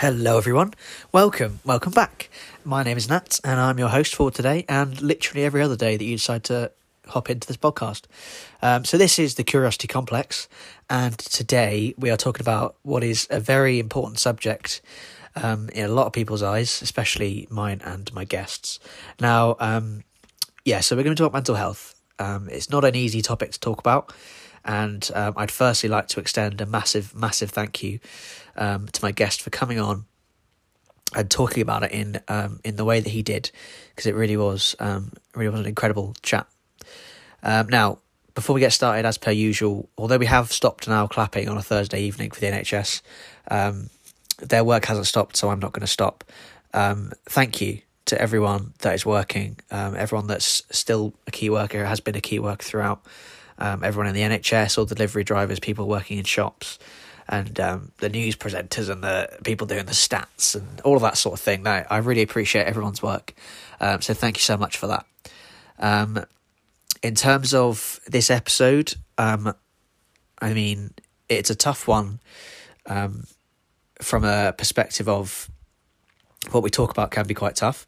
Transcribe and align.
Hello, 0.00 0.38
everyone. 0.38 0.72
Welcome, 1.12 1.60
welcome 1.62 1.92
back. 1.92 2.30
My 2.64 2.82
name 2.82 2.96
is 2.96 3.10
Nat, 3.10 3.38
and 3.44 3.60
I'm 3.60 3.78
your 3.78 3.90
host 3.90 4.14
for 4.14 4.30
today, 4.30 4.64
and 4.66 4.98
literally 5.02 5.44
every 5.44 5.60
other 5.60 5.76
day 5.76 5.98
that 5.98 6.02
you 6.02 6.16
decide 6.16 6.42
to 6.44 6.72
hop 7.08 7.28
into 7.28 7.46
this 7.46 7.58
podcast. 7.58 8.04
Um, 8.62 8.86
so, 8.86 8.96
this 8.96 9.18
is 9.18 9.34
the 9.34 9.44
Curiosity 9.44 9.88
Complex, 9.88 10.48
and 10.88 11.18
today 11.18 11.92
we 11.98 12.08
are 12.08 12.16
talking 12.16 12.40
about 12.40 12.76
what 12.80 13.04
is 13.04 13.28
a 13.28 13.40
very 13.40 13.78
important 13.78 14.18
subject 14.18 14.80
um, 15.36 15.68
in 15.74 15.84
a 15.84 15.92
lot 15.92 16.06
of 16.06 16.14
people's 16.14 16.42
eyes, 16.42 16.80
especially 16.80 17.46
mine 17.50 17.82
and 17.84 18.10
my 18.14 18.24
guests. 18.24 18.80
Now, 19.20 19.56
um, 19.60 20.04
yeah, 20.64 20.80
so 20.80 20.96
we're 20.96 21.02
going 21.02 21.14
to 21.14 21.22
talk 21.22 21.34
mental 21.34 21.56
health. 21.56 21.94
Um, 22.18 22.48
it's 22.50 22.70
not 22.70 22.86
an 22.86 22.94
easy 22.94 23.20
topic 23.20 23.52
to 23.52 23.60
talk 23.60 23.78
about, 23.78 24.14
and 24.64 25.10
um, 25.14 25.34
I'd 25.36 25.50
firstly 25.50 25.90
like 25.90 26.08
to 26.08 26.20
extend 26.20 26.62
a 26.62 26.64
massive, 26.64 27.14
massive 27.14 27.50
thank 27.50 27.82
you 27.82 28.00
um, 28.56 28.86
to 28.88 29.04
my 29.04 29.12
guest 29.12 29.42
for 29.42 29.50
coming 29.50 29.78
on 29.78 30.04
and 31.14 31.30
talking 31.30 31.62
about 31.62 31.82
it 31.82 31.92
in 31.92 32.20
um, 32.28 32.60
in 32.64 32.76
the 32.76 32.84
way 32.84 33.00
that 33.00 33.10
he 33.10 33.22
did, 33.22 33.50
because 33.90 34.06
it 34.06 34.14
really 34.14 34.36
was 34.36 34.76
um, 34.78 35.12
really 35.34 35.50
was 35.50 35.60
an 35.60 35.66
incredible 35.66 36.14
chat. 36.22 36.46
Um, 37.42 37.68
now, 37.68 37.98
before 38.34 38.54
we 38.54 38.60
get 38.60 38.72
started, 38.72 39.06
as 39.06 39.18
per 39.18 39.30
usual, 39.30 39.88
although 39.98 40.18
we 40.18 40.26
have 40.26 40.52
stopped 40.52 40.86
now 40.86 41.06
clapping 41.06 41.48
on 41.48 41.56
a 41.56 41.62
Thursday 41.62 42.00
evening 42.02 42.30
for 42.30 42.40
the 42.40 42.46
NHS, 42.46 43.02
um, 43.50 43.90
their 44.38 44.64
work 44.64 44.84
hasn't 44.84 45.06
stopped, 45.06 45.36
so 45.36 45.50
I'm 45.50 45.60
not 45.60 45.72
going 45.72 45.82
to 45.82 45.86
stop. 45.86 46.24
Um, 46.72 47.12
thank 47.26 47.60
you 47.60 47.80
to 48.06 48.20
everyone 48.20 48.74
that 48.80 48.94
is 48.94 49.04
working, 49.04 49.58
um, 49.70 49.94
everyone 49.96 50.26
that's 50.26 50.62
still 50.70 51.14
a 51.26 51.30
key 51.30 51.50
worker, 51.50 51.84
has 51.84 52.00
been 52.00 52.16
a 52.16 52.20
key 52.20 52.38
worker 52.38 52.62
throughout, 52.62 53.04
everyone 53.58 54.06
in 54.06 54.14
the 54.14 54.22
NHS, 54.22 54.78
all 54.78 54.84
delivery 54.84 55.24
drivers, 55.24 55.60
people 55.60 55.86
working 55.86 56.18
in 56.18 56.24
shops, 56.24 56.78
and 57.30 57.60
um, 57.60 57.92
the 57.98 58.08
news 58.08 58.34
presenters 58.34 58.90
and 58.90 59.04
the 59.04 59.30
people 59.44 59.64
doing 59.64 59.86
the 59.86 59.92
stats 59.92 60.56
and 60.56 60.80
all 60.80 60.96
of 60.96 61.02
that 61.02 61.16
sort 61.16 61.32
of 61.32 61.40
thing. 61.40 61.62
Now, 61.62 61.86
I 61.88 61.98
really 61.98 62.22
appreciate 62.22 62.66
everyone's 62.66 63.02
work. 63.02 63.34
Um, 63.80 64.02
so 64.02 64.12
thank 64.14 64.36
you 64.36 64.42
so 64.42 64.56
much 64.56 64.76
for 64.76 64.88
that. 64.88 65.06
Um, 65.78 66.24
in 67.02 67.14
terms 67.14 67.54
of 67.54 68.00
this 68.06 68.30
episode, 68.30 68.94
um, 69.16 69.54
I 70.40 70.52
mean, 70.52 70.90
it's 71.28 71.50
a 71.50 71.54
tough 71.54 71.86
one 71.86 72.18
um, 72.86 73.24
from 74.02 74.24
a 74.24 74.52
perspective 74.52 75.08
of 75.08 75.48
what 76.50 76.64
we 76.64 76.70
talk 76.70 76.90
about 76.90 77.12
can 77.12 77.28
be 77.28 77.34
quite 77.34 77.54
tough. 77.54 77.86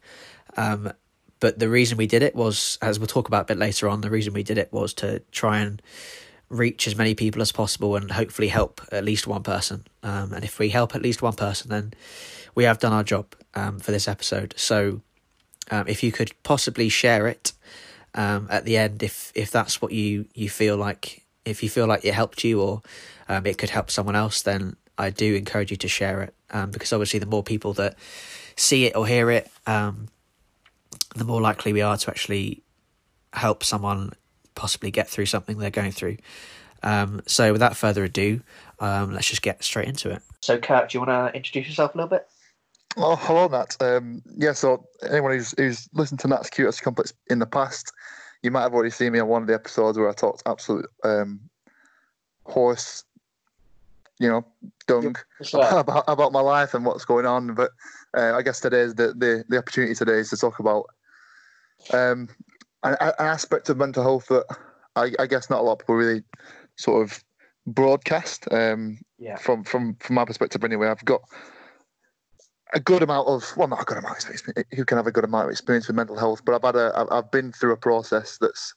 Um, 0.55 0.93
but 1.41 1.59
the 1.59 1.67
reason 1.67 1.97
we 1.97 2.07
did 2.07 2.23
it 2.23 2.33
was, 2.33 2.77
as 2.81 2.97
we'll 2.97 3.07
talk 3.07 3.27
about 3.27 3.41
a 3.41 3.45
bit 3.45 3.57
later 3.57 3.89
on, 3.89 3.99
the 3.99 4.09
reason 4.09 4.33
we 4.33 4.43
did 4.43 4.57
it 4.57 4.71
was 4.71 4.93
to 4.95 5.19
try 5.31 5.59
and 5.59 5.81
reach 6.49 6.87
as 6.87 6.95
many 6.95 7.15
people 7.15 7.41
as 7.41 7.51
possible 7.51 7.95
and 7.95 8.11
hopefully 8.11 8.47
help 8.47 8.81
at 8.91 9.03
least 9.03 9.27
one 9.27 9.43
person. 9.43 9.85
Um, 10.03 10.33
and 10.33 10.43
if 10.43 10.59
we 10.59 10.69
help 10.69 10.95
at 10.95 11.01
least 11.01 11.21
one 11.21 11.33
person, 11.33 11.69
then 11.69 11.93
we 12.55 12.65
have 12.65 12.79
done 12.79 12.93
our 12.93 13.03
job 13.03 13.25
um, 13.55 13.79
for 13.79 13.91
this 13.91 14.07
episode. 14.07 14.53
So 14.57 15.01
um, 15.71 15.87
if 15.87 16.03
you 16.03 16.11
could 16.11 16.31
possibly 16.43 16.89
share 16.89 17.27
it 17.27 17.53
um, 18.13 18.47
at 18.49 18.65
the 18.65 18.77
end, 18.77 19.01
if 19.01 19.31
if 19.33 19.49
that's 19.49 19.81
what 19.81 19.91
you 19.91 20.25
you 20.35 20.49
feel 20.49 20.77
like, 20.77 21.23
if 21.45 21.63
you 21.63 21.69
feel 21.69 21.87
like 21.87 22.05
it 22.05 22.13
helped 22.13 22.43
you 22.43 22.61
or 22.61 22.81
um, 23.27 23.45
it 23.45 23.57
could 23.57 23.71
help 23.71 23.89
someone 23.89 24.15
else, 24.15 24.41
then 24.41 24.75
I 24.97 25.09
do 25.09 25.33
encourage 25.33 25.71
you 25.71 25.77
to 25.77 25.87
share 25.87 26.21
it 26.21 26.33
um, 26.51 26.69
because 26.69 26.93
obviously 26.93 27.19
the 27.19 27.25
more 27.25 27.43
people 27.43 27.73
that 27.73 27.95
see 28.55 28.85
it 28.85 28.95
or 28.95 29.07
hear 29.07 29.31
it, 29.31 29.49
the 29.65 31.25
more 31.25 31.41
likely 31.41 31.73
we 31.73 31.81
are 31.81 31.97
to 31.97 32.09
actually 32.11 32.61
help 33.33 33.63
someone 33.63 34.13
possibly 34.55 34.91
get 34.91 35.09
through 35.09 35.25
something 35.25 35.57
they're 35.57 35.69
going 35.69 35.91
through. 35.91 36.17
Um, 36.83 37.21
so, 37.25 37.53
without 37.53 37.77
further 37.77 38.03
ado, 38.03 38.41
um, 38.79 39.13
let's 39.13 39.29
just 39.29 39.41
get 39.41 39.63
straight 39.63 39.87
into 39.87 40.09
it. 40.11 40.21
So, 40.41 40.57
Kurt, 40.57 40.89
do 40.89 40.97
you 40.97 41.05
want 41.05 41.31
to 41.31 41.37
introduce 41.37 41.67
yourself 41.67 41.95
a 41.95 41.97
little 41.97 42.09
bit? 42.09 42.27
Oh, 42.97 43.15
hello, 43.15 43.47
Nat. 43.47 43.75
Um, 43.79 44.21
yeah, 44.37 44.53
so 44.53 44.87
anyone 45.09 45.31
who's, 45.31 45.53
who's 45.57 45.89
listened 45.93 46.19
to 46.19 46.27
Nat's 46.27 46.49
Curiosity 46.49 46.83
Complex 46.83 47.13
in 47.29 47.39
the 47.39 47.45
past, 47.45 47.91
you 48.43 48.51
might 48.51 48.61
have 48.61 48.73
already 48.73 48.91
seen 48.91 49.13
me 49.13 49.19
on 49.19 49.27
one 49.27 49.41
of 49.41 49.47
the 49.47 49.53
episodes 49.53 49.97
where 49.97 50.09
I 50.09 50.13
talked 50.13 50.43
absolute 50.45 50.85
um, 51.03 51.39
horse, 52.45 53.03
you 54.19 54.29
know, 54.29 54.45
dung 54.85 55.15
about, 55.53 56.03
about 56.07 56.33
my 56.33 56.41
life 56.41 56.73
and 56.73 56.85
what's 56.85 57.05
going 57.05 57.25
on. 57.25 57.55
But 57.55 57.71
uh, 58.15 58.35
I 58.35 58.43
guess 58.43 58.59
today's 58.59 58.93
the, 58.93 59.13
the, 59.13 59.43
the 59.49 59.57
opportunity 59.57 59.95
today 59.95 60.19
is 60.19 60.29
to 60.29 60.37
talk 60.37 60.59
about 60.59 60.85
um, 61.93 62.29
an, 62.83 62.95
an 62.99 63.13
aspect 63.19 63.69
of 63.69 63.77
mental 63.77 64.03
health 64.03 64.27
that 64.27 64.45
I, 64.95 65.11
I, 65.19 65.25
guess 65.27 65.49
not 65.49 65.59
a 65.59 65.63
lot 65.63 65.73
of 65.73 65.79
people 65.79 65.95
really 65.95 66.23
sort 66.75 67.03
of 67.03 67.23
broadcast. 67.65 68.47
Um, 68.51 68.99
yeah. 69.17 69.37
From 69.37 69.63
from 69.63 69.95
from 69.95 70.15
my 70.15 70.25
perspective, 70.25 70.63
anyway, 70.63 70.87
I've 70.87 71.05
got 71.05 71.21
a 72.73 72.79
good 72.79 73.03
amount 73.03 73.27
of 73.27 73.51
well, 73.55 73.67
not 73.67 73.81
a 73.81 73.85
good 73.85 73.97
amount 73.97 74.23
of 74.23 74.29
experience. 74.29 74.67
Who 74.73 74.85
can 74.85 74.97
have 74.97 75.07
a 75.07 75.11
good 75.11 75.23
amount 75.23 75.45
of 75.45 75.51
experience 75.51 75.87
with 75.87 75.95
mental 75.95 76.17
health? 76.17 76.43
But 76.45 76.55
I've 76.55 76.75
had 76.75 76.75
a 76.75 77.07
I've 77.11 77.31
been 77.31 77.51
through 77.51 77.73
a 77.73 77.77
process 77.77 78.37
that's 78.39 78.73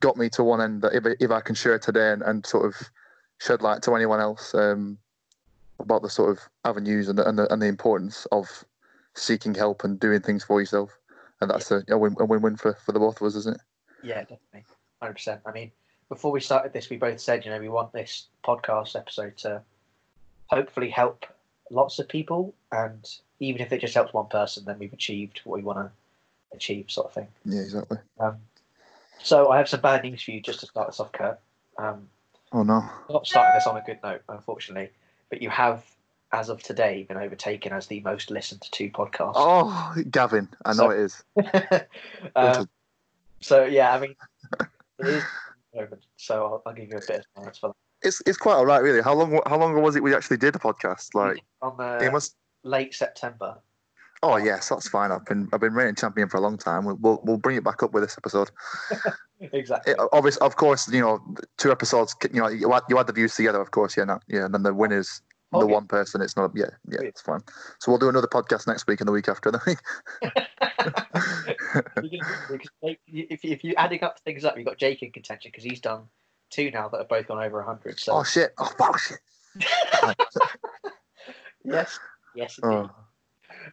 got 0.00 0.16
me 0.16 0.28
to 0.30 0.44
one 0.44 0.60
end 0.60 0.82
that 0.82 0.94
if 0.94 1.04
if 1.20 1.30
I 1.30 1.40
can 1.40 1.54
share 1.54 1.78
today 1.78 2.12
and, 2.12 2.22
and 2.22 2.46
sort 2.46 2.66
of 2.66 2.90
shed 3.38 3.62
light 3.62 3.82
to 3.82 3.94
anyone 3.94 4.20
else 4.20 4.54
um, 4.54 4.98
about 5.78 6.02
the 6.02 6.10
sort 6.10 6.30
of 6.30 6.38
avenues 6.64 7.08
and 7.08 7.18
the, 7.18 7.26
and 7.26 7.38
the, 7.38 7.50
and 7.52 7.60
the 7.60 7.66
importance 7.66 8.26
of 8.32 8.64
seeking 9.14 9.54
help 9.54 9.82
and 9.82 9.98
doing 9.98 10.20
things 10.20 10.44
for 10.44 10.60
yourself 10.60 10.99
and 11.40 11.50
that's 11.50 11.70
yeah. 11.70 11.80
a, 11.88 11.94
a, 11.94 11.98
win, 11.98 12.16
a 12.18 12.24
win-win 12.24 12.56
for, 12.56 12.74
for 12.84 12.92
the 12.92 12.98
both 12.98 13.20
of 13.20 13.26
us, 13.26 13.34
isn't 13.36 13.56
it? 13.56 13.62
Yeah, 14.02 14.20
definitely, 14.20 14.64
hundred 15.00 15.14
percent. 15.14 15.40
I 15.46 15.52
mean, 15.52 15.70
before 16.08 16.32
we 16.32 16.40
started 16.40 16.72
this, 16.72 16.90
we 16.90 16.96
both 16.96 17.20
said, 17.20 17.44
you 17.44 17.50
know, 17.50 17.60
we 17.60 17.68
want 17.68 17.92
this 17.92 18.26
podcast 18.44 18.96
episode 18.96 19.36
to 19.38 19.62
hopefully 20.46 20.90
help 20.90 21.26
lots 21.70 21.98
of 21.98 22.08
people, 22.08 22.54
and 22.72 23.08
even 23.38 23.62
if 23.62 23.72
it 23.72 23.80
just 23.80 23.94
helps 23.94 24.12
one 24.12 24.26
person, 24.26 24.64
then 24.64 24.78
we've 24.78 24.92
achieved 24.92 25.40
what 25.44 25.58
we 25.58 25.62
want 25.62 25.78
to 25.78 25.90
achieve, 26.56 26.90
sort 26.90 27.06
of 27.06 27.12
thing. 27.14 27.28
Yeah, 27.44 27.60
exactly. 27.60 27.98
Um, 28.18 28.36
so 29.22 29.50
I 29.50 29.58
have 29.58 29.68
some 29.68 29.80
bad 29.80 30.02
news 30.02 30.22
for 30.22 30.30
you, 30.32 30.40
just 30.40 30.60
to 30.60 30.66
start 30.66 30.88
us 30.88 31.00
off, 31.00 31.12
Kurt. 31.12 31.38
Um, 31.78 32.08
oh 32.52 32.62
no! 32.62 32.88
Not 33.08 33.26
starting 33.26 33.54
this 33.54 33.66
on 33.66 33.76
a 33.76 33.82
good 33.82 33.98
note, 34.02 34.22
unfortunately, 34.28 34.90
but 35.28 35.42
you 35.42 35.50
have 35.50 35.84
as 36.32 36.48
of 36.48 36.62
today, 36.62 37.04
been 37.08 37.16
overtaken 37.16 37.72
as 37.72 37.86
the 37.86 38.00
most 38.00 38.30
listened 38.30 38.62
to 38.62 38.90
podcast. 38.90 39.32
Oh, 39.34 39.94
Gavin, 40.10 40.48
I 40.64 40.70
know 40.70 40.74
so, 40.74 40.90
it 40.90 40.98
is. 41.00 41.24
um, 42.36 42.68
so 43.40 43.64
yeah, 43.64 43.94
I 43.94 44.00
mean, 44.00 44.14
it 45.00 45.06
is 45.06 45.24
so 46.16 46.44
I'll, 46.44 46.62
I'll, 46.66 46.74
give 46.74 46.88
you 46.88 46.96
a 46.96 47.00
bit 47.00 47.24
of 47.36 47.44
chance 47.44 47.58
for 47.58 47.68
that. 47.68 47.76
It's 48.02 48.22
it's 48.26 48.38
quite 48.38 48.54
all 48.54 48.66
right, 48.66 48.82
really. 48.82 49.02
How 49.02 49.14
long 49.14 49.40
how 49.46 49.58
long 49.58 49.80
was 49.80 49.96
it 49.96 50.02
we 50.02 50.14
actually 50.14 50.38
did 50.38 50.54
the 50.54 50.58
podcast? 50.58 51.14
Like 51.14 51.42
on 51.62 51.76
the 51.76 52.06
it 52.06 52.12
must... 52.12 52.36
late 52.62 52.94
September. 52.94 53.58
Oh 54.22 54.36
yes, 54.36 54.68
that's 54.68 54.88
fine. 54.88 55.12
I've 55.12 55.24
been 55.26 55.48
I've 55.52 55.60
been 55.60 55.74
reigning 55.74 55.94
champion 55.94 56.28
for 56.28 56.38
a 56.38 56.40
long 56.40 56.58
time. 56.58 56.84
We'll 56.84 56.96
we'll, 57.00 57.20
we'll 57.24 57.36
bring 57.36 57.56
it 57.56 57.64
back 57.64 57.82
up 57.82 57.92
with 57.92 58.02
this 58.02 58.16
episode. 58.16 58.50
exactly. 59.40 59.92
It, 59.92 60.00
obviously, 60.12 60.44
of 60.46 60.56
course, 60.56 60.88
you 60.88 61.00
know, 61.00 61.22
two 61.56 61.70
episodes. 61.70 62.14
You 62.32 62.40
know, 62.40 62.48
you 62.48 62.72
add, 62.72 62.82
you 62.88 62.98
add 62.98 63.06
the 63.06 63.12
views 63.12 63.34
together, 63.34 63.60
of 63.60 63.70
course. 63.70 63.96
Yeah, 63.96 64.04
no, 64.04 64.20
yeah, 64.28 64.44
and 64.44 64.54
then 64.54 64.62
the 64.62 64.74
winners 64.74 65.22
the 65.52 65.66
one 65.66 65.86
person. 65.86 66.22
It's 66.22 66.36
not. 66.36 66.52
Yeah, 66.54 66.70
yeah, 66.88 67.00
it's 67.02 67.20
fine. 67.20 67.40
So 67.78 67.90
we'll 67.90 67.98
do 67.98 68.08
another 68.08 68.28
podcast 68.28 68.66
next 68.66 68.86
week 68.86 69.00
and 69.00 69.08
the 69.08 69.12
week 69.12 69.28
after. 69.28 69.50
if 73.08 73.44
if 73.44 73.64
you're 73.64 73.78
adding 73.78 74.04
up 74.04 74.20
things 74.20 74.44
up, 74.44 74.56
you've 74.56 74.66
got 74.66 74.78
Jake 74.78 75.02
in 75.02 75.10
contention 75.10 75.50
because 75.50 75.64
he's 75.64 75.80
done 75.80 76.02
two 76.50 76.70
now 76.70 76.88
that 76.88 76.98
have 76.98 77.08
both 77.08 77.26
gone 77.26 77.42
over 77.42 77.62
hundred. 77.62 77.98
So. 77.98 78.12
Oh 78.12 78.24
shit! 78.24 78.54
Oh 78.58 78.70
fuck 78.78 78.98
shit! 79.00 79.18
yes, 81.64 81.98
yes. 82.34 82.60
Oh. 82.62 82.90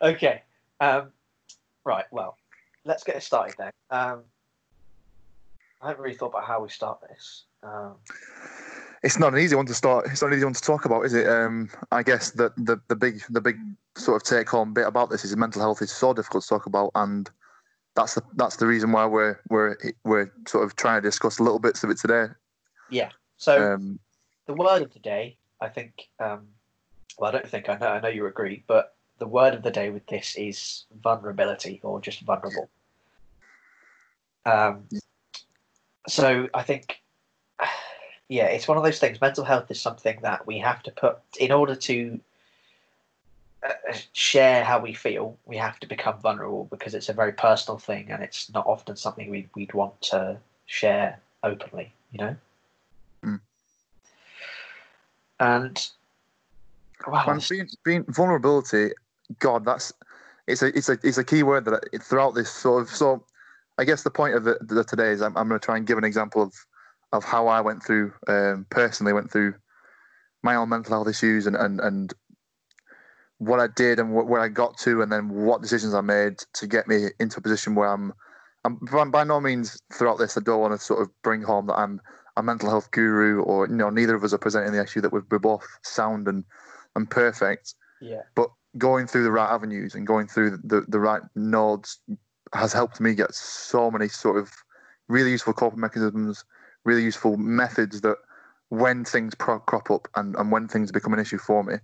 Okay. 0.02 0.42
Um, 0.80 1.12
right. 1.86 2.06
Well, 2.12 2.38
let's 2.86 3.04
get 3.04 3.16
it 3.16 3.24
started 3.24 3.56
then. 3.58 3.72
Um, 3.92 4.24
I 5.82 5.90
haven't 5.90 6.04
really 6.04 6.18
thought 6.18 6.30
about 6.30 6.46
how 6.46 6.62
we 6.62 6.70
start 6.70 7.00
this. 7.08 7.44
Um, 7.62 7.96
it's 9.04 9.20
not 9.20 9.34
an 9.34 9.40
easy 9.40 9.56
one 9.56 9.66
to 9.68 9.74
start. 9.74 10.08
It's 10.08 10.22
not 10.22 10.32
an 10.32 10.38
easy 10.38 10.46
one 10.46 10.54
to 10.54 10.62
talk 10.62 10.86
about, 10.86 11.06
is 11.06 11.14
it? 11.14 11.28
Um, 11.28 11.70
I 11.92 12.04
guess 12.04 12.32
that 12.32 12.56
the 12.58 12.80
the 12.88 12.96
big 12.96 13.22
the 13.30 13.42
big 13.42 13.58
sort 13.96 14.16
of 14.16 14.28
take 14.28 14.50
home 14.50 14.74
bit 14.74 14.88
about 14.88 15.10
this 15.10 15.24
is 15.24 15.36
mental 15.36 15.62
health 15.62 15.82
is 15.82 15.92
so 15.92 16.14
difficult 16.14 16.44
to 16.44 16.50
talk 16.50 16.66
about, 16.66 16.92
and 16.96 17.30
that's 17.96 18.16
the 18.16 18.24
that's 18.36 18.58
the 18.58 18.68
reason 18.68 18.92
why 18.92 19.06
we're 19.06 19.40
we're 19.50 19.78
we're 20.04 20.32
sort 20.48 20.64
of 20.64 20.76
trying 20.76 21.02
to 21.02 21.08
discuss 21.08 21.40
little 21.40 21.60
bits 21.60 21.84
of 21.84 21.90
it 21.90 21.98
today. 21.98 22.28
Yeah. 22.90 23.10
So 23.38 23.74
um, 23.74 24.00
the 24.46 24.54
word 24.54 24.82
of 24.82 24.94
the 24.94 25.00
day, 25.00 25.38
I 25.62 25.70
think. 25.70 26.08
Um, 26.20 26.48
well, 27.20 27.30
I 27.30 27.34
don't 27.34 27.48
think 27.48 27.70
I 27.70 27.78
know. 27.78 27.88
I 27.88 28.00
know 28.00 28.10
you 28.10 28.26
agree, 28.28 28.64
but 28.68 28.96
the 29.18 29.28
word 29.28 29.54
of 29.54 29.64
the 29.64 29.72
day 29.72 29.90
with 29.90 30.06
this 30.08 30.36
is 30.36 30.86
vulnerability 31.02 31.80
or 31.84 32.00
just 32.00 32.22
vulnerable. 32.22 32.70
Um, 34.46 34.88
so 36.08 36.48
I 36.54 36.64
think 36.64 37.02
yeah, 38.30 38.46
it's 38.46 38.68
one 38.68 38.78
of 38.78 38.84
those 38.84 39.00
things. 39.00 39.22
Mental 39.22 39.44
health 39.44 39.72
is 39.72 39.82
something 39.82 40.20
that 40.22 40.46
we 40.46 40.60
have 40.60 40.84
to 40.84 40.92
put 40.92 41.20
in 41.40 41.52
order 41.52 41.76
to 41.76 42.20
uh, 43.66 43.94
share 44.12 44.64
how 44.64 44.80
we 44.80 44.94
feel. 44.94 45.38
We 45.46 45.58
have 45.58 45.80
to 45.80 45.88
become 45.88 46.20
vulnerable 46.20 46.68
because 46.70 46.94
it's 46.94 47.10
a 47.10 47.14
very 47.14 47.32
personal 47.32 47.78
thing, 47.78 48.12
and 48.12 48.22
it's 48.22 48.52
not 48.54 48.68
often 48.68 48.98
something 48.98 49.30
we'd 49.30 49.50
we'd 49.56 49.74
want 49.74 50.00
to 50.04 50.38
share 50.66 51.20
openly. 51.44 51.94
You 52.12 52.20
know. 52.20 52.36
Mm. 53.24 53.40
And 55.40 55.88
wow, 57.08 57.22
it's- 57.22 57.50
being, 57.50 57.70
being 57.86 58.04
vulnerability, 58.10 58.92
God, 59.40 59.64
that's 59.64 59.94
it's 60.48 60.62
a 60.62 60.78
it's 60.78 60.90
a 60.90 60.98
it's 61.02 61.18
a 61.18 61.24
key 61.24 61.44
word 61.44 61.64
that 61.66 61.76
I, 61.94 61.98
throughout 61.98 62.36
this 62.36 62.52
sort 62.52 62.84
of 62.84 62.90
so. 62.90 63.24
I 63.80 63.84
guess 63.84 64.02
the 64.02 64.10
point 64.10 64.34
of 64.34 64.44
the, 64.44 64.58
the 64.60 64.84
today 64.84 65.12
is 65.12 65.22
I'm, 65.22 65.38
I'm 65.38 65.48
going 65.48 65.60
to 65.60 65.64
try 65.64 65.78
and 65.78 65.86
give 65.86 66.00
an 66.00 66.04
example 66.04 66.42
of 66.42 66.66
of 67.12 67.24
how 67.24 67.48
I 67.48 67.62
went 67.62 67.84
through 67.84 68.14
um, 68.28 68.66
personally 68.70 69.14
went 69.14 69.32
through 69.32 69.56
my 70.44 70.56
own 70.56 70.70
mental 70.70 70.94
health 70.94 71.08
issues 71.08 71.48
and 71.48 71.56
and 71.56 71.80
and 71.80 72.14
what 73.40 73.60
I 73.60 73.68
did 73.68 74.00
and 74.00 74.10
wh- 74.10 74.28
where 74.28 74.42
I 74.42 74.48
got 74.48 74.78
to 74.80 75.02
and 75.02 75.12
then 75.12 75.30
what 75.30 75.62
decisions 75.62 75.94
I 75.94 76.02
made 76.02 76.40
to 76.54 76.68
get 76.68 76.88
me 76.88 77.08
into 77.20 77.40
a 77.40 77.42
position 77.42 77.76
where 77.76 77.90
I'm. 77.90 78.14
I'm 78.66 79.12
by- 79.12 79.24
no 79.24 79.40
means 79.40 79.82
throughout 79.94 80.18
this. 80.18 80.36
I 80.36 80.42
don't 80.42 80.60
want 80.60 80.74
to 80.78 80.86
sort 80.86 81.02
of 81.02 81.10
bring 81.22 81.42
home 81.42 81.68
that 81.68 81.76
I'm 81.76 82.02
a 82.36 82.44
mental 82.44 82.70
health 82.70 82.92
guru 82.92 83.42
or 83.44 83.68
you 83.68 83.76
know 83.76 83.90
neither 83.90 84.16
of 84.16 84.24
us 84.24 84.34
are 84.34 84.38
presenting 84.38 84.74
the 84.74 84.84
issue 84.84 85.00
that 85.02 85.14
we're, 85.14 85.24
we're 85.32 85.40
both 85.40 85.66
sound 85.84 86.28
and 86.28 86.44
and 86.96 87.10
perfect 87.10 87.76
yeah, 88.02 88.22
but 88.36 88.50
going 88.78 89.08
through 89.08 89.24
the 89.24 89.32
right 89.32 89.50
avenues 89.50 89.96
and 89.96 90.06
going 90.06 90.28
through 90.28 90.58
the, 90.64 90.86
the 90.88 91.00
right 91.00 91.22
nodes 91.36 92.00
has 92.54 92.74
helped 92.74 93.00
me 93.02 93.14
get 93.14 93.34
so 93.34 93.90
many 93.90 94.08
sort 94.08 94.38
of 94.38 94.52
really 95.08 95.32
useful 95.32 95.54
coping 95.54 95.80
mechanisms, 95.80 96.46
really 96.88 97.04
useful 97.04 97.36
methods 97.38 98.02
that 98.02 98.18
when 98.70 99.04
things 99.04 99.36
pro- 99.36 99.60
crop 99.60 99.92
up 99.92 100.08
and, 100.16 100.36
and 100.38 100.52
when 100.52 100.68
things 100.68 100.92
become 100.92 101.14
an 101.14 101.20
issue 101.20 101.38
for 101.38 101.64
me, 101.64 101.76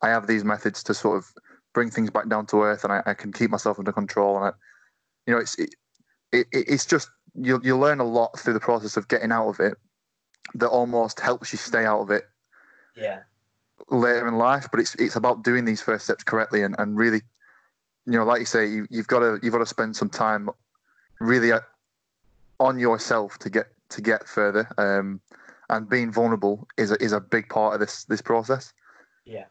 I 0.00 0.08
have 0.08 0.26
these 0.26 0.44
methods 0.44 0.82
to 0.84 0.94
sort 0.94 1.18
of 1.18 1.26
bring 1.74 1.90
things 1.90 2.10
back 2.10 2.28
down 2.28 2.46
to 2.46 2.62
earth 2.62 2.84
and 2.84 2.92
I, 2.92 3.02
I 3.06 3.14
can 3.14 3.32
keep 3.32 3.50
myself 3.50 3.78
under 3.78 3.92
control. 3.92 4.36
And 4.36 4.46
I, 4.46 4.52
you 5.26 5.34
know, 5.34 5.40
it's, 5.40 5.58
it, 5.58 5.74
it, 6.32 6.46
it's 6.52 6.86
just, 6.86 7.08
you'll, 7.34 7.64
you'll 7.64 7.80
learn 7.80 8.00
a 8.00 8.04
lot 8.04 8.38
through 8.38 8.54
the 8.54 8.60
process 8.60 8.96
of 8.96 9.08
getting 9.08 9.32
out 9.32 9.48
of 9.48 9.60
it 9.60 9.74
that 10.54 10.68
almost 10.68 11.20
helps 11.20 11.52
you 11.52 11.58
stay 11.58 11.84
out 11.84 12.00
of 12.00 12.10
it 12.10 12.24
yeah, 12.96 13.20
later 13.90 14.28
in 14.28 14.36
life, 14.36 14.68
but 14.70 14.80
it's 14.80 14.94
it's 14.96 15.16
about 15.16 15.44
doing 15.44 15.64
these 15.64 15.80
first 15.80 16.04
steps 16.04 16.24
correctly 16.24 16.62
and, 16.62 16.74
and 16.78 16.96
really, 16.96 17.22
you 18.06 18.12
know, 18.12 18.24
like 18.24 18.40
you 18.40 18.46
say, 18.46 18.66
you, 18.68 18.86
you've 18.90 19.06
got 19.06 19.20
to 19.20 19.38
you've 19.42 19.52
got 19.52 19.60
to 19.60 19.66
spend 19.66 19.96
some 19.96 20.10
time 20.10 20.50
really 21.20 21.52
uh, 21.52 21.60
on 22.60 22.78
yourself 22.78 23.38
to 23.38 23.50
get 23.50 23.66
to 23.92 24.02
get 24.02 24.28
further. 24.28 24.68
Um, 24.78 25.20
and 25.70 25.88
being 25.88 26.12
vulnerable 26.12 26.66
is 26.76 26.90
a, 26.90 27.02
is 27.02 27.12
a 27.12 27.20
big 27.20 27.48
part 27.48 27.74
of 27.74 27.80
this 27.80 28.04
this 28.04 28.20
process. 28.20 28.72
yeah. 29.24 29.44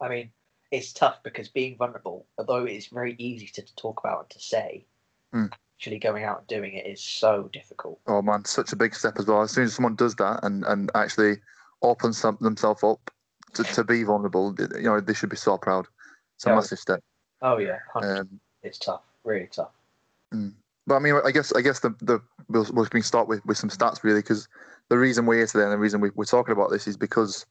I 0.00 0.08
mean, 0.08 0.30
it's 0.72 0.92
tough 0.92 1.22
because 1.22 1.48
being 1.48 1.76
vulnerable, 1.76 2.26
although 2.38 2.64
it's 2.64 2.86
very 2.86 3.14
easy 3.18 3.46
to, 3.46 3.62
to 3.62 3.74
talk 3.76 4.00
about 4.00 4.20
and 4.22 4.30
to 4.30 4.40
say, 4.40 4.84
Hmm. 5.32 5.46
actually 5.78 5.98
going 5.98 6.24
out 6.24 6.38
and 6.38 6.46
doing 6.48 6.74
it 6.74 6.86
is 6.86 7.02
so 7.02 7.48
difficult. 7.52 8.00
Oh 8.06 8.20
man, 8.22 8.44
such 8.44 8.72
a 8.72 8.76
big 8.76 8.94
step 8.94 9.18
as 9.18 9.26
well. 9.26 9.42
As 9.42 9.50
soon 9.52 9.64
as 9.64 9.74
someone 9.74 9.94
does 9.96 10.14
that 10.16 10.40
and 10.44 10.64
and 10.64 10.90
actually 10.94 11.36
opens 11.82 12.18
some, 12.18 12.38
themselves 12.40 12.82
up 12.82 13.10
to, 13.54 13.64
to 13.64 13.84
be 13.84 14.02
vulnerable, 14.02 14.54
you 14.58 14.82
know, 14.82 15.00
they 15.00 15.14
should 15.14 15.30
be 15.30 15.36
so 15.36 15.58
proud. 15.58 15.86
It's 16.36 16.46
a 16.46 16.48
Yeah. 16.48 16.56
massive 16.56 16.78
step. 16.78 17.00
Oh 17.42 17.58
yeah, 17.58 17.80
Um, 17.96 18.40
it's 18.62 18.78
tough, 18.78 19.02
really 19.24 19.48
tough. 19.48 19.72
But 20.86 20.96
I 20.96 20.98
mean, 20.98 21.14
I 21.24 21.30
guess 21.30 21.52
I 21.52 21.60
guess 21.60 21.80
the 21.80 21.90
the 22.00 22.20
we'll, 22.48 22.66
we 22.72 22.86
can 22.86 23.02
start 23.02 23.28
with, 23.28 23.44
with 23.46 23.56
some 23.56 23.70
stats 23.70 24.02
really 24.02 24.20
because 24.20 24.48
the 24.88 24.98
reason 24.98 25.26
we're 25.26 25.36
here 25.36 25.46
today 25.46 25.64
and 25.64 25.72
the 25.72 25.78
reason 25.78 26.00
we, 26.00 26.10
we're 26.14 26.24
talking 26.24 26.52
about 26.52 26.70
this 26.70 26.86
is 26.86 26.96
because 26.96 27.46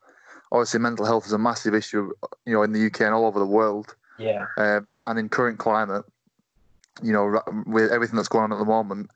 obviously 0.52 0.80
mental 0.80 1.06
health 1.06 1.26
is 1.26 1.32
a 1.32 1.38
massive 1.38 1.74
issue, 1.74 2.12
you 2.46 2.54
know, 2.54 2.64
in 2.64 2.74
the 2.74 2.86
UK 2.86 3.02
and 3.02 3.14
all 3.14 3.26
over 3.26 3.40
the 3.40 3.46
world. 3.46 3.96
Yeah, 4.20 4.46
Um, 4.58 4.88
and 5.08 5.18
in 5.18 5.30
current 5.30 5.58
climate, 5.58 6.06
you 7.02 7.12
know, 7.12 7.42
with 7.66 7.92
everything 7.92 8.18
that's 8.18 8.28
going 8.28 8.44
on 8.44 8.54
at 8.54 8.60
the 8.60 8.66
moment, 8.66 9.10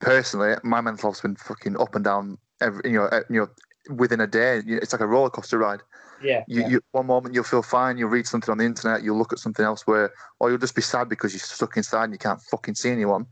personally, 0.00 0.56
my 0.62 0.80
mental 0.80 1.08
health's 1.08 1.20
been 1.20 1.36
fucking 1.36 1.80
up 1.80 1.94
and 1.94 2.04
down. 2.04 2.38
Every 2.60 2.90
you 2.90 2.98
know, 2.98 3.08
you 3.30 3.40
know, 3.40 3.48
within 3.88 4.20
a 4.20 4.26
day, 4.26 4.62
it's 4.66 4.92
like 4.92 5.00
a 5.00 5.06
roller 5.06 5.30
coaster 5.30 5.58
ride. 5.58 5.80
yeah, 6.22 6.44
You, 6.46 6.62
yeah. 6.62 6.68
you 6.68 6.80
one 6.92 7.06
moment 7.06 7.34
you'll 7.34 7.44
feel 7.44 7.62
fine, 7.62 7.96
you'll 7.98 8.10
read 8.10 8.26
something 8.26 8.50
on 8.50 8.58
the 8.58 8.64
internet, 8.64 9.02
you'll 9.02 9.18
look 9.18 9.32
at 9.32 9.38
something 9.38 9.64
elsewhere, 9.64 10.12
or 10.40 10.50
you'll 10.50 10.58
just 10.58 10.74
be 10.74 10.82
sad 10.82 11.08
because 11.08 11.32
you're 11.32 11.40
stuck 11.40 11.76
inside 11.76 12.04
and 12.04 12.12
you 12.12 12.18
can't 12.18 12.40
fucking 12.42 12.74
see 12.74 12.90
anyone. 12.90 13.26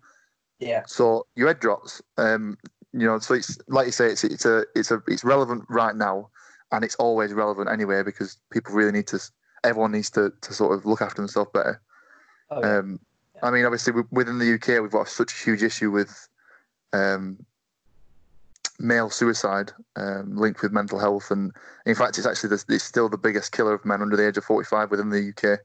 yeah. 0.59 0.83
So 0.87 1.27
your 1.35 1.49
head 1.49 1.61
drops. 1.61 2.03
Um, 2.17 2.57
you 2.93 3.07
know, 3.07 3.19
so 3.19 3.35
it's 3.35 3.59
like 3.69 3.87
you 3.87 3.93
say, 3.93 4.07
it's 4.07 4.25
it's 4.25 4.47
a 4.47 4.65
it's 4.75 4.91
a 4.91 5.03
it's 5.07 5.25
relevant 5.25 5.65
right 5.69 5.95
now, 5.95 6.31
and 6.73 6.85
it's 6.85 6.95
always 6.97 7.33
relevant 7.33 7.69
anyway 7.71 8.03
because 8.03 8.39
people 8.51 8.75
really 8.75 8.93
need 8.93 9.07
to. 9.09 9.21
Everyone 9.65 9.93
needs 9.93 10.11
to 10.11 10.33
to 10.41 10.55
sort 10.55 10.73
of 10.79 10.87
look 10.87 11.03
after 11.03 11.21
themselves 11.21 11.51
better. 11.53 11.81
Oh, 12.51 12.61
yeah. 12.61 12.79
Um, 12.79 13.01
I 13.43 13.51
mean, 13.51 13.65
obviously 13.67 13.93
within 14.11 14.39
the 14.39 14.55
UK, 14.55 14.81
we've 14.81 14.91
got 14.91 15.09
such 15.09 15.33
a 15.33 15.45
huge 15.45 15.63
issue 15.63 15.91
with 15.91 16.29
um, 16.95 17.45
male 18.79 19.11
suicide 19.11 19.73
um, 19.97 20.37
linked 20.37 20.63
with 20.63 20.73
mental 20.73 20.99
health, 20.99 21.31
and 21.31 21.53
in 21.85 21.95
fact, 21.95 22.19
it's 22.19 22.27
actually 22.27 22.51
the, 22.51 22.65
it's 22.69 22.85
still 22.85 23.09
the 23.09 23.19
biggest 23.19 23.53
killer 23.53 23.75
of 23.75 23.85
men 23.85 24.03
under 24.03 24.17
the 24.17 24.27
age 24.27 24.37
of 24.37 24.45
forty-five 24.45 24.91
within 24.91 25.11
the 25.11 25.31
UK. 25.31 25.61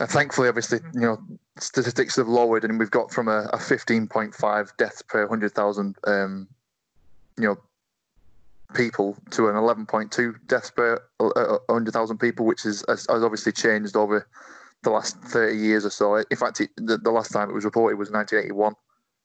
And 0.00 0.08
thankfully, 0.08 0.48
obviously, 0.48 0.78
you 0.94 1.00
know, 1.00 1.18
statistics 1.58 2.16
have 2.16 2.28
lowered, 2.28 2.64
and 2.64 2.78
we've 2.78 2.90
got 2.90 3.10
from 3.10 3.28
a, 3.28 3.48
a 3.52 3.58
fifteen 3.58 4.06
point 4.06 4.34
five 4.34 4.72
deaths 4.78 5.02
per 5.02 5.26
hundred 5.26 5.52
thousand, 5.52 5.96
um, 6.06 6.48
you 7.36 7.44
know, 7.44 7.56
people 8.74 9.16
to 9.30 9.48
an 9.48 9.56
eleven 9.56 9.86
point 9.86 10.12
two 10.12 10.34
deaths 10.46 10.70
per 10.70 11.02
uh, 11.20 11.58
hundred 11.68 11.92
thousand 11.92 12.18
people, 12.18 12.46
which 12.46 12.64
is 12.64 12.84
has, 12.88 13.06
has 13.08 13.22
obviously 13.22 13.52
changed 13.52 13.96
over 13.96 14.26
the 14.84 14.90
last 14.90 15.16
30 15.22 15.56
years 15.56 15.84
or 15.84 15.90
so. 15.90 16.14
In 16.30 16.36
fact, 16.36 16.60
it, 16.60 16.70
the, 16.76 16.98
the 16.98 17.10
last 17.10 17.32
time 17.32 17.50
it 17.50 17.52
was 17.52 17.64
reported 17.64 17.98
was 17.98 18.12
1981 18.12 18.74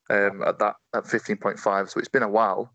um, 0.10 0.44
at 0.44 0.60
that 0.60 0.76
at 0.94 1.04
15.5. 1.04 1.90
So 1.90 2.00
it's 2.00 2.10
been 2.10 2.24
a 2.24 2.30
while, 2.30 2.72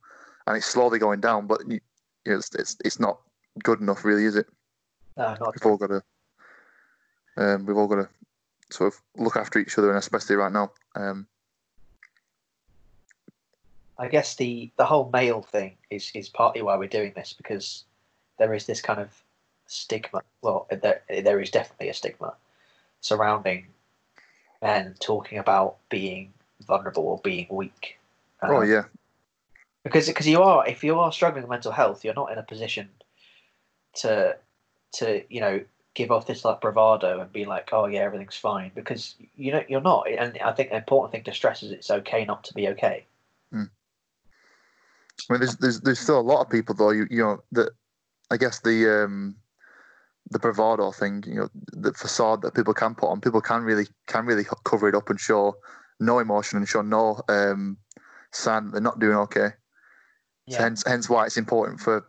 and 0.46 0.56
it's 0.56 0.66
slowly 0.66 0.98
going 0.98 1.20
down. 1.20 1.46
But 1.46 1.62
you 1.68 1.80
know, 2.26 2.36
it's, 2.36 2.54
it's 2.54 2.76
it's 2.84 3.00
not 3.00 3.20
good 3.62 3.80
enough, 3.80 4.04
really, 4.04 4.24
is 4.24 4.36
it? 4.36 4.46
no, 5.16 5.36
We've 5.40 5.66
all 5.66 5.76
got 5.76 5.88
to 5.88 6.02
um, 7.36 7.66
we've 7.66 7.76
all 7.76 7.86
got 7.86 7.96
to 7.96 8.08
sort 8.70 8.92
of 8.92 9.00
look 9.22 9.36
after 9.36 9.58
each 9.58 9.78
other, 9.78 9.90
and 9.90 9.98
especially 9.98 10.36
right 10.36 10.52
now. 10.52 10.72
Um, 10.94 11.26
I 13.98 14.08
guess 14.08 14.36
the 14.36 14.70
the 14.76 14.84
whole 14.84 15.10
male 15.12 15.42
thing 15.42 15.76
is 15.90 16.10
is 16.14 16.28
partly 16.28 16.62
why 16.62 16.76
we're 16.76 16.88
doing 16.88 17.12
this 17.14 17.32
because 17.32 17.84
there 18.38 18.54
is 18.54 18.66
this 18.66 18.80
kind 18.80 19.00
of 19.00 19.10
stigma. 19.66 20.22
Well, 20.42 20.66
there 20.70 21.02
there 21.08 21.40
is 21.40 21.50
definitely 21.50 21.88
a 21.88 21.94
stigma 21.94 22.34
surrounding 23.00 23.66
men 24.62 24.96
talking 25.00 25.38
about 25.38 25.76
being 25.88 26.32
vulnerable 26.66 27.04
or 27.04 27.20
being 27.22 27.46
weak. 27.50 27.98
oh 28.42 28.60
Um, 28.60 28.68
yeah, 28.68 28.84
because 29.84 30.06
because 30.06 30.26
you 30.26 30.42
are 30.42 30.66
if 30.66 30.84
you 30.84 30.98
are 30.98 31.12
struggling 31.12 31.42
with 31.42 31.50
mental 31.50 31.72
health, 31.72 32.04
you're 32.04 32.14
not 32.14 32.32
in 32.32 32.38
a 32.38 32.42
position 32.42 32.88
to 33.96 34.36
to 34.94 35.22
you 35.28 35.40
know 35.40 35.60
give 35.94 36.10
off 36.10 36.26
this 36.26 36.44
like 36.44 36.60
bravado 36.60 37.20
and 37.20 37.32
be 37.32 37.44
like, 37.44 37.70
oh 37.72 37.86
yeah, 37.86 38.00
everything's 38.00 38.36
fine 38.36 38.70
because 38.74 39.16
you 39.36 39.52
know 39.52 39.62
you're 39.68 39.80
not. 39.80 40.08
And 40.08 40.38
I 40.38 40.52
think 40.52 40.70
the 40.70 40.76
important 40.76 41.12
thing 41.12 41.24
to 41.24 41.34
stress 41.34 41.62
is 41.62 41.72
it's 41.72 41.90
okay 41.90 42.24
not 42.24 42.44
to 42.44 42.54
be 42.54 42.68
okay. 42.68 43.04
I 45.28 45.32
mean, 45.32 45.40
there's 45.40 45.56
there's 45.56 45.80
there's 45.80 45.98
still 45.98 46.18
a 46.18 46.22
lot 46.22 46.40
of 46.40 46.50
people 46.50 46.74
though. 46.74 46.90
You 46.90 47.06
you 47.10 47.22
know 47.22 47.42
that 47.52 47.70
I 48.30 48.36
guess 48.36 48.60
the 48.60 49.04
um 49.04 49.36
the 50.30 50.38
bravado 50.38 50.92
thing, 50.92 51.24
you 51.26 51.34
know, 51.34 51.48
the 51.72 51.92
facade 51.94 52.42
that 52.42 52.54
people 52.54 52.74
can 52.74 52.94
put 52.94 53.08
on, 53.08 53.20
people 53.20 53.40
can 53.40 53.62
really 53.62 53.86
can 54.06 54.26
really 54.26 54.46
cover 54.64 54.88
it 54.88 54.94
up 54.94 55.10
and 55.10 55.18
show 55.18 55.56
no 56.00 56.18
emotion 56.18 56.58
and 56.58 56.68
show 56.68 56.82
no 56.82 57.20
um 57.28 57.76
sign 58.32 58.66
that 58.66 58.72
they're 58.72 58.80
not 58.80 59.00
doing 59.00 59.16
okay. 59.16 59.50
So 60.48 60.58
hence 60.58 60.84
hence 60.86 61.08
why 61.08 61.26
it's 61.26 61.36
important 61.36 61.80
for 61.80 62.06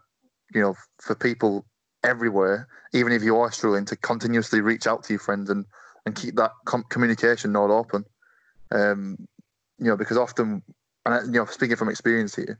you 0.54 0.62
know 0.62 0.76
for 1.02 1.16
people 1.16 1.66
everywhere, 2.04 2.68
even 2.94 3.12
if 3.12 3.24
you 3.24 3.38
are 3.38 3.52
struggling, 3.52 3.86
to 3.86 3.96
continuously 3.98 4.62
reach 4.62 4.88
out 4.88 5.04
to 5.04 5.14
your 5.14 5.20
friends 5.20 5.50
and 5.50 5.66
and 6.06 6.16
keep 6.16 6.36
that 6.36 6.52
com- 6.66 6.86
communication 6.90 7.52
node 7.52 7.72
open. 7.72 8.06
Um, 8.72 9.18
you 9.80 9.86
know, 9.86 9.98
because 9.98 10.18
often, 10.18 10.62
and 11.06 11.34
you 11.34 11.40
know, 11.40 11.46
speaking 11.46 11.76
from 11.76 11.90
experience 11.90 12.36
here, 12.36 12.60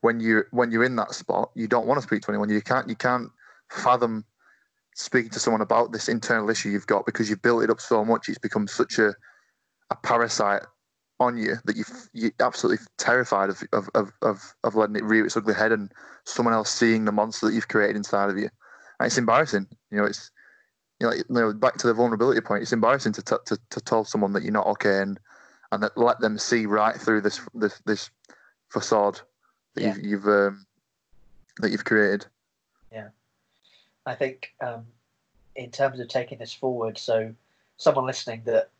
when 0.00 0.20
you 0.20 0.44
when 0.50 0.70
you're 0.70 0.84
in 0.84 0.96
that 0.96 1.14
spot, 1.14 1.50
you 1.54 1.66
don't 1.66 1.86
want 1.86 1.98
to 1.98 2.06
speak 2.06 2.22
to 2.22 2.30
anyone. 2.30 2.48
You 2.48 2.62
can't 2.62 2.88
you 2.88 2.96
can't 2.96 3.30
fathom 3.70 4.24
speaking 4.94 5.30
to 5.30 5.40
someone 5.40 5.60
about 5.60 5.92
this 5.92 6.08
internal 6.08 6.48
issue 6.48 6.70
you've 6.70 6.86
got 6.86 7.04
because 7.06 7.28
you've 7.28 7.42
built 7.42 7.62
it 7.62 7.70
up 7.70 7.80
so 7.80 8.04
much. 8.04 8.28
It's 8.28 8.38
become 8.38 8.66
such 8.66 8.98
a 8.98 9.14
a 9.90 9.96
parasite 9.96 10.62
on 11.18 11.38
you 11.38 11.56
that 11.64 11.76
you 11.76 11.84
you're 12.12 12.32
absolutely 12.40 12.84
terrified 12.98 13.48
of, 13.48 13.62
of 13.72 13.88
of 13.94 14.12
of 14.22 14.54
of 14.64 14.74
letting 14.74 14.96
it 14.96 15.04
rear 15.04 15.24
its 15.24 15.36
ugly 15.36 15.54
head 15.54 15.72
and 15.72 15.92
someone 16.24 16.54
else 16.54 16.70
seeing 16.70 17.04
the 17.04 17.12
monster 17.12 17.46
that 17.46 17.54
you've 17.54 17.68
created 17.68 17.96
inside 17.96 18.28
of 18.28 18.36
you. 18.36 18.50
And 18.98 19.06
it's 19.06 19.18
embarrassing. 19.18 19.66
You 19.90 19.98
know, 19.98 20.04
it's 20.04 20.30
you 21.00 21.06
know, 21.06 21.14
you 21.14 21.24
know 21.28 21.52
back 21.52 21.76
to 21.78 21.86
the 21.86 21.94
vulnerability 21.94 22.40
point. 22.40 22.62
It's 22.62 22.72
embarrassing 22.72 23.12
to 23.14 23.22
t- 23.22 23.36
to 23.46 23.58
to 23.70 23.80
tell 23.80 24.04
someone 24.04 24.32
that 24.32 24.42
you're 24.42 24.52
not 24.52 24.66
okay 24.66 25.00
and 25.00 25.18
and 25.72 25.82
that 25.82 25.96
let 25.96 26.20
them 26.20 26.38
see 26.38 26.66
right 26.66 26.96
through 26.96 27.22
this 27.22 27.40
this 27.54 27.80
this 27.86 28.10
facade 28.68 29.20
that 29.74 29.82
Yeah. 29.82 29.94
you've, 29.94 30.04
you've 30.04 30.26
um, 30.26 30.66
that 31.60 31.70
you've 31.70 31.84
created. 31.84 32.26
Yeah, 32.92 33.08
I 34.04 34.14
think 34.14 34.54
um, 34.60 34.86
in 35.54 35.70
terms 35.70 36.00
of 36.00 36.08
taking 36.08 36.38
this 36.38 36.52
forward, 36.52 36.98
so 36.98 37.34
someone 37.78 38.06
listening 38.06 38.42
that 38.44 38.70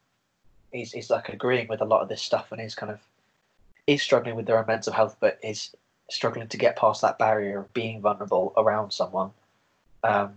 is 0.72 0.94
is 0.94 1.10
like 1.10 1.28
agreeing 1.28 1.68
with 1.68 1.80
a 1.80 1.84
lot 1.84 2.02
of 2.02 2.08
this 2.08 2.22
stuff 2.22 2.52
and 2.52 2.60
he's 2.60 2.74
kind 2.74 2.92
of 2.92 3.00
is 3.86 4.02
struggling 4.02 4.34
with 4.34 4.46
their 4.46 4.58
own 4.58 4.66
mental 4.66 4.92
health, 4.92 5.16
but 5.20 5.38
is 5.42 5.74
struggling 6.10 6.48
to 6.48 6.56
get 6.56 6.76
past 6.76 7.02
that 7.02 7.18
barrier 7.18 7.60
of 7.60 7.72
being 7.72 8.00
vulnerable 8.00 8.52
around 8.56 8.92
someone. 8.92 9.30
um, 10.04 10.34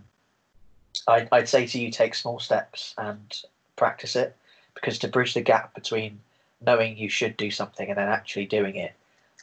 I'd, 1.08 1.28
I'd 1.32 1.48
say 1.48 1.66
to 1.66 1.80
you 1.80 1.90
take 1.90 2.14
small 2.14 2.38
steps 2.38 2.94
and 2.98 3.42
practice 3.76 4.16
it 4.16 4.36
because 4.74 4.98
to 4.98 5.08
bridge 5.08 5.34
the 5.34 5.40
gap 5.40 5.74
between 5.74 6.20
knowing 6.60 6.96
you 6.96 7.08
should 7.08 7.36
do 7.36 7.50
something 7.50 7.88
and 7.88 7.96
then 7.96 8.08
actually 8.08 8.46
doing 8.46 8.76
it 8.76 8.92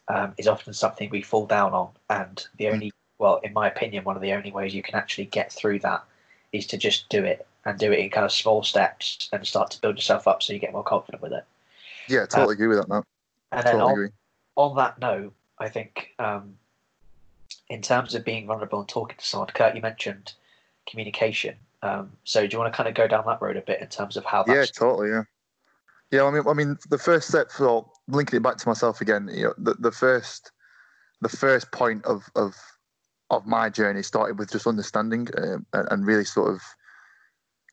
um, 0.07 0.33
is 0.37 0.47
often 0.47 0.73
something 0.73 1.09
we 1.09 1.21
fall 1.21 1.45
down 1.45 1.73
on. 1.73 1.89
And 2.09 2.45
the 2.57 2.69
only, 2.69 2.93
well, 3.17 3.37
in 3.43 3.53
my 3.53 3.67
opinion, 3.67 4.03
one 4.03 4.15
of 4.15 4.21
the 4.21 4.33
only 4.33 4.51
ways 4.51 4.73
you 4.73 4.83
can 4.83 4.95
actually 4.95 5.25
get 5.25 5.51
through 5.51 5.79
that 5.79 6.03
is 6.51 6.67
to 6.67 6.77
just 6.77 7.09
do 7.09 7.23
it 7.23 7.45
and 7.67 7.77
do 7.77 7.91
it 7.91 7.99
in 7.99 8.09
kind 8.09 8.23
of 8.23 8.31
small 8.31 8.63
steps 8.63 9.27
and 9.33 9.45
start 9.45 9.69
to 9.71 9.81
build 9.81 9.97
yourself 9.97 10.25
up 10.25 10.41
so 10.41 10.53
you 10.53 10.59
get 10.59 10.71
more 10.71 10.83
confident 10.83 11.21
with 11.21 11.33
it. 11.33 11.43
Yeah, 12.07 12.25
totally 12.25 12.53
agree 12.53 12.67
with 12.67 12.77
that. 12.77 12.87
Now. 12.87 13.03
And 13.51 13.65
then 13.65 13.73
Totally 13.73 13.83
on, 13.83 13.91
agree. 13.91 14.09
on 14.55 14.75
that 14.77 14.99
note, 14.99 15.33
I 15.59 15.67
think 15.67 16.13
um, 16.17 16.55
in 17.69 17.81
terms 17.81 18.15
of 18.15 18.23
being 18.23 18.47
vulnerable 18.47 18.79
and 18.79 18.87
talking 18.87 19.17
to 19.17 19.25
someone, 19.25 19.49
Kurt, 19.49 19.75
you 19.75 19.81
mentioned 19.81 20.31
communication. 20.89 21.55
Um, 21.83 22.13
so 22.23 22.47
do 22.47 22.53
you 22.53 22.57
want 22.57 22.73
to 22.73 22.77
kind 22.77 22.87
of 22.87 22.95
go 22.95 23.05
down 23.05 23.25
that 23.27 23.41
road 23.41 23.57
a 23.57 23.61
bit 23.61 23.81
in 23.81 23.87
terms 23.87 24.15
of 24.15 24.23
how 24.23 24.45
Yeah, 24.47 24.63
totally. 24.65 25.09
Yeah, 25.09 25.23
yeah. 26.11 26.23
I 26.23 26.31
mean, 26.31 26.43
I 26.47 26.53
mean, 26.53 26.77
the 26.89 26.97
first 26.97 27.27
step 27.27 27.51
for 27.51 27.85
linking 28.07 28.37
it 28.37 28.43
back 28.43 28.55
to 28.57 28.67
myself 28.67 29.01
again. 29.01 29.29
You 29.31 29.43
know, 29.47 29.53
the, 29.57 29.73
the 29.73 29.91
first, 29.91 30.51
the 31.19 31.29
first 31.29 31.69
point 31.73 32.05
of 32.05 32.29
of 32.35 32.55
of 33.29 33.45
my 33.45 33.69
journey 33.69 34.03
started 34.03 34.39
with 34.39 34.51
just 34.51 34.67
understanding 34.67 35.27
um, 35.37 35.65
and, 35.73 35.87
and 35.91 36.05
really 36.05 36.23
sort 36.23 36.49
of 36.49 36.61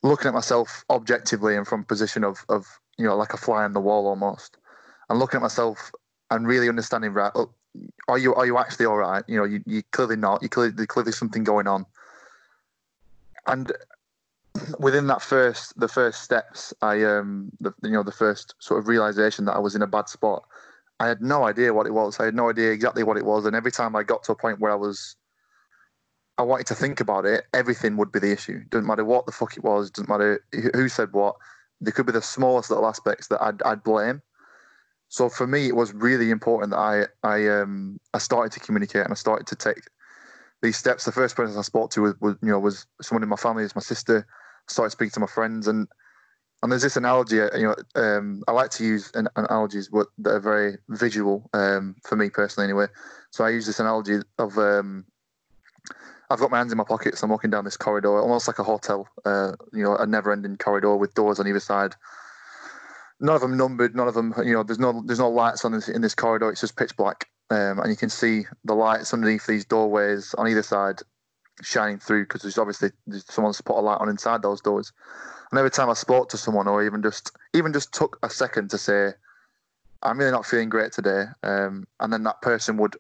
looking 0.05 0.29
at 0.29 0.35
myself 0.35 0.85
objectively 0.91 1.57
and 1.57 1.67
from 1.67 1.83
position 1.83 2.23
of 2.23 2.45
of 2.49 2.67
you 2.99 3.07
know 3.07 3.17
like 3.17 3.33
a 3.33 3.37
fly 3.37 3.65
on 3.65 3.73
the 3.73 3.81
wall 3.81 4.07
almost, 4.07 4.59
and 5.09 5.19
looking 5.19 5.39
at 5.39 5.43
myself 5.43 5.91
and 6.31 6.47
really 6.47 6.69
understanding 6.69 7.13
right. 7.13 7.33
oh, 7.35 7.51
Are 8.07 8.19
you 8.19 8.35
are 8.35 8.47
you 8.47 8.59
actually 8.59 8.87
all 8.87 8.99
right? 8.99 9.25
You 9.27 9.39
know, 9.39 9.45
you 9.45 9.63
you 9.67 9.83
clearly 9.91 10.17
not. 10.17 10.43
You 10.43 10.49
clearly 10.49 10.73
there's 10.73 10.87
clearly 10.87 11.13
something 11.13 11.43
going 11.43 11.67
on. 11.67 11.87
And 13.47 13.73
within 14.79 15.07
that 15.09 15.21
first 15.21 15.79
the 15.79 15.89
first 15.89 16.23
steps 16.23 16.73
i 16.81 17.03
um 17.03 17.51
the, 17.61 17.75
you 17.83 17.91
know 17.91 18.05
the 18.05 18.13
first 18.13 18.55
sort 18.61 18.79
of 18.79 18.87
realization 18.87 19.45
that 19.45 19.53
i 19.55 19.59
was 19.59 19.75
in 19.75 19.83
a 19.83 19.87
bad 19.87 20.09
spot 20.09 20.45
i 21.01 21.09
had 21.09 21.21
no 21.21 21.43
idea 21.43 21.75
what 21.75 21.89
it 21.89 21.93
was 21.93 22.21
i 22.21 22.25
had 22.25 22.37
no 22.37 22.49
idea 22.49 22.71
exactly 22.71 23.03
what 23.03 23.17
it 23.17 23.25
was 23.25 23.47
and 23.47 23.57
every 23.57 23.73
time 23.73 23.97
i 23.97 24.03
got 24.05 24.23
to 24.23 24.31
a 24.31 24.37
point 24.37 24.61
where 24.61 24.71
i 24.71 24.77
was 24.77 25.17
i 26.39 26.43
wanted 26.43 26.67
to 26.67 26.75
think 26.75 27.01
about 27.01 27.25
it 27.25 27.45
everything 27.53 27.97
would 27.97 28.13
be 28.13 28.19
the 28.19 28.33
issue. 28.33 28.61
Doesn't 28.71 28.87
matter 28.87 29.05
what 29.05 29.27
the 29.27 29.33
fuck 29.33 29.57
it 29.57 29.65
was 29.65 29.91
doesn't 29.91 30.09
matter 30.09 30.45
who 30.75 30.89
said 30.89 31.13
what 31.13 31.37
there 31.81 31.93
could 31.93 32.07
be 32.07 32.13
the 32.13 32.23
smallest 32.23 32.71
little 32.71 32.87
aspects 32.87 33.29
that 33.29 33.43
i'd, 33.43 33.63
I'd 33.63 33.83
blame. 33.83 34.23
So 35.09 35.29
for 35.29 35.47
me 35.47 35.69
it 35.69 35.77
was 35.77 35.93
really 35.93 36.31
important 36.31 36.71
that 36.71 36.79
i 36.79 37.07
i 37.23 37.49
um 37.49 37.99
i 38.15 38.19
started 38.19 38.53
to 38.53 38.61
communicate 38.61 39.05
and 39.05 39.13
i 39.13 39.17
started 39.17 39.47
to 39.49 39.57
take 39.57 39.85
these 40.63 40.77
steps. 40.79 41.05
The 41.05 41.13
first 41.13 41.37
person 41.37 41.59
i 41.59 41.63
spoke 41.63 41.91
to 41.91 42.03
was, 42.03 42.15
was 42.21 42.37
you 42.43 42.49
know 42.49 42.59
was 42.59 42.87
someone 43.03 43.23
in 43.23 43.29
my 43.29 43.37
family 43.37 43.65
it's 43.65 43.77
my 43.77 43.83
sister. 43.83 44.27
I 44.69 44.73
started 44.73 44.91
speaking 44.91 45.13
to 45.13 45.21
my 45.21 45.27
friends 45.27 45.69
and 45.69 45.87
and 46.63 46.73
there's 46.73 46.83
this 46.83 46.97
analogy 46.97 47.41
uh, 47.43 47.51
you 47.55 47.67
know 47.67 47.77
um, 48.03 48.43
I 48.49 48.53
like 48.53 48.71
to 48.71 48.85
use 48.85 49.11
an, 49.15 49.29
analogies 49.37 49.91
that 49.91 50.31
are 50.31 50.41
very 50.41 50.79
visual 50.89 51.49
um, 51.53 51.95
for 52.03 52.17
me 52.17 52.31
personally 52.31 52.65
anyway. 52.65 52.87
So 53.31 53.45
I 53.45 53.51
use 53.51 53.67
this 53.67 53.81
analogy 53.81 54.21
of 54.39 54.57
um, 54.59 55.05
I've 56.31 56.39
got 56.39 56.51
my 56.51 56.59
hands 56.59 56.73
in 56.73 56.79
my 56.79 56.85
pockets. 56.85 57.23
I'm 57.23 57.31
walking 57.31 57.51
down 57.51 57.65
this 57.65 57.77
corridor 57.77 58.19
almost 58.19 58.49
like 58.49 58.59
a 58.59 58.65
hotel 58.65 59.09
uh, 59.25 59.53
you 59.73 59.85
know 59.85 59.97
a 59.97 60.07
never 60.07 60.33
ending 60.33 60.57
corridor 60.57 60.97
with 60.97 61.15
doors 61.15 61.39
on 61.39 61.47
either 61.47 61.61
side. 61.61 61.95
None 63.21 63.35
of 63.35 63.43
them 63.43 63.57
numbered 63.57 63.95
none 63.95 64.09
of 64.09 64.15
them 64.15 64.35
you 64.45 64.53
know 64.53 64.63
there's 64.63 64.79
no 64.79 65.03
there's 65.07 65.19
no 65.19 65.31
lights 65.31 65.65
on 65.65 65.73
this 65.73 65.89
in 65.89 66.03
this 66.03 66.15
corridor. 66.15 66.51
It's 66.51 66.61
just 66.61 66.77
pitch 66.77 66.97
black. 66.97 67.29
Um, 67.51 67.79
and 67.79 67.91
you 67.91 67.97
can 67.97 68.09
see 68.09 68.45
the 68.65 68.75
lights 68.75 69.13
underneath 69.13 69.47
these 69.47 69.67
doorways 69.67 70.35
on 70.35 70.49
either 70.49 70.63
side 70.63 71.01
shining 71.63 71.99
through 71.99 72.25
because 72.25 72.43
there's 72.43 72.59
obviously 72.59 72.91
there's 73.07 73.25
someone's 73.31 73.61
put 73.61 73.79
a 73.79 73.81
light 73.81 74.01
on 74.01 74.09
inside 74.09 74.43
those 74.43 74.61
doors. 74.61 74.93
And 75.51 75.59
every 75.59 75.71
time 75.71 75.91
I 75.91 75.95
spoke 75.95 76.31
to 76.31 76.37
someone, 76.37 76.67
or 76.67 76.83
even 76.85 77.03
just 77.03 77.31
even 77.53 77.73
just 77.73 77.93
took 77.93 78.19
a 78.23 78.31
second 78.31 78.71
to 78.71 78.79
say, 78.79 79.13
"I'm 80.03 80.19
really 80.19 80.33
not 80.33 80.47
feeling 80.47 80.69
great 80.69 80.93
today," 80.93 81.27
um, 81.43 81.87
and 82.01 82.13
then 82.13 82.25
that 82.25 82.43
person 82.43 82.77
would 82.79 82.97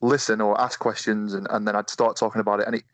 listen 0.00 0.40
or 0.40 0.60
ask 0.60 0.78
questions, 0.78 1.34
and, 1.34 1.46
and 1.50 1.66
then 1.66 1.76
I'd 1.76 1.90
start 1.90 2.16
talking 2.16 2.40
about 2.40 2.60
it. 2.60 2.66
And 2.66 2.76
it, 2.76 2.84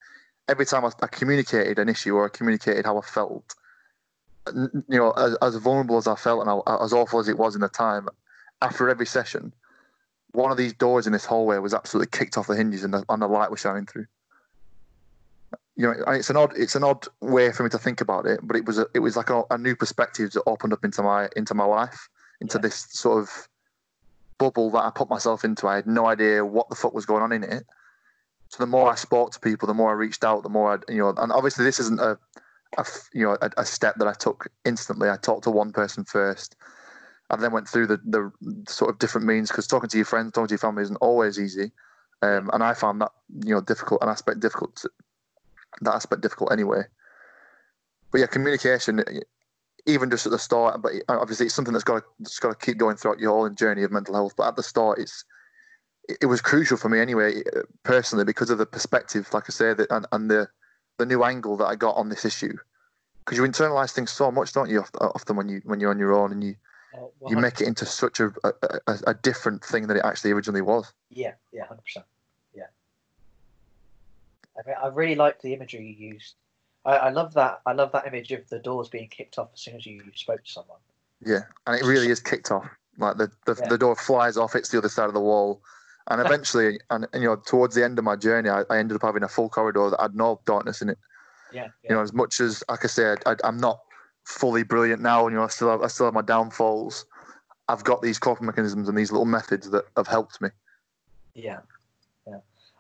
every 0.49 0.67
time 0.67 0.85
I, 0.85 0.91
I 1.03 1.07
communicated 1.07 1.79
an 1.79 1.89
issue 1.89 2.15
or 2.15 2.27
I 2.27 2.29
communicated 2.29 2.85
how 2.87 2.99
I 2.99 3.03
felt, 3.03 3.55
you 4.55 4.83
know, 4.89 5.13
as, 5.13 5.37
as 5.43 5.57
vulnerable 5.57 5.97
as 5.97 6.07
I 6.07 6.17
felt 6.17 6.41
and 6.41 6.49
how, 6.49 6.63
as 6.83 6.93
awful 6.93 7.19
as 7.21 7.29
it 7.29 7.39
was 7.39 7.55
in 7.55 7.61
the 7.61 7.69
time, 7.69 8.09
after 8.63 8.89
every 8.89 9.07
session, 9.07 9.53
one 10.33 10.51
of 10.51 10.57
these 10.57 10.73
doors 10.73 11.07
in 11.07 11.13
this 11.13 11.25
hallway 11.25 11.59
was 11.59 11.75
absolutely 11.75 12.17
kicked 12.17 12.37
off 12.37 12.47
the 12.47 12.57
hinges, 12.57 12.85
and 12.85 12.95
the, 12.95 13.05
and 13.09 13.23
the 13.23 13.29
light 13.29 13.51
was 13.51 13.61
shining 13.61 13.87
through 13.87 14.07
you 15.77 15.87
know, 15.87 15.95
it's 16.09 16.31
an 16.31 16.37
odd, 16.37 16.53
it's 16.57 16.77
an 16.77 16.85
odd 16.85 17.07
way 17.21 17.51
for 17.51 17.65
me 17.65 17.71
to 17.71 17.79
think 17.79 18.01
about 18.01 18.27
it, 18.27 18.39
but 18.43 18.57
it 18.57 18.65
was, 18.65 18.79
a, 18.79 18.87
it 18.95 19.01
was 19.01 19.17
like 19.17 19.31
a, 19.31 19.43
a 19.51 19.59
new 19.59 19.75
perspective 19.75 20.31
that 20.33 20.43
opened 20.47 20.73
up 20.73 20.85
into 20.85 21.03
my, 21.03 21.29
into 21.37 21.55
my 21.55 21.65
life, 21.65 22.09
into 22.41 22.59
Yeah. 22.59 22.63
this 22.63 22.87
sort 22.91 23.23
of 23.23 23.49
bubble 24.45 24.71
that 24.71 24.85
I 24.85 24.91
put 24.91 25.09
myself 25.09 25.45
into. 25.45 25.67
I 25.67 25.77
had 25.77 25.87
no 25.87 26.07
idea 26.07 26.45
what 26.45 26.69
the 26.69 26.77
fuck 26.77 26.95
was 26.95 27.07
going 27.07 27.23
on 27.23 27.33
in 27.33 27.45
it. 27.45 27.65
So 28.49 28.63
the 28.63 28.67
more 28.67 28.91
I 28.93 28.95
spoke 28.95 29.33
to 29.33 29.41
people, 29.41 29.67
the 29.67 29.75
more 29.75 29.91
I 29.91 29.95
reached 29.95 30.25
out, 30.25 30.43
the 30.43 30.49
more 30.49 30.75
I, 30.75 30.93
you 30.93 30.99
know, 30.99 31.15
and 31.17 31.33
obviously 31.33 31.65
this 31.65 31.81
isn't 31.81 32.01
a, 32.01 32.19
you 33.13 33.25
know, 33.25 33.37
a, 33.41 33.51
a 33.57 33.65
step 33.65 33.95
that 33.97 34.09
I 34.09 34.13
took 34.13 34.49
instantly. 34.65 35.09
I 35.09 35.17
talked 35.17 35.45
to 35.45 35.51
one 35.51 35.73
person 35.73 36.05
first. 36.05 36.57
I 37.31 37.37
then 37.37 37.53
went 37.53 37.69
through 37.69 37.87
the, 37.87 37.99
the 38.05 38.31
sort 38.69 38.91
of 38.91 38.99
different 38.99 39.27
means 39.27 39.49
because 39.49 39.67
talking 39.67 39.89
to 39.89 39.97
your 39.97 40.05
friends, 40.05 40.33
talking 40.33 40.49
to 40.49 40.53
your 40.53 40.59
family 40.59 40.83
isn't 40.83 40.97
always 40.97 41.41
easy. 41.41 41.73
Um, 42.23 42.51
and 42.53 42.63
I 42.63 42.75
found 42.75 43.01
that, 43.01 43.13
you 43.45 43.55
know, 43.55 43.61
difficult, 43.63 44.03
an 44.03 44.09
aspect 44.11 44.41
difficult 44.41 44.77
to, 44.77 44.91
that 45.81 45.95
aspect 45.95 46.23
difficult 46.23 46.53
anyway. 46.53 46.83
But 48.13 48.21
yeah, 48.21 48.27
communication, 48.27 49.03
even 49.87 50.11
just 50.11 50.27
at 50.27 50.33
the 50.33 50.39
start, 50.39 50.81
but 50.81 50.93
obviously 51.09 51.47
it's 51.47 51.55
something 51.55 51.73
that's 51.73 51.85
got 51.85 52.01
to, 52.01 52.05
that's 52.21 52.39
got 52.39 52.59
to 52.59 52.67
keep 52.67 52.79
going 52.79 52.97
throughout 52.97 53.19
your 53.19 53.33
whole 53.33 53.49
journey 53.51 53.83
of 53.83 53.93
mental 53.93 54.15
health. 54.15 54.35
But 54.37 54.49
at 54.49 54.57
the 54.57 54.63
start, 54.63 54.99
it's 54.99 55.25
it, 56.09 56.27
was 56.27 56.41
crucial 56.41 56.77
for 56.77 56.89
me 56.89 57.01
anyway, 57.01 57.43
uh, 57.57 57.63
personally, 57.83 58.25
because 58.25 58.51
of 58.51 58.59
the 58.59 58.67
perspective, 58.67 59.29
like 59.33 59.45
I 59.49 59.53
say, 59.53 59.75
that 59.75 59.91
and, 59.91 60.07
and 60.13 60.31
the 60.31 60.49
the 60.99 61.07
new 61.07 61.25
angle 61.25 61.57
that 61.59 61.67
I 61.67 61.75
got 61.75 61.97
on 61.97 62.09
this 62.09 62.25
issue. 62.25 62.57
Because 63.25 63.39
you 63.39 63.45
internalize 63.45 63.93
things 63.93 64.11
so 64.11 64.31
much, 64.31 64.53
don't 64.53 64.71
you? 64.71 64.85
Often 65.01 65.37
when 65.37 65.49
you 65.49 65.61
when 65.65 65.81
you're 65.81 65.91
on 65.91 65.99
your 65.99 66.13
own 66.13 66.33
and 66.33 66.43
you 66.43 66.57
Uh, 66.95 67.09
you 67.29 67.37
make 67.37 67.61
it 67.61 67.67
into 67.67 67.85
such 67.85 68.21
a 68.21 68.33
a, 68.45 68.99
a, 69.09 69.15
different 69.15 69.65
thing 69.65 69.89
that 69.89 69.97
it 69.97 70.05
actually 70.05 70.31
originally 70.31 70.63
was. 70.63 70.93
Yeah, 71.11 71.35
yeah, 71.53 71.67
hundred 71.67 71.85
percent. 71.85 72.07
Yeah. 72.55 72.71
I 74.57 74.61
mean, 74.67 74.77
I 74.81 74.87
really 74.89 75.17
liked 75.17 75.43
the 75.43 75.53
imagery 75.53 75.85
you 75.87 76.13
used. 76.15 76.35
I, 76.85 76.97
I 76.97 77.11
love 77.11 77.35
that. 77.35 77.61
I 77.67 77.73
love 77.73 77.93
that 77.93 78.07
image 78.07 78.31
of 78.33 78.49
the 78.49 78.59
doors 78.59 78.89
being 78.89 79.09
kicked 79.09 79.39
off 79.39 79.49
as 79.55 79.61
soon 79.61 79.77
as 79.77 79.87
you 79.87 80.03
spoke 80.15 80.45
to 80.45 80.51
someone. 80.51 80.79
Yeah, 81.25 81.41
and 81.67 81.77
it 81.81 81.85
really 81.87 82.09
is 82.09 82.21
kicked 82.21 82.51
off. 82.51 82.69
Like 82.99 83.17
the 83.17 83.31
the, 83.47 83.57
Yeah. 83.61 83.69
the 83.69 83.79
door 83.79 83.97
flies 83.97 84.37
off, 84.37 84.53
hits 84.53 84.69
the 84.69 84.79
other 84.79 84.89
side 84.89 85.07
of 85.07 85.15
the 85.15 85.21
wall, 85.21 85.63
and 86.09 86.21
eventually, 86.25 86.79
and, 86.91 87.07
and 87.13 87.23
you 87.23 87.29
know, 87.29 87.37
towards 87.37 87.75
the 87.75 87.85
end 87.85 87.99
of 87.99 88.05
my 88.05 88.17
journey, 88.17 88.51
I, 88.51 88.63
I 88.71 88.79
ended 88.79 88.97
up 88.97 89.03
having 89.03 89.23
a 89.23 89.29
full 89.29 89.49
corridor 89.49 89.91
that 89.91 90.01
had 90.01 90.15
no 90.15 90.41
darkness 90.45 90.83
in 90.83 90.91
it. 90.91 90.99
Yeah, 91.53 91.69
yeah, 91.83 91.91
You 91.91 91.97
know, 91.97 92.03
as 92.03 92.13
much 92.13 92.41
as 92.41 92.63
like 92.69 92.85
I 92.85 92.89
said, 92.89 93.19
I, 93.27 93.37
I'm 93.45 93.57
not 93.59 93.81
fully 94.25 94.63
brilliant 94.63 95.01
now, 95.03 95.27
and 95.27 95.33
you 95.33 95.39
know, 95.39 95.45
I 95.45 95.49
still 95.49 95.71
have 95.71 95.83
I 95.83 95.87
still 95.89 96.07
have 96.07 96.15
my 96.15 96.23
downfalls. 96.23 97.07
I've 97.69 97.85
got 97.85 98.03
these 98.03 98.19
coping 98.19 98.47
mechanisms 98.47 98.89
and 98.91 98.99
these 98.99 99.11
little 99.11 99.25
methods 99.25 99.71
that 99.71 99.85
have 99.97 100.07
helped 100.07 100.41
me. 100.43 100.51
yeah. 101.35 101.61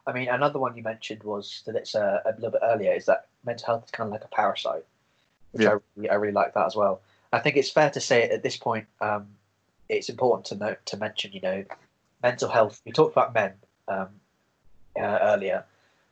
I 0.06 0.12
mean, 0.12 0.28
another 0.28 0.58
one 0.58 0.76
you 0.76 0.82
mentioned 0.82 1.23
was 1.23 1.62
that 1.66 1.76
it's 1.76 1.94
uh, 1.94 2.20
a 2.25 2.32
little 2.34 2.50
bit 2.50 2.61
earlier. 2.62 2.92
Is 2.92 3.06
that 3.06 3.26
mental 3.44 3.66
health 3.66 3.84
is 3.84 3.90
kind 3.90 4.08
of 4.08 4.12
like 4.12 4.25
a 4.25 4.28
parasite, 4.28 4.84
which 5.52 5.62
Yeah. 5.62 5.70
I 5.70 5.78
really, 5.96 6.11
I 6.11 6.14
really 6.14 6.32
like 6.34 6.54
that 6.54 6.66
as 6.66 6.76
well. 6.76 7.00
I 7.32 7.40
think 7.40 7.56
it's 7.56 7.70
fair 7.70 7.90
to 7.90 8.00
say 8.00 8.23
at 8.28 8.42
this 8.42 8.56
point, 8.56 8.87
um, 9.00 9.26
it's 9.88 10.08
important 10.08 10.46
to 10.46 10.56
note 10.56 10.84
to 10.87 10.96
mention, 10.96 11.32
you 11.32 11.40
know, 11.40 11.64
mental 12.23 12.49
health. 12.49 12.80
We 12.84 12.92
talked 12.92 13.12
about 13.12 13.34
men 13.34 13.54
um, 13.88 14.08
uh, 14.96 15.18
earlier, 15.23 15.64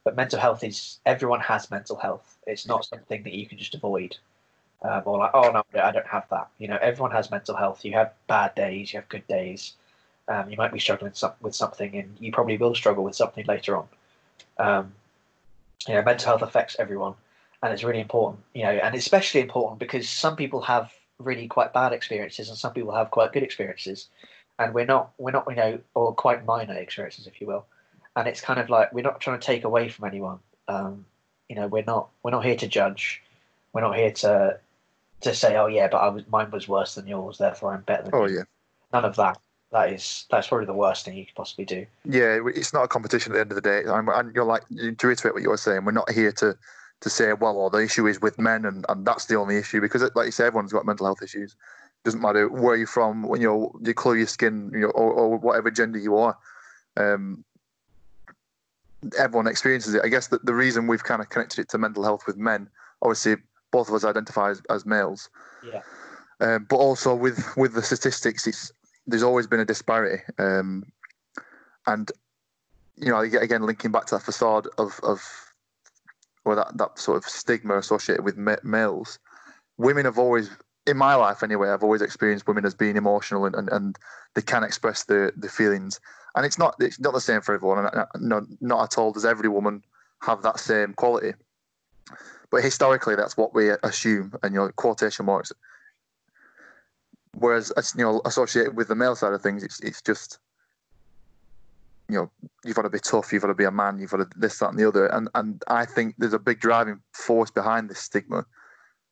but 0.04 0.16
mental 0.16 0.40
health 0.40 0.64
is 0.64 0.98
everyone 1.06 1.40
has 1.40 1.70
mental 1.70 1.96
health. 1.96 2.36
It's 2.46 2.66
not 2.66 2.84
something 2.84 3.22
that 3.22 3.32
you 3.32 3.46
can 3.46 3.58
just 3.58 3.74
avoid. 3.74 4.16
Um, 4.82 5.02
or 5.04 5.18
like, 5.18 5.30
oh 5.32 5.50
no, 5.52 5.62
I 5.80 5.92
don't 5.92 6.06
have 6.06 6.28
that. 6.30 6.48
You 6.58 6.68
know, 6.68 6.78
everyone 6.82 7.12
has 7.12 7.30
mental 7.30 7.56
health. 7.56 7.84
You 7.84 7.92
have 7.92 8.12
bad 8.26 8.54
days, 8.54 8.92
you 8.92 8.98
have 8.98 9.08
good 9.08 9.26
days. 9.28 9.74
Um, 10.28 10.50
you 10.50 10.56
might 10.56 10.72
be 10.72 10.78
struggling 10.78 11.12
some, 11.14 11.32
with 11.40 11.54
something, 11.54 11.94
and 11.96 12.16
you 12.20 12.32
probably 12.32 12.56
will 12.56 12.74
struggle 12.74 13.04
with 13.04 13.16
something 13.16 13.44
later 13.46 13.76
on. 13.76 13.88
Um, 14.58 14.92
you 15.88 15.94
know, 15.94 16.02
mental 16.02 16.26
health 16.26 16.42
affects 16.42 16.76
everyone, 16.78 17.14
and 17.62 17.72
it's 17.72 17.82
really 17.84 18.00
important. 18.00 18.40
You 18.54 18.62
know, 18.64 18.70
and 18.70 18.94
especially 18.94 19.40
important 19.40 19.80
because 19.80 20.08
some 20.08 20.36
people 20.36 20.60
have 20.62 20.92
really 21.18 21.48
quite 21.48 21.72
bad 21.72 21.92
experiences, 21.92 22.48
and 22.48 22.56
some 22.56 22.72
people 22.72 22.92
have 22.94 23.10
quite 23.10 23.32
good 23.32 23.42
experiences, 23.42 24.08
and 24.58 24.72
we're 24.74 24.86
not, 24.86 25.10
we're 25.18 25.32
not, 25.32 25.46
you 25.48 25.56
know, 25.56 25.78
or 25.94 26.14
quite 26.14 26.44
minor 26.46 26.74
experiences, 26.74 27.26
if 27.26 27.40
you 27.40 27.46
will. 27.46 27.66
And 28.14 28.28
it's 28.28 28.40
kind 28.40 28.60
of 28.60 28.70
like 28.70 28.92
we're 28.92 29.02
not 29.02 29.20
trying 29.20 29.40
to 29.40 29.46
take 29.46 29.64
away 29.64 29.88
from 29.88 30.06
anyone. 30.06 30.38
Um, 30.68 31.04
you 31.48 31.56
know, 31.56 31.66
we're 31.66 31.84
not, 31.84 32.10
we're 32.22 32.30
not 32.30 32.44
here 32.44 32.56
to 32.56 32.68
judge. 32.68 33.22
We're 33.72 33.80
not 33.80 33.96
here 33.96 34.12
to 34.12 34.58
to 35.22 35.34
say, 35.34 35.56
oh 35.56 35.66
yeah, 35.66 35.88
but 35.88 35.98
I 35.98 36.08
was, 36.08 36.24
mine 36.28 36.50
was 36.50 36.68
worse 36.68 36.94
than 36.94 37.06
yours, 37.06 37.38
therefore 37.38 37.72
I'm 37.74 37.82
better 37.82 38.02
than 38.04 38.14
Oh 38.14 38.26
you. 38.26 38.38
yeah, 38.38 38.42
None 38.92 39.04
of 39.04 39.16
that. 39.16 39.38
That 39.72 39.90
is 39.90 40.26
that's 40.30 40.48
probably 40.48 40.66
the 40.66 40.74
worst 40.74 41.04
thing 41.04 41.16
you 41.16 41.24
could 41.24 41.34
possibly 41.34 41.64
do. 41.64 41.86
yeah. 42.04 42.38
It's 42.54 42.74
not 42.74 42.84
a 42.84 42.88
competition 42.88 43.32
at 43.32 43.34
the 43.36 43.40
end 43.40 43.52
of 43.52 43.56
the 43.56 43.62
day. 43.62 43.82
I'm, 43.88 44.08
and 44.08 44.34
you're 44.34 44.44
like 44.44 44.68
to 44.68 45.06
reiterate 45.06 45.34
what 45.34 45.42
you 45.42 45.48
were 45.48 45.56
saying. 45.56 45.84
We're 45.84 45.92
not 45.92 46.10
here 46.10 46.32
to 46.32 46.56
to 47.00 47.10
say, 47.10 47.32
well, 47.32 47.56
or 47.56 47.70
the 47.70 47.78
issue 47.78 48.06
is 48.06 48.20
with 48.20 48.38
men, 48.38 48.64
and, 48.64 48.84
and 48.88 49.04
that's 49.04 49.26
the 49.26 49.34
only 49.34 49.56
issue 49.56 49.80
because, 49.80 50.02
like 50.14 50.26
you 50.26 50.30
say, 50.30 50.46
everyone's 50.46 50.72
got 50.72 50.86
mental 50.86 51.06
health 51.06 51.22
issues. 51.22 51.56
Doesn't 52.04 52.20
matter 52.20 52.48
where 52.48 52.76
you're 52.76 52.86
from, 52.86 53.22
when 53.24 53.40
you're 53.40 53.72
you 53.82 53.94
colour 53.94 54.16
your 54.16 54.26
skin, 54.26 54.70
you 54.72 54.80
know, 54.80 54.90
or, 54.90 55.12
or 55.12 55.38
whatever 55.38 55.70
gender 55.70 55.98
you 55.98 56.16
are. 56.16 56.36
Um, 56.96 57.44
everyone 59.18 59.46
experiences 59.46 59.94
it. 59.94 60.02
I 60.04 60.08
guess 60.08 60.28
that 60.28 60.44
the 60.44 60.54
reason 60.54 60.86
we've 60.86 61.02
kind 61.02 61.20
of 61.20 61.28
connected 61.30 61.60
it 61.60 61.68
to 61.70 61.78
mental 61.78 62.04
health 62.04 62.24
with 62.26 62.36
men, 62.36 62.68
obviously, 63.00 63.36
both 63.70 63.88
of 63.88 63.94
us 63.94 64.04
identify 64.04 64.50
as, 64.50 64.62
as 64.68 64.84
males. 64.84 65.30
Yeah. 65.66 65.80
Um, 66.40 66.66
but 66.68 66.76
also 66.76 67.14
with 67.14 67.56
with 67.56 67.74
the 67.74 67.82
statistics, 67.82 68.46
it's 68.46 68.70
there's 69.06 69.22
always 69.22 69.46
been 69.46 69.60
a 69.60 69.64
disparity, 69.64 70.22
um, 70.38 70.84
and 71.86 72.10
you 72.96 73.10
know, 73.10 73.20
again, 73.20 73.66
linking 73.66 73.90
back 73.90 74.06
to 74.06 74.14
that 74.16 74.22
facade 74.22 74.68
of 74.78 75.00
of 75.02 75.22
or 76.44 76.54
that 76.54 76.76
that 76.76 76.98
sort 76.98 77.16
of 77.16 77.24
stigma 77.24 77.76
associated 77.78 78.24
with 78.24 78.36
males, 78.36 79.18
women 79.78 80.04
have 80.04 80.18
always, 80.18 80.50
in 80.86 80.96
my 80.96 81.14
life 81.14 81.42
anyway, 81.42 81.68
I've 81.68 81.84
always 81.84 82.02
experienced 82.02 82.46
women 82.46 82.64
as 82.64 82.74
being 82.74 82.96
emotional 82.96 83.44
and, 83.44 83.54
and, 83.54 83.68
and 83.70 83.98
they 84.34 84.42
can 84.42 84.64
express 84.64 85.04
the 85.04 85.32
the 85.36 85.48
feelings, 85.48 86.00
and 86.34 86.46
it's 86.46 86.58
not 86.58 86.76
it's 86.80 87.00
not 87.00 87.12
the 87.14 87.20
same 87.20 87.40
for 87.40 87.54
everyone, 87.54 87.86
and 87.86 88.06
not 88.28 88.44
not 88.60 88.84
at 88.84 88.98
all 88.98 89.12
does 89.12 89.24
every 89.24 89.48
woman 89.48 89.82
have 90.22 90.42
that 90.42 90.60
same 90.60 90.94
quality. 90.94 91.32
But 92.50 92.62
historically, 92.62 93.16
that's 93.16 93.36
what 93.36 93.54
we 93.54 93.70
assume, 93.82 94.34
and 94.42 94.54
you 94.54 94.60
know, 94.60 94.68
quotation 94.76 95.26
marks 95.26 95.52
Whereas, 97.34 97.72
you 97.96 98.04
know, 98.04 98.20
associated 98.24 98.76
with 98.76 98.88
the 98.88 98.94
male 98.94 99.16
side 99.16 99.32
of 99.32 99.42
things, 99.42 99.62
it's 99.62 99.80
it's 99.80 100.02
just, 100.02 100.38
you 102.08 102.16
know, 102.16 102.30
you've 102.64 102.76
got 102.76 102.82
to 102.82 102.90
be 102.90 102.98
tough, 102.98 103.32
you've 103.32 103.42
got 103.42 103.48
to 103.48 103.54
be 103.54 103.64
a 103.64 103.70
man, 103.70 103.98
you've 103.98 104.10
got 104.10 104.18
to 104.18 104.28
this, 104.38 104.58
that, 104.58 104.70
and 104.70 104.78
the 104.78 104.86
other. 104.86 105.06
And 105.06 105.28
and 105.34 105.62
I 105.68 105.86
think 105.86 106.14
there's 106.18 106.34
a 106.34 106.38
big 106.38 106.60
driving 106.60 107.00
force 107.14 107.50
behind 107.50 107.88
this 107.88 108.00
stigma 108.00 108.44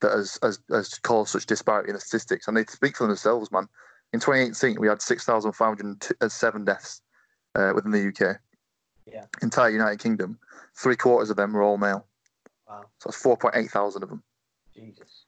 that 0.01 0.13
has 0.13 0.39
has, 0.43 0.61
has 0.71 0.99
caused 0.99 1.31
such 1.31 1.47
disparity 1.47 1.91
in 1.91 1.95
the 1.95 2.01
statistics, 2.01 2.47
and 2.47 2.57
they 2.57 2.65
speak 2.67 2.97
for 2.97 3.07
themselves, 3.07 3.51
man. 3.51 3.69
In 4.13 4.19
2018, 4.19 4.81
we 4.81 4.89
had 4.89 5.01
6,507 5.01 6.65
deaths 6.65 7.01
uh, 7.55 7.73
within 7.75 7.93
the 7.93 8.09
UK. 8.09 8.39
Yeah. 9.07 9.27
Entire 9.41 9.71
United 9.71 10.01
Kingdom, 10.01 10.39
three 10.77 10.97
quarters 10.97 11.31
of 11.31 11.37
them 11.37 11.53
were 11.53 11.63
all 11.63 11.79
male. 11.79 12.07
Wow. 12.69 12.87
So 12.99 13.09
it's 13.09 13.23
4.8 13.23 13.71
thousand 13.71 14.03
of 14.03 14.09
them. 14.09 14.23
Jesus. 14.75 15.27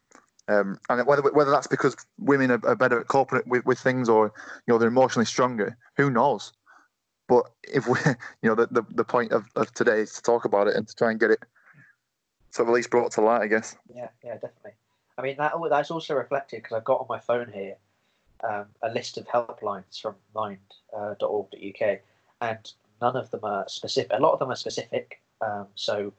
Um, 0.49 0.79
and 0.89 1.07
whether 1.07 1.23
whether 1.23 1.51
that's 1.51 1.69
because 1.69 1.97
women 2.19 2.51
are, 2.51 2.61
are, 2.67 2.75
better 2.75 3.01
at 3.01 3.09
coping 3.09 3.43
with, 3.47 3.65
with 3.65 3.79
things 3.79 4.09
or 4.09 4.33
you 4.67 4.75
know 4.75 4.79
they're 4.79 4.89
emotionally 4.89 5.25
stronger, 5.25 5.77
who 5.97 6.11
knows? 6.11 6.53
But 7.29 7.51
if 7.63 7.87
we, 7.87 7.99
you 8.43 8.49
know, 8.49 8.55
the, 8.55 8.67
the, 8.71 8.83
the 8.91 9.05
point 9.05 9.33
of, 9.33 9.47
of 9.55 9.73
today 9.73 10.01
is 10.01 10.15
to 10.15 10.23
talk 10.23 10.45
about 10.45 10.67
it 10.67 10.77
and 10.77 10.87
to 10.87 10.95
try 10.95 11.11
and 11.11 11.21
get 11.21 11.31
it 11.31 11.45
sort 12.51 12.67
of 12.67 12.73
at 12.73 12.75
least 12.75 12.91
brought 12.91 13.13
to 13.13 13.21
light, 13.21 13.43
I 13.43 13.47
guess. 13.47 13.77
Yeah, 13.95 14.09
yeah, 14.25 14.35
definitely. 14.35 14.73
I 15.17 15.23
mean 15.23 15.37
that 15.39 15.53
that's 15.71 15.91
also 15.91 16.15
reflected 16.15 16.63
because 16.63 16.77
I've 16.77 16.85
got 16.85 17.01
on 17.01 17.07
my 17.09 17.21
phone 17.21 17.51
here 17.53 17.77
um, 18.43 18.67
a 18.83 18.91
list 18.91 19.19
of 19.19 19.27
helplines 19.27 20.01
from 20.01 20.17
mind.org.uk, 20.35 21.83
uh, 21.83 21.97
and 22.41 22.73
none 23.01 23.17
of 23.17 23.31
them 23.31 23.41
are 23.45 23.69
specific. 23.69 24.11
A 24.13 24.21
lot 24.21 24.33
of 24.33 24.39
them 24.39 24.51
are 24.51 24.57
specific. 24.57 25.21
Um, 25.41 25.67
so 25.75 26.13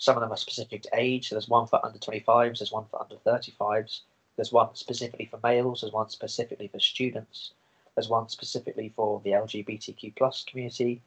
some 0.00 0.16
of 0.16 0.22
them 0.22 0.32
are 0.32 0.36
specific 0.36 0.82
to 0.82 0.88
age. 0.94 1.28
So 1.28 1.34
there's 1.34 1.48
one 1.48 1.66
for 1.66 1.84
under 1.84 1.98
25s, 1.98 2.58
there's 2.58 2.72
one 2.72 2.86
for 2.90 3.02
under 3.02 3.16
35s, 3.16 4.00
there's 4.34 4.50
one 4.50 4.74
specifically 4.74 5.26
for 5.26 5.38
males, 5.44 5.82
there's 5.82 5.92
one 5.92 6.08
specifically 6.08 6.68
for 6.68 6.80
students, 6.80 7.52
there's 7.94 8.08
one 8.08 8.26
specifically 8.30 8.94
for 8.96 9.20
the 9.24 9.32
LGBTQ 9.32 10.16
plus 10.16 10.42
community, 10.42 11.02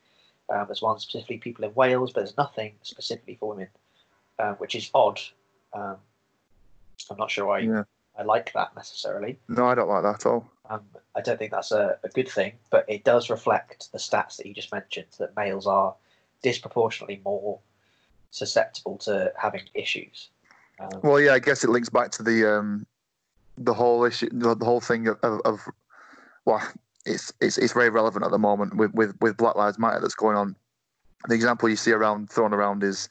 um, 0.50 0.66
there's 0.68 0.84
one 0.84 1.00
specifically 1.00 1.40
people 1.40 1.66
in 1.66 1.74
Wales, 1.74 2.14
but 2.14 2.22
there's 2.22 2.38
nothing 2.38 2.74
specifically 2.84 3.36
for 3.40 3.50
women, 3.50 3.68
uh, 4.38 4.54
which 4.54 4.76
is 4.76 4.92
odd. 4.94 5.20
Um, 5.74 5.98
I'm 7.10 7.18
not 7.18 7.32
sure 7.32 7.50
I 7.50 7.60
yeah. 7.60 7.84
I 8.16 8.22
like 8.22 8.54
that 8.54 8.76
necessarily. 8.76 9.40
No, 9.48 9.66
I 9.66 9.74
don't 9.74 9.90
like 9.90 10.04
that 10.04 10.16
at 10.16 10.26
all. 10.28 10.48
Um, 10.70 10.82
I 11.16 11.22
don't 11.22 11.40
think 11.40 11.50
that's 11.50 11.72
a, 11.72 11.98
a 12.04 12.10
good 12.10 12.30
thing, 12.30 12.54
but 12.70 12.86
it 12.88 13.04
does 13.04 13.32
reflect 13.32 13.92
the 13.92 13.98
stats 13.98 14.38
that 14.38 14.46
you 14.46 14.54
just 14.54 14.72
mentioned 14.72 15.08
that 15.18 15.36
males 15.36 15.66
are 15.66 15.96
disproportionately 16.44 17.22
more 17.26 17.60
susceptible 18.34 18.98
to 18.98 19.32
having 19.38 19.62
issues. 19.76 20.30
Um, 20.80 20.90
well, 21.04 21.20
yeah, 21.20 21.34
I 21.34 21.40
guess 21.40 21.64
it 21.64 21.70
links 21.70 21.90
back 21.90 22.12
to 22.12 22.24
the 22.24 22.52
um, 22.52 22.86
the 23.58 23.74
whole 23.74 24.04
issue, 24.04 24.28
the, 24.32 24.56
whole 24.66 24.82
thing 24.82 25.08
of, 25.08 25.20
of, 25.22 25.40
of, 25.46 25.62
well, 26.46 26.68
it's 27.06 27.32
it's 27.40 27.58
it's 27.60 27.74
very 27.74 27.90
relevant 27.90 28.26
at 28.26 28.32
the 28.32 28.40
moment 28.40 28.76
with, 28.76 28.94
with 28.94 29.16
with 29.22 29.38
Black 29.38 29.56
Lives 29.56 29.78
Matter 29.78 30.00
that's 30.00 30.16
going 30.16 30.36
on. 30.36 30.56
The 31.28 31.36
example 31.36 31.70
you 31.70 31.76
see 31.76 31.92
around 31.92 32.30
thrown 32.30 32.54
around 32.54 32.84
is, 32.84 33.08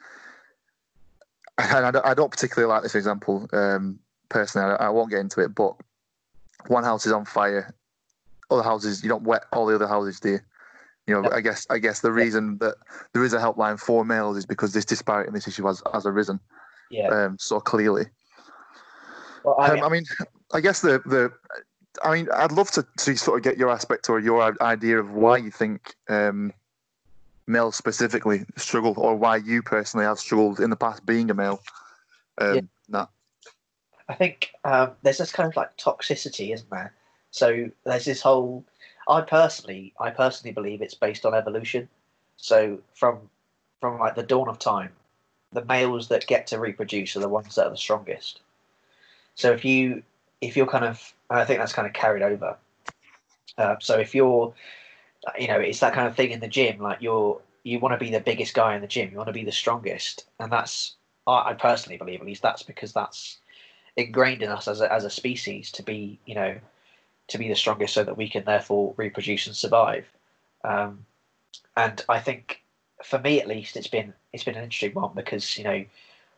I, 1.56 1.92
I 2.04 2.14
don't 2.14 2.30
particularly 2.30 2.70
like 2.70 2.82
this 2.82 2.94
example 2.94 3.48
um, 3.52 3.98
personally. 4.28 4.74
I, 4.78 4.86
I 4.86 4.88
won't 4.90 5.10
get 5.10 5.20
into 5.20 5.40
it, 5.40 5.54
but 5.54 5.76
one 6.66 6.84
house 6.84 7.06
is 7.06 7.12
on 7.12 7.24
fire, 7.24 7.72
other 8.50 8.62
houses 8.62 9.02
you 9.02 9.08
don't 9.08 9.22
wet 9.22 9.44
all 9.52 9.66
the 9.66 9.76
other 9.76 9.86
houses, 9.86 10.20
do 10.20 10.30
you? 10.30 10.40
You 11.06 11.14
know, 11.14 11.22
yep. 11.24 11.32
I 11.32 11.40
guess 11.40 11.66
I 11.68 11.78
guess 11.78 12.00
the 12.00 12.12
reason 12.12 12.58
that 12.58 12.76
there 13.12 13.24
is 13.24 13.32
a 13.32 13.38
helpline 13.38 13.78
for 13.78 14.04
males 14.04 14.36
is 14.36 14.46
because 14.46 14.72
this 14.72 14.84
disparity 14.84 15.28
in 15.28 15.34
this 15.34 15.48
issue 15.48 15.66
has, 15.66 15.82
has 15.92 16.06
arisen 16.06 16.38
yeah. 16.90 17.08
um, 17.08 17.36
so 17.40 17.58
clearly. 17.58 18.04
Well, 19.44 19.56
I, 19.58 19.70
um, 19.70 19.82
I 19.82 19.88
mean, 19.88 20.04
I 20.52 20.60
guess 20.60 20.80
the 20.80 21.00
the 21.04 21.32
I 22.02 22.14
mean, 22.14 22.28
I'd 22.32 22.52
love 22.52 22.70
to, 22.72 22.86
to 22.98 23.16
sort 23.16 23.38
of 23.38 23.44
get 23.44 23.58
your 23.58 23.70
aspect 23.70 24.08
or 24.08 24.20
your 24.20 24.56
idea 24.62 24.98
of 24.98 25.10
why 25.10 25.38
you 25.38 25.50
think 25.50 25.94
um, 26.08 26.52
males 27.46 27.76
specifically 27.76 28.44
struggle, 28.56 28.94
or 28.96 29.16
why 29.16 29.36
you 29.36 29.62
personally 29.62 30.06
have 30.06 30.18
struggled 30.18 30.60
in 30.60 30.70
the 30.70 30.76
past 30.76 31.04
being 31.04 31.30
a 31.30 31.34
male. 31.34 31.60
Um, 32.38 32.54
yeah. 32.54 32.60
Nah. 32.88 33.06
I 34.08 34.14
think 34.14 34.50
um, 34.64 34.92
there's 35.02 35.18
this 35.18 35.32
kind 35.32 35.48
of 35.48 35.56
like 35.56 35.76
toxicity, 35.76 36.54
isn't 36.54 36.70
there? 36.70 36.94
So 37.30 37.70
there's 37.84 38.04
this 38.04 38.20
whole 38.20 38.64
I 39.08 39.20
personally, 39.20 39.92
I 40.00 40.10
personally 40.10 40.52
believe 40.52 40.82
it's 40.82 40.94
based 40.94 41.26
on 41.26 41.34
evolution. 41.34 41.88
So 42.36 42.78
from 42.94 43.30
from 43.80 43.98
like 43.98 44.14
the 44.14 44.22
dawn 44.22 44.48
of 44.48 44.58
time, 44.58 44.90
the 45.52 45.64
males 45.64 46.08
that 46.08 46.26
get 46.26 46.46
to 46.48 46.58
reproduce 46.58 47.16
are 47.16 47.20
the 47.20 47.28
ones 47.28 47.54
that 47.56 47.66
are 47.66 47.70
the 47.70 47.76
strongest. 47.76 48.40
So 49.34 49.52
if 49.52 49.64
you 49.64 50.02
if 50.40 50.56
you're 50.56 50.66
kind 50.66 50.84
of, 50.84 51.14
I 51.30 51.44
think 51.44 51.60
that's 51.60 51.72
kind 51.72 51.86
of 51.86 51.94
carried 51.94 52.22
over. 52.22 52.56
Uh, 53.56 53.76
so 53.80 53.98
if 53.98 54.14
you're, 54.14 54.52
you 55.38 55.46
know, 55.46 55.58
it's 55.58 55.80
that 55.80 55.94
kind 55.94 56.08
of 56.08 56.16
thing 56.16 56.30
in 56.30 56.40
the 56.40 56.48
gym. 56.48 56.78
Like 56.78 57.00
you're 57.00 57.40
you 57.64 57.78
want 57.78 57.92
to 57.92 58.04
be 58.04 58.10
the 58.10 58.20
biggest 58.20 58.54
guy 58.54 58.74
in 58.74 58.80
the 58.80 58.88
gym. 58.88 59.10
You 59.10 59.16
want 59.16 59.28
to 59.28 59.32
be 59.32 59.44
the 59.44 59.52
strongest, 59.52 60.26
and 60.40 60.50
that's 60.50 60.96
I, 61.26 61.50
I 61.50 61.54
personally 61.54 61.98
believe 61.98 62.20
at 62.20 62.26
least 62.26 62.42
that's 62.42 62.62
because 62.62 62.92
that's 62.92 63.38
ingrained 63.96 64.42
in 64.42 64.50
us 64.50 64.68
as 64.68 64.80
a 64.80 64.92
as 64.92 65.04
a 65.04 65.10
species 65.10 65.70
to 65.72 65.82
be, 65.82 66.18
you 66.26 66.34
know, 66.34 66.56
to 67.28 67.38
be 67.38 67.48
the 67.48 67.54
strongest 67.54 67.94
so 67.94 68.04
that 68.04 68.16
we 68.16 68.28
can 68.28 68.44
therefore 68.44 68.94
reproduce 68.96 69.46
and 69.46 69.56
survive. 69.56 70.06
Um, 70.64 71.04
and 71.76 72.04
I 72.08 72.20
think 72.20 72.62
for 73.02 73.18
me 73.18 73.40
at 73.40 73.48
least 73.48 73.76
it's 73.76 73.88
been 73.88 74.12
it's 74.32 74.44
been 74.44 74.54
an 74.54 74.64
interesting 74.64 74.94
one 74.94 75.12
because 75.14 75.58
you 75.58 75.64
know 75.64 75.84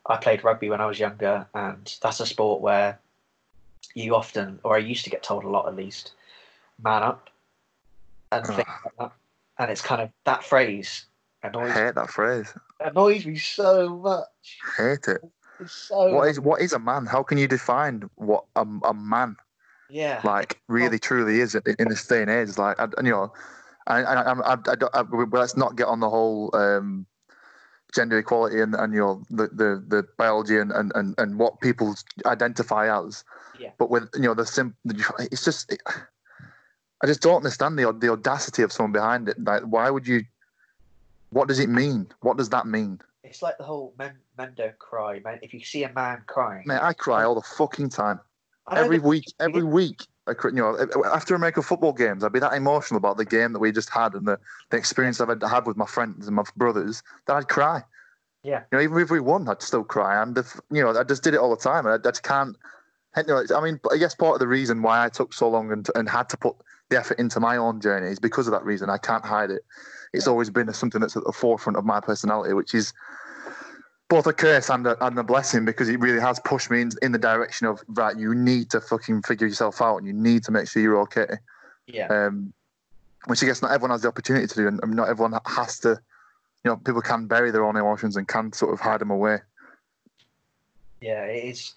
I 0.07 0.17
played 0.17 0.43
rugby 0.43 0.69
when 0.69 0.81
I 0.81 0.85
was 0.85 0.99
younger 0.99 1.45
and 1.53 1.95
that's 2.01 2.19
a 2.19 2.25
sport 2.25 2.61
where 2.61 2.99
you 3.93 4.15
often 4.15 4.59
or 4.63 4.75
I 4.75 4.79
used 4.79 5.03
to 5.03 5.09
get 5.09 5.23
told 5.23 5.43
a 5.43 5.49
lot 5.49 5.67
at 5.67 5.75
least 5.75 6.13
man 6.81 7.03
up 7.03 7.29
and 8.31 8.45
things 8.45 8.57
like 8.57 8.97
that. 8.99 9.11
And 9.57 9.71
it's 9.71 9.81
kind 9.81 10.01
of 10.01 10.09
that 10.25 10.43
phrase 10.43 11.05
annoys 11.43 11.71
I 11.71 11.85
hate 11.85 11.95
that 11.95 12.09
phrase. 12.09 12.53
Annoys 12.79 13.25
me 13.25 13.37
so 13.37 13.97
much. 13.97 14.59
I 14.79 14.81
hate 14.81 15.07
it. 15.07 15.21
It's 15.59 15.73
so 15.73 16.13
what 16.13 16.27
is 16.27 16.39
what 16.39 16.61
is 16.61 16.73
a 16.73 16.79
man? 16.79 17.05
How 17.05 17.23
can 17.23 17.37
you 17.37 17.47
define 17.47 18.09
what 18.15 18.45
a, 18.55 18.65
a 18.83 18.93
man 18.93 19.37
yeah. 19.89 20.21
Like 20.23 20.59
really, 20.67 20.99
truly 20.99 21.39
is 21.39 21.55
in 21.55 21.87
this 21.87 22.05
day 22.07 22.21
and 22.21 22.31
age. 22.31 22.57
Like, 22.57 22.79
I, 22.79 22.87
you 23.03 23.11
know, 23.11 23.33
I, 23.87 24.03
I, 24.03 24.31
I, 24.31 24.53
I, 24.53 24.75
I, 24.93 25.03
let's 25.31 25.57
not 25.57 25.75
get 25.75 25.87
on 25.87 25.99
the 25.99 26.09
whole 26.09 26.49
um, 26.55 27.05
gender 27.93 28.17
equality 28.17 28.61
and, 28.61 28.75
and 28.75 28.93
you 28.93 28.99
know 28.99 29.23
the, 29.29 29.47
the, 29.47 29.83
the 29.87 30.07
biology 30.17 30.57
and, 30.57 30.71
and, 30.71 30.91
and, 30.95 31.15
and 31.17 31.37
what 31.37 31.61
people 31.61 31.95
identify 32.25 33.05
as. 33.05 33.23
Yeah. 33.59 33.71
But 33.77 33.89
with 33.89 34.09
you 34.15 34.21
know 34.21 34.33
the 34.33 34.45
sim, 34.45 34.75
it's 35.19 35.45
just. 35.45 35.71
It, 35.71 35.81
I 37.03 37.07
just 37.07 37.21
don't 37.21 37.37
understand 37.37 37.77
the 37.77 37.91
the 37.93 38.09
audacity 38.09 38.63
of 38.63 38.71
someone 38.71 38.93
behind 38.93 39.29
it. 39.29 39.41
Like, 39.43 39.63
why 39.63 39.89
would 39.89 40.07
you? 40.07 40.23
What 41.29 41.47
does 41.47 41.59
it 41.59 41.69
mean? 41.69 42.07
What 42.21 42.37
does 42.37 42.49
that 42.49 42.65
mean? 42.65 42.99
It's 43.23 43.41
like 43.41 43.57
the 43.57 43.63
whole 43.63 43.93
men 43.97 44.13
men 44.37 44.53
don't 44.55 44.77
cry. 44.79 45.19
Man, 45.23 45.39
if 45.41 45.53
you 45.53 45.59
see 45.59 45.83
a 45.83 45.91
man 45.91 46.23
crying, 46.25 46.63
man, 46.65 46.79
I 46.81 46.93
cry 46.93 47.23
all 47.23 47.35
the 47.35 47.41
fucking 47.41 47.89
time 47.89 48.19
every 48.71 48.99
week, 48.99 49.25
every 49.39 49.63
week. 49.63 50.07
I, 50.27 50.33
you 50.45 50.53
know, 50.53 50.87
after 51.13 51.35
American 51.35 51.61
football 51.61 51.93
games, 51.93 52.23
I'd 52.23 52.33
be 52.33 52.39
that 52.39 52.53
emotional 52.53 52.97
about 52.97 53.17
the 53.17 53.25
game 53.25 53.53
that 53.53 53.59
we 53.59 53.71
just 53.71 53.89
had 53.89 54.15
and 54.15 54.27
the, 54.27 54.39
the 54.71 54.77
experience 54.77 55.21
I've 55.21 55.29
had 55.41 55.67
with 55.67 55.77
my 55.77 55.85
friends 55.85 56.25
and 56.25 56.35
my 56.35 56.43
brothers 56.55 57.03
that 57.27 57.35
I'd 57.35 57.47
cry. 57.47 57.83
Yeah. 58.43 58.63
You 58.71 58.77
know, 58.77 58.83
even 58.83 58.97
if 58.99 59.11
we 59.11 59.19
won, 59.19 59.47
I'd 59.47 59.61
still 59.61 59.83
cry. 59.83 60.21
And 60.21 60.37
if, 60.37 60.59
you 60.71 60.83
know, 60.83 60.97
I 60.97 61.03
just 61.03 61.23
did 61.23 61.33
it 61.35 61.39
all 61.39 61.49
the 61.49 61.61
time. 61.61 61.85
I, 61.85 61.95
I 61.95 61.97
just 61.97 62.23
can't. 62.23 62.55
You 63.17 63.23
know, 63.27 63.43
I 63.55 63.61
mean, 63.61 63.79
I 63.91 63.97
guess 63.97 64.13
part 64.13 64.33
of 64.33 64.39
the 64.39 64.47
reason 64.47 64.81
why 64.81 65.05
I 65.05 65.09
took 65.09 65.33
so 65.33 65.47
long 65.47 65.71
and, 65.71 65.87
and 65.95 66.09
had 66.09 66.27
to 66.29 66.37
put 66.37 66.55
the 66.89 66.99
effort 66.99 67.17
into 67.17 67.39
my 67.39 67.55
own 67.57 67.79
journey 67.79 68.07
is 68.07 68.19
because 68.19 68.47
of 68.47 68.51
that 68.51 68.65
reason. 68.65 68.89
I 68.89 68.97
can't 68.97 69.23
hide 69.23 69.51
it. 69.51 69.61
It's 70.11 70.27
always 70.27 70.49
been 70.49 70.71
something 70.73 71.01
that's 71.01 71.15
at 71.15 71.23
the 71.23 71.31
forefront 71.31 71.77
of 71.77 71.85
my 71.85 71.99
personality, 71.99 72.53
which 72.53 72.73
is 72.73 72.93
both 74.07 74.27
a 74.27 74.33
curse 74.33 74.69
and 74.69 74.85
a, 74.85 75.05
and 75.05 75.17
a 75.17 75.23
blessing 75.23 75.65
because 75.65 75.89
it 75.89 75.99
really 75.99 76.19
has 76.19 76.39
pushed 76.41 76.69
me 76.69 76.81
in, 76.81 76.91
in 77.01 77.11
the 77.11 77.17
direction 77.17 77.67
of 77.67 77.83
right. 77.87 78.17
You 78.17 78.35
need 78.35 78.69
to 78.71 78.81
fucking 78.81 79.23
figure 79.23 79.47
yourself 79.47 79.81
out, 79.81 79.97
and 79.97 80.07
you 80.07 80.13
need 80.13 80.43
to 80.43 80.51
make 80.51 80.67
sure 80.67 80.81
you're 80.81 81.01
okay. 81.01 81.35
Yeah. 81.87 82.07
Um, 82.07 82.53
which 83.25 83.41
I 83.41 83.47
guess 83.47 83.61
not 83.61 83.71
everyone 83.71 83.91
has 83.91 84.03
the 84.03 84.07
opportunity 84.07 84.47
to 84.47 84.55
do, 84.55 84.67
and 84.67 84.79
not 84.95 85.09
everyone 85.09 85.39
has 85.45 85.79
to. 85.79 85.99
You 86.63 86.71
know, 86.71 86.77
people 86.77 87.01
can 87.01 87.27
bury 87.27 87.51
their 87.51 87.63
own 87.63 87.75
emotions 87.75 88.17
and 88.17 88.27
can 88.27 88.51
sort 88.51 88.73
of 88.73 88.79
hide 88.79 88.99
them 88.99 89.11
away. 89.11 89.37
Yeah, 90.99 91.25
it 91.25 91.43
is. 91.45 91.73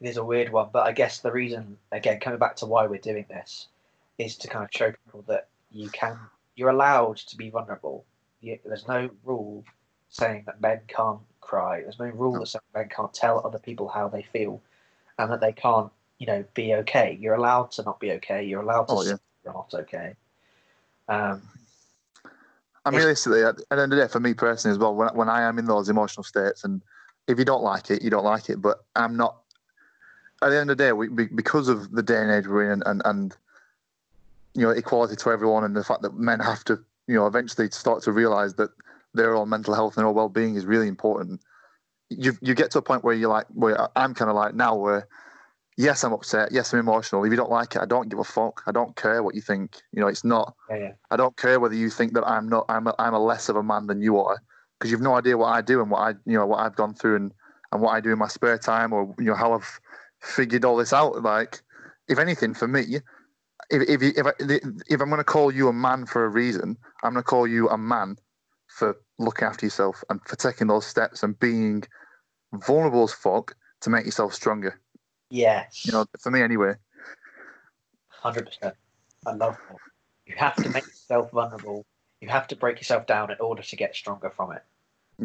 It 0.00 0.08
is 0.08 0.16
a 0.16 0.24
weird 0.24 0.52
one, 0.52 0.68
but 0.72 0.86
I 0.86 0.92
guess 0.92 1.18
the 1.18 1.32
reason, 1.32 1.76
again, 1.90 2.20
coming 2.20 2.38
back 2.38 2.54
to 2.56 2.66
why 2.66 2.86
we're 2.86 3.00
doing 3.00 3.24
this, 3.28 3.66
is 4.16 4.36
to 4.36 4.48
kind 4.48 4.64
of 4.64 4.70
show 4.72 4.92
people 4.92 5.24
that 5.26 5.48
you 5.72 5.88
can, 5.88 6.16
you're 6.54 6.70
allowed 6.70 7.16
to 7.16 7.36
be 7.36 7.50
vulnerable. 7.50 8.04
You, 8.40 8.60
there's 8.64 8.86
no 8.86 9.10
rule 9.24 9.64
saying 10.10 10.44
that 10.46 10.60
men 10.60 10.82
can't 10.86 11.18
cry. 11.48 11.80
There's 11.80 11.98
no 11.98 12.06
rule 12.06 12.38
that 12.38 12.60
men 12.74 12.88
can't 12.88 13.12
tell 13.12 13.44
other 13.44 13.58
people 13.58 13.88
how 13.88 14.08
they 14.08 14.22
feel, 14.22 14.60
and 15.18 15.32
that 15.32 15.40
they 15.40 15.52
can't, 15.52 15.90
you 16.18 16.26
know, 16.26 16.44
be 16.54 16.74
okay. 16.74 17.16
You're 17.20 17.34
allowed 17.34 17.70
to 17.72 17.82
not 17.82 17.98
be 17.98 18.12
okay. 18.12 18.44
You're 18.44 18.62
allowed 18.62 18.84
to 18.88 18.92
Oh, 18.94 19.02
yeah. 19.02 19.16
you're 19.44 19.54
not 19.54 19.72
okay. 19.74 20.14
Um, 21.08 21.42
I 22.84 22.90
mean, 22.90 23.00
realistically, 23.00 23.42
at, 23.42 23.56
the 23.56 23.64
end 23.70 23.80
of 23.80 23.90
the 23.90 23.96
day, 23.96 24.08
for 24.08 24.20
me 24.20 24.34
personally 24.34 24.74
as 24.74 24.78
well, 24.78 24.94
when, 24.94 25.08
when 25.14 25.28
I 25.28 25.42
am 25.42 25.58
in 25.58 25.64
those 25.64 25.88
emotional 25.88 26.24
states, 26.24 26.64
and 26.64 26.82
if 27.26 27.38
you 27.38 27.44
don't 27.44 27.62
like 27.62 27.90
it, 27.90 28.02
you 28.02 28.10
don't 28.10 28.24
like 28.24 28.48
it. 28.50 28.60
But 28.60 28.84
I'm 28.94 29.16
not. 29.16 29.38
At 30.40 30.50
the 30.50 30.60
end 30.60 30.70
of 30.70 30.76
the 30.76 30.84
day, 30.84 30.92
we, 30.92 31.08
because 31.08 31.68
of 31.68 31.90
the 31.90 32.02
day 32.02 32.20
and 32.20 32.30
age 32.30 32.46
we're 32.46 32.72
in, 32.72 32.82
and, 32.84 32.84
and, 32.86 33.02
and 33.04 33.36
you 34.54 34.62
know, 34.62 34.70
equality 34.70 35.16
to 35.16 35.30
everyone, 35.30 35.64
and 35.64 35.74
the 35.74 35.82
fact 35.82 36.02
that 36.02 36.14
men 36.14 36.40
have 36.40 36.62
to, 36.64 36.78
you 37.06 37.14
know, 37.14 37.26
eventually 37.26 37.70
start 37.70 38.02
to 38.04 38.12
realise 38.12 38.52
that 38.54 38.70
their 39.18 39.36
own 39.36 39.48
mental 39.48 39.74
health 39.74 39.96
and 39.96 40.02
their 40.02 40.08
own 40.08 40.14
well-being 40.14 40.54
is 40.54 40.66
really 40.66 40.88
important. 40.88 41.40
You 42.10 42.32
you 42.40 42.54
get 42.54 42.70
to 42.72 42.78
a 42.78 42.82
point 42.82 43.04
where 43.04 43.14
you're 43.14 43.28
like, 43.28 43.46
where 43.52 43.88
I'm 43.96 44.14
kind 44.14 44.30
of 44.30 44.36
like 44.36 44.54
now, 44.54 44.74
where 44.74 45.06
yes, 45.76 46.02
I'm 46.04 46.12
upset, 46.12 46.50
yes, 46.52 46.72
I'm 46.72 46.80
emotional. 46.80 47.24
If 47.24 47.30
you 47.30 47.36
don't 47.36 47.50
like 47.50 47.76
it, 47.76 47.82
I 47.82 47.86
don't 47.86 48.08
give 48.08 48.18
a 48.18 48.24
fuck. 48.24 48.62
I 48.66 48.72
don't 48.72 48.96
care 48.96 49.22
what 49.22 49.34
you 49.34 49.40
think. 49.40 49.76
You 49.92 50.00
know, 50.00 50.08
it's 50.08 50.24
not. 50.24 50.54
yeah, 50.70 50.76
yeah, 50.76 50.92
I 51.10 51.16
don't 51.16 51.36
care 51.36 51.60
whether 51.60 51.74
you 51.74 51.90
think 51.90 52.14
that 52.14 52.26
I'm 52.26 52.48
not 52.48 52.64
I'm 52.68 52.86
a, 52.86 52.94
I'm 52.98 53.14
a 53.14 53.18
less 53.18 53.48
of 53.48 53.56
a 53.56 53.62
man 53.62 53.86
than 53.86 54.00
you 54.00 54.18
are 54.18 54.42
because 54.78 54.90
you've 54.90 55.00
no 55.00 55.14
idea 55.14 55.36
what 55.36 55.52
I 55.52 55.60
do 55.60 55.80
and 55.80 55.90
what 55.90 56.00
I 56.00 56.10
you 56.24 56.38
know 56.38 56.46
what 56.46 56.60
I've 56.60 56.76
gone 56.76 56.94
through 56.94 57.16
and, 57.16 57.32
and 57.72 57.82
what 57.82 57.90
I 57.90 58.00
do 58.00 58.12
in 58.12 58.18
my 58.18 58.28
spare 58.28 58.58
time 58.58 58.92
or 58.92 59.14
you 59.18 59.26
know 59.26 59.34
how 59.34 59.52
I've 59.52 59.80
figured 60.20 60.64
all 60.64 60.76
this 60.76 60.92
out. 60.92 61.22
Like, 61.22 61.60
if 62.08 62.18
anything, 62.18 62.54
for 62.54 62.68
me, 62.68 63.00
if 63.70 63.82
if 63.88 64.02
if, 64.02 64.26
I, 64.26 64.32
if 64.88 65.00
I'm 65.00 65.08
going 65.08 65.18
to 65.18 65.24
call 65.24 65.52
you 65.52 65.68
a 65.68 65.72
man 65.72 66.06
for 66.06 66.24
a 66.24 66.28
reason, 66.28 66.76
I'm 67.02 67.12
going 67.12 67.22
to 67.22 67.28
call 67.28 67.46
you 67.46 67.68
a 67.68 67.78
man 67.78 68.16
for 68.68 68.96
looking 69.18 69.46
after 69.46 69.66
yourself 69.66 70.02
and 70.10 70.20
for 70.26 70.36
taking 70.36 70.66
those 70.68 70.86
steps 70.86 71.22
and 71.22 71.38
being 71.38 71.82
vulnerable 72.52 73.02
as 73.04 73.12
fuck 73.12 73.54
to 73.80 73.90
make 73.90 74.04
yourself 74.04 74.32
stronger. 74.34 74.80
yes, 75.30 75.84
You 75.86 75.92
know, 75.92 76.06
for 76.20 76.30
me 76.30 76.42
anyway. 76.42 76.74
hundred 78.08 78.46
percent. 78.46 78.74
I 79.26 79.32
love 79.32 79.56
that. 79.68 79.76
You 80.26 80.34
have 80.36 80.56
to 80.56 80.68
make 80.70 80.84
yourself 80.86 81.30
vulnerable. 81.30 81.84
You 82.20 82.28
have 82.28 82.46
to 82.48 82.56
break 82.56 82.78
yourself 82.78 83.06
down 83.06 83.30
in 83.30 83.36
order 83.40 83.62
to 83.62 83.76
get 83.76 83.94
stronger 83.94 84.30
from 84.30 84.52
it. 84.52 84.62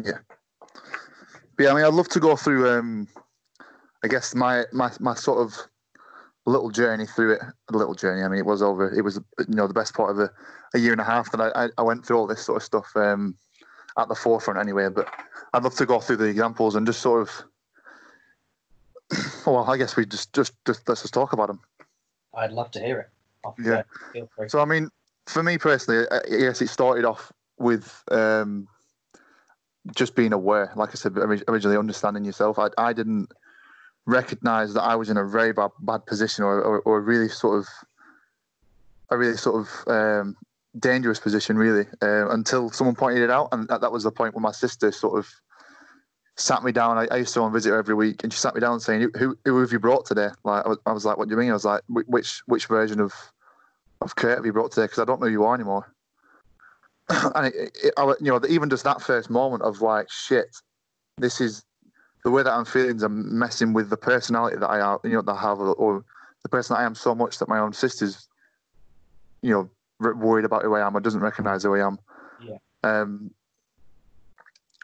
Yeah. 0.02 0.18
But 1.56 1.64
yeah, 1.64 1.70
I 1.70 1.74
mean, 1.74 1.84
I'd 1.84 1.94
love 1.94 2.08
to 2.10 2.20
go 2.20 2.36
through. 2.36 2.68
Um, 2.70 3.08
I 4.02 4.08
guess 4.08 4.34
my 4.34 4.64
my 4.72 4.90
my 5.00 5.14
sort 5.14 5.38
of 5.38 5.54
little 6.46 6.70
journey 6.70 7.06
through 7.06 7.34
it. 7.34 7.40
A 7.72 7.76
little 7.76 7.94
journey. 7.94 8.22
I 8.22 8.28
mean, 8.28 8.38
it 8.38 8.46
was 8.46 8.62
over. 8.62 8.92
It 8.92 9.02
was 9.02 9.20
you 9.38 9.54
know 9.54 9.66
the 9.66 9.74
best 9.74 9.94
part 9.94 10.10
of 10.10 10.18
a, 10.18 10.30
a 10.74 10.78
year 10.78 10.92
and 10.92 11.00
a 11.00 11.04
half 11.04 11.30
that 11.32 11.40
I, 11.40 11.64
I, 11.64 11.68
I 11.78 11.82
went 11.82 12.04
through 12.06 12.18
all 12.18 12.26
this 12.26 12.44
sort 12.44 12.56
of 12.56 12.62
stuff 12.62 12.90
um, 12.96 13.36
at 13.98 14.08
the 14.08 14.14
forefront 14.14 14.58
anyway. 14.58 14.88
But 14.88 15.08
I'd 15.52 15.62
love 15.62 15.74
to 15.76 15.86
go 15.86 16.00
through 16.00 16.16
the 16.16 16.24
examples 16.26 16.74
and 16.74 16.86
just 16.86 17.00
sort 17.00 17.22
of. 17.22 17.30
Well, 19.46 19.70
I 19.70 19.76
guess 19.76 19.94
we 19.96 20.06
just 20.06 20.32
just 20.32 20.54
just 20.64 20.88
let's 20.88 21.02
just 21.02 21.12
talk 21.12 21.34
about 21.34 21.48
them. 21.48 21.60
I'd 22.34 22.50
love 22.52 22.70
to 22.72 22.80
hear 22.80 23.00
it. 23.00 23.08
Off 23.44 23.54
Yeah. 23.58 23.82
the- 23.82 23.84
Feel 24.12 24.30
free. 24.34 24.48
So 24.48 24.58
I 24.60 24.64
mean, 24.64 24.88
for 25.26 25.42
me 25.42 25.58
personally, 25.58 26.06
I 26.10 26.16
I 26.16 26.20
it 26.48 26.68
started 26.68 27.04
off 27.04 27.30
with 27.58 28.02
um, 28.10 28.66
just 29.94 30.14
being 30.16 30.32
aware. 30.32 30.72
Like 30.76 30.90
I 30.90 30.94
said 30.94 31.16
originally, 31.18 31.76
understanding 31.76 32.24
yourself. 32.24 32.58
I 32.58 32.68
I 32.78 32.94
didn't 32.94 33.30
recognize 34.06 34.72
that 34.74 34.82
I 34.82 34.96
was 34.96 35.10
in 35.10 35.18
a 35.18 35.24
very 35.26 35.52
bad 35.52 35.70
bad 35.80 36.06
position 36.06 36.42
or 36.44 36.62
or, 36.62 36.80
or 36.80 37.00
really 37.02 37.28
sort 37.28 37.58
of 37.58 37.68
a 39.10 39.18
really 39.18 39.36
sort 39.36 39.56
of 39.60 39.68
um, 39.92 40.36
dangerous 40.78 41.20
position, 41.20 41.56
really, 41.56 41.86
uh, 42.02 42.28
until 42.30 42.70
someone 42.70 42.96
pointed 42.96 43.22
it 43.22 43.30
out, 43.30 43.48
and 43.52 43.68
that, 43.68 43.80
that 43.80 43.92
was 43.92 44.04
the 44.04 44.10
point 44.10 44.34
where 44.34 44.42
my 44.42 44.52
sister 44.52 44.90
sort 44.92 45.18
of 45.18 45.28
sat 46.36 46.62
me 46.64 46.72
down. 46.72 46.98
I, 46.98 47.06
I 47.10 47.16
used 47.18 47.34
to 47.34 47.40
go 47.40 47.44
and 47.44 47.54
visit 47.54 47.70
her 47.70 47.78
every 47.78 47.94
week, 47.94 48.24
and 48.24 48.32
she 48.32 48.38
sat 48.38 48.54
me 48.54 48.60
down 48.60 48.80
saying, 48.80 49.10
"Who 49.18 49.36
who 49.44 49.60
have 49.60 49.72
you 49.72 49.78
brought 49.78 50.06
today?" 50.06 50.28
Like 50.44 50.64
I 50.64 50.68
was, 50.68 50.78
I 50.86 50.92
was 50.92 51.04
like, 51.04 51.16
"What 51.16 51.28
do 51.28 51.34
you 51.34 51.38
mean?" 51.40 51.50
I 51.50 51.54
was 51.54 51.64
like, 51.64 51.82
"Wh- 51.88 52.08
"Which 52.08 52.42
which 52.46 52.66
version 52.66 53.00
of 53.00 53.12
of 54.00 54.16
Kurt 54.16 54.36
have 54.36 54.46
you 54.46 54.52
brought 54.52 54.72
today? 54.72 54.84
Because 54.84 54.98
I 54.98 55.04
don't 55.04 55.20
know 55.20 55.26
who 55.26 55.32
you 55.32 55.44
are 55.44 55.54
anymore." 55.54 55.92
and 57.08 57.46
it, 57.46 57.76
it, 57.82 57.94
I, 57.96 58.06
you 58.20 58.30
know, 58.30 58.40
even 58.48 58.70
just 58.70 58.84
that 58.84 59.02
first 59.02 59.30
moment 59.30 59.62
of 59.62 59.80
like, 59.80 60.10
"Shit, 60.10 60.48
this 61.18 61.40
is 61.40 61.64
the 62.24 62.30
way 62.30 62.42
that 62.42 62.52
I'm 62.52 62.64
feeling. 62.64 62.96
is 62.96 63.02
I'm 63.02 63.38
messing 63.38 63.72
with 63.72 63.90
the 63.90 63.96
personality 63.96 64.56
that 64.56 64.68
I 64.68 64.96
you 65.04 65.10
know, 65.10 65.22
that 65.22 65.32
I 65.32 65.40
have, 65.40 65.60
or, 65.60 66.04
the 66.42 66.48
person 66.50 66.76
I 66.76 66.84
am 66.84 66.94
so 66.94 67.14
much 67.14 67.38
that 67.38 67.48
my 67.48 67.58
own 67.58 67.72
sister's, 67.72 68.28
you 69.40 69.50
know, 69.50 69.70
worried 70.00 70.44
about 70.44 70.62
who 70.62 70.74
I 70.74 70.86
am 70.86 70.96
or 70.96 71.00
doesn't 71.00 71.20
recognize 71.20 71.62
who 71.62 71.74
I 71.74 71.86
am." 71.86 71.98
Yeah. 72.42 72.58
Um, 72.82 73.30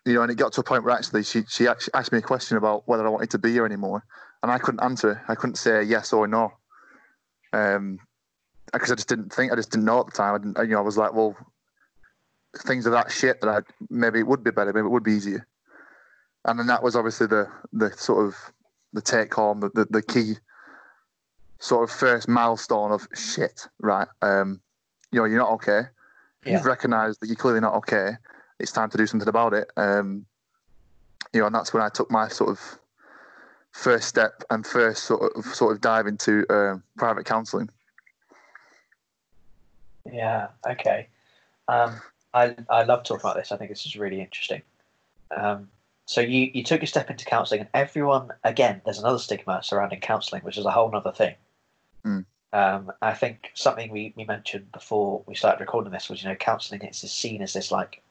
you 0.07 0.15
know, 0.15 0.23
and 0.23 0.31
it 0.31 0.37
got 0.37 0.53
to 0.55 0.61
a 0.61 0.65
point 0.65 0.85
where 0.85 0.95
actually 0.95 1.23
she 1.25 1.45
she 1.49 1.69
actually 1.69 1.95
asked 1.95 2.13
me 2.13 2.19
a 2.19 2.23
question 2.23 2.57
about 2.57 2.87
whether 2.89 3.07
I 3.07 3.11
wanted 3.11 3.31
to 3.31 3.39
be 3.39 3.53
here 3.53 3.67
anymore, 3.67 4.05
and 4.43 4.51
I 4.51 4.59
couldn't 4.59 4.83
answer. 4.83 5.23
I 5.29 5.35
couldn't 5.35 5.57
say 5.57 5.83
yes 5.83 6.13
or 6.13 6.27
no, 6.27 6.53
um, 7.53 7.99
because 8.73 8.91
I 8.91 8.95
just 8.95 9.09
didn't 9.09 9.33
think. 9.33 9.53
I 9.53 9.57
just 9.57 9.71
didn't 9.71 9.85
know 9.85 10.01
at 10.01 10.07
the 10.07 10.13
time. 10.13 10.35
I 10.35 10.39
didn't. 10.39 10.59
You 10.59 10.75
know, 10.75 10.79
I 10.79 10.83
was 10.83 10.97
like, 10.97 11.13
well, 11.13 11.37
things 12.57 12.87
are 12.87 12.91
that 12.91 13.11
shit 13.11 13.41
that 13.41 13.49
I 13.49 13.61
maybe 13.91 14.19
it 14.19 14.27
would 14.27 14.43
be 14.43 14.51
better, 14.51 14.73
maybe 14.73 14.87
it 14.87 14.91
would 14.91 15.05
be 15.05 15.13
easier, 15.13 15.47
and 16.45 16.59
then 16.59 16.67
that 16.67 16.83
was 16.83 16.97
obviously 16.97 17.27
the 17.27 17.49
the 17.73 17.93
sort 17.93 18.27
of 18.27 18.37
the 18.93 19.03
take 19.03 19.33
home, 19.35 19.61
the 19.61 19.71
the, 19.75 19.87
the 19.91 20.03
key 20.03 20.35
sort 21.59 21.85
of 21.85 21.95
first 21.95 22.29
milestone 22.29 22.91
of 22.91 23.07
shit. 23.15 23.69
Right, 23.79 24.09
um, 24.23 24.61
you 25.13 25.21
know, 25.21 25.25
you're 25.25 25.39
not 25.39 25.51
okay. 25.53 25.83
You've 26.47 26.65
recognised 26.65 27.21
that 27.21 27.27
you're 27.27 27.37
clearly 27.37 27.61
not 27.61 27.75
okay. 27.75 28.13
It's 28.59 28.73
time 28.73 28.91
to 28.91 28.97
do 28.97 29.07
something 29.07 29.29
about 29.29 29.53
it. 29.53 29.71
Um, 29.77 30.25
you 31.33 31.41
know, 31.41 31.47
and 31.47 31.55
that's 31.55 31.75
when 31.75 31.83
I 31.83 31.89
took 31.89 32.11
my 32.11 32.29
sort 32.29 32.51
of 32.51 32.79
first 33.73 34.09
step 34.09 34.43
and 34.51 34.67
first 34.67 35.05
sort 35.05 35.37
of 35.37 35.45
sort 35.45 35.73
of 35.73 35.81
dive 35.81 36.07
into 36.07 36.45
um 36.51 36.83
private 36.97 37.25
counselling. 37.25 37.69
Yeah. 40.11 40.49
Okay. 40.67 41.09
Um, 41.69 42.01
I 42.35 42.57
I 42.69 42.85
love 42.85 43.05
talking 43.05 43.21
about 43.21 43.37
this. 43.37 43.53
I 43.53 43.57
think 43.57 43.71
this 43.71 43.87
is 43.87 43.97
really 43.97 44.21
interesting. 44.21 44.63
Um, 45.37 45.69
so 46.07 46.21
you 46.21 46.51
you 46.53 46.65
took 46.65 46.83
a 46.83 46.87
step 46.87 47.11
into 47.11 47.25
counselling, 47.25 47.61
and 47.61 47.71
everyone 47.75 48.31
again, 48.43 48.81
there's 48.85 48.99
another 48.99 49.19
stigma 49.19 49.61
surrounding 49.63 50.01
counselling, 50.01 50.43
which 50.43 50.59
is 50.59 50.65
a 50.65 50.71
whole 50.71 50.95
other 50.95 51.13
thing. 51.13 51.35
Mm. 52.05 52.25
Um, 52.53 52.91
I 53.01 53.15
think 53.15 53.53
something 53.55 53.91
we, 53.93 54.13
we 54.17 54.25
mentioned 54.25 54.73
before 54.73 55.23
we 55.27 55.37
started 55.37 55.61
recording 55.61 55.93
this 55.93 56.09
was 56.09 56.23
you 56.23 56.29
know 56.29 56.35
counselling 56.35 56.83
is 56.83 57.05
is 57.05 57.13
seen 57.13 57.43
as 57.43 57.53
this 57.53 57.71
like 57.71 58.03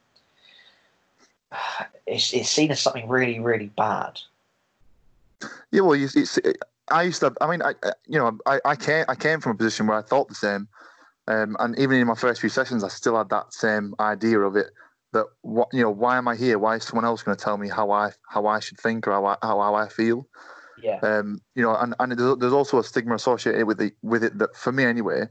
it's 2.08 2.34
it's 2.34 2.50
seen 2.50 2.72
as 2.72 2.80
something 2.80 3.08
really 3.10 3.40
really 3.40 3.68
bad. 3.76 4.20
Yeah, 5.72 5.82
well, 5.82 5.96
you, 5.96 6.10
it's, 6.16 6.40
I 6.92 7.04
used 7.04 7.20
to. 7.22 7.34
I 7.42 7.50
mean, 7.50 7.62
I- 7.62 7.76
you 8.08 8.18
know, 8.20 8.38
I, 8.46 8.60
I 8.66 8.76
came 8.76 9.06
I 9.08 9.16
came 9.16 9.40
from 9.40 9.54
a 9.54 9.56
position 9.56 9.88
where 9.88 9.98
I 9.98 10.02
thought 10.02 10.28
the 10.30 10.36
same, 10.36 10.68
um, 11.28 11.56
and 11.60 11.78
even 11.78 11.98
in 11.98 12.08
my 12.08 12.16
first 12.16 12.42
few 12.42 12.50
sessions, 12.50 12.84
I 12.84 12.88
still 12.88 13.18
had 13.18 13.30
that 13.30 13.54
same 13.54 13.94
idea 14.00 14.40
of 14.40 14.56
it. 14.56 14.72
That 15.14 15.26
what 15.42 15.70
you 15.74 15.82
know, 15.82 15.90
why 15.92 16.18
am 16.18 16.28
I 16.28 16.36
here? 16.36 16.60
Why 16.60 16.76
is 16.76 16.84
someone 16.84 17.06
else 17.06 17.24
going 17.24 17.38
to 17.38 17.44
tell 17.44 17.58
me 17.58 17.68
how 17.68 17.92
I 17.92 18.12
how 18.28 18.48
I 18.48 18.60
should 18.60 18.80
think 18.80 19.08
or 19.08 19.12
how 19.12 19.26
I, 19.26 19.38
how, 19.42 19.60
how 19.60 19.76
I 19.76 19.88
feel? 19.88 20.28
Yeah. 20.82 21.00
Um, 21.02 21.42
you 21.56 21.64
know, 21.64 21.76
and, 21.76 21.96
and 22.00 22.12
there's, 22.12 22.38
there's 22.38 22.54
also 22.54 22.80
a 22.80 22.84
stigma 22.84 23.16
associated 23.16 23.66
with 23.66 23.78
the 23.78 23.92
with 24.02 24.24
it 24.24 24.38
that 24.40 24.56
for 24.56 24.72
me 24.72 24.84
anyway, 24.84 25.22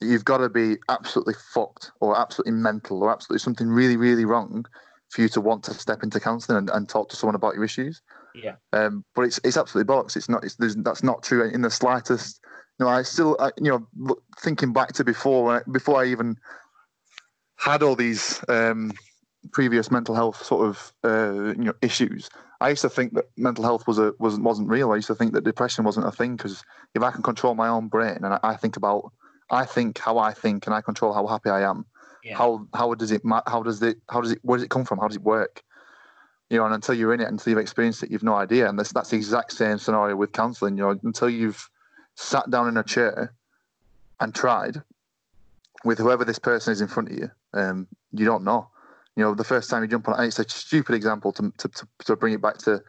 that 0.00 0.06
you've 0.06 0.24
got 0.24 0.38
to 0.38 0.48
be 0.48 0.76
absolutely 0.88 1.34
fucked 1.52 1.92
or 2.00 2.18
absolutely 2.18 2.52
mental 2.52 3.02
or 3.02 3.10
absolutely 3.10 3.40
something 3.40 3.68
really 3.68 3.96
really 3.96 4.24
wrong 4.24 4.64
for 5.10 5.22
you 5.22 5.28
to 5.28 5.40
want 5.40 5.62
to 5.64 5.74
step 5.74 6.02
into 6.02 6.20
counselling 6.20 6.58
and, 6.58 6.70
and 6.70 6.88
talk 6.88 7.08
to 7.08 7.16
someone 7.16 7.34
about 7.34 7.54
your 7.54 7.64
issues. 7.64 8.02
Yeah. 8.34 8.56
Um, 8.72 9.04
but 9.14 9.22
it's 9.22 9.40
it's 9.44 9.56
absolutely 9.56 9.92
bollocks. 9.92 10.16
It's 10.16 10.28
not. 10.28 10.44
It's 10.44 10.56
that's 10.58 11.02
not 11.02 11.22
true 11.22 11.48
in 11.48 11.62
the 11.62 11.70
slightest. 11.70 12.40
You 12.78 12.84
know, 12.84 12.90
I 12.90 13.02
still, 13.02 13.36
I, 13.40 13.50
you 13.56 13.70
know, 13.70 13.86
look, 13.96 14.22
thinking 14.38 14.74
back 14.74 14.92
to 14.94 15.04
before 15.04 15.56
I, 15.56 15.60
before 15.70 16.02
I 16.02 16.06
even 16.06 16.36
had 17.56 17.82
all 17.82 17.96
these 17.96 18.44
um, 18.48 18.92
previous 19.52 19.90
mental 19.90 20.14
health 20.14 20.44
sort 20.44 20.66
of 20.68 20.92
uh, 21.04 21.54
you 21.56 21.64
know 21.64 21.74
issues. 21.80 22.28
I 22.60 22.70
used 22.70 22.82
to 22.82 22.88
think 22.88 23.14
that 23.14 23.26
mental 23.36 23.64
health 23.64 23.86
was 23.86 23.98
a 23.98 24.14
wasn't 24.18 24.44
wasn't 24.44 24.68
real. 24.68 24.92
I 24.92 24.96
used 24.96 25.08
to 25.08 25.14
think 25.14 25.32
that 25.34 25.44
depression 25.44 25.84
wasn't 25.84 26.06
a 26.06 26.10
thing 26.10 26.36
because 26.36 26.64
if 26.94 27.02
I 27.02 27.10
can 27.10 27.22
control 27.22 27.54
my 27.54 27.68
own 27.68 27.88
brain 27.88 28.16
and 28.16 28.26
I, 28.26 28.40
I 28.42 28.56
think 28.56 28.76
about, 28.76 29.12
I 29.50 29.64
think 29.64 29.98
how 29.98 30.18
I 30.18 30.32
think 30.32 30.66
and 30.66 30.74
I 30.74 30.80
control 30.80 31.12
how 31.12 31.26
happy 31.26 31.50
I 31.50 31.68
am. 31.68 31.84
Yeah. 32.24 32.36
How 32.36 32.66
how 32.74 32.94
does 32.94 33.12
it 33.12 33.22
how 33.46 33.62
does 33.62 33.82
it 33.82 33.98
how 34.08 34.20
does 34.20 34.32
it 34.32 34.38
where 34.42 34.56
does 34.56 34.64
it 34.64 34.70
come 34.70 34.84
from? 34.84 34.98
How 34.98 35.08
does 35.08 35.16
it 35.16 35.22
work? 35.22 35.62
You 36.48 36.58
know, 36.58 36.64
and 36.64 36.74
until 36.74 36.94
you're 36.94 37.12
in 37.12 37.20
it, 37.20 37.28
until 37.28 37.50
you've 37.50 37.60
experienced 37.60 38.02
it, 38.02 38.10
you've 38.10 38.22
no 38.22 38.34
idea. 38.34 38.68
And 38.68 38.78
that's 38.78 38.92
that's 38.92 39.10
the 39.10 39.16
exact 39.16 39.52
same 39.52 39.78
scenario 39.78 40.16
with 40.16 40.32
counselling. 40.32 40.76
You 40.76 40.84
know, 40.84 41.00
until 41.02 41.28
you've 41.28 41.68
sat 42.14 42.50
down 42.50 42.68
in 42.68 42.76
a 42.76 42.82
chair 42.82 43.34
and 44.20 44.34
tried 44.34 44.82
with 45.84 45.98
whoever 45.98 46.24
this 46.24 46.38
person 46.38 46.72
is 46.72 46.80
in 46.80 46.88
front 46.88 47.10
of 47.10 47.18
you, 47.18 47.30
um, 47.52 47.86
you 48.12 48.24
don't 48.24 48.44
know. 48.44 48.68
You 49.16 49.24
know, 49.24 49.34
the 49.34 49.44
first 49.44 49.70
time 49.70 49.82
you 49.82 49.88
jump 49.88 50.08
on, 50.08 50.22
it's 50.22 50.38
a 50.38 50.48
stupid 50.48 50.94
example 50.94 51.32
to 51.32 51.52
to, 51.58 51.68
to, 51.68 51.88
to 52.04 52.16
bring 52.16 52.34
it 52.34 52.42
back 52.42 52.58
to 52.58 52.82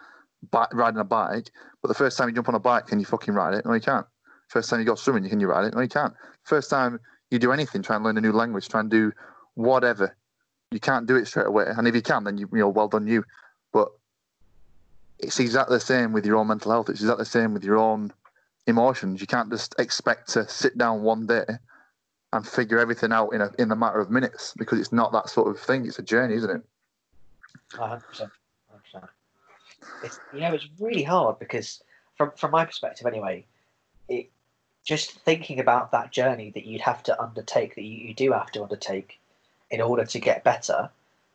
riding 0.73 0.99
a 0.99 1.03
bike. 1.03 1.49
But 1.81 1.87
the 1.87 1.93
first 1.93 2.17
time 2.17 2.27
you 2.29 2.35
jump 2.35 2.49
on 2.49 2.55
a 2.55 2.59
bike, 2.59 2.87
can 2.87 2.99
you 2.99 3.05
fucking 3.05 3.33
ride 3.33 3.53
it? 3.53 3.65
No, 3.65 3.73
you 3.73 3.81
can't. 3.81 4.05
First 4.49 4.69
time 4.69 4.79
you 4.79 4.85
go 4.85 4.95
swimming, 4.95 5.29
can 5.29 5.39
you 5.39 5.47
ride 5.47 5.65
it? 5.65 5.73
No, 5.73 5.81
you 5.81 5.87
can't. 5.87 6.13
First 6.43 6.69
time 6.69 6.99
you 7.31 7.39
do 7.39 7.51
anything, 7.51 7.81
try 7.81 7.95
and 7.95 8.05
learn 8.05 8.17
a 8.17 8.21
new 8.21 8.31
language, 8.31 8.69
try 8.69 8.79
and 8.79 8.89
do 8.89 9.11
whatever, 9.55 10.15
you 10.71 10.79
can't 10.79 11.07
do 11.07 11.15
it 11.15 11.27
straight 11.27 11.47
away. 11.47 11.65
And 11.67 11.87
if 11.87 11.95
you 11.95 12.01
can, 12.01 12.23
then 12.23 12.37
you, 12.37 12.47
you 12.51 12.59
know, 12.59 12.69
well 12.69 12.87
done 12.87 13.07
you. 13.07 13.23
But 13.71 13.89
it's 15.19 15.39
exactly 15.39 15.75
the 15.75 15.81
same 15.81 16.13
with 16.13 16.25
your 16.25 16.37
own 16.37 16.47
mental 16.47 16.71
health. 16.71 16.89
It's 16.89 17.01
exactly 17.01 17.23
the 17.23 17.29
same 17.29 17.53
with 17.53 17.63
your 17.63 17.77
own 17.77 18.13
emotions. 18.67 19.21
You 19.21 19.27
can't 19.27 19.49
just 19.49 19.75
expect 19.79 20.29
to 20.33 20.47
sit 20.47 20.77
down 20.77 21.03
one 21.03 21.25
day 21.25 21.45
and 22.37 22.47
figure 22.47 22.79
everything 22.79 23.11
out 23.11 23.29
in 23.29 23.41
a 23.41 23.51
in 23.57 23.71
a 23.71 23.75
matter 23.75 23.99
of 23.99 24.09
minutes 24.09 24.53
because 24.57 24.79
it's 24.79 24.93
not 24.93 25.11
that 25.11 25.29
sort 25.29 25.49
of 25.49 25.59
thing. 25.59 25.85
It's 25.85 25.99
a 25.99 26.03
journey, 26.03 26.35
isn't 26.35 26.49
it? 26.49 26.61
hundred 27.73 28.07
percent, 28.07 28.31
hundred 28.69 28.83
percent. 28.83 29.05
It's 30.03 30.19
you 30.31 30.41
know 30.41 30.53
it's 30.53 30.67
really 30.79 31.03
hard 31.03 31.39
because 31.39 31.83
from 32.15 32.31
from 32.35 32.51
my 32.51 32.63
perspective 32.63 33.07
anyway, 33.07 33.45
it 34.07 34.29
just 34.85 35.11
thinking 35.21 35.59
about 35.59 35.91
that 35.91 36.11
journey 36.11 36.51
that 36.51 36.65
you'd 36.65 36.81
have 36.81 37.03
to 37.03 37.21
undertake 37.21 37.75
that 37.75 37.83
you, 37.83 38.07
you 38.07 38.13
do 38.13 38.31
have 38.31 38.51
to 38.51 38.63
undertake 38.63 39.19
in 39.69 39.81
order 39.81 40.05
to 40.05 40.19
get 40.19 40.43
better. 40.43 40.89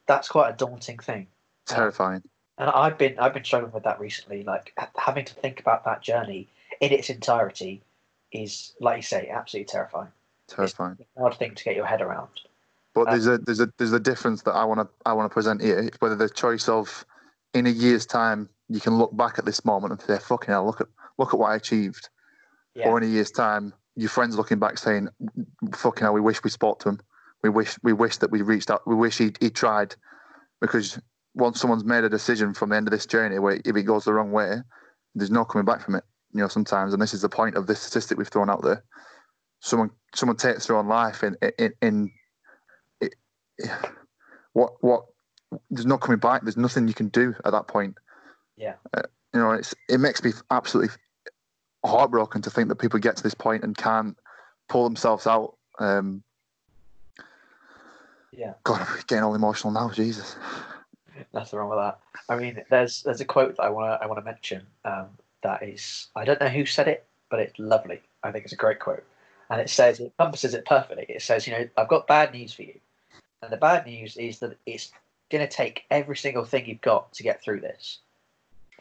That's 0.07 0.29
quite 0.29 0.51
a 0.51 0.57
daunting 0.57 0.99
thing. 0.99 1.27
Terrifying. 1.67 2.23
And 2.59 2.71
I've 2.71 2.97
been 2.97 3.19
I've 3.19 3.35
been 3.35 3.45
struggling 3.45 3.73
with 3.73 3.85
that 3.85 3.99
recently. 3.99 4.45
Like 4.45 4.73
having 4.97 5.25
to 5.25 5.35
think 5.35 5.59
about 5.59 5.85
that 5.85 6.01
journey 6.01 6.49
in 6.81 6.93
its 6.93 7.11
entirety 7.11 7.83
is, 8.31 8.73
like 8.81 8.97
you 8.99 9.03
say, 9.03 9.29
absolutely 9.29 9.67
terrifying. 9.67 10.13
Terrifying. 10.55 10.97
It's 11.01 11.09
a 11.17 11.21
hard 11.21 11.35
thing 11.35 11.55
to 11.55 11.65
get 11.65 11.77
your 11.77 11.87
head 11.87 12.03
around. 12.03 12.29
But 12.95 13.09
Uh, 13.09 13.11
there's 13.13 13.27
a 13.27 13.39
there's 13.39 13.61
a 13.61 13.73
there's 13.79 13.93
a 13.93 14.01
difference 14.01 14.43
that 14.43 14.53
I 14.53 14.65
want 14.65 14.81
to 14.81 14.89
I 15.07 15.13
want 15.15 15.31
to 15.31 15.33
present 15.33 15.63
here. 15.63 15.79
It's 15.79 16.01
whether 16.01 16.17
the 16.17 16.29
choice 16.29 16.69
of 16.69 17.07
in 17.55 17.67
a 17.67 17.71
year's 17.71 18.05
time 18.05 18.49
you 18.69 18.81
can 18.81 18.99
look 18.99 19.17
back 19.17 19.39
at 19.39 19.45
this 19.45 19.65
moment 19.65 19.93
and 19.93 20.01
say, 20.03 20.19
"Fucking 20.19 20.51
hell, 20.51 20.67
look 20.67 20.81
at 20.81 20.89
look 21.19 21.33
at 21.33 21.41
what 21.41 21.51
I 21.51 21.57
achieved," 21.57 22.11
Yeah, 22.75 22.89
or 22.89 22.99
in 22.99 23.05
a 23.05 23.07
year's 23.07 23.31
time 23.31 23.73
your 23.97 24.11
friends 24.11 24.37
looking 24.37 24.59
back 24.59 24.79
saying, 24.79 25.09
"Fucking 25.75 26.03
hell, 26.03 26.13
we 26.13 26.21
wish 26.21 26.43
we 26.45 26.51
spoke 26.51 26.81
to 26.81 26.91
him. 26.91 27.01
We 27.43 27.49
wish 27.49 27.79
we 27.83 27.95
wish 27.95 28.19
that 28.19 28.31
we 28.31 28.43
reached 28.43 28.71
out. 28.71 28.87
We 28.87 28.95
wish 28.95 29.17
he 29.19 29.33
he 29.41 29.49
tried," 29.49 29.97
because 30.61 30.99
once 31.35 31.61
someone's 31.61 31.85
made 31.85 32.05
a 32.05 32.11
decision 32.11 32.53
from 32.53 32.69
the 32.69 32.77
end 32.77 32.87
of 32.87 32.93
this 32.93 33.07
journey, 33.07 33.39
where 33.39 33.59
if 33.65 33.75
it 33.75 33.85
goes 33.85 34.05
the 34.05 34.13
wrong 34.13 34.33
way, 34.33 34.63
there's 35.15 35.31
no 35.31 35.47
coming 35.47 35.65
back 35.65 35.81
from 35.81 35.95
it. 35.95 36.05
You 36.33 36.41
know, 36.41 36.49
sometimes, 36.49 36.93
and 36.93 37.01
this 37.01 37.15
is 37.15 37.23
the 37.23 37.29
point 37.29 37.57
of 37.57 37.67
this 37.67 37.81
statistic 37.81 38.19
we've 38.19 38.29
thrown 38.29 38.51
out 38.51 38.63
there. 38.63 38.83
Someone 39.63 39.91
someone 40.15 40.37
takes 40.37 40.67
their 40.67 40.77
own 40.77 40.89
life 40.89 41.23
in 41.23 41.37
in 41.59 41.73
in, 41.81 42.11
in 43.01 43.11
what 44.53 44.73
what 44.81 45.05
there's 45.71 45.87
no 45.87 45.99
coming 45.99 46.19
back. 46.19 46.43
There's 46.43 46.57
nothing 46.57 46.89
you 46.89 46.95
can 46.95 47.09
do 47.09 47.35
at 47.45 47.53
that 47.53 47.69
point. 47.69 47.97
Yeah. 48.57 48.75
Uh, 48.93 49.03
you 49.33 49.41
know, 49.41 49.53
it's 49.53 49.75
it 49.89 50.01
makes 50.01 50.23
me 50.23 50.33
absolutely 50.51 50.95
heartbroken 51.85 52.43
to 52.43 52.51
think 52.51 52.69
that 52.69 52.77
people 52.77 52.99
get 52.99 53.17
to 53.17 53.23
this 53.23 53.35
point 53.35 53.65
and 53.65 53.77
can't 53.77 54.17
pull 54.69 54.85
themselves 54.85 55.27
out. 55.27 55.57
Um, 55.79 56.23
yeah. 58.33 58.55
God, 58.65 58.81
I'm 58.81 58.97
getting 59.07 59.25
all 59.25 59.35
emotional 59.35 59.73
now. 59.73 59.91
Jesus. 59.91 60.37
Nothing 61.33 61.59
wrong 61.59 61.71
with 61.71 61.79
that. 61.79 61.99
I 62.29 62.37
mean, 62.37 62.63
there's 62.69 63.03
there's 63.03 63.21
a 63.21 63.25
quote 63.25 63.57
that 63.57 63.63
I 63.63 63.71
want 63.71 63.87
to 63.87 64.05
I 64.05 64.07
want 64.07 64.19
to 64.19 64.25
mention. 64.25 64.63
Um, 64.85 65.07
that 65.43 65.63
is, 65.63 66.09
I 66.15 66.25
don't 66.25 66.41
know 66.41 66.49
who 66.49 66.65
said 66.65 66.89
it, 66.89 67.05
but 67.31 67.41
it's 67.41 67.59
lovely. 67.59 68.01
I 68.23 68.31
think 68.31 68.45
it's 68.45 68.53
a 68.53 68.57
great 68.57 68.79
quote, 68.79 69.05
and 69.53 69.61
it 69.61 69.69
says 69.69 70.01
it 70.01 70.05
encompasses 70.19 70.55
it 70.55 70.65
perfectly. 70.65 71.05
It 71.11 71.21
says, 71.21 71.47
you 71.47 71.53
know, 71.53 71.69
I've 71.77 71.89
got 71.89 72.07
bad 72.07 72.33
news 72.33 72.55
for 72.55 72.63
you, 72.63 72.81
and 73.43 73.53
the 73.53 73.59
bad 73.59 73.85
news 73.85 74.17
is 74.17 74.39
that 74.39 74.57
it's 74.65 74.91
going 75.31 75.47
to 75.47 75.57
take 75.57 75.85
every 75.91 76.17
single 76.17 76.47
thing 76.47 76.65
you've 76.65 76.81
got 76.81 77.13
to 77.13 77.23
get 77.23 77.43
through 77.43 77.61
this. 77.61 77.99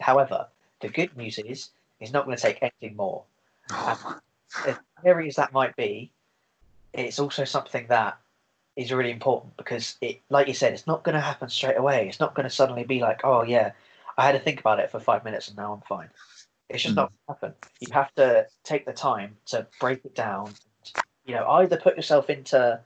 However, 0.00 0.46
the 0.80 0.88
good 0.88 1.14
news 1.14 1.38
is 1.38 1.68
it's 2.00 2.12
not 2.12 2.24
going 2.24 2.38
to 2.38 2.42
take 2.42 2.62
anything 2.62 2.96
more. 2.96 3.22
as 3.70 3.98
scary 4.98 5.28
as 5.28 5.36
that 5.36 5.52
might 5.52 5.76
be, 5.76 6.10
it's 6.94 7.18
also 7.18 7.44
something 7.44 7.86
that 7.88 8.18
is 8.74 8.92
really 8.92 9.10
important 9.10 9.54
because 9.58 9.96
it, 10.00 10.22
like 10.30 10.48
you 10.48 10.54
said, 10.54 10.72
it's 10.72 10.86
not 10.86 11.04
going 11.04 11.14
to 11.14 11.20
happen 11.20 11.50
straight 11.50 11.76
away. 11.76 12.08
It's 12.08 12.20
not 12.20 12.34
going 12.34 12.48
to 12.48 12.54
suddenly 12.54 12.84
be 12.84 13.00
like, 13.00 13.20
oh 13.24 13.42
yeah, 13.42 13.72
I 14.16 14.24
had 14.24 14.32
to 14.32 14.38
think 14.38 14.60
about 14.60 14.80
it 14.80 14.90
for 14.90 15.00
five 15.00 15.22
minutes 15.22 15.48
and 15.48 15.56
now 15.58 15.74
I'm 15.74 15.82
fine. 15.82 16.08
It's 16.68 16.82
just 16.82 16.94
Mm. 16.94 16.96
not 16.96 17.10
going 17.10 17.18
to 17.26 17.32
happen. 17.32 17.54
You 17.80 17.92
have 17.92 18.14
to 18.14 18.46
take 18.64 18.86
the 18.86 18.92
time 18.92 19.36
to 19.46 19.66
break 19.80 20.04
it 20.04 20.14
down. 20.14 20.54
You 21.24 21.34
know, 21.34 21.46
either 21.48 21.76
put 21.76 21.96
yourself 21.96 22.30
into 22.30 22.80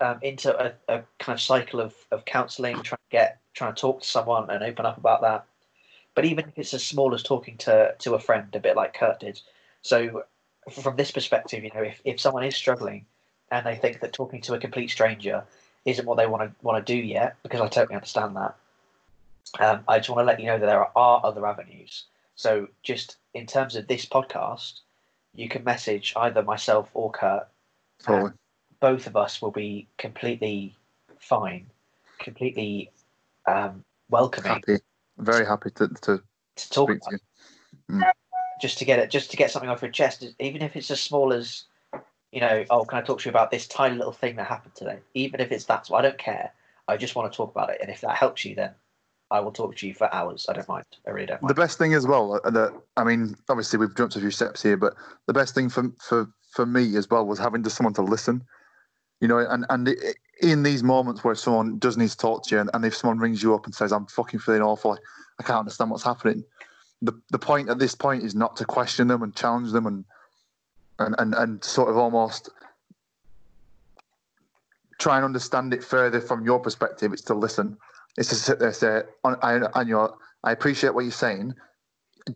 um, 0.00 0.18
into 0.22 0.56
a, 0.56 0.74
a 0.88 1.02
kind 1.18 1.36
of 1.36 1.40
cycle 1.40 1.80
of, 1.80 1.94
of 2.12 2.24
counselling, 2.24 2.74
trying 2.82 2.98
to 2.98 3.10
get 3.10 3.40
trying 3.54 3.74
to 3.74 3.80
talk 3.80 4.02
to 4.02 4.06
someone 4.06 4.48
and 4.50 4.62
open 4.62 4.86
up 4.86 4.96
about 4.96 5.22
that. 5.22 5.46
But 6.14 6.24
even 6.24 6.48
if 6.48 6.58
it's 6.58 6.74
as 6.74 6.84
small 6.84 7.14
as 7.14 7.22
talking 7.22 7.56
to 7.58 7.94
to 7.98 8.14
a 8.14 8.20
friend, 8.20 8.54
a 8.54 8.60
bit 8.60 8.76
like 8.76 8.94
Kurt 8.94 9.20
did. 9.20 9.40
So 9.82 10.24
from 10.70 10.96
this 10.96 11.10
perspective, 11.10 11.64
you 11.64 11.70
know, 11.74 11.82
if, 11.82 12.00
if 12.04 12.20
someone 12.20 12.44
is 12.44 12.54
struggling 12.54 13.06
and 13.50 13.64
they 13.66 13.76
think 13.76 14.00
that 14.00 14.12
talking 14.12 14.40
to 14.42 14.54
a 14.54 14.58
complete 14.58 14.90
stranger 14.90 15.44
isn't 15.84 16.06
what 16.06 16.16
they 16.16 16.26
want 16.26 16.42
to 16.42 16.64
want 16.64 16.84
to 16.84 16.92
do 16.92 16.98
yet, 16.98 17.36
because 17.42 17.60
I 17.60 17.68
totally 17.68 17.94
understand 17.94 18.36
that. 18.36 18.56
Um, 19.58 19.84
I 19.88 19.98
just 19.98 20.10
want 20.10 20.20
to 20.20 20.24
let 20.24 20.40
you 20.40 20.46
know 20.46 20.58
that 20.58 20.66
there 20.66 20.98
are 20.98 21.20
other 21.24 21.46
avenues. 21.46 22.04
So 22.38 22.68
just 22.84 23.16
in 23.34 23.46
terms 23.46 23.74
of 23.74 23.88
this 23.88 24.06
podcast, 24.06 24.82
you 25.34 25.48
can 25.48 25.64
message 25.64 26.14
either 26.16 26.40
myself 26.44 26.88
or 26.94 27.10
Kurt. 27.10 27.48
Totally. 28.00 28.30
Both 28.78 29.08
of 29.08 29.16
us 29.16 29.42
will 29.42 29.50
be 29.50 29.88
completely 29.98 30.76
fine, 31.18 31.66
completely 32.20 32.92
um, 33.44 33.84
welcoming 34.08 34.52
Happy. 34.52 34.78
Very 35.18 35.44
happy 35.44 35.70
to, 35.70 35.88
to 35.88 36.22
to 36.54 36.70
talk 36.70 36.88
to 36.88 37.18
you. 37.90 38.02
just 38.60 38.78
to 38.78 38.84
get 38.84 39.00
it, 39.00 39.10
just 39.10 39.32
to 39.32 39.36
get 39.36 39.50
something 39.50 39.68
off 39.68 39.82
your 39.82 39.90
chest, 39.90 40.24
even 40.38 40.62
if 40.62 40.76
it's 40.76 40.92
as 40.92 41.00
small 41.00 41.32
as, 41.32 41.64
you 42.30 42.40
know, 42.40 42.64
oh, 42.70 42.84
can 42.84 42.98
I 42.98 43.02
talk 43.02 43.18
to 43.18 43.24
you 43.24 43.30
about 43.30 43.50
this 43.50 43.66
tiny 43.66 43.96
little 43.96 44.12
thing 44.12 44.36
that 44.36 44.46
happened 44.46 44.76
today? 44.76 45.00
Even 45.12 45.40
if 45.40 45.50
it's 45.50 45.64
that, 45.64 45.86
so 45.86 45.96
I 45.96 46.02
don't 46.02 46.18
care. 46.18 46.52
I 46.86 46.98
just 46.98 47.16
want 47.16 47.32
to 47.32 47.36
talk 47.36 47.50
about 47.50 47.70
it, 47.70 47.78
and 47.80 47.90
if 47.90 48.02
that 48.02 48.16
helps 48.16 48.44
you, 48.44 48.54
then 48.54 48.70
I 49.30 49.40
will 49.40 49.52
talk 49.52 49.76
to 49.76 49.86
you 49.86 49.94
for 49.94 50.12
hours. 50.14 50.46
I 50.48 50.54
don't 50.54 50.68
mind. 50.68 50.86
I 51.06 51.10
really 51.10 51.26
don't 51.26 51.46
The 51.46 51.54
best 51.54 51.78
thing 51.78 51.94
as 51.94 52.06
well, 52.06 52.40
uh, 52.44 52.50
that 52.50 52.72
I 52.96 53.04
mean, 53.04 53.36
obviously 53.48 53.78
we've 53.78 53.94
jumped 53.94 54.16
a 54.16 54.20
few 54.20 54.30
steps 54.30 54.62
here, 54.62 54.76
but 54.76 54.94
the 55.26 55.32
best 55.34 55.54
thing 55.54 55.68
for 55.68 55.90
for 56.00 56.28
for 56.52 56.64
me 56.66 56.96
as 56.96 57.08
well 57.10 57.26
was 57.26 57.38
having 57.38 57.62
just 57.62 57.76
someone 57.76 57.94
to 57.94 58.02
listen. 58.02 58.42
You 59.20 59.28
know, 59.28 59.38
and 59.38 59.66
and 59.68 59.88
i- 59.88 60.14
in 60.40 60.62
these 60.62 60.82
moments 60.82 61.24
where 61.24 61.34
someone 61.34 61.78
does 61.78 61.96
need 61.96 62.08
to 62.10 62.16
talk 62.16 62.44
to 62.46 62.54
you, 62.54 62.60
and, 62.60 62.70
and 62.72 62.84
if 62.84 62.96
someone 62.96 63.18
rings 63.18 63.42
you 63.42 63.54
up 63.54 63.66
and 63.66 63.74
says, 63.74 63.92
"I'm 63.92 64.06
fucking 64.06 64.40
feeling 64.40 64.62
awful," 64.62 64.92
I, 64.92 64.96
I 65.40 65.42
can't 65.42 65.58
understand 65.58 65.90
what's 65.90 66.04
happening. 66.04 66.42
The 67.02 67.12
the 67.30 67.38
point 67.38 67.68
at 67.68 67.78
this 67.78 67.94
point 67.94 68.22
is 68.24 68.34
not 68.34 68.56
to 68.56 68.64
question 68.64 69.08
them 69.08 69.22
and 69.22 69.34
challenge 69.36 69.72
them 69.72 69.86
and 69.86 70.04
and 71.00 71.14
and, 71.18 71.34
and 71.34 71.62
sort 71.64 71.90
of 71.90 71.96
almost 71.96 72.48
try 74.98 75.16
and 75.16 75.24
understand 75.24 75.72
it 75.74 75.84
further 75.84 76.20
from 76.20 76.44
your 76.44 76.58
perspective. 76.58 77.12
It's 77.12 77.22
to 77.22 77.34
listen. 77.34 77.76
It's 78.18 78.30
to 78.30 78.34
sit 78.34 78.58
there 78.58 78.68
and 78.68 78.76
say, 78.76 79.02
"I, 79.24 79.60
I, 79.74 79.82
you 79.82 79.92
know, 79.92 80.16
I 80.42 80.50
appreciate 80.50 80.92
what 80.92 81.02
you're 81.02 81.12
saying. 81.12 81.54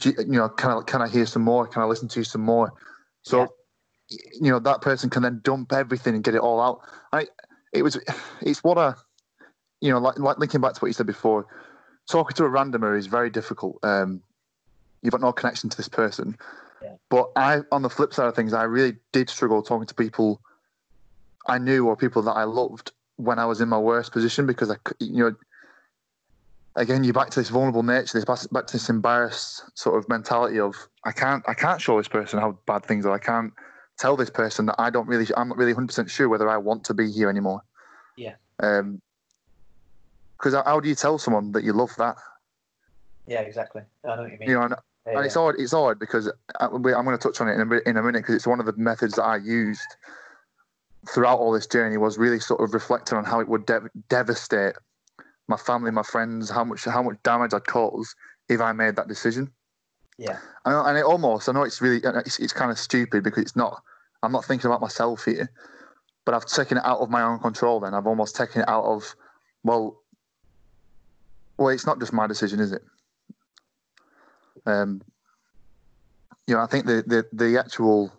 You, 0.02 0.12
you 0.16 0.38
know, 0.38 0.48
can 0.48 0.70
I 0.70 0.80
can 0.82 1.02
I 1.02 1.08
hear 1.08 1.26
some 1.26 1.42
more? 1.42 1.66
Can 1.66 1.82
I 1.82 1.86
listen 1.86 2.06
to 2.08 2.20
you 2.20 2.24
some 2.24 2.40
more? 2.40 2.72
So, 3.22 3.52
you 4.08 4.50
know, 4.50 4.60
that 4.60 4.80
person 4.80 5.10
can 5.10 5.22
then 5.22 5.40
dump 5.42 5.72
everything 5.72 6.14
and 6.14 6.22
get 6.22 6.36
it 6.36 6.40
all 6.40 6.60
out. 6.60 6.80
I, 7.12 7.26
it 7.72 7.82
was, 7.82 7.98
it's 8.42 8.62
what 8.62 8.78
a, 8.78 8.96
you 9.80 9.90
know, 9.90 9.98
like 9.98 10.18
like 10.20 10.38
linking 10.38 10.60
back 10.60 10.74
to 10.74 10.80
what 10.80 10.88
you 10.88 10.92
said 10.92 11.06
before, 11.06 11.46
talking 12.08 12.36
to 12.36 12.44
a 12.44 12.48
randomer 12.48 12.96
is 12.96 13.08
very 13.08 13.28
difficult. 13.28 13.78
Um, 13.82 14.22
you've 15.02 15.12
got 15.12 15.20
no 15.20 15.32
connection 15.32 15.68
to 15.68 15.76
this 15.76 15.88
person. 15.88 16.36
Yeah. 16.80 16.94
But 17.10 17.30
I, 17.34 17.62
on 17.72 17.82
the 17.82 17.90
flip 17.90 18.14
side 18.14 18.26
of 18.28 18.36
things, 18.36 18.52
I 18.52 18.64
really 18.64 18.96
did 19.12 19.28
struggle 19.28 19.62
talking 19.62 19.86
to 19.86 19.94
people 19.94 20.40
I 21.48 21.58
knew 21.58 21.88
or 21.88 21.96
people 21.96 22.22
that 22.22 22.32
I 22.32 22.44
loved 22.44 22.92
when 23.16 23.40
I 23.40 23.46
was 23.46 23.60
in 23.60 23.68
my 23.68 23.78
worst 23.78 24.12
position 24.12 24.46
because 24.46 24.70
I, 24.70 24.76
you 25.00 25.24
know, 25.24 25.34
again, 26.76 27.04
you're 27.04 27.12
back 27.12 27.30
to 27.30 27.40
this 27.40 27.48
vulnerable 27.48 27.82
nature, 27.82 28.18
this 28.18 28.24
back 28.24 28.66
to 28.66 28.72
this 28.72 28.88
embarrassed 28.88 29.64
sort 29.74 29.98
of 29.98 30.08
mentality 30.08 30.58
of 30.58 30.74
I 31.04 31.12
can't, 31.12 31.42
I 31.48 31.54
can't 31.54 31.80
show 31.80 31.96
this 31.98 32.08
person 32.08 32.38
how 32.38 32.58
bad 32.66 32.84
things 32.84 33.04
are. 33.06 33.12
I 33.12 33.18
can't 33.18 33.52
tell 33.98 34.16
this 34.16 34.30
person 34.30 34.66
that 34.66 34.76
I 34.78 34.90
don't 34.90 35.06
really, 35.06 35.26
I'm 35.36 35.48
not 35.48 35.58
really 35.58 35.72
100 35.72 35.86
percent 35.86 36.10
sure 36.10 36.28
whether 36.28 36.48
I 36.48 36.56
want 36.56 36.84
to 36.84 36.94
be 36.94 37.10
here 37.10 37.28
anymore. 37.28 37.62
Yeah. 38.16 38.34
Um. 38.60 39.00
Because 40.38 40.54
how 40.64 40.80
do 40.80 40.88
you 40.88 40.96
tell 40.96 41.18
someone 41.18 41.52
that 41.52 41.62
you 41.62 41.72
love 41.72 41.94
that? 41.98 42.16
Yeah, 43.28 43.40
exactly. 43.42 43.82
I 44.04 44.16
know 44.16 44.22
what 44.22 44.32
you 44.32 44.38
mean. 44.38 44.48
You 44.48 44.54
know, 44.56 44.62
and, 44.62 44.74
Yeah, 45.06 45.16
and 45.18 45.24
it's 45.26 45.36
yeah. 45.36 45.42
hard. 45.42 45.56
It's 45.60 45.70
hard 45.70 46.00
because 46.00 46.32
I, 46.58 46.66
we- 46.66 46.92
I'm 46.94 47.04
going 47.04 47.16
to 47.16 47.22
touch 47.22 47.40
on 47.40 47.48
it 47.48 47.54
in 47.54 47.60
a, 47.72 47.88
in 47.88 47.96
a 47.96 48.02
minute 48.02 48.22
because 48.22 48.34
it's 48.34 48.46
one 48.46 48.58
of 48.58 48.66
the 48.66 48.72
methods 48.76 49.14
that 49.14 49.22
I 49.22 49.36
used 49.36 49.80
throughout 51.08 51.38
all 51.38 51.52
this 51.52 51.66
journey 51.68 51.96
was 51.96 52.18
really 52.18 52.40
sort 52.40 52.60
of 52.60 52.74
reflecting 52.74 53.18
on 53.18 53.24
how 53.24 53.38
it 53.40 53.48
would 53.48 53.66
dev- 53.66 53.88
devastate 54.08 54.74
my 55.52 55.58
family, 55.58 55.90
my 55.90 56.02
friends, 56.02 56.48
how 56.48 56.64
much 56.64 56.84
how 56.84 57.02
much 57.02 57.18
damage 57.22 57.52
I'd 57.52 57.66
cause 57.66 58.16
if 58.48 58.60
I 58.60 58.72
made 58.72 58.96
that 58.96 59.06
decision. 59.06 59.52
Yeah. 60.18 60.38
And, 60.64 60.74
and 60.88 60.98
it 60.98 61.04
almost, 61.04 61.48
I 61.48 61.52
know 61.52 61.62
it's 61.62 61.80
really, 61.80 62.00
it's, 62.26 62.38
it's 62.38 62.52
kind 62.52 62.70
of 62.70 62.78
stupid 62.78 63.22
because 63.22 63.42
it's 63.42 63.56
not, 63.56 63.82
I'm 64.22 64.32
not 64.32 64.44
thinking 64.44 64.68
about 64.68 64.80
myself 64.80 65.24
here, 65.24 65.50
but 66.24 66.34
I've 66.34 66.46
taken 66.46 66.78
it 66.78 66.84
out 66.84 67.00
of 67.00 67.10
my 67.10 67.22
own 67.22 67.38
control 67.38 67.80
then. 67.80 67.92
I've 67.94 68.06
almost 68.06 68.34
taken 68.34 68.62
it 68.62 68.68
out 68.68 68.84
of, 68.84 69.14
well, 69.62 70.00
well, 71.58 71.68
it's 71.68 71.86
not 71.86 72.00
just 72.00 72.12
my 72.12 72.26
decision, 72.26 72.60
is 72.60 72.72
it? 72.72 72.82
Um, 74.64 75.02
you 76.46 76.54
know, 76.54 76.60
I 76.60 76.66
think 76.66 76.86
the, 76.86 77.04
the, 77.06 77.26
the 77.32 77.58
actual, 77.58 78.12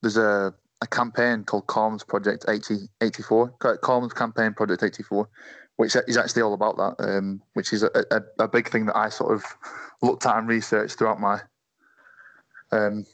there's 0.00 0.16
a, 0.16 0.54
a 0.80 0.86
campaign 0.86 1.44
called 1.44 1.66
CALM's 1.66 2.04
Project 2.04 2.44
80, 2.48 2.88
84, 3.00 3.54
CALM's 3.82 4.12
Campaign 4.12 4.52
Project 4.52 4.82
84, 4.82 5.28
which 5.76 5.96
is 6.08 6.16
actually 6.16 6.42
all 6.42 6.54
about 6.54 6.76
that, 6.76 6.94
um, 6.98 7.42
which 7.52 7.72
is 7.72 7.82
a, 7.82 7.90
a, 8.10 8.20
a, 8.44 8.48
big 8.48 8.68
thing 8.68 8.86
that 8.86 8.96
I 8.96 9.10
sort 9.10 9.34
of 9.34 9.44
looked 10.02 10.24
at 10.24 10.38
and 10.38 10.48
researched 10.48 10.98
throughout 10.98 11.20
my 11.20 11.40
um, 12.72 13.04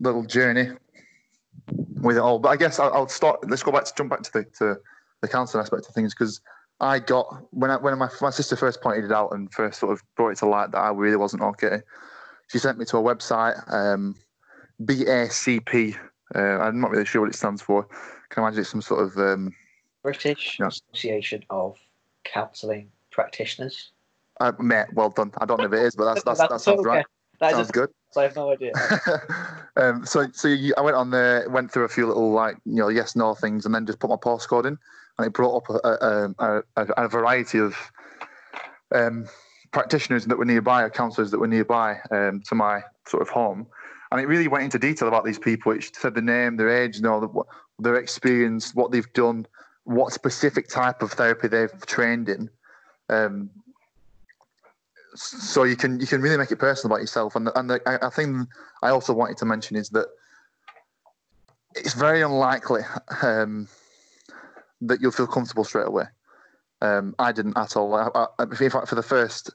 little 0.00 0.24
journey 0.24 0.70
with 2.02 2.16
it 2.16 2.20
all. 2.20 2.38
But 2.38 2.50
I 2.50 2.56
guess 2.56 2.78
I'll, 2.78 2.92
I'll, 2.92 3.08
start. 3.08 3.48
Let's 3.48 3.62
go 3.62 3.72
back 3.72 3.84
to 3.84 3.94
jump 3.96 4.10
back 4.10 4.22
to 4.22 4.32
the 4.32 4.44
to 4.58 4.80
the 5.22 5.28
counselling 5.28 5.62
aspect 5.62 5.88
of 5.88 5.94
things 5.94 6.14
because 6.14 6.40
I 6.80 6.98
got 6.98 7.26
when 7.50 7.70
I, 7.70 7.76
when 7.76 7.96
my 7.98 8.08
my 8.20 8.30
sister 8.30 8.56
first 8.56 8.82
pointed 8.82 9.04
it 9.04 9.12
out 9.12 9.32
and 9.32 9.52
first 9.52 9.80
sort 9.80 9.92
of 9.92 10.02
brought 10.16 10.30
it 10.30 10.38
to 10.38 10.46
light 10.46 10.72
that 10.72 10.78
I 10.78 10.90
really 10.90 11.16
wasn't 11.16 11.42
okay. 11.42 11.80
She 12.48 12.58
sent 12.58 12.78
me 12.78 12.84
to 12.86 12.96
a 12.96 13.02
website, 13.02 13.62
um, 13.72 14.16
BACP. 14.82 15.96
Uh, 16.34 16.38
I'm 16.38 16.80
not 16.80 16.90
really 16.90 17.04
sure 17.04 17.22
what 17.22 17.30
it 17.30 17.36
stands 17.36 17.62
for. 17.62 17.86
Can 18.30 18.42
I 18.42 18.46
imagine 18.46 18.60
it's 18.60 18.70
some 18.70 18.82
sort 18.82 19.04
of 19.04 19.16
um, 19.18 19.54
British 20.02 20.58
yeah. 20.58 20.66
Association 20.66 21.44
of 21.50 21.76
counselling 22.24 22.90
practitioners. 23.10 23.90
Uh, 24.40 24.52
mate, 24.58 24.86
well 24.94 25.10
done. 25.10 25.32
I 25.38 25.46
don't 25.46 25.58
know 25.58 25.66
if 25.66 25.72
it 25.72 25.80
is, 25.80 25.94
but 25.94 26.06
that's, 26.06 26.24
that's, 26.24 26.38
that's 26.38 26.52
that 26.52 26.60
sounds 26.60 26.80
okay. 26.80 26.88
right. 26.88 27.06
That 27.40 27.52
sounds 27.52 27.70
good. 27.70 27.90
I 28.16 28.22
have 28.22 28.36
no 28.36 28.50
idea. 28.50 28.72
um, 29.76 30.04
so, 30.04 30.26
so 30.32 30.48
you, 30.48 30.74
I 30.76 30.82
went 30.82 30.96
on 30.96 31.10
there, 31.10 31.48
went 31.48 31.72
through 31.72 31.84
a 31.84 31.88
few 31.88 32.06
little 32.06 32.32
like 32.32 32.56
you 32.66 32.76
know 32.76 32.88
yes 32.88 33.16
no 33.16 33.34
things, 33.34 33.64
and 33.64 33.74
then 33.74 33.86
just 33.86 33.98
put 33.98 34.10
my 34.10 34.16
postcode 34.16 34.66
in, 34.66 34.76
and 35.16 35.26
it 35.26 35.32
brought 35.32 35.56
up 35.56 35.82
a, 35.84 36.34
a, 36.38 36.62
a, 36.76 37.04
a 37.04 37.08
variety 37.08 37.58
of 37.58 37.76
um, 38.94 39.26
practitioners 39.72 40.26
that 40.26 40.36
were 40.36 40.44
nearby, 40.44 40.82
or 40.82 40.90
counsellors 40.90 41.30
that 41.30 41.38
were 41.38 41.46
nearby 41.46 41.98
um, 42.10 42.42
to 42.46 42.54
my 42.54 42.82
sort 43.06 43.22
of 43.22 43.28
home, 43.28 43.66
and 44.10 44.20
it 44.20 44.26
really 44.26 44.48
went 44.48 44.64
into 44.64 44.78
detail 44.78 45.08
about 45.08 45.24
these 45.24 45.38
people. 45.38 45.72
It 45.72 45.88
said 45.94 46.14
the 46.14 46.22
name, 46.22 46.56
their 46.56 46.68
age, 46.68 46.96
you 46.96 47.02
know, 47.02 47.46
their 47.78 47.96
experience, 47.96 48.74
what 48.74 48.90
they've 48.90 49.12
done, 49.12 49.46
what 49.90 50.12
specific 50.12 50.68
type 50.68 51.02
of 51.02 51.10
therapy 51.12 51.48
they've 51.48 51.86
trained 51.86 52.28
in. 52.28 52.48
Um, 53.08 53.50
so 55.16 55.64
you 55.64 55.74
can 55.74 55.98
you 55.98 56.06
can 56.06 56.22
really 56.22 56.36
make 56.36 56.52
it 56.52 56.56
personal 56.56 56.94
about 56.94 57.02
yourself. 57.02 57.34
And 57.34 57.48
the, 57.48 57.58
and 57.58 57.68
the, 57.68 57.80
I, 57.84 58.06
I 58.06 58.10
think 58.10 58.48
I 58.82 58.90
also 58.90 59.12
wanted 59.12 59.36
to 59.38 59.46
mention 59.46 59.76
is 59.76 59.88
that 59.90 60.06
it's 61.74 61.94
very 61.94 62.22
unlikely 62.22 62.82
um, 63.22 63.66
that 64.80 65.00
you'll 65.00 65.10
feel 65.10 65.26
comfortable 65.26 65.64
straight 65.64 65.88
away. 65.88 66.04
Um, 66.80 67.16
I 67.18 67.32
didn't 67.32 67.58
at 67.58 67.76
all. 67.76 67.92
I, 67.94 68.26
I, 68.38 68.44
in 68.44 68.70
fact, 68.70 68.88
for 68.88 68.94
the 68.94 69.02
first 69.02 69.50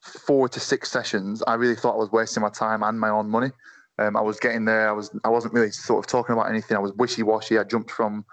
four 0.00 0.48
to 0.48 0.58
six 0.58 0.90
sessions, 0.90 1.44
I 1.46 1.54
really 1.54 1.76
thought 1.76 1.94
I 1.94 1.98
was 1.98 2.10
wasting 2.10 2.42
my 2.42 2.50
time 2.50 2.82
and 2.82 2.98
my 2.98 3.08
own 3.08 3.30
money. 3.30 3.52
Um, 3.98 4.16
I 4.16 4.20
was 4.20 4.40
getting 4.40 4.64
there. 4.64 4.88
I 4.88 4.92
was 4.92 5.16
I 5.24 5.28
wasn't 5.28 5.54
really 5.54 5.70
sort 5.70 6.04
of 6.04 6.10
talking 6.10 6.32
about 6.32 6.50
anything. 6.50 6.76
I 6.76 6.80
was 6.80 6.92
wishy 6.94 7.22
washy. 7.22 7.56
I 7.56 7.62
jumped 7.62 7.92
from 7.92 8.24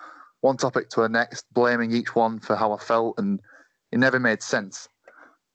one 0.43 0.58
topic 0.58 0.89
to 0.89 1.01
the 1.01 1.10
next, 1.10 1.45
blaming 1.53 1.93
each 1.93 2.15
one 2.15 2.39
for 2.39 2.56
how 2.58 2.73
I 2.73 2.77
felt, 2.77 3.17
and 3.17 3.39
it 3.93 3.97
never 3.97 4.19
made 4.19 4.43
sense 4.43 4.89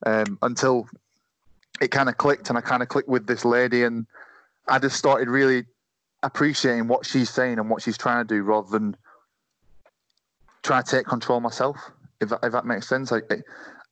um, 0.07 0.38
until 0.40 0.88
it 1.81 1.90
kind 1.90 2.09
of 2.09 2.16
clicked, 2.16 2.48
and 2.48 2.57
I 2.57 2.62
kind 2.62 2.83
of 2.83 2.88
clicked 2.88 3.09
with 3.09 3.27
this 3.27 3.44
lady, 3.44 3.85
and 3.85 4.07
I 4.66 4.79
just 4.79 4.96
started 4.96 5.29
really 5.29 5.66
appreciating 6.22 6.88
what 6.88 7.05
she's 7.05 7.29
saying 7.29 7.59
and 7.59 7.68
what 7.68 7.83
she's 7.83 7.98
trying 7.98 8.27
to 8.27 8.35
do, 8.35 8.42
rather 8.42 8.70
than 8.70 8.96
trying 10.62 10.83
to 10.85 10.90
take 10.90 11.07
control 11.07 11.40
myself. 11.40 11.77
If 12.20 12.31
that, 12.31 12.40
if 12.42 12.53
that 12.53 12.64
makes 12.64 12.88
sense, 12.88 13.11
like 13.11 13.31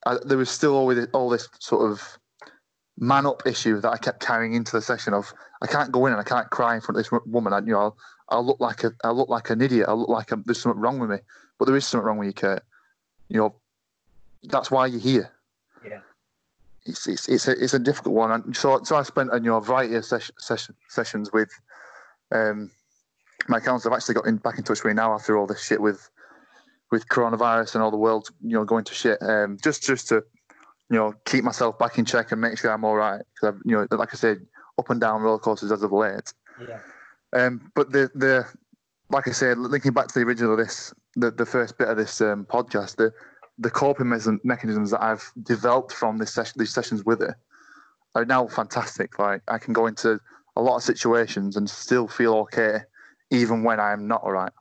I, 0.07 0.17
there 0.25 0.37
was 0.37 0.49
still 0.49 0.75
always 0.75 1.05
all 1.13 1.29
this 1.29 1.47
sort 1.59 1.91
of 1.91 2.17
man 2.97 3.27
up 3.27 3.43
issue 3.45 3.79
that 3.81 3.91
I 3.91 3.97
kept 3.97 4.19
carrying 4.19 4.55
into 4.55 4.71
the 4.71 4.81
session 4.81 5.13
of 5.13 5.31
I 5.61 5.67
can't 5.67 5.91
go 5.91 6.07
in 6.07 6.13
and 6.13 6.19
I 6.19 6.23
can't 6.23 6.49
cry 6.49 6.73
in 6.73 6.81
front 6.81 6.97
of 6.97 7.03
this 7.03 7.21
woman. 7.27 7.53
I, 7.53 7.59
you 7.59 7.73
know, 7.73 7.95
I 8.29 8.39
look 8.39 8.59
like 8.59 8.83
a 8.83 8.91
I 9.03 9.11
look 9.11 9.29
like 9.29 9.49
an 9.49 9.61
idiot. 9.61 9.87
I 9.87 9.93
look 9.93 10.09
like 10.09 10.31
a, 10.31 10.41
there's 10.45 10.59
something 10.59 10.81
wrong 10.81 10.99
with 10.99 11.09
me. 11.09 11.17
But 11.57 11.65
there 11.65 11.75
is 11.75 11.85
something 11.85 12.05
wrong 12.05 12.17
with 12.17 12.27
you, 12.27 12.33
Kurt. 12.33 12.63
You 13.29 13.37
know, 13.37 13.55
that's 14.43 14.69
why 14.69 14.85
you're 14.87 14.99
here. 14.99 15.31
Yeah. 15.85 15.99
It's 16.85 17.07
it's 17.07 17.27
it's 17.29 17.47
a 17.47 17.51
it's 17.51 17.73
a 17.73 17.79
difficult 17.79 18.15
one. 18.15 18.31
And 18.31 18.55
so 18.55 18.81
so 18.83 18.95
I 18.95 19.03
spent 19.03 19.31
you 19.33 19.39
know 19.41 19.57
a 19.57 19.61
variety 19.61 19.95
of 19.95 20.05
session, 20.05 20.35
session, 20.39 20.75
sessions 20.89 21.31
with 21.31 21.49
um 22.31 22.71
my 23.47 23.59
counsellor. 23.59 23.93
I've 23.93 23.97
actually 23.97 24.15
got 24.15 24.27
in, 24.27 24.37
back 24.37 24.57
in 24.57 24.63
touch 24.63 24.83
with 24.83 24.91
me 24.91 24.93
now 24.93 25.13
after 25.13 25.37
all 25.37 25.47
this 25.47 25.63
shit 25.63 25.81
with 25.81 26.09
with 26.91 27.07
coronavirus 27.09 27.75
and 27.75 27.83
all 27.83 27.91
the 27.91 27.97
world 27.97 28.29
you 28.41 28.53
know 28.53 28.65
going 28.65 28.83
to 28.85 28.93
shit. 28.93 29.21
Um, 29.21 29.57
just 29.63 29.83
just 29.83 30.09
to 30.09 30.15
you 30.89 30.97
know 30.97 31.13
keep 31.25 31.43
myself 31.43 31.79
back 31.79 31.97
in 31.97 32.05
check 32.05 32.31
and 32.31 32.41
make 32.41 32.57
sure 32.57 32.71
I'm 32.71 32.83
all 32.83 32.95
right. 32.95 33.21
Because 33.33 33.55
I've 33.55 33.61
you 33.65 33.75
know, 33.75 33.87
like 33.97 34.13
I 34.13 34.17
said, 34.17 34.45
up 34.77 34.89
and 34.89 34.99
down 34.99 35.21
roller 35.21 35.39
coasters 35.39 35.71
as 35.71 35.83
of 35.83 35.91
late. 35.91 36.33
Yeah. 36.67 36.79
Um, 37.33 37.71
but 37.75 37.91
the 37.91 38.09
the 38.15 38.45
like 39.09 39.27
I 39.27 39.31
said, 39.31 39.57
linking 39.57 39.93
back 39.93 40.07
to 40.07 40.19
the 40.19 40.25
original 40.25 40.53
of 40.53 40.59
this, 40.59 40.93
the, 41.15 41.31
the 41.31 41.45
first 41.45 41.77
bit 41.77 41.87
of 41.87 41.97
this 41.97 42.19
um, 42.21 42.45
podcast, 42.45 42.97
the 42.97 43.13
the 43.59 43.69
coping 43.71 44.09
mechanisms 44.43 44.91
that 44.91 45.01
I've 45.01 45.31
developed 45.41 45.91
from 45.91 46.17
this 46.19 46.31
session, 46.33 46.53
these 46.57 46.73
sessions 46.73 47.03
with 47.05 47.21
it, 47.21 47.33
are 48.15 48.25
now 48.25 48.47
fantastic. 48.47 49.17
Like 49.17 49.41
I 49.47 49.57
can 49.57 49.73
go 49.73 49.87
into 49.87 50.19
a 50.55 50.61
lot 50.61 50.75
of 50.77 50.83
situations 50.83 51.55
and 51.55 51.69
still 51.69 52.07
feel 52.07 52.35
okay, 52.35 52.79
even 53.31 53.63
when 53.63 53.79
I'm 53.79 54.07
not 54.07 54.23
all 54.23 54.31
right, 54.31 54.51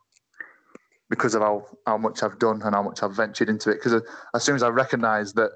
because 1.11 1.35
of 1.35 1.43
how 1.43 1.67
how 1.87 1.99
much 1.99 2.23
I've 2.23 2.39
done 2.39 2.63
and 2.63 2.75
how 2.75 2.83
much 2.83 3.03
I've 3.03 3.15
ventured 3.15 3.49
into 3.49 3.71
it. 3.71 3.83
Because 3.83 4.03
as 4.35 4.43
soon 4.43 4.55
as 4.55 4.63
I 4.63 4.69
recognise 4.69 5.33
that, 5.35 5.51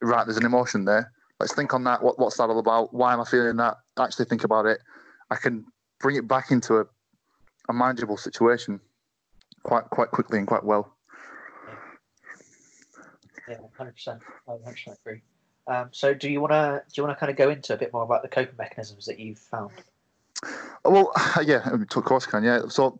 right, 0.00 0.24
there's 0.24 0.38
an 0.38 0.46
emotion 0.46 0.84
there. 0.84 1.12
Let's 1.38 1.54
think 1.54 1.74
on 1.74 1.84
that. 1.84 2.02
What 2.02 2.18
what's 2.18 2.38
that 2.38 2.48
all 2.48 2.58
about? 2.58 2.94
Why 2.94 3.12
am 3.12 3.20
I 3.20 3.24
feeling 3.24 3.56
that? 3.56 3.76
Actually 3.98 4.24
think 4.26 4.44
about 4.44 4.66
it. 4.66 4.80
I 5.30 5.36
can 5.36 5.66
bring 6.00 6.16
it 6.16 6.28
back 6.28 6.50
into 6.50 6.78
a, 6.78 6.84
a 7.68 7.72
manageable 7.72 8.16
situation 8.16 8.80
quite 9.62 9.84
quite 9.90 10.10
quickly 10.10 10.38
and 10.38 10.46
quite 10.46 10.64
well. 10.64 10.96
Yeah, 13.48 13.56
hundred 13.76 13.94
percent. 13.94 14.20
I 14.48 14.52
hundred 14.52 14.72
percent 14.72 14.98
agree. 15.04 15.22
Um, 15.68 15.88
so, 15.90 16.14
do 16.14 16.30
you 16.30 16.40
want 16.40 16.52
to 16.52 16.82
do 16.88 17.00
you 17.00 17.06
want 17.06 17.16
to 17.16 17.20
kind 17.20 17.30
of 17.30 17.36
go 17.36 17.50
into 17.50 17.74
a 17.74 17.76
bit 17.76 17.92
more 17.92 18.02
about 18.02 18.22
the 18.22 18.28
coping 18.28 18.56
mechanisms 18.56 19.06
that 19.06 19.18
you've 19.18 19.38
found? 19.38 19.72
Well, 20.84 21.12
yeah, 21.44 21.68
of 21.68 22.04
course, 22.04 22.26
I 22.28 22.30
can. 22.30 22.44
Yeah, 22.44 22.62
so 22.68 22.98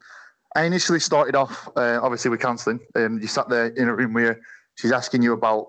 I 0.54 0.64
initially 0.64 1.00
started 1.00 1.36
off 1.36 1.68
uh, 1.76 2.00
obviously 2.02 2.30
with 2.30 2.40
counselling. 2.40 2.80
Um, 2.94 3.18
you 3.20 3.28
sat 3.28 3.48
there 3.48 3.66
in 3.66 3.88
a 3.88 3.94
room 3.94 4.12
where 4.12 4.40
she's 4.74 4.92
asking 4.92 5.22
you 5.22 5.32
about 5.32 5.68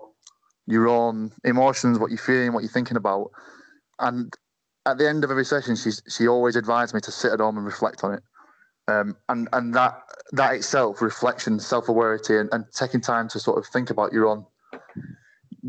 your 0.66 0.88
own 0.88 1.32
emotions, 1.44 1.98
what 1.98 2.10
you're 2.10 2.18
feeling, 2.18 2.52
what 2.52 2.62
you're 2.62 2.72
thinking 2.72 2.96
about, 2.96 3.30
and 4.00 4.34
at 4.88 4.98
the 4.98 5.08
end 5.08 5.24
of 5.24 5.30
every 5.30 5.44
session, 5.44 5.76
she's 5.76 6.02
she 6.08 6.26
always 6.26 6.56
advised 6.56 6.94
me 6.94 7.00
to 7.02 7.10
sit 7.10 7.32
at 7.32 7.40
home 7.40 7.56
and 7.56 7.66
reflect 7.66 8.04
on 8.04 8.14
it. 8.14 8.22
Um, 8.88 9.16
and 9.28 9.48
and 9.52 9.74
that 9.74 10.00
that 10.32 10.54
itself, 10.54 11.02
reflection, 11.02 11.60
self 11.60 11.88
awareness, 11.88 12.30
and, 12.30 12.48
and 12.52 12.64
taking 12.72 13.00
time 13.00 13.28
to 13.28 13.38
sort 13.38 13.58
of 13.58 13.66
think 13.66 13.90
about 13.90 14.12
your 14.12 14.26
own 14.26 14.46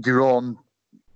your 0.06 0.22
own 0.22 0.58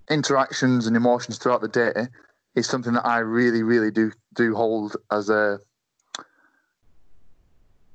interactions 0.10 0.86
and 0.88 0.98
emotions 0.98 1.38
throughout 1.38 1.62
the 1.62 1.68
day 1.68 2.08
is 2.56 2.68
something 2.68 2.94
that 2.94 3.06
I 3.06 3.20
really, 3.20 3.64
really 3.64 3.92
do 3.92 4.12
do 4.34 4.54
hold 4.54 4.98
as 5.12 5.30
a 5.30 5.60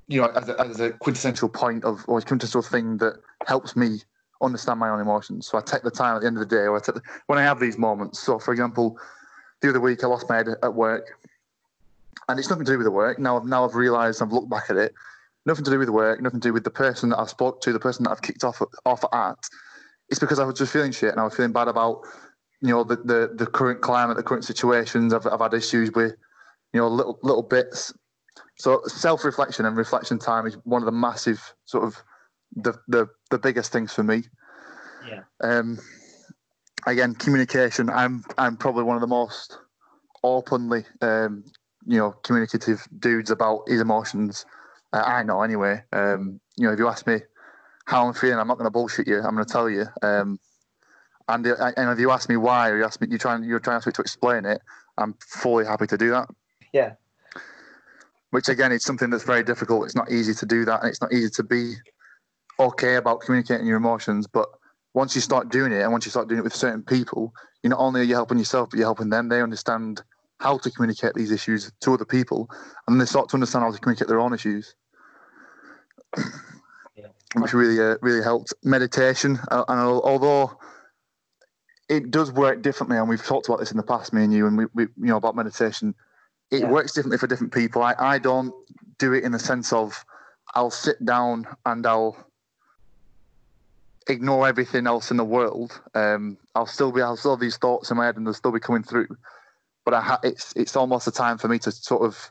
you 0.07 0.23
know 0.23 0.29
as 0.29 0.49
a, 0.49 0.61
as 0.61 0.81
a 0.81 0.91
quintessential 0.93 1.49
point 1.49 1.85
of 1.85 2.05
or 2.09 2.21
quintessential 2.23 2.63
thing 2.63 2.97
that 2.99 3.21
helps 3.47 3.77
me 3.77 4.01
understand 4.41 4.81
my 4.81 4.89
own 4.89 5.01
emotions. 5.01 5.47
So 5.47 5.59
I 5.59 5.61
take 5.61 5.83
the 5.83 5.91
time 5.91 6.17
at 6.17 6.21
the 6.23 6.27
end 6.27 6.37
of 6.39 6.49
the 6.49 6.57
day, 6.57 6.63
or 6.63 6.77
I 6.77 6.81
the, 6.81 7.03
when 7.27 7.39
I 7.39 7.43
have 7.43 7.61
these 7.61 7.77
moments. 7.77 8.21
So, 8.21 8.39
for 8.39 8.53
example, 8.53 8.99
the 9.61 9.71
other 9.71 9.81
week 9.81 10.03
I 10.05 10.07
lost 10.07 10.29
my 10.29 10.37
head 10.37 10.49
at 10.63 10.75
work, 10.75 11.19
and 12.29 12.39
it's 12.39 12.51
nothing 12.51 12.65
to 12.65 12.73
do 12.73 12.79
with 12.79 12.87
the 12.87 12.91
work. 12.91 13.19
Now, 13.19 13.39
I've 13.39 13.47
now 13.47 13.65
I've 13.65 13.75
realised, 13.75 14.23
I've 14.23 14.33
looked 14.33 14.51
back 14.51 14.71
at 14.71 14.77
it, 14.77 14.95
nothing 15.47 15.65
to 15.65 15.71
do 15.71 15.79
with 15.79 15.89
the 15.89 15.93
work, 15.93 16.21
nothing 16.21 16.41
to 16.41 16.49
do 16.49 16.53
with 16.53 16.65
the 16.65 16.71
person 16.71 17.09
that 17.11 17.19
I 17.19 17.27
spoke 17.27 17.61
to, 17.63 17.73
the 17.73 17.81
person 17.81 18.05
that 18.05 18.11
I've 18.11 18.23
kicked 18.23 18.45
off 18.45 18.63
off 18.85 19.05
at. 19.13 19.39
It's 20.11 20.21
because 20.21 20.39
I 20.39 20.45
was 20.45 20.59
just 20.59 20.73
feeling 20.73 20.93
shit 20.93 21.11
and 21.11 21.21
I 21.21 21.25
was 21.25 21.35
feeling 21.35 21.53
bad 21.53 21.69
about, 21.69 22.03
you 22.61 22.69
know, 22.69 22.85
the 22.85 22.97
the, 22.97 23.33
the 23.35 23.47
current 23.47 23.81
climate, 23.81 24.17
the 24.17 24.23
current 24.23 24.45
situations. 24.45 25.13
I've, 25.13 25.27
I've 25.27 25.41
had 25.41 25.55
issues 25.55 25.93
with, 25.93 26.15
you 26.73 26.81
know, 26.81 26.89
little 26.89 27.19
little 27.23 27.43
bits. 27.43 27.93
So 28.57 28.83
self 28.87 29.25
reflection 29.25 29.65
and 29.65 29.77
reflection 29.77 30.19
time 30.19 30.47
is 30.47 30.57
one 30.65 30.83
of 30.83 30.87
the 30.87 30.93
massive 30.93 31.55
sort 31.65 31.85
of 31.85 31.97
the 32.55 32.75
the 32.89 33.09
the 33.31 33.39
biggest 33.39 33.73
things 33.73 33.93
for 33.93 34.03
me. 34.03 34.23
Yeah. 35.09 35.23
Um, 35.41 35.79
again, 36.87 37.15
communication. 37.15 37.91
I'm 37.91 38.25
I'm 38.37 38.57
probably 38.57 38.85
one 38.85 38.97
of 38.97 39.01
the 39.01 39.07
most 39.07 39.59
openly, 40.23 40.85
um, 41.01 41.45
you 41.87 41.99
know, 41.99 42.13
communicative 42.23 42.87
dudes 42.99 43.31
about 43.31 43.63
his 43.69 43.81
emotions. 43.81 44.47
Uh, 44.93 45.03
I 45.05 45.23
know 45.23 45.43
anyway. 45.43 45.83
Um, 45.93 46.41
you 46.57 46.67
know, 46.67 46.73
if 46.73 46.79
you 46.79 46.89
ask 46.89 47.07
me 47.07 47.19
how 47.87 48.07
I'm 48.07 48.15
feeling, 48.15 48.39
I'm 48.39 48.49
not 48.49 48.59
going 48.59 48.67
to 48.67 48.71
bullshit 48.71 49.07
you. 49.07 49.19
I'm 49.19 49.35
going 49.35 49.47
to 49.47 49.53
tell 49.53 49.69
you. 49.71 49.87
Um, 50.03 50.39
And, 51.31 51.47
uh, 51.47 51.73
and 51.77 51.91
if 51.91 51.99
you 51.99 52.11
ask 52.11 52.29
me 52.31 52.37
why, 52.37 52.71
or 52.71 52.79
you 52.79 52.85
ask 52.85 53.01
me, 53.03 53.09
you 53.11 53.19
trying, 53.19 53.45
you're 53.45 53.61
trying 53.61 53.75
to 53.75 53.79
ask 53.79 53.87
me 53.87 53.93
to 53.93 54.01
explain 54.01 54.47
it, 54.47 54.63
I'm 54.97 55.15
fully 55.21 55.67
happy 55.67 55.87
to 55.87 55.99
do 55.99 56.09
that. 56.11 56.27
Yeah. 56.73 56.95
Which 58.31 58.49
again, 58.49 58.73
is 58.73 58.83
something 58.83 59.11
that's 59.11 59.25
very 59.25 59.43
difficult. 59.43 59.85
It's 59.85 59.95
not 59.95 60.11
easy 60.11 60.33
to 60.35 60.47
do 60.47 60.65
that, 60.65 60.81
and 60.81 60.89
it's 60.89 61.03
not 61.03 61.13
easy 61.13 61.29
to 61.31 61.43
be 61.43 61.75
okay 62.59 62.97
about 62.97 63.21
communicating 63.21 63.67
your 63.67 63.77
emotions. 63.77 64.27
But 64.27 64.49
once 64.99 65.15
you 65.15 65.21
start 65.21 65.49
doing 65.49 65.71
it, 65.73 65.81
and 65.83 65.93
once 65.93 66.05
you 66.05 66.11
start 66.11 66.29
doing 66.29 66.41
it 66.41 66.43
with 66.43 66.55
certain 66.55 66.83
people, 66.83 67.33
you 67.63 67.71
not 67.71 67.79
only 67.79 68.01
are 68.01 68.05
you 68.11 68.15
helping 68.15 68.37
yourself, 68.37 68.69
but 68.69 68.79
you're 68.79 68.87
helping 68.87 69.11
them. 69.11 69.29
They 69.29 69.41
understand 69.41 70.03
how 70.41 70.59
to 70.59 70.71
communicate 70.73 71.15
these 71.15 71.31
issues 71.31 71.71
to 71.83 71.95
other 71.95 72.05
people, 72.05 72.51
and 72.87 73.01
they 73.01 73.05
start 73.05 73.29
to 73.29 73.37
understand 73.37 73.63
how 73.65 73.71
to 73.71 73.79
communicate 73.79 74.09
their 74.09 74.19
own 74.19 74.35
issues. 74.35 74.75
Yeah. 76.97 77.07
Which 77.37 77.55
really, 77.55 77.81
uh, 77.81 77.97
really 78.03 78.25
helped. 78.25 78.53
Meditation, 78.65 79.39
uh, 79.53 79.65
and 79.69 79.79
al- 79.79 80.03
although 80.03 80.59
it 81.89 82.11
does 82.11 82.33
work 82.33 82.61
differently, 82.61 82.97
and 82.99 83.09
we've 83.09 83.25
talked 83.25 83.47
about 83.47 83.61
this 83.61 83.71
in 83.71 83.77
the 83.77 83.85
past, 83.85 84.13
me 84.13 84.25
and 84.25 84.33
you, 84.35 84.49
and 84.49 84.59
we, 84.59 84.67
we 84.75 84.83
you 84.83 85.11
know, 85.13 85.17
about 85.17 85.37
meditation. 85.37 85.95
It 86.51 86.63
Yeah. 86.63 86.71
works 86.71 86.93
differently 86.93 87.19
for 87.19 87.29
different 87.29 87.53
people. 87.53 87.83
I, 87.85 87.95
I 87.99 88.19
don't 88.19 88.53
do 88.99 89.13
it 89.13 89.23
in 89.23 89.31
the 89.31 89.39
sense 89.39 89.73
of 89.73 90.05
I'll 90.57 90.71
sit 90.73 91.05
down 91.05 91.47
and 91.67 91.87
I'll 91.87 92.17
ignore 94.09 94.49
everything 94.49 94.87
else 94.87 95.11
in 95.11 95.17
the 95.17 95.25
world. 95.25 95.81
Um, 95.95 96.39
I'll 96.55 96.67
still 96.67 96.93
be, 96.93 97.03
I'll 97.03 97.17
still 97.17 97.33
have 97.33 97.41
these 97.41 97.57
thoughts 97.57 97.91
in 97.91 97.97
my 97.97 98.07
head, 98.07 98.17
and 98.17 98.27
they'll 98.27 98.35
still 98.35 98.53
be 98.53 98.61
coming 98.61 98.83
through. 98.83 99.09
But 99.85 99.95
I 99.95 100.01
ha- 100.01 100.21
it's 100.23 100.53
it's 100.57 100.77
almost 100.77 101.07
a 101.07 101.11
time 101.11 101.39
for 101.39 101.49
me 101.49 101.59
to 101.61 101.73
sort 101.73 102.03
of, 102.03 102.31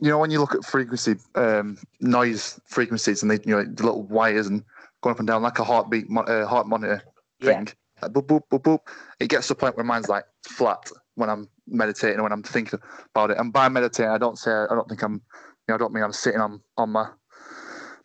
you 0.00 0.08
know, 0.08 0.18
when 0.18 0.30
you 0.30 0.40
look 0.40 0.54
at 0.54 0.64
frequency, 0.64 1.16
um, 1.34 1.78
noise 2.00 2.60
frequencies, 2.66 3.22
and 3.22 3.30
they, 3.30 3.38
you 3.44 3.56
know, 3.56 3.64
the 3.64 3.82
little 3.84 4.02
wires 4.04 4.46
and 4.46 4.62
going 5.02 5.12
up 5.14 5.18
and 5.18 5.28
down 5.28 5.42
like 5.42 5.58
a 5.58 5.64
heartbeat, 5.64 6.08
mo- 6.08 6.22
uh, 6.22 6.46
heart 6.46 6.66
monitor 6.66 7.02
Yeah. 7.40 7.56
thing. 7.56 7.68
Like, 8.02 8.12
boop, 8.12 8.26
boop, 8.26 8.42
boop, 8.50 8.62
boop. 8.62 8.80
It 9.20 9.28
gets 9.28 9.48
to 9.48 9.54
the 9.54 9.60
point 9.60 9.76
where 9.76 9.84
mine's 9.84 10.08
like 10.08 10.24
flat 10.46 10.90
when 11.14 11.30
I'm 11.30 11.48
meditating 11.66 12.14
and 12.14 12.22
when 12.22 12.32
I'm 12.32 12.42
thinking 12.42 12.80
about 13.14 13.30
it. 13.30 13.38
And 13.38 13.52
by 13.52 13.68
meditating, 13.68 14.10
I 14.10 14.18
don't 14.18 14.38
say 14.38 14.50
I 14.50 14.66
don't 14.74 14.88
think 14.88 15.02
I'm, 15.02 15.14
you 15.14 15.20
know, 15.68 15.74
I 15.74 15.78
don't 15.78 15.92
mean 15.92 16.04
I'm 16.04 16.12
sitting 16.12 16.40
on 16.40 16.60
on 16.76 16.90
my 16.90 17.08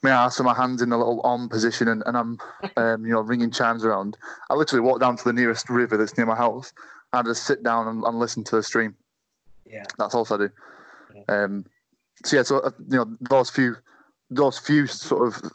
my 0.01 0.11
ass 0.11 0.37
with 0.37 0.45
my 0.45 0.53
hands 0.53 0.81
in 0.81 0.91
a 0.91 0.97
little 0.97 1.21
on 1.21 1.49
position 1.49 1.87
and, 1.87 2.03
and 2.05 2.17
I'm, 2.17 2.37
um, 2.77 3.05
you 3.05 3.11
know, 3.11 3.21
ringing 3.21 3.51
chimes 3.51 3.83
around. 3.83 4.17
I 4.49 4.53
literally 4.53 4.81
walk 4.81 4.99
down 4.99 5.17
to 5.17 5.23
the 5.23 5.33
nearest 5.33 5.69
river 5.69 5.97
that's 5.97 6.17
near 6.17 6.25
my 6.25 6.35
house 6.35 6.71
and 7.13 7.27
just 7.27 7.43
sit 7.43 7.63
down 7.63 7.87
and, 7.87 8.03
and 8.03 8.19
listen 8.19 8.43
to 8.45 8.55
the 8.55 8.63
stream. 8.63 8.95
Yeah. 9.65 9.85
That's 9.97 10.15
all 10.15 10.27
I 10.31 10.37
do. 10.37 10.49
Yeah. 11.15 11.23
Um, 11.27 11.65
so 12.23 12.37
yeah, 12.37 12.43
so 12.43 12.59
uh, 12.59 12.71
you 12.89 12.97
know, 12.97 13.17
those 13.29 13.49
few, 13.49 13.75
those 14.29 14.57
few 14.57 14.87
sort 14.87 15.27
of 15.27 15.51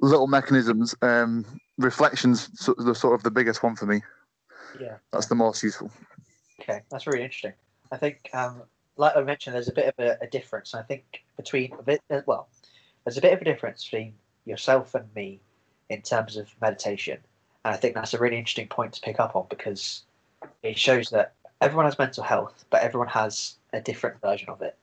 little 0.00 0.26
mechanisms, 0.26 0.94
um, 1.02 1.44
reflections, 1.78 2.50
so, 2.54 2.74
the 2.78 2.94
sort 2.94 3.14
of 3.14 3.22
the 3.22 3.30
biggest 3.30 3.62
one 3.62 3.76
for 3.76 3.86
me. 3.86 4.02
Yeah. 4.80 4.96
That's 5.12 5.26
the 5.26 5.34
most 5.34 5.62
useful. 5.62 5.90
Okay, 6.60 6.82
that's 6.90 7.06
really 7.06 7.22
interesting. 7.22 7.52
I 7.92 7.96
think, 7.96 8.28
um, 8.32 8.62
like 8.96 9.16
I 9.16 9.22
mentioned, 9.22 9.54
there's 9.54 9.68
a 9.68 9.72
bit 9.72 9.86
of 9.86 9.94
a, 9.98 10.16
a 10.22 10.26
difference. 10.26 10.74
I 10.74 10.82
think 10.82 11.22
between 11.36 11.72
a 11.78 11.82
bit, 11.82 12.00
well, 12.26 12.48
there's 13.04 13.18
a 13.18 13.22
bit 13.22 13.32
of 13.32 13.40
a 13.40 13.44
difference 13.44 13.84
between 13.84 14.14
yourself 14.44 14.94
and 14.94 15.06
me 15.14 15.40
in 15.88 16.02
terms 16.02 16.36
of 16.36 16.48
meditation, 16.60 17.18
and 17.64 17.74
I 17.74 17.76
think 17.76 17.94
that's 17.94 18.14
a 18.14 18.18
really 18.18 18.38
interesting 18.38 18.68
point 18.68 18.94
to 18.94 19.00
pick 19.00 19.20
up 19.20 19.36
on 19.36 19.46
because 19.48 20.02
it 20.62 20.78
shows 20.78 21.10
that 21.10 21.34
everyone 21.60 21.86
has 21.86 21.98
mental 21.98 22.24
health, 22.24 22.64
but 22.70 22.82
everyone 22.82 23.08
has 23.08 23.54
a 23.72 23.80
different 23.80 24.20
version 24.20 24.48
of 24.48 24.62
it. 24.62 24.76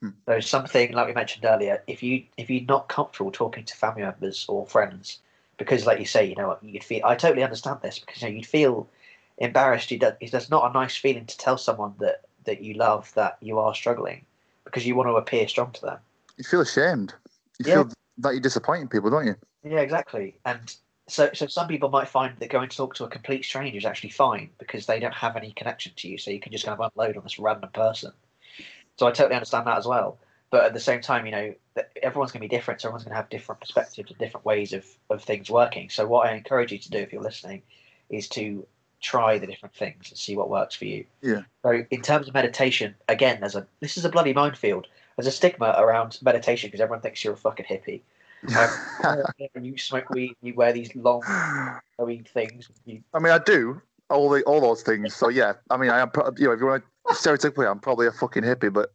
Hmm. 0.00 0.10
So 0.26 0.40
something 0.40 0.92
like 0.92 1.06
we 1.06 1.12
mentioned 1.12 1.44
earlier, 1.44 1.82
if 1.86 2.02
you 2.02 2.24
if 2.36 2.50
you're 2.50 2.64
not 2.64 2.88
comfortable 2.88 3.30
talking 3.30 3.64
to 3.64 3.76
family 3.76 4.02
members 4.02 4.46
or 4.48 4.66
friends, 4.66 5.18
because 5.58 5.86
like 5.86 5.98
you 5.98 6.06
say, 6.06 6.24
you 6.24 6.36
know, 6.36 6.56
you'd 6.62 6.84
feel. 6.84 7.04
I 7.04 7.14
totally 7.14 7.44
understand 7.44 7.80
this 7.82 7.98
because 7.98 8.22
you 8.22 8.28
know, 8.28 8.34
you'd 8.34 8.46
feel 8.46 8.88
embarrassed. 9.38 9.90
You 9.90 9.98
do, 9.98 10.12
it's 10.20 10.50
not 10.50 10.70
a 10.70 10.72
nice 10.72 10.96
feeling 10.96 11.26
to 11.26 11.38
tell 11.38 11.58
someone 11.58 11.94
that 11.98 12.22
that 12.44 12.62
you 12.62 12.74
love 12.74 13.12
that 13.14 13.36
you 13.40 13.58
are 13.58 13.74
struggling 13.74 14.24
because 14.64 14.86
you 14.86 14.94
want 14.94 15.08
to 15.08 15.16
appear 15.16 15.46
strong 15.46 15.72
to 15.72 15.80
them. 15.82 15.98
You 16.36 16.44
feel 16.44 16.62
ashamed. 16.62 17.14
You 17.60 17.66
Yeah. 17.66 17.74
feel 17.74 17.92
that 18.18 18.30
you're 18.30 18.40
disappointing 18.40 18.88
people, 18.88 19.10
don't 19.10 19.26
you? 19.26 19.36
Yeah, 19.62 19.80
exactly. 19.80 20.38
And 20.46 20.74
so, 21.08 21.28
so 21.34 21.46
some 21.46 21.68
people 21.68 21.90
might 21.90 22.08
find 22.08 22.34
that 22.38 22.48
going 22.48 22.70
to 22.70 22.76
talk 22.76 22.94
to 22.94 23.04
a 23.04 23.08
complete 23.08 23.44
stranger 23.44 23.76
is 23.76 23.84
actually 23.84 24.10
fine 24.10 24.48
because 24.58 24.86
they 24.86 24.98
don't 24.98 25.12
have 25.12 25.36
any 25.36 25.52
connection 25.52 25.92
to 25.96 26.08
you, 26.08 26.16
so 26.16 26.30
you 26.30 26.40
can 26.40 26.52
just 26.52 26.64
kind 26.64 26.80
of 26.80 26.90
unload 26.96 27.18
on 27.18 27.22
this 27.22 27.38
random 27.38 27.68
person. 27.70 28.12
So 28.96 29.06
I 29.06 29.10
totally 29.10 29.34
understand 29.34 29.66
that 29.66 29.76
as 29.76 29.86
well. 29.86 30.18
But 30.50 30.64
at 30.64 30.72
the 30.72 30.80
same 30.80 31.02
time, 31.02 31.26
you 31.26 31.32
know, 31.32 31.54
everyone's 32.02 32.32
going 32.32 32.40
to 32.40 32.48
be 32.48 32.56
different. 32.56 32.80
So 32.80 32.88
everyone's 32.88 33.04
going 33.04 33.12
to 33.12 33.16
have 33.16 33.28
different 33.28 33.60
perspectives 33.60 34.10
and 34.10 34.18
different 34.18 34.46
ways 34.46 34.72
of, 34.72 34.86
of 35.10 35.22
things 35.22 35.50
working. 35.50 35.90
So 35.90 36.06
what 36.06 36.26
I 36.26 36.32
encourage 36.32 36.72
you 36.72 36.78
to 36.78 36.90
do 36.90 36.98
if 36.98 37.12
you're 37.12 37.22
listening 37.22 37.62
is 38.08 38.26
to 38.30 38.66
try 39.00 39.38
the 39.38 39.46
different 39.46 39.74
things 39.74 40.10
and 40.10 40.18
see 40.18 40.36
what 40.36 40.50
works 40.50 40.74
for 40.74 40.84
you. 40.84 41.04
Yeah. 41.22 41.42
So 41.62 41.84
in 41.90 42.02
terms 42.02 42.28
of 42.28 42.34
meditation, 42.34 42.94
again, 43.08 43.38
there's 43.40 43.56
a 43.56 43.66
this 43.80 43.96
is 43.96 44.04
a 44.04 44.08
bloody 44.08 44.32
minefield. 44.32 44.86
There's 45.16 45.26
a 45.26 45.32
stigma 45.32 45.74
around 45.78 46.18
meditation 46.22 46.68
because 46.68 46.80
everyone 46.80 47.00
thinks 47.00 47.22
you're 47.24 47.34
a 47.34 47.36
fucking 47.36 47.66
hippie. 47.66 48.00
and 49.54 49.66
you 49.66 49.76
smoke 49.76 50.08
weed, 50.10 50.34
you 50.40 50.54
wear 50.54 50.72
these 50.72 50.94
long 50.96 51.22
flowing 51.96 52.24
things. 52.24 52.70
You, 52.86 53.02
I 53.12 53.18
mean, 53.18 53.32
I 53.32 53.38
do 53.38 53.82
all 54.08 54.28
the 54.30 54.42
all 54.44 54.60
those 54.60 54.82
things. 54.82 55.14
So 55.14 55.28
yeah, 55.28 55.54
I 55.70 55.76
mean, 55.76 55.90
I 55.90 56.00
am. 56.00 56.10
You 56.38 56.46
know, 56.46 56.52
if 56.52 56.60
you 56.60 56.66
want 56.66 56.82
to 57.08 57.14
stereotypically, 57.14 57.70
I'm 57.70 57.80
probably 57.80 58.06
a 58.06 58.12
fucking 58.12 58.42
hippie, 58.42 58.72
but 58.72 58.92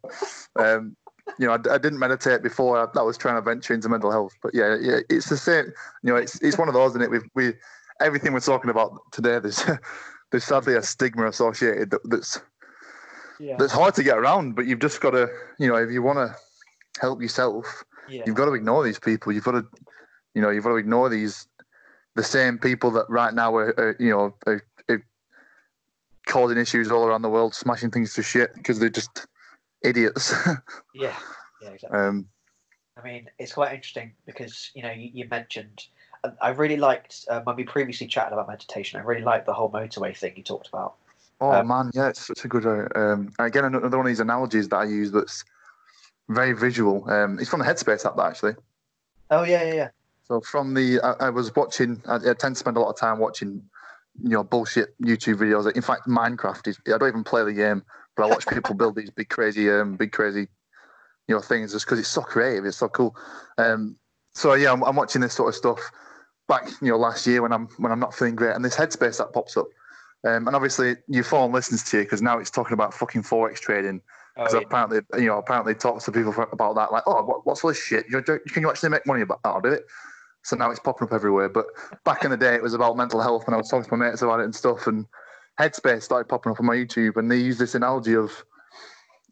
um, 0.55 0.95
you 1.37 1.47
know, 1.47 1.53
I, 1.53 1.75
I 1.75 1.77
didn't 1.77 1.99
meditate 1.99 2.43
before 2.43 2.77
I, 2.77 2.99
I 2.99 3.03
was 3.03 3.17
trying 3.17 3.35
to 3.35 3.41
venture 3.41 3.73
into 3.73 3.89
mental 3.89 4.11
health. 4.11 4.33
But 4.41 4.53
yeah, 4.53 4.77
yeah, 4.79 4.99
it's 5.09 5.29
the 5.29 5.37
same. 5.37 5.65
You 6.03 6.13
know, 6.13 6.15
it's 6.15 6.41
it's 6.41 6.57
one 6.57 6.67
of 6.67 6.73
those, 6.73 6.91
isn't 6.91 7.01
it? 7.01 7.11
We 7.11 7.19
we 7.33 7.53
everything 8.01 8.33
we're 8.33 8.39
talking 8.39 8.69
about 8.69 8.99
today. 9.11 9.39
There's 9.39 9.63
there's 10.31 10.43
sadly 10.43 10.75
a 10.75 10.81
stigma 10.81 11.27
associated 11.27 11.91
that, 11.91 12.01
that's 12.05 12.41
yeah, 13.39 13.55
that's 13.57 13.73
hard 13.73 13.95
to 13.95 14.03
get 14.03 14.17
around. 14.17 14.55
But 14.55 14.65
you've 14.65 14.79
just 14.79 15.01
got 15.01 15.11
to, 15.11 15.29
you 15.59 15.67
know, 15.67 15.75
if 15.75 15.91
you 15.91 16.01
want 16.01 16.17
to 16.17 16.35
help 16.99 17.21
yourself, 17.21 17.83
yeah, 18.09 18.23
you've 18.25 18.35
got 18.35 18.45
to 18.45 18.53
ignore 18.53 18.83
these 18.83 18.99
people. 18.99 19.31
You've 19.31 19.43
got 19.43 19.51
to, 19.51 19.65
you 20.33 20.41
know, 20.41 20.49
you've 20.49 20.63
got 20.63 20.71
to 20.71 20.77
ignore 20.77 21.09
these 21.09 21.47
the 22.15 22.23
same 22.23 22.57
people 22.57 22.91
that 22.91 23.05
right 23.09 23.33
now 23.33 23.53
are, 23.55 23.73
are 23.77 23.95
you 23.99 24.09
know, 24.09 24.33
are, 24.47 24.63
are 24.89 25.05
causing 26.27 26.57
issues 26.57 26.91
all 26.91 27.05
around 27.05 27.21
the 27.21 27.29
world, 27.29 27.53
smashing 27.53 27.91
things 27.91 28.13
to 28.13 28.23
shit 28.23 28.53
because 28.55 28.79
they're 28.79 28.89
just 28.89 29.27
idiots. 29.83 30.33
yeah, 30.95 31.15
yeah, 31.61 31.69
exactly. 31.69 31.99
um, 31.99 32.27
I 32.97 33.03
mean, 33.03 33.29
it's 33.37 33.53
quite 33.53 33.73
interesting 33.73 34.13
because 34.25 34.71
you 34.73 34.83
know 34.83 34.91
you, 34.91 35.09
you 35.13 35.27
mentioned. 35.29 35.85
I- 36.41 36.49
really 36.49 36.77
liked 36.77 37.25
um, 37.29 37.43
when 37.43 37.55
we 37.55 37.63
previously 37.63 38.07
chatted 38.07 38.33
about 38.33 38.47
meditation. 38.47 38.99
I 38.99 39.03
really 39.03 39.23
liked 39.23 39.45
the 39.45 39.53
whole 39.53 39.71
motorway 39.71 40.15
thing 40.15 40.33
you 40.35 40.43
talked 40.43 40.67
about. 40.67 40.95
oh 41.41 41.51
Um, 41.51 41.67
man, 41.67 41.91
yeah, 41.93 42.09
it's 42.09 42.25
such 42.25 42.45
a 42.45 42.47
good. 42.47 42.65
Uh, 42.65 42.87
um, 42.99 43.31
again, 43.39 43.65
another 43.65 43.97
one 43.97 44.05
of 44.05 44.09
these 44.09 44.19
analogies 44.19 44.69
that 44.69 44.77
I 44.77 44.85
use 44.85 45.11
that's 45.11 45.43
very 46.29 46.53
visual. 46.53 47.09
Um, 47.09 47.39
it's 47.39 47.49
from 47.49 47.59
the 47.59 47.65
Headspace 47.65 48.05
app, 48.05 48.17
actually. 48.19 48.55
Oh 49.31 49.43
yeah, 49.43 49.63
yeah, 49.63 49.73
yeah. 49.73 49.89
So 50.23 50.41
from 50.41 50.73
the, 50.73 50.99
I, 51.01 51.27
I 51.27 51.29
was 51.29 51.55
watching. 51.55 52.01
I, 52.07 52.15
I 52.15 52.33
tend 52.33 52.55
to 52.55 52.59
spend 52.59 52.77
a 52.77 52.79
lot 52.79 52.89
of 52.89 52.97
time 52.97 53.19
watching, 53.19 53.61
you 54.21 54.29
know, 54.29 54.43
bullshit 54.43 54.99
YouTube 54.99 55.35
videos. 55.35 55.71
In 55.75 55.81
fact, 55.81 56.07
Minecraft 56.07 56.67
is. 56.67 56.79
I 56.87 56.97
don't 56.97 57.07
even 57.07 57.23
play 57.23 57.43
the 57.43 57.53
game, 57.53 57.83
but 58.15 58.23
I 58.23 58.27
watch 58.27 58.47
people 58.47 58.73
build 58.75 58.95
these 58.95 59.11
big 59.11 59.29
crazy, 59.29 59.69
um, 59.69 59.95
big 59.95 60.11
crazy, 60.11 60.47
you 61.27 61.35
know, 61.35 61.41
things 61.41 61.73
just 61.73 61.85
because 61.85 61.99
it's 61.99 62.09
so 62.09 62.21
creative. 62.21 62.65
It's 62.65 62.77
so 62.77 62.87
cool. 62.89 63.15
Um, 63.57 63.97
so 64.33 64.53
yeah, 64.53 64.71
I'm, 64.71 64.83
I'm 64.83 64.95
watching 64.95 65.21
this 65.21 65.33
sort 65.33 65.49
of 65.49 65.55
stuff 65.55 65.79
back, 66.47 66.69
you 66.81 66.89
know, 66.89 66.97
last 66.97 67.25
year 67.27 67.41
when 67.41 67.51
I'm 67.51 67.67
when 67.77 67.91
I'm 67.91 67.99
not 67.99 68.13
feeling 68.13 68.35
great, 68.35 68.55
and 68.55 68.63
this 68.63 68.75
Headspace 68.75 69.17
that 69.17 69.33
pops 69.33 69.57
up. 69.57 69.67
Um, 70.25 70.47
and 70.47 70.55
obviously, 70.55 70.95
your 71.07 71.23
phone 71.23 71.51
listens 71.51 71.83
to 71.91 71.97
you 71.97 72.03
because 72.03 72.21
now 72.21 72.39
it's 72.39 72.49
talking 72.49 72.73
about 72.73 72.93
fucking 72.93 73.23
forex 73.23 73.59
trading. 73.59 74.01
Oh, 74.37 74.43
Because 74.43 74.53
yeah. 74.53 74.61
apparently, 74.61 74.99
you 75.21 75.27
know, 75.27 75.37
apparently 75.37 75.75
talks 75.75 76.05
to 76.05 76.11
people 76.11 76.33
about 76.51 76.75
that, 76.75 76.91
like, 76.91 77.03
oh, 77.05 77.23
what, 77.23 77.45
what's 77.45 77.63
all 77.63 77.69
this 77.69 77.81
shit? 77.81 78.05
You 78.09 78.21
can 78.21 78.61
you 78.61 78.69
actually 78.69 78.89
make 78.89 79.05
money 79.05 79.21
about 79.21 79.41
that? 79.43 79.49
I'll 79.49 79.61
do 79.61 79.69
it. 79.69 79.85
So 80.43 80.55
now 80.55 80.69
it's 80.69 80.79
popping 80.79 81.07
up 81.07 81.13
everywhere. 81.13 81.49
But 81.49 81.65
back 82.03 82.23
in 82.23 82.31
the 82.31 82.37
day, 82.37 82.55
it 82.55 82.61
was 82.61 82.73
about 82.73 82.97
mental 82.97 83.21
health, 83.21 83.45
and 83.45 83.55
I 83.55 83.57
was 83.57 83.69
talking 83.69 83.89
to 83.89 83.95
my 83.95 84.09
mates 84.09 84.21
about 84.21 84.39
it 84.39 84.43
and 84.43 84.55
stuff. 84.55 84.87
And 84.87 85.05
Headspace 85.59 86.03
started 86.03 86.27
popping 86.27 86.51
up 86.51 86.59
on 86.59 86.65
my 86.65 86.75
YouTube, 86.75 87.17
and 87.17 87.31
they 87.31 87.37
use 87.37 87.57
this 87.57 87.75
analogy 87.75 88.15
of 88.15 88.31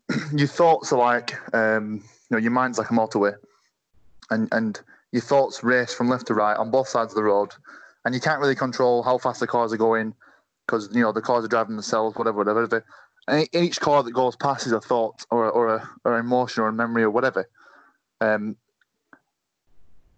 your 0.33 0.47
thoughts 0.47 0.91
are 0.93 0.99
like, 0.99 1.33
um, 1.55 1.95
you 2.29 2.37
know, 2.37 2.37
your 2.37 2.51
mind's 2.51 2.77
like 2.77 2.89
a 2.91 2.93
motorway, 2.93 3.35
and 4.29 4.47
and 4.51 4.79
your 5.13 5.21
thoughts 5.21 5.63
race 5.63 5.93
from 5.93 6.09
left 6.09 6.27
to 6.27 6.33
right 6.33 6.57
on 6.57 6.71
both 6.71 6.89
sides 6.89 7.13
of 7.13 7.15
the 7.15 7.23
road, 7.23 7.51
and 8.03 8.13
you 8.13 8.19
can't 8.19 8.41
really 8.41 8.55
control 8.55 9.03
how 9.03 9.17
fast 9.17 9.39
the 9.39 9.47
cars 9.47 9.71
are 9.71 9.77
going 9.77 10.13
because 10.65 10.89
you 10.93 11.01
know 11.01 11.13
the 11.13 11.21
cars 11.21 11.45
are 11.45 11.47
driving 11.47 11.75
themselves, 11.75 12.17
whatever, 12.17 12.39
whatever. 12.39 12.83
And 13.27 13.47
each 13.53 13.79
car 13.79 14.03
that 14.03 14.11
goes 14.11 14.35
past 14.35 14.65
is 14.65 14.73
a 14.73 14.81
thought 14.81 15.23
or 15.29 15.49
or 15.49 15.75
a 15.75 15.89
or 16.03 16.17
an 16.17 16.25
emotion 16.25 16.63
or 16.63 16.67
a 16.67 16.73
memory 16.73 17.03
or 17.03 17.11
whatever. 17.11 17.47
Um, 18.19 18.57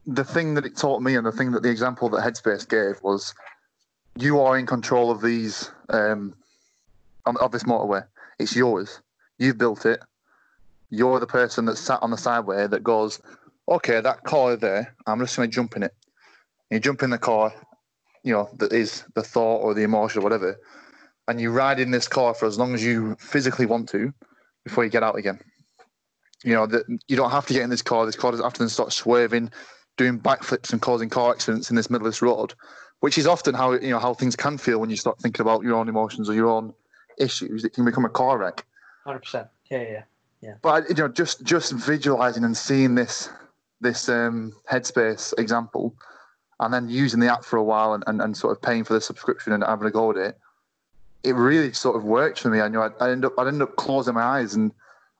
the 0.07 0.23
thing 0.23 0.53
that 0.53 0.65
it 0.65 0.77
taught 0.77 1.01
me 1.01 1.15
and 1.15 1.25
the 1.25 1.31
thing 1.31 1.51
that 1.51 1.63
the 1.63 1.69
example 1.69 2.07
that 2.09 2.21
Headspace 2.21 2.67
gave 2.67 3.01
was 3.03 3.33
you 4.17 4.39
are 4.39 4.57
in 4.57 4.65
control 4.65 5.11
of 5.11 5.21
these 5.21 5.71
um, 5.89 6.33
of 7.25 7.51
this 7.51 7.63
motorway. 7.63 8.05
It's 8.39 8.55
yours. 8.55 9.01
You've 9.39 9.57
built 9.57 9.85
it. 9.85 9.99
You're 10.89 11.19
the 11.19 11.27
person 11.27 11.65
that's 11.65 11.81
sat 11.81 12.01
on 12.01 12.11
the 12.11 12.17
sideway 12.17 12.67
that 12.67 12.83
goes, 12.83 13.19
okay, 13.67 14.01
that 14.01 14.23
car 14.23 14.55
there, 14.55 14.95
I'm 15.07 15.19
just 15.19 15.35
going 15.35 15.49
to 15.49 15.53
jump 15.53 15.75
in 15.75 15.83
it. 15.83 15.93
You 16.69 16.79
jump 16.79 17.03
in 17.03 17.09
the 17.09 17.17
car, 17.17 17.53
you 18.23 18.33
know 18.33 18.49
that 18.57 18.73
is 18.73 19.03
the 19.13 19.21
thought 19.21 19.61
or 19.61 19.73
the 19.73 19.83
emotion 19.83 20.19
or 20.19 20.23
whatever, 20.23 20.57
and 21.27 21.39
you 21.39 21.51
ride 21.51 21.79
in 21.79 21.91
this 21.91 22.07
car 22.07 22.33
for 22.33 22.47
as 22.47 22.57
long 22.57 22.73
as 22.73 22.83
you 22.83 23.15
physically 23.19 23.65
want 23.65 23.87
to 23.89 24.11
before 24.63 24.83
you 24.83 24.89
get 24.89 25.03
out 25.03 25.15
again. 25.15 25.39
You 26.43 26.53
know 26.53 26.65
that 26.67 26.85
you 27.07 27.15
don't 27.15 27.31
have 27.31 27.45
to 27.47 27.53
get 27.53 27.63
in 27.63 27.69
this 27.69 27.83
car. 27.83 28.05
This 28.05 28.15
car 28.15 28.31
doesn't 28.31 28.43
have 28.43 28.53
to 28.53 28.59
then 28.59 28.69
start 28.69 28.93
swerving, 28.93 29.51
doing 29.97 30.19
backflips 30.19 30.73
and 30.73 30.81
causing 30.81 31.09
car 31.09 31.31
accidents 31.31 31.69
in 31.69 31.75
this 31.75 31.89
middle 31.89 32.07
of 32.07 32.11
this 32.11 32.21
road, 32.21 32.55
which 33.01 33.17
is 33.17 33.27
often 33.27 33.53
how 33.53 33.73
you 33.73 33.91
know 33.91 33.99
how 33.99 34.15
things 34.15 34.35
can 34.35 34.57
feel 34.57 34.79
when 34.79 34.89
you 34.89 34.97
start 34.97 35.19
thinking 35.19 35.41
about 35.41 35.63
your 35.63 35.75
own 35.75 35.87
emotions 35.87 36.27
or 36.27 36.33
your 36.33 36.47
own 36.47 36.73
issues. 37.19 37.63
It 37.63 37.73
can 37.73 37.85
become 37.85 38.05
a 38.05 38.09
car 38.09 38.39
wreck. 38.39 38.65
Hundred 39.05 39.19
percent. 39.19 39.47
Yeah, 39.69 39.83
yeah, 39.83 40.03
yeah. 40.41 40.53
But 40.63 40.89
you 40.89 40.95
know, 40.95 41.09
just 41.09 41.43
just 41.43 41.73
visualizing 41.73 42.43
and 42.43 42.57
seeing 42.57 42.95
this 42.95 43.29
this 43.85 44.09
um, 44.09 44.53
headspace 44.69 45.33
example, 45.37 45.95
and 46.59 46.73
then 46.73 46.89
using 46.89 47.19
the 47.19 47.31
app 47.31 47.45
for 47.45 47.57
a 47.57 47.63
while 47.63 47.93
and, 47.93 48.03
and, 48.07 48.21
and 48.21 48.35
sort 48.35 48.55
of 48.55 48.61
paying 48.61 48.83
for 48.83 48.93
the 48.93 49.01
subscription 49.01 49.53
and 49.53 49.63
having 49.63 49.87
a 49.87 49.91
go 49.91 50.11
at 50.11 50.17
it, 50.17 50.37
it 51.23 51.33
really 51.33 51.73
sort 51.73 51.95
of 51.95 52.03
worked 52.03 52.39
for 52.39 52.49
me. 52.49 52.61
I 52.61 52.67
knew 52.67 52.81
I'd, 52.81 52.93
I'd 52.99 53.11
end 53.11 53.25
up 53.25 53.33
I'd 53.37 53.47
end 53.47 53.61
up 53.61 53.75
closing 53.77 54.13
my 54.13 54.23
eyes 54.23 54.55
and 54.55 54.71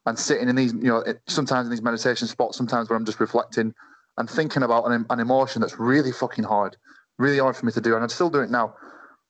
and 0.05 0.19
sitting 0.19 0.49
in 0.49 0.55
these 0.55 0.73
you 0.73 0.89
know 0.91 1.03
sometimes 1.27 1.67
in 1.67 1.71
these 1.71 1.81
meditation 1.81 2.27
spots, 2.27 2.57
sometimes 2.57 2.89
where 2.89 2.97
I'm 2.97 3.05
just 3.05 3.19
reflecting 3.19 3.73
and 4.17 4.29
thinking 4.29 4.63
about 4.63 4.85
an, 4.85 5.05
an 5.09 5.19
emotion 5.19 5.61
that's 5.61 5.79
really 5.79 6.11
fucking 6.11 6.45
hard, 6.45 6.77
really 7.17 7.39
hard 7.39 7.55
for 7.55 7.65
me 7.65 7.71
to 7.73 7.81
do, 7.81 7.95
and 7.95 8.03
I'd 8.03 8.11
still 8.11 8.29
do 8.29 8.39
it 8.41 8.49
now. 8.49 8.75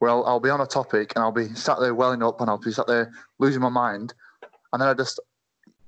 Well, 0.01 0.25
I'll 0.25 0.41
be 0.41 0.49
on 0.49 0.59
a 0.59 0.67
topic 0.67 1.13
and 1.15 1.23
I'll 1.23 1.31
be 1.31 1.47
sat 1.55 1.79
there 1.79 1.95
welling 1.95 2.21
up 2.21 2.41
and 2.41 2.49
I'll 2.49 2.57
be 2.57 2.71
sat 2.71 2.85
there 2.87 3.11
losing 3.39 3.61
my 3.61 3.69
mind, 3.69 4.13
and 4.71 4.81
then 4.81 4.89
I 4.89 4.93
just 4.93 5.19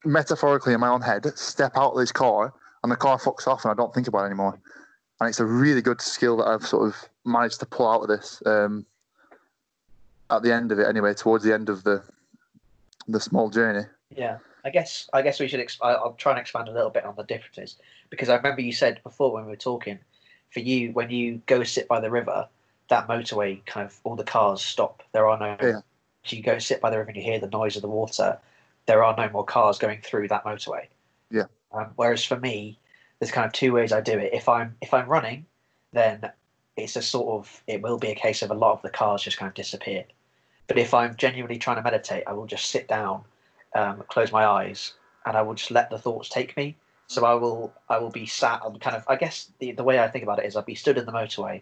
metaphorically 0.06 0.74
in 0.74 0.80
my 0.80 0.88
own 0.88 1.02
head 1.02 1.26
step 1.38 1.74
out 1.76 1.92
of 1.92 2.00
this 2.00 2.12
car 2.12 2.54
and 2.88 2.92
the 2.94 2.96
car 2.96 3.20
fucks 3.20 3.48
off 3.48 3.66
and 3.66 3.72
I 3.72 3.76
don't 3.76 3.94
think 3.94 4.08
about 4.08 4.24
it 4.24 4.28
anymore. 4.28 4.58
And 5.20 5.28
it's 5.28 5.42
a 5.42 5.46
really 5.46 5.82
good 5.82 6.00
skill 6.00 6.38
that 6.38 6.48
I've 6.48 6.66
sort 6.66 6.88
of 6.88 6.96
managed 7.26 7.60
to 7.60 7.66
pull 7.66 7.86
out 7.86 8.04
of 8.04 8.08
this 8.08 8.42
um, 8.46 8.86
at 10.30 10.42
the 10.42 10.54
end 10.54 10.72
of 10.72 10.80
it, 10.80 10.88
anyway, 10.88 11.14
towards 11.14 11.44
the 11.44 11.54
end 11.54 11.68
of 11.68 11.84
the 11.84 12.02
the 13.10 13.20
small 13.20 13.50
journey. 13.50 13.86
Yeah, 14.16 14.38
I 14.64 14.70
guess 14.70 15.10
I 15.12 15.22
guess 15.22 15.38
we 15.40 15.50
should. 15.50 15.60
Exp- 15.60 15.80
I'll 15.82 16.14
try 16.14 16.32
and 16.32 16.40
expand 16.40 16.70
a 16.70 16.72
little 16.72 16.90
bit 16.90 17.04
on 17.04 17.16
the 17.18 17.24
differences 17.24 17.76
because 18.10 18.30
I 18.30 18.38
remember 18.38 18.62
you 18.62 18.72
said 18.72 19.02
before 19.04 19.34
when 19.34 19.44
we 19.44 19.50
were 19.50 19.58
talking, 19.58 20.00
for 20.52 20.62
you 20.62 20.94
when 20.94 21.10
you 21.10 21.42
go 21.46 21.64
sit 21.64 21.90
by 21.90 22.00
the 22.00 22.10
river, 22.10 22.48
that 22.88 23.10
motorway 23.10 23.66
kind 23.66 23.86
of 23.86 24.00
all 24.06 24.16
the 24.16 24.24
cars 24.24 24.62
stop. 24.62 25.04
There 25.12 25.28
are 25.28 25.38
no. 25.38 25.58
Yeah. 25.62 25.82
So 26.24 26.38
you 26.38 26.44
go 26.44 26.58
sit 26.60 26.80
by 26.80 26.90
the 26.90 27.00
river 27.00 27.10
and 27.10 27.18
you 27.18 27.24
hear 27.24 27.40
the 27.40 27.50
noise 27.50 27.76
of 27.76 27.82
the 27.82 27.90
water. 27.90 28.38
There 28.86 29.04
are 29.04 29.16
no 29.18 29.30
more 29.30 29.44
cars 29.44 29.78
going 29.78 30.00
through 30.02 30.30
that 30.30 30.46
motorway. 30.46 30.86
Yeah. 31.30 31.48
Um, 31.72 31.92
whereas 31.96 32.24
for 32.24 32.40
me, 32.40 32.80
there's 33.20 33.32
kind 33.32 33.46
of 33.46 33.54
two 33.54 33.74
ways 33.74 33.92
I 33.92 34.02
do 34.02 34.18
it. 34.18 34.34
If 34.34 34.48
I'm 34.48 34.76
if 34.82 34.94
I'm 34.94 35.08
running, 35.08 35.46
then 35.94 36.32
it's 36.76 36.96
a 36.96 37.02
sort 37.02 37.40
of 37.40 37.64
it 37.68 37.82
will 37.82 37.98
be 37.98 38.10
a 38.10 38.16
case 38.16 38.42
of 38.42 38.52
a 38.52 38.56
lot 38.56 38.74
of 38.74 38.82
the 38.82 38.90
cars 38.90 39.24
just 39.24 39.38
kind 39.38 39.50
of 39.50 39.56
disappear. 39.56 40.06
But 40.68 40.78
if 40.78 40.94
I'm 40.94 41.16
genuinely 41.16 41.58
trying 41.58 41.78
to 41.78 41.82
meditate, 41.82 42.24
I 42.28 42.34
will 42.34 42.46
just 42.46 42.70
sit 42.70 42.88
down, 42.88 43.24
um, 43.76 44.04
close 44.08 44.32
my 44.32 44.46
eyes, 44.46 44.94
and 45.26 45.38
I 45.38 45.42
will 45.42 45.56
just 45.56 45.72
let 45.72 45.90
the 45.90 45.98
thoughts 45.98 46.30
take 46.30 46.56
me. 46.58 46.76
So 47.08 47.26
I 47.26 47.34
will 47.36 47.74
I 47.90 47.98
will 48.00 48.12
be 48.12 48.26
sat 48.26 48.62
on 48.62 48.80
kind 48.80 48.96
of 48.96 49.04
I 49.08 49.16
guess 49.16 49.52
the 49.60 49.72
the 49.72 49.84
way 49.84 50.00
I 50.00 50.10
think 50.10 50.24
about 50.24 50.40
it 50.40 50.46
is 50.46 50.56
I'll 50.56 50.64
be 50.64 50.76
stood 50.76 50.98
in 50.98 51.06
the 51.06 51.12
motorway, 51.12 51.62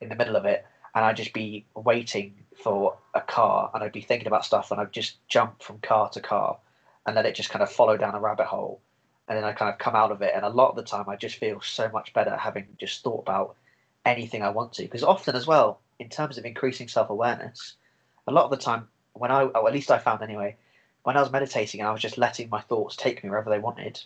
in 0.00 0.08
the 0.08 0.16
middle 0.16 0.36
of 0.36 0.44
it, 0.44 0.66
and 0.94 1.04
I'd 1.04 1.16
just 1.16 1.32
be 1.32 1.64
waiting 1.74 2.34
for 2.62 2.96
a 3.14 3.20
car, 3.20 3.70
and 3.72 3.82
I'd 3.82 3.92
be 3.92 4.00
thinking 4.00 4.26
about 4.26 4.44
stuff, 4.44 4.70
and 4.70 4.80
I'd 4.80 4.92
just 4.92 5.26
jump 5.28 5.62
from 5.62 5.78
car 5.78 6.08
to 6.10 6.20
car, 6.20 6.58
and 7.06 7.16
then 7.16 7.26
it 7.26 7.34
just 7.34 7.50
kind 7.50 7.62
of 7.62 7.70
follow 7.70 7.96
down 7.96 8.14
a 8.14 8.20
rabbit 8.20 8.46
hole, 8.46 8.80
and 9.28 9.36
then 9.36 9.44
I 9.44 9.52
kind 9.52 9.72
of 9.72 9.78
come 9.78 9.96
out 9.96 10.12
of 10.12 10.22
it, 10.22 10.32
and 10.34 10.44
a 10.44 10.48
lot 10.50 10.70
of 10.70 10.76
the 10.76 10.82
time 10.82 11.08
I 11.08 11.16
just 11.16 11.36
feel 11.36 11.60
so 11.60 11.88
much 11.88 12.12
better 12.12 12.36
having 12.36 12.66
just 12.78 13.02
thought 13.02 13.20
about 13.20 13.56
anything 14.04 14.42
I 14.42 14.50
want 14.50 14.74
to, 14.74 14.82
because 14.82 15.02
often 15.02 15.34
as 15.34 15.46
well 15.46 15.80
in 15.98 16.08
terms 16.08 16.38
of 16.38 16.44
increasing 16.44 16.88
self 16.88 17.10
awareness 17.10 17.74
a 18.26 18.32
lot 18.32 18.44
of 18.44 18.50
the 18.50 18.56
time 18.56 18.88
when 19.12 19.30
I, 19.30 19.42
or 19.42 19.68
at 19.68 19.74
least 19.74 19.90
I 19.90 19.98
found 19.98 20.22
anyway, 20.22 20.56
when 21.02 21.16
I 21.16 21.20
was 21.20 21.30
meditating 21.30 21.80
and 21.80 21.88
I 21.88 21.92
was 21.92 22.00
just 22.00 22.18
letting 22.18 22.48
my 22.48 22.60
thoughts 22.60 22.96
take 22.96 23.22
me 23.22 23.30
wherever 23.30 23.50
they 23.50 23.58
wanted, 23.58 24.00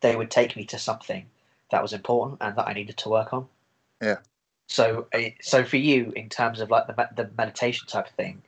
they 0.00 0.16
would 0.16 0.30
take 0.30 0.56
me 0.56 0.64
to 0.66 0.78
something 0.78 1.26
that 1.70 1.82
was 1.82 1.92
important 1.92 2.38
and 2.40 2.56
that 2.56 2.66
I 2.66 2.72
needed 2.72 2.96
to 2.98 3.08
work 3.08 3.32
on. 3.32 3.46
Yeah. 4.02 4.18
So, 4.66 5.06
eh, 5.12 5.30
so 5.40 5.64
for 5.64 5.76
you, 5.76 6.12
in 6.16 6.28
terms 6.28 6.60
of 6.60 6.70
like 6.70 6.86
the 6.86 7.08
the 7.14 7.30
meditation 7.36 7.86
type 7.86 8.08
of 8.08 8.14
thing, 8.14 8.42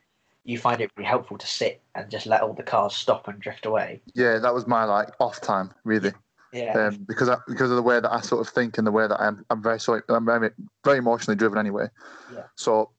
you 0.44 0.58
find 0.58 0.80
it 0.80 0.90
really 0.96 1.08
helpful 1.08 1.38
to 1.38 1.46
sit 1.46 1.80
and 1.94 2.10
just 2.10 2.26
let 2.26 2.42
all 2.42 2.52
the 2.52 2.62
cars 2.62 2.94
stop 2.94 3.28
and 3.28 3.40
drift 3.40 3.66
away. 3.66 4.00
Yeah, 4.14 4.38
that 4.38 4.52
was 4.52 4.66
my 4.66 4.84
like 4.84 5.08
off 5.18 5.40
time, 5.40 5.72
really. 5.84 6.12
Yeah. 6.52 6.72
Um, 6.78 7.04
because 7.08 7.28
I, 7.28 7.36
because 7.48 7.70
of 7.70 7.76
the 7.76 7.82
way 7.82 7.98
that 7.98 8.12
I 8.12 8.20
sort 8.20 8.46
of 8.46 8.52
think 8.52 8.78
and 8.78 8.86
the 8.86 8.92
way 8.92 9.08
that 9.08 9.20
I'm 9.20 9.44
I'm 9.50 9.62
very 9.62 9.80
so 9.80 10.00
I'm 10.08 10.24
very 10.24 10.50
very 10.84 10.98
emotionally 10.98 11.36
driven 11.36 11.58
anyway. 11.58 11.86
Yeah. 12.32 12.42
So 12.54 12.90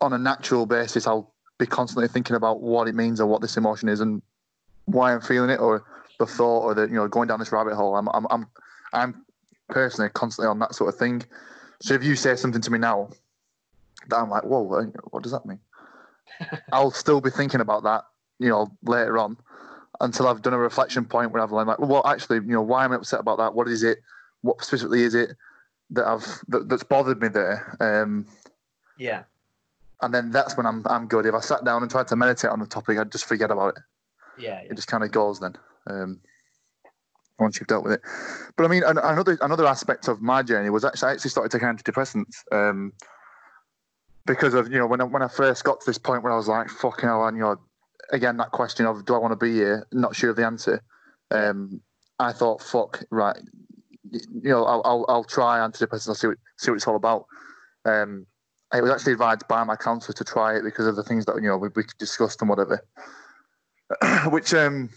on 0.00 0.12
a 0.12 0.18
natural 0.18 0.66
basis, 0.66 1.06
I'll 1.06 1.32
be 1.58 1.66
constantly 1.66 2.08
thinking 2.08 2.34
about 2.34 2.60
what 2.60 2.88
it 2.88 2.94
means 2.94 3.20
or 3.20 3.26
what 3.26 3.40
this 3.40 3.56
emotion 3.56 3.88
is 3.88 4.00
and 4.00 4.20
why 4.86 5.12
I'm 5.12 5.20
feeling 5.20 5.50
it 5.50 5.60
or 5.60 5.84
the 6.18 6.26
thought 6.26 6.62
or 6.62 6.74
the 6.74 6.82
you 6.82 6.94
know 6.94 7.06
going 7.06 7.28
down 7.28 7.38
this 7.38 7.52
rabbit 7.52 7.74
hole. 7.74 7.96
I'm 7.96 8.08
I'm 8.08 8.26
I'm 8.30 8.46
I'm 8.92 9.24
personally 9.68 10.10
constantly 10.14 10.48
on 10.48 10.58
that 10.60 10.74
sort 10.74 10.92
of 10.92 10.98
thing. 10.98 11.22
So 11.80 11.94
if 11.94 12.02
you 12.02 12.16
say 12.16 12.34
something 12.34 12.62
to 12.62 12.70
me 12.70 12.78
now 12.78 13.10
that 14.08 14.16
I'm 14.16 14.30
like, 14.30 14.44
whoa, 14.44 14.62
what 15.10 15.22
does 15.22 15.32
that 15.32 15.46
mean? 15.46 15.60
I'll 16.72 16.90
still 16.90 17.20
be 17.20 17.30
thinking 17.30 17.60
about 17.60 17.84
that, 17.84 18.04
you 18.38 18.48
know, 18.48 18.68
later 18.82 19.18
on 19.18 19.36
until 20.00 20.26
I've 20.26 20.42
done 20.42 20.54
a 20.54 20.58
reflection 20.58 21.04
point 21.04 21.32
where 21.32 21.42
I've 21.42 21.52
like, 21.52 21.78
well, 21.78 22.06
actually, 22.06 22.36
you 22.36 22.52
know, 22.52 22.62
why 22.62 22.84
am 22.84 22.92
I 22.92 22.96
upset 22.96 23.20
about 23.20 23.38
that? 23.38 23.54
What 23.54 23.68
is 23.68 23.82
it? 23.82 23.98
What 24.42 24.62
specifically 24.62 25.02
is 25.02 25.14
it 25.14 25.30
that 25.90 26.06
I've 26.06 26.26
that, 26.48 26.68
that's 26.68 26.82
bothered 26.82 27.20
me 27.20 27.28
there? 27.28 27.76
Um, 27.80 28.26
yeah. 28.98 29.24
and 30.02 30.12
then 30.12 30.30
that's 30.30 30.56
when 30.56 30.66
I'm 30.66 30.82
I'm 30.86 31.06
good. 31.06 31.26
If 31.26 31.34
I 31.34 31.40
sat 31.40 31.64
down 31.64 31.82
and 31.82 31.90
tried 31.90 32.08
to 32.08 32.16
meditate 32.16 32.50
on 32.50 32.60
the 32.60 32.66
topic, 32.66 32.98
I'd 32.98 33.12
just 33.12 33.24
forget 33.24 33.50
about 33.50 33.76
it. 33.76 33.82
Yeah. 34.38 34.60
It 34.60 34.74
just 34.74 34.88
kind 34.88 35.04
of 35.04 35.12
goes 35.12 35.40
then. 35.40 35.56
Um, 35.86 36.20
once 37.38 37.58
you've 37.58 37.66
dealt 37.66 37.82
with 37.82 37.94
it, 37.94 38.00
but 38.56 38.64
I 38.64 38.68
mean, 38.68 38.84
another 38.86 39.36
another 39.40 39.66
aspect 39.66 40.06
of 40.06 40.22
my 40.22 40.42
journey 40.42 40.70
was 40.70 40.84
actually 40.84 41.08
I 41.08 41.12
actually 41.12 41.30
started 41.30 41.50
taking 41.50 41.66
antidepressants 41.66 42.44
um, 42.52 42.92
because 44.26 44.54
of 44.54 44.70
you 44.70 44.78
know 44.78 44.86
when 44.86 45.00
I, 45.00 45.04
when 45.04 45.22
I 45.22 45.28
first 45.28 45.64
got 45.64 45.80
to 45.80 45.86
this 45.86 45.98
point 45.98 46.22
where 46.22 46.32
I 46.32 46.36
was 46.36 46.48
like, 46.48 46.68
fucking 46.68 47.08
hell, 47.08 47.26
and 47.26 47.36
you 47.36 47.42
know, 47.42 47.56
again 48.10 48.36
that 48.38 48.50
question 48.50 48.86
of 48.86 49.04
do 49.04 49.14
I 49.14 49.18
want 49.18 49.32
to 49.32 49.44
be 49.44 49.52
here? 49.52 49.86
Not 49.92 50.16
sure 50.16 50.30
of 50.30 50.36
the 50.36 50.46
answer. 50.46 50.82
Um, 51.30 51.80
I 52.18 52.32
thought, 52.32 52.62
fuck, 52.62 53.02
right, 53.10 53.36
you 54.10 54.50
know, 54.50 54.64
I'll 54.64 54.82
I'll, 54.84 55.06
I'll 55.08 55.24
try 55.24 55.58
antidepressants. 55.58 56.08
I'll 56.08 56.14
see 56.14 56.28
what 56.28 56.38
see 56.58 56.70
what 56.70 56.76
it's 56.76 56.86
all 56.86 56.96
about. 56.96 57.26
Um, 57.84 58.26
I 58.72 58.80
was 58.80 58.90
actually 58.90 59.12
advised 59.12 59.46
by 59.46 59.62
my 59.64 59.76
counsellor 59.76 60.14
to 60.14 60.24
try 60.24 60.56
it 60.56 60.62
because 60.64 60.86
of 60.86 60.96
the 60.96 61.02
things 61.02 61.26
that 61.26 61.36
you 61.36 61.48
know 61.48 61.58
we, 61.58 61.68
we 61.74 61.84
discussed 61.98 62.40
and 62.40 62.48
whatever, 62.48 62.84
which 64.30 64.54
um 64.54 64.90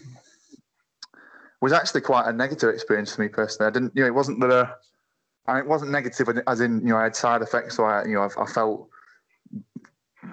was 1.60 1.72
actually 1.72 2.00
quite 2.00 2.26
a 2.26 2.32
negative 2.32 2.72
experience 2.72 3.14
for 3.14 3.22
me 3.22 3.28
personally. 3.28 3.68
I 3.68 3.72
didn't, 3.72 3.92
you 3.94 4.02
know, 4.02 4.06
it 4.06 4.14
wasn't 4.14 4.40
that 4.40 4.50
uh, 4.50 4.70
and 5.48 5.58
it 5.58 5.66
wasn't 5.66 5.90
negative 5.90 6.28
as 6.46 6.60
in 6.60 6.80
you 6.80 6.88
know 6.88 6.96
I 6.96 7.04
had 7.04 7.16
side 7.16 7.42
effects, 7.42 7.76
so 7.76 7.84
I 7.84 8.04
you 8.04 8.14
know 8.14 8.22
I, 8.22 8.42
I 8.42 8.46
felt 8.46 8.88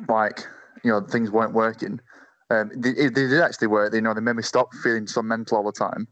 like 0.08 0.46
you 0.84 0.92
know 0.92 1.02
things 1.02 1.32
weren't 1.32 1.54
working. 1.54 2.00
Um, 2.50 2.72
they, 2.76 2.94
they 2.94 3.10
did 3.10 3.42
actually 3.42 3.68
work. 3.68 3.94
You 3.94 4.02
know, 4.02 4.14
they 4.14 4.22
made 4.22 4.36
me 4.36 4.44
stop 4.44 4.74
feeling 4.84 5.08
so 5.08 5.22
mental 5.22 5.58
all 5.58 5.64
the 5.64 5.72
time, 5.72 6.08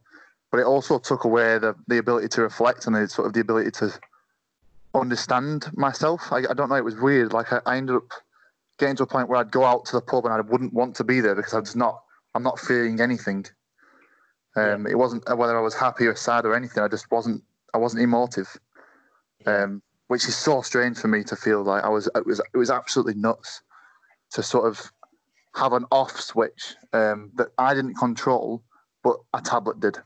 but 0.52 0.60
it 0.60 0.66
also 0.66 0.98
took 1.00 1.24
away 1.26 1.58
the 1.60 1.76
the 1.88 2.00
ability 2.00 2.28
to 2.30 2.42
reflect 2.42 2.88
and 2.88 2.96
the 2.96 3.08
sort 3.08 3.28
of 3.28 3.34
the 3.34 3.42
ability 3.42 3.72
to 3.72 3.94
understand 4.96 5.70
myself. 5.74 6.22
I, 6.32 6.38
I 6.50 6.54
don't 6.54 6.70
know. 6.70 6.76
It 6.76 6.84
was 6.84 6.96
weird. 6.96 7.34
Like 7.34 7.54
I, 7.54 7.62
I 7.66 7.78
ended 7.78 7.96
up 7.96 8.10
getting 8.80 8.96
to 8.96 9.04
a 9.04 9.08
point 9.08 9.30
where 9.30 9.40
I'd 9.40 9.52
go 9.52 9.64
out 9.64 9.86
to 9.86 9.94
the 9.94 10.02
pub 10.02 10.26
and 10.26 10.34
I 10.34 10.42
wouldn't 10.42 10.74
want 10.74 10.96
to 10.96 11.04
be 11.04 11.22
there 11.22 11.36
because 11.36 11.54
I 11.54 11.60
was 11.60 11.76
not. 11.76 12.02
I'm 12.36 12.44
not 12.44 12.60
feeling 12.60 13.00
anything. 13.00 13.46
Um, 14.56 14.88
It 14.88 14.98
wasn't 14.98 15.24
whether 15.38 15.58
I 15.58 15.62
was 15.62 15.76
happy 15.76 16.08
or 16.08 16.16
sad 16.16 16.46
or 16.46 16.56
anything. 16.56 16.84
I 16.84 16.88
just 16.88 17.12
wasn't. 17.12 17.44
I 17.76 17.78
wasn't 17.78 18.04
emotive, 18.04 18.56
um, 19.48 19.82
which 20.08 20.28
is 20.28 20.36
so 20.36 20.62
strange 20.62 20.98
for 21.00 21.08
me 21.08 21.24
to 21.24 21.36
feel 21.36 21.64
like 21.64 21.84
I 21.84 21.90
was. 21.90 22.08
It 22.16 22.26
was. 22.26 22.40
It 22.40 22.58
was 22.58 22.72
absolutely 22.72 23.16
nuts 23.16 23.62
to 24.34 24.44
sort 24.44 24.68
of 24.68 24.92
have 25.56 25.74
an 25.74 25.86
off 25.92 26.20
switch 26.20 26.76
um, 26.94 27.32
that 27.36 27.50
I 27.58 27.74
didn't 27.74 27.96
control, 27.96 28.64
but 29.04 29.18
a 29.34 29.42
tablet 29.42 29.80
did. 29.80 29.98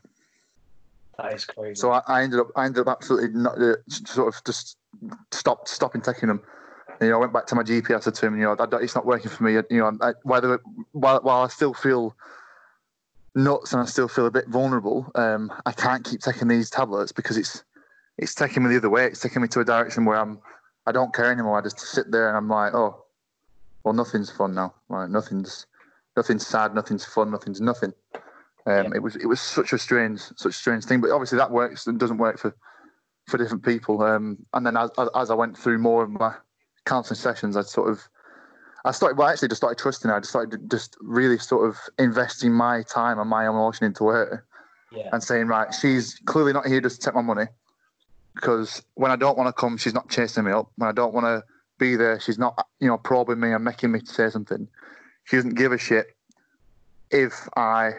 That 1.18 1.32
is 1.32 1.44
crazy. 1.44 1.74
So 1.74 1.90
I, 1.90 2.02
I 2.06 2.22
ended 2.22 2.40
up. 2.40 2.48
I 2.54 2.64
ended 2.64 2.86
up 2.86 2.96
absolutely 2.96 3.30
not 3.30 3.60
uh, 3.60 3.76
sort 3.88 4.34
of 4.34 4.44
just 4.44 4.76
stopped 5.32 5.68
stopping 5.68 6.00
taking 6.00 6.28
them. 6.28 6.40
You 7.00 7.08
know, 7.10 7.16
I 7.16 7.18
went 7.18 7.32
back 7.32 7.46
to 7.46 7.54
my 7.54 7.62
GP. 7.62 7.94
I 7.94 8.00
said 8.00 8.14
to 8.14 8.26
him, 8.26 8.38
you 8.38 8.44
know, 8.44 8.56
it's 8.58 8.94
not 8.94 9.06
working 9.06 9.30
for 9.30 9.44
me. 9.44 9.54
You 9.54 9.64
know, 9.70 9.98
I, 10.00 10.12
whether 10.22 10.60
while 10.92 11.20
while 11.22 11.42
I 11.42 11.48
still 11.48 11.74
feel 11.74 12.14
nuts 13.34 13.72
and 13.72 13.82
I 13.82 13.84
still 13.86 14.08
feel 14.08 14.26
a 14.26 14.30
bit 14.30 14.48
vulnerable, 14.48 15.10
um, 15.14 15.52
I 15.66 15.72
can't 15.72 16.04
keep 16.04 16.20
taking 16.20 16.48
these 16.48 16.70
tablets 16.70 17.10
because 17.10 17.36
it's 17.36 17.64
it's 18.16 18.34
taking 18.34 18.62
me 18.62 18.70
the 18.70 18.76
other 18.76 18.90
way. 18.90 19.06
It's 19.06 19.20
taking 19.20 19.42
me 19.42 19.48
to 19.48 19.60
a 19.60 19.64
direction 19.64 20.04
where 20.04 20.18
I'm 20.18 20.38
I 20.86 20.92
don't 20.92 21.12
care 21.14 21.32
anymore. 21.32 21.58
I 21.58 21.62
just 21.62 21.80
sit 21.80 22.10
there 22.12 22.28
and 22.28 22.36
I'm 22.36 22.48
like, 22.48 22.74
oh, 22.74 23.04
well, 23.84 23.94
nothing's 23.94 24.30
fun 24.30 24.54
now. 24.54 24.74
Right, 24.88 25.08
nothing's 25.08 25.66
nothing's 26.16 26.46
sad, 26.46 26.74
nothing's 26.74 27.04
fun, 27.04 27.30
nothing's 27.30 27.60
nothing. 27.60 27.92
Um, 28.66 28.86
Yeah. 28.86 28.90
It 28.96 29.02
was 29.02 29.16
it 29.16 29.26
was 29.26 29.40
such 29.40 29.72
a 29.72 29.78
strange 29.78 30.20
such 30.36 30.50
a 30.52 30.58
strange 30.58 30.84
thing, 30.84 31.00
but 31.00 31.10
obviously 31.10 31.38
that 31.38 31.50
works 31.50 31.86
and 31.86 31.98
doesn't 31.98 32.18
work 32.18 32.38
for 32.38 32.54
for 33.26 33.38
different 33.38 33.64
people. 33.64 34.02
Um, 34.02 34.38
and 34.54 34.64
then 34.66 34.76
as, 34.76 34.90
as 34.98 35.08
as 35.14 35.30
I 35.30 35.34
went 35.34 35.56
through 35.56 35.78
more 35.78 36.02
of 36.04 36.10
my 36.10 36.34
counselling 36.86 37.18
sessions, 37.18 37.56
I 37.56 37.62
sort 37.62 37.90
of, 37.90 38.00
I 38.86 38.92
started, 38.92 39.18
well, 39.18 39.28
I 39.28 39.32
actually 39.32 39.48
just 39.48 39.60
started 39.60 39.76
trusting 39.80 40.08
her. 40.08 40.16
I 40.16 40.20
just 40.20 40.30
started 40.30 40.70
just 40.70 40.96
really 41.02 41.36
sort 41.38 41.68
of 41.68 41.76
investing 41.98 42.52
my 42.52 42.82
time 42.82 43.18
and 43.18 43.28
my 43.28 43.46
emotion 43.46 43.84
into 43.84 44.06
her 44.08 44.46
Yeah. 44.90 45.10
and 45.12 45.22
saying, 45.22 45.48
right, 45.48 45.72
she's 45.74 46.18
clearly 46.24 46.54
not 46.54 46.66
here 46.66 46.80
just 46.80 47.02
to 47.02 47.06
take 47.06 47.14
my 47.14 47.20
money 47.20 47.44
because 48.34 48.82
when 48.94 49.10
I 49.10 49.16
don't 49.16 49.36
want 49.36 49.48
to 49.54 49.60
come, 49.60 49.76
she's 49.76 49.92
not 49.92 50.08
chasing 50.08 50.44
me 50.44 50.52
up. 50.52 50.70
When 50.76 50.88
I 50.88 50.92
don't 50.92 51.12
want 51.12 51.26
to 51.26 51.44
be 51.78 51.96
there, 51.96 52.18
she's 52.20 52.38
not, 52.38 52.66
you 52.80 52.88
know, 52.88 52.98
probing 52.98 53.40
me 53.40 53.52
and 53.52 53.64
making 53.64 53.92
me 53.92 54.00
say 54.04 54.28
something. 54.30 54.68
She 55.24 55.36
doesn't 55.36 55.54
give 55.54 55.72
a 55.72 55.78
shit 55.78 56.06
if 57.10 57.48
I, 57.56 57.92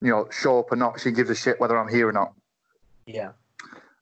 you 0.00 0.10
know, 0.10 0.28
show 0.30 0.60
up 0.60 0.72
or 0.72 0.76
not. 0.76 1.00
She 1.00 1.10
gives 1.10 1.30
a 1.30 1.34
shit 1.34 1.60
whether 1.60 1.76
I'm 1.78 1.88
here 1.88 2.08
or 2.08 2.12
not 2.12 2.32
Yeah. 3.06 3.32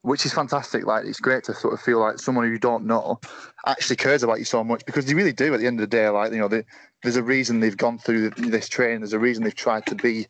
which 0.03 0.25
is 0.27 0.33
fantastic. 0.33 0.87
Like 0.87 1.05
it's 1.07 1.21
great 1.21 1.45
to 1.45 1.55
sort 1.55 1.75
of 1.75 1.81
feel 1.81 1.99
like 2.01 2.19
someone 2.19 2.45
who 2.45 2.53
you 2.53 2.59
don't 2.59 2.85
know 2.87 3.21
actually 3.67 3.97
cares 3.97 4.23
about 4.23 4.39
you 4.39 4.45
so 4.45 4.63
much 4.63 4.85
because 4.87 5.07
they 5.07 5.15
really 5.15 5.33
do. 5.33 5.53
At 5.55 5.61
the 5.61 5.67
end 5.67 5.81
of 5.81 5.89
the 5.91 5.97
day, 5.97 6.09
like 6.09 6.33
you 6.33 6.39
know, 6.39 6.49
they, 6.49 6.65
there's 7.03 7.17
a 7.17 7.23
reason 7.23 7.61
they've 7.61 7.77
gone 7.77 7.99
through 7.99 8.31
this 8.31 8.69
training. 8.69 9.01
There's 9.01 9.13
a 9.13 9.19
reason 9.19 9.45
they've 9.45 9.55
tried 9.55 9.87
to 9.87 9.95
be 9.95 10.27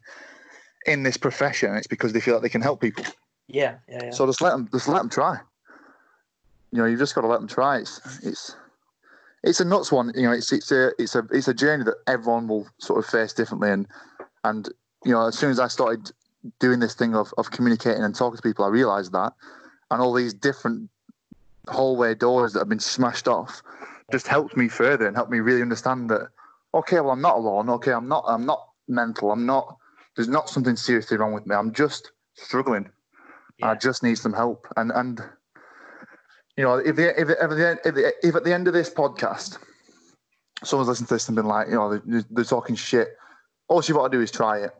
in 0.86 1.03
this 1.03 1.16
profession. 1.16 1.74
It's 1.74 1.86
because 1.86 2.12
they 2.12 2.20
feel 2.20 2.34
like 2.34 2.42
they 2.42 2.49
can 2.49 2.62
help 2.62 2.80
people. 2.80 3.05
Yeah. 3.46 3.76
Yeah. 3.88 4.05
Yeah. 4.05 4.11
So 4.11 4.26
just 4.26 4.40
let 4.42 4.51
them, 4.51 4.68
just 4.72 4.88
let 4.88 4.99
them 4.99 5.09
try. 5.11 5.38
You 6.73 6.79
know, 6.79 6.85
you've 6.85 6.99
just 6.99 7.14
got 7.14 7.23
to 7.23 7.27
let 7.27 7.41
them 7.41 7.49
try. 7.49 7.79
It's 7.79 8.01
it's 8.23 8.57
it's 9.43 9.61
a 9.61 9.64
nuts 9.64 9.91
one. 9.93 10.12
You 10.14 10.23
know, 10.23 10.33
it's 10.33 10.53
it's 10.53 10.71
a 10.71 10.93
it's 10.99 11.14
a 11.14 11.27
it's 11.31 11.49
a 11.49 11.55
journey 11.55 11.85
that 11.85 11.97
everyone 12.07 12.49
will 12.49 12.66
sort 12.79 12.99
of 12.99 13.11
face 13.11 13.33
differently. 13.33 13.71
And 13.71 13.87
and 14.45 14.69
you 15.05 15.12
know, 15.12 15.27
as 15.27 15.39
soon 15.39 15.51
as 15.51 15.61
I 15.61 15.69
started 15.69 16.11
doing 16.61 16.81
this 16.81 16.95
thing 16.95 17.14
of, 17.14 17.33
of 17.39 17.51
communicating 17.51 18.03
and 18.03 18.14
talking 18.14 18.37
to 18.37 18.43
people, 18.43 18.64
I 18.64 18.69
realised 18.69 19.12
that, 19.12 19.33
and 19.91 20.01
all 20.01 20.12
these 20.12 20.35
different 20.35 20.91
hallway 21.69 22.14
doors 22.14 22.53
that 22.53 22.61
have 22.61 22.69
been 22.69 22.79
smashed 22.81 23.29
off 23.29 23.62
just 24.11 24.27
helped 24.27 24.57
me 24.57 24.69
further 24.69 25.07
and 25.07 25.16
helped 25.16 25.31
me 25.31 25.41
really 25.41 25.62
understand 25.62 26.11
that. 26.11 26.29
Okay, 26.75 27.01
well, 27.01 27.11
I'm 27.11 27.21
not 27.21 27.37
alone. 27.37 27.69
Okay, 27.71 27.93
I'm 27.93 28.09
not. 28.09 28.25
I'm 28.27 28.45
not 28.45 28.69
mental. 28.89 29.33
I'm 29.33 29.47
not. 29.47 29.77
There's 30.16 30.29
not 30.29 30.51
something 30.51 30.77
seriously 30.77 31.16
wrong 31.16 31.33
with 31.33 31.47
me. 31.47 31.55
I'm 31.55 31.73
just 31.73 32.12
struggling. 32.35 32.91
I 33.62 33.75
just 33.75 34.03
need 34.03 34.19
some 34.19 34.33
help. 34.33 34.66
And 34.77 34.93
and 34.93 35.21
you 36.59 36.64
know, 36.64 36.74
if 36.74 36.96
the, 36.96 37.09
if, 37.18 37.30
if, 37.30 37.38
at 37.40 37.50
the 37.50 37.68
end, 37.68 37.78
if, 37.84 37.94
the, 37.94 38.12
if 38.22 38.34
at 38.34 38.42
the 38.42 38.52
end 38.52 38.66
of 38.66 38.74
this 38.74 38.90
podcast, 38.90 39.59
someone's 40.64 40.88
listened 40.88 41.06
to 41.06 41.14
this 41.14 41.28
and 41.28 41.36
been 41.36 41.46
like, 41.46 41.68
you 41.68 41.74
know, 41.74 41.96
they're, 42.04 42.24
they're 42.30 42.44
talking 42.44 42.74
shit. 42.74 43.11
All 43.68 43.76
you've 43.76 43.96
got 43.96 44.11
to 44.11 44.18
do 44.18 44.20
is 44.20 44.32
try 44.32 44.59
it. 44.59 44.72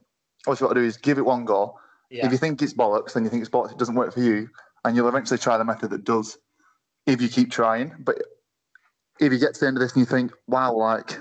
All 0.49 0.55
you've 0.55 0.61
got 0.61 0.75
to 0.75 0.81
do 0.81 0.85
is 0.85 0.97
give 0.97 1.19
it 1.19 1.25
one 1.25 1.45
go. 1.45 1.79
Yeah. 2.11 2.27
If 2.27 2.33
you 2.33 2.39
think 2.39 2.61
it's 2.63 2.75
bollocks, 2.75 3.13
then 3.13 3.23
you 3.23 3.31
think 3.31 3.43
it's 3.43 3.51
bollocks. 3.51 3.71
It 3.71 3.79
doesn't 3.79 3.95
work 3.95 4.13
for 4.13 4.21
you, 4.21 4.49
and 4.85 4.97
you'll 4.97 5.09
eventually 5.09 5.39
try 5.39 5.57
the 5.57 5.65
method 5.65 5.91
that 5.91 6.03
does. 6.03 6.37
If 7.07 7.23
you 7.23 7.29
keep 7.29 7.53
trying, 7.53 7.95
but 8.01 8.17
if 9.21 9.33
you 9.33 9.39
get 9.39 9.55
to 9.55 9.61
the 9.61 9.69
end 9.69 9.77
of 9.77 9.81
this 9.81 9.93
and 9.93 10.01
you 10.01 10.07
think, 10.07 10.33
wow, 10.49 10.75
like, 10.75 11.17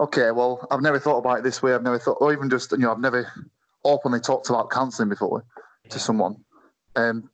okay, 0.00 0.30
well, 0.30 0.66
I've 0.70 0.80
never 0.80 0.98
thought 0.98 1.18
about 1.18 1.40
it 1.40 1.44
this 1.44 1.62
way. 1.62 1.74
I've 1.74 1.82
never 1.82 1.98
thought, 1.98 2.18
or 2.22 2.32
even 2.32 2.48
just, 2.48 2.72
you 2.72 2.78
know, 2.78 2.90
I've 2.90 3.00
never 3.00 3.30
openly 3.84 4.20
talked 4.20 4.48
about 4.48 4.70
counselling 4.70 5.10
before 5.10 5.44
to 5.90 5.98
someone. 5.98 6.36
Um, 6.96 7.28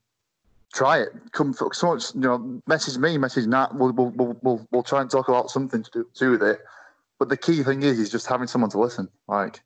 try 0.72 1.00
it. 1.00 1.08
Come, 1.32 1.52
for, 1.52 1.72
so 1.72 1.94
much, 1.94 2.14
you 2.14 2.20
know, 2.20 2.62
message 2.66 2.98
me, 2.98 3.18
message 3.18 3.46
Nat. 3.46 3.74
We'll, 3.74 3.92
we'll, 3.92 4.10
we'll, 4.10 4.36
we'll, 4.42 4.68
we'll 4.70 4.82
try 4.82 5.00
and 5.00 5.10
talk 5.10 5.28
about 5.28 5.50
something 5.50 5.82
to 5.82 5.90
do, 5.90 6.06
to 6.14 6.24
do 6.24 6.30
with 6.30 6.42
it. 6.42 6.60
But 7.18 7.28
the 7.28 7.36
key 7.36 7.62
thing 7.62 7.82
is, 7.82 7.98
is 7.98 8.10
just 8.10 8.26
having 8.26 8.48
someone 8.48 8.70
to 8.70 8.80
listen. 8.80 9.08
Like, 9.28 9.60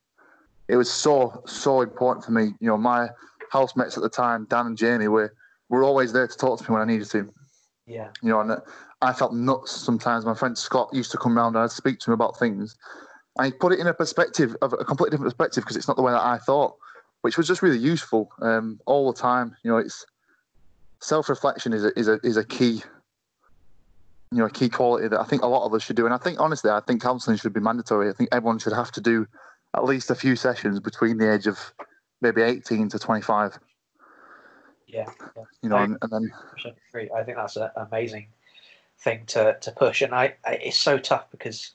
it 0.69 0.77
was 0.77 0.91
so, 0.91 1.43
so 1.47 1.81
important 1.81 2.25
for 2.25 2.33
me. 2.33 2.55
You 2.61 2.69
know, 2.69 2.77
my 2.77 3.09
housemates 3.51 3.97
at 3.97 4.03
the 4.03 4.09
time, 4.09 4.47
Dan 4.51 4.67
and 4.67 4.77
Jamie, 4.77 5.09
were, 5.09 5.33
were 5.69 5.83
always 5.83 6.13
there 6.13 6.27
to 6.27 6.37
talk 6.37 6.59
to 6.59 6.65
me 6.65 6.75
when 6.75 6.83
I 6.83 6.93
needed 6.93 7.09
to. 7.11 7.33
Yeah. 7.87 8.11
You 8.23 8.31
know, 8.31 8.41
and 8.41 8.61
I 9.01 9.13
felt 9.13 9.33
nuts 9.33 9.73
sometimes. 9.73 10.27
My 10.27 10.35
friend 10.35 10.59
Scott 10.59 10.91
used 10.93 11.13
to 11.13 11.19
come 11.19 11.37
round 11.37 11.55
and 11.55 11.63
I'd 11.63 11.71
speak 11.71 12.01
to 12.01 12.11
him 12.11 12.15
about 12.15 12.39
things. 12.39 12.77
And 13.39 13.47
he'd 13.47 13.61
put 13.61 13.73
it 13.73 13.79
in 13.79 13.87
a 13.87 13.95
perspective, 13.95 14.57
of 14.63 14.73
a 14.73 14.85
completely 14.85 15.11
different 15.11 15.33
perspective, 15.33 15.63
because 15.63 15.77
it's 15.77 15.87
not 15.87 15.97
the 15.97 16.03
way 16.03 16.13
that 16.13 16.25
I 16.25 16.39
thought, 16.39 16.77
which 17.21 17.37
was 17.37 17.47
just 17.47 17.63
really 17.63 17.79
useful 17.79 18.31
um, 18.43 18.81
all 18.87 19.13
the 19.13 19.19
time. 19.19 19.55
You 19.63 19.71
know, 19.71 19.77
it's 19.77 20.05
self 21.01 21.29
reflection 21.29 21.73
is 21.73 21.85
a, 21.85 21.99
is 21.99 22.09
a 22.09 22.19
is 22.23 22.37
a 22.37 22.45
key, 22.45 22.83
you 24.33 24.39
know, 24.39 24.47
a 24.47 24.51
key 24.51 24.69
quality 24.69 25.09
that 25.09 25.21
I 25.21 25.25
think 25.25 25.43
a 25.43 25.47
lot 25.47 25.67
of 25.67 25.75
us 25.75 25.83
should 25.83 25.97
do. 25.97 26.05
And 26.05 26.15
I 26.15 26.19
think 26.19 26.41
honestly, 26.41 26.71
I 26.71 26.81
think 26.81 27.03
counselling 27.03 27.39
should 27.39 27.53
be 27.53 27.61
mandatory. 27.61 28.09
I 28.09 28.13
think 28.13 28.31
everyone 28.33 28.59
should 28.59 28.73
have 28.73 28.93
to 28.93 29.01
do 29.01 29.27
at 29.77 29.85
least 29.85 30.11
a 30.11 30.15
few 30.15 30.37
sessions 30.37 30.81
between 30.81 31.19
the 31.19 31.33
age 31.33 31.47
of 31.47 31.59
maybe 32.21 32.43
18 32.43 32.89
to 32.91 32.99
25. 32.99 33.59
Yeah. 34.87 35.07
yeah. 35.37 35.43
You 35.63 35.69
know, 35.69 35.77
I- 35.77 35.85
and, 35.85 35.99
and 36.03 36.11
then. 36.11 36.31
I 37.15 37.23
think 37.23 37.37
that's 37.37 37.57
an 37.57 37.71
amazing 37.77 38.29
thing 38.99 39.25
to, 39.27 39.57
to 39.61 39.73
push, 39.73 40.01
and 40.01 40.15
I, 40.15 40.35
I 40.45 40.53
it's 40.55 40.79
so 40.79 40.99
tough 40.99 41.31
because 41.31 41.73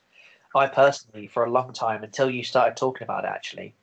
I 0.56 0.68
personally, 0.68 1.28
for 1.28 1.46
a 1.46 1.50
long 1.52 1.72
time, 1.72 2.04
until 2.04 2.30
you 2.30 2.44
started 2.44 2.76
talking 2.76 3.04
about 3.04 3.26
it, 3.26 3.30
actually, 3.30 3.74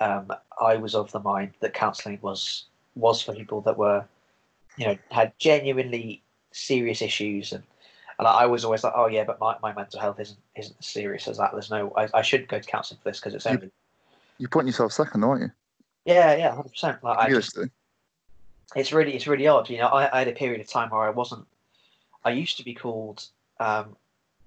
um, 0.00 0.32
I 0.60 0.76
was 0.76 0.94
of 0.94 1.12
the 1.12 1.20
mind 1.20 1.52
that 1.60 1.74
counselling 1.74 2.18
was 2.22 2.64
was 2.94 3.22
for 3.22 3.34
people 3.34 3.60
that 3.62 3.76
were, 3.76 4.04
you 4.76 4.86
know, 4.86 4.96
had 5.10 5.32
genuinely 5.38 6.22
serious 6.52 7.02
issues, 7.02 7.52
and 7.52 7.62
and 8.18 8.26
I 8.26 8.46
was 8.46 8.64
always 8.64 8.82
like, 8.84 8.94
oh 8.96 9.06
yeah, 9.08 9.24
but 9.24 9.38
my, 9.40 9.56
my 9.62 9.72
mental 9.74 10.00
health 10.00 10.18
isn't 10.20 10.38
isn't 10.56 10.76
as 10.78 10.86
serious 10.86 11.28
as 11.28 11.38
that. 11.38 11.50
There's 11.52 11.70
no, 11.70 11.92
I, 11.96 12.08
I 12.14 12.22
should 12.22 12.48
go 12.48 12.58
to 12.58 12.66
counselling 12.66 13.00
for 13.02 13.10
this 13.10 13.20
because 13.20 13.34
it's 13.34 13.44
You- 13.44 13.50
only 13.52 13.70
you're 14.38 14.48
putting 14.50 14.66
yourself 14.66 14.92
second, 14.92 15.24
aren't 15.24 15.42
you? 15.42 15.50
yeah 16.04 16.36
yeah 16.36 16.54
hundred 16.54 16.70
percent. 16.70 17.02
Like 17.02 17.18
I 17.18 17.28
just 17.30 17.58
it's 18.74 18.92
really 18.92 19.14
it's 19.14 19.26
really 19.26 19.46
odd. 19.46 19.68
You 19.70 19.78
know, 19.78 19.88
I, 19.88 20.14
I 20.14 20.18
had 20.20 20.28
a 20.28 20.32
period 20.32 20.60
of 20.60 20.68
time 20.68 20.90
where 20.90 21.02
I 21.02 21.10
wasn't. 21.10 21.46
I 22.24 22.30
used 22.30 22.56
to 22.58 22.64
be 22.64 22.74
called. 22.74 23.24
Um, 23.60 23.96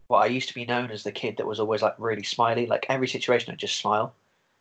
well, 0.10 0.22
I 0.22 0.26
used 0.26 0.48
to 0.50 0.56
be 0.56 0.66
known 0.66 0.92
as 0.92 1.04
the 1.04 1.12
kid 1.12 1.38
that 1.38 1.46
was 1.48 1.60
always 1.60 1.82
like 1.82 1.96
really 1.98 2.24
smiley. 2.24 2.66
Like 2.68 2.86
every 2.90 3.08
situation, 3.08 3.52
I'd 3.52 3.60
just 3.60 3.78
smile. 3.78 4.14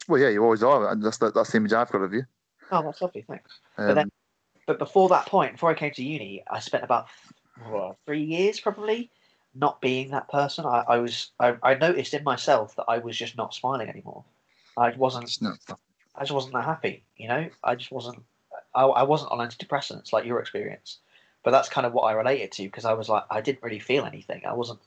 Well, 0.07 0.21
yeah, 0.21 0.29
you 0.29 0.43
always 0.43 0.63
are. 0.63 0.91
and 0.91 1.03
That's, 1.03 1.19
that's 1.19 1.51
the 1.51 1.57
image 1.57 1.73
I've 1.73 1.91
got 1.91 2.03
of 2.03 2.13
you. 2.15 2.25
Oh, 2.71 2.83
that's 2.83 3.01
lovely, 3.03 3.23
thanks. 3.29 3.59
Um, 3.77 3.95
then- 3.95 4.13
But 4.69 4.79
before 4.79 5.09
that 5.09 5.25
point, 5.25 5.53
before 5.53 5.71
I 5.71 5.75
came 5.75 5.93
to 5.93 6.05
uni, 6.05 6.45
I 6.51 6.61
spent 6.61 6.85
about 6.85 7.07
well, 7.71 7.97
three 8.05 8.23
years 8.23 8.61
probably 8.61 9.11
not 9.55 9.81
being 9.81 10.11
that 10.11 10.29
person. 10.29 10.67
I, 10.67 10.85
I 10.87 10.99
was. 10.99 11.31
I, 11.41 11.57
I 11.63 11.73
noticed 11.73 12.13
in 12.13 12.23
myself 12.23 12.77
that 12.77 12.85
I 12.87 12.99
was 12.99 13.17
just 13.17 13.35
not 13.35 13.55
smiling 13.55 13.89
anymore. 13.89 14.25
I 14.77 14.91
wasn't. 14.91 15.39
I 16.15 16.21
just 16.21 16.33
wasn't 16.33 16.53
that 16.53 16.67
happy. 16.67 17.03
You 17.17 17.29
know, 17.29 17.49
I 17.65 17.77
just 17.77 17.91
wasn't. 17.91 18.23
I, 18.75 18.85
I 18.85 19.05
wasn't 19.05 19.33
on 19.33 19.39
antidepressants 19.39 20.13
like 20.13 20.27
your 20.27 20.39
experience, 20.39 20.99
but 21.45 21.53
that's 21.53 21.71
kind 21.71 21.87
of 21.87 21.95
what 21.95 22.03
I 22.03 22.13
related 22.13 22.53
to 22.53 22.65
because 22.65 22.85
I 22.85 22.93
was 22.93 23.09
like, 23.09 23.25
I 23.31 23.41
didn't 23.41 23.63
really 23.63 23.79
feel 23.79 24.05
anything. 24.05 24.43
I 24.47 24.53
wasn't, 24.53 24.81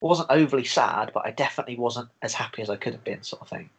wasn't 0.00 0.32
overly 0.32 0.64
sad, 0.64 1.12
but 1.14 1.24
I 1.24 1.30
definitely 1.30 1.76
wasn't 1.76 2.08
as 2.20 2.34
happy 2.34 2.62
as 2.62 2.68
I 2.68 2.74
could 2.74 2.94
have 2.94 3.04
been, 3.04 3.22
sort 3.22 3.42
of 3.42 3.48
thing. 3.48 3.70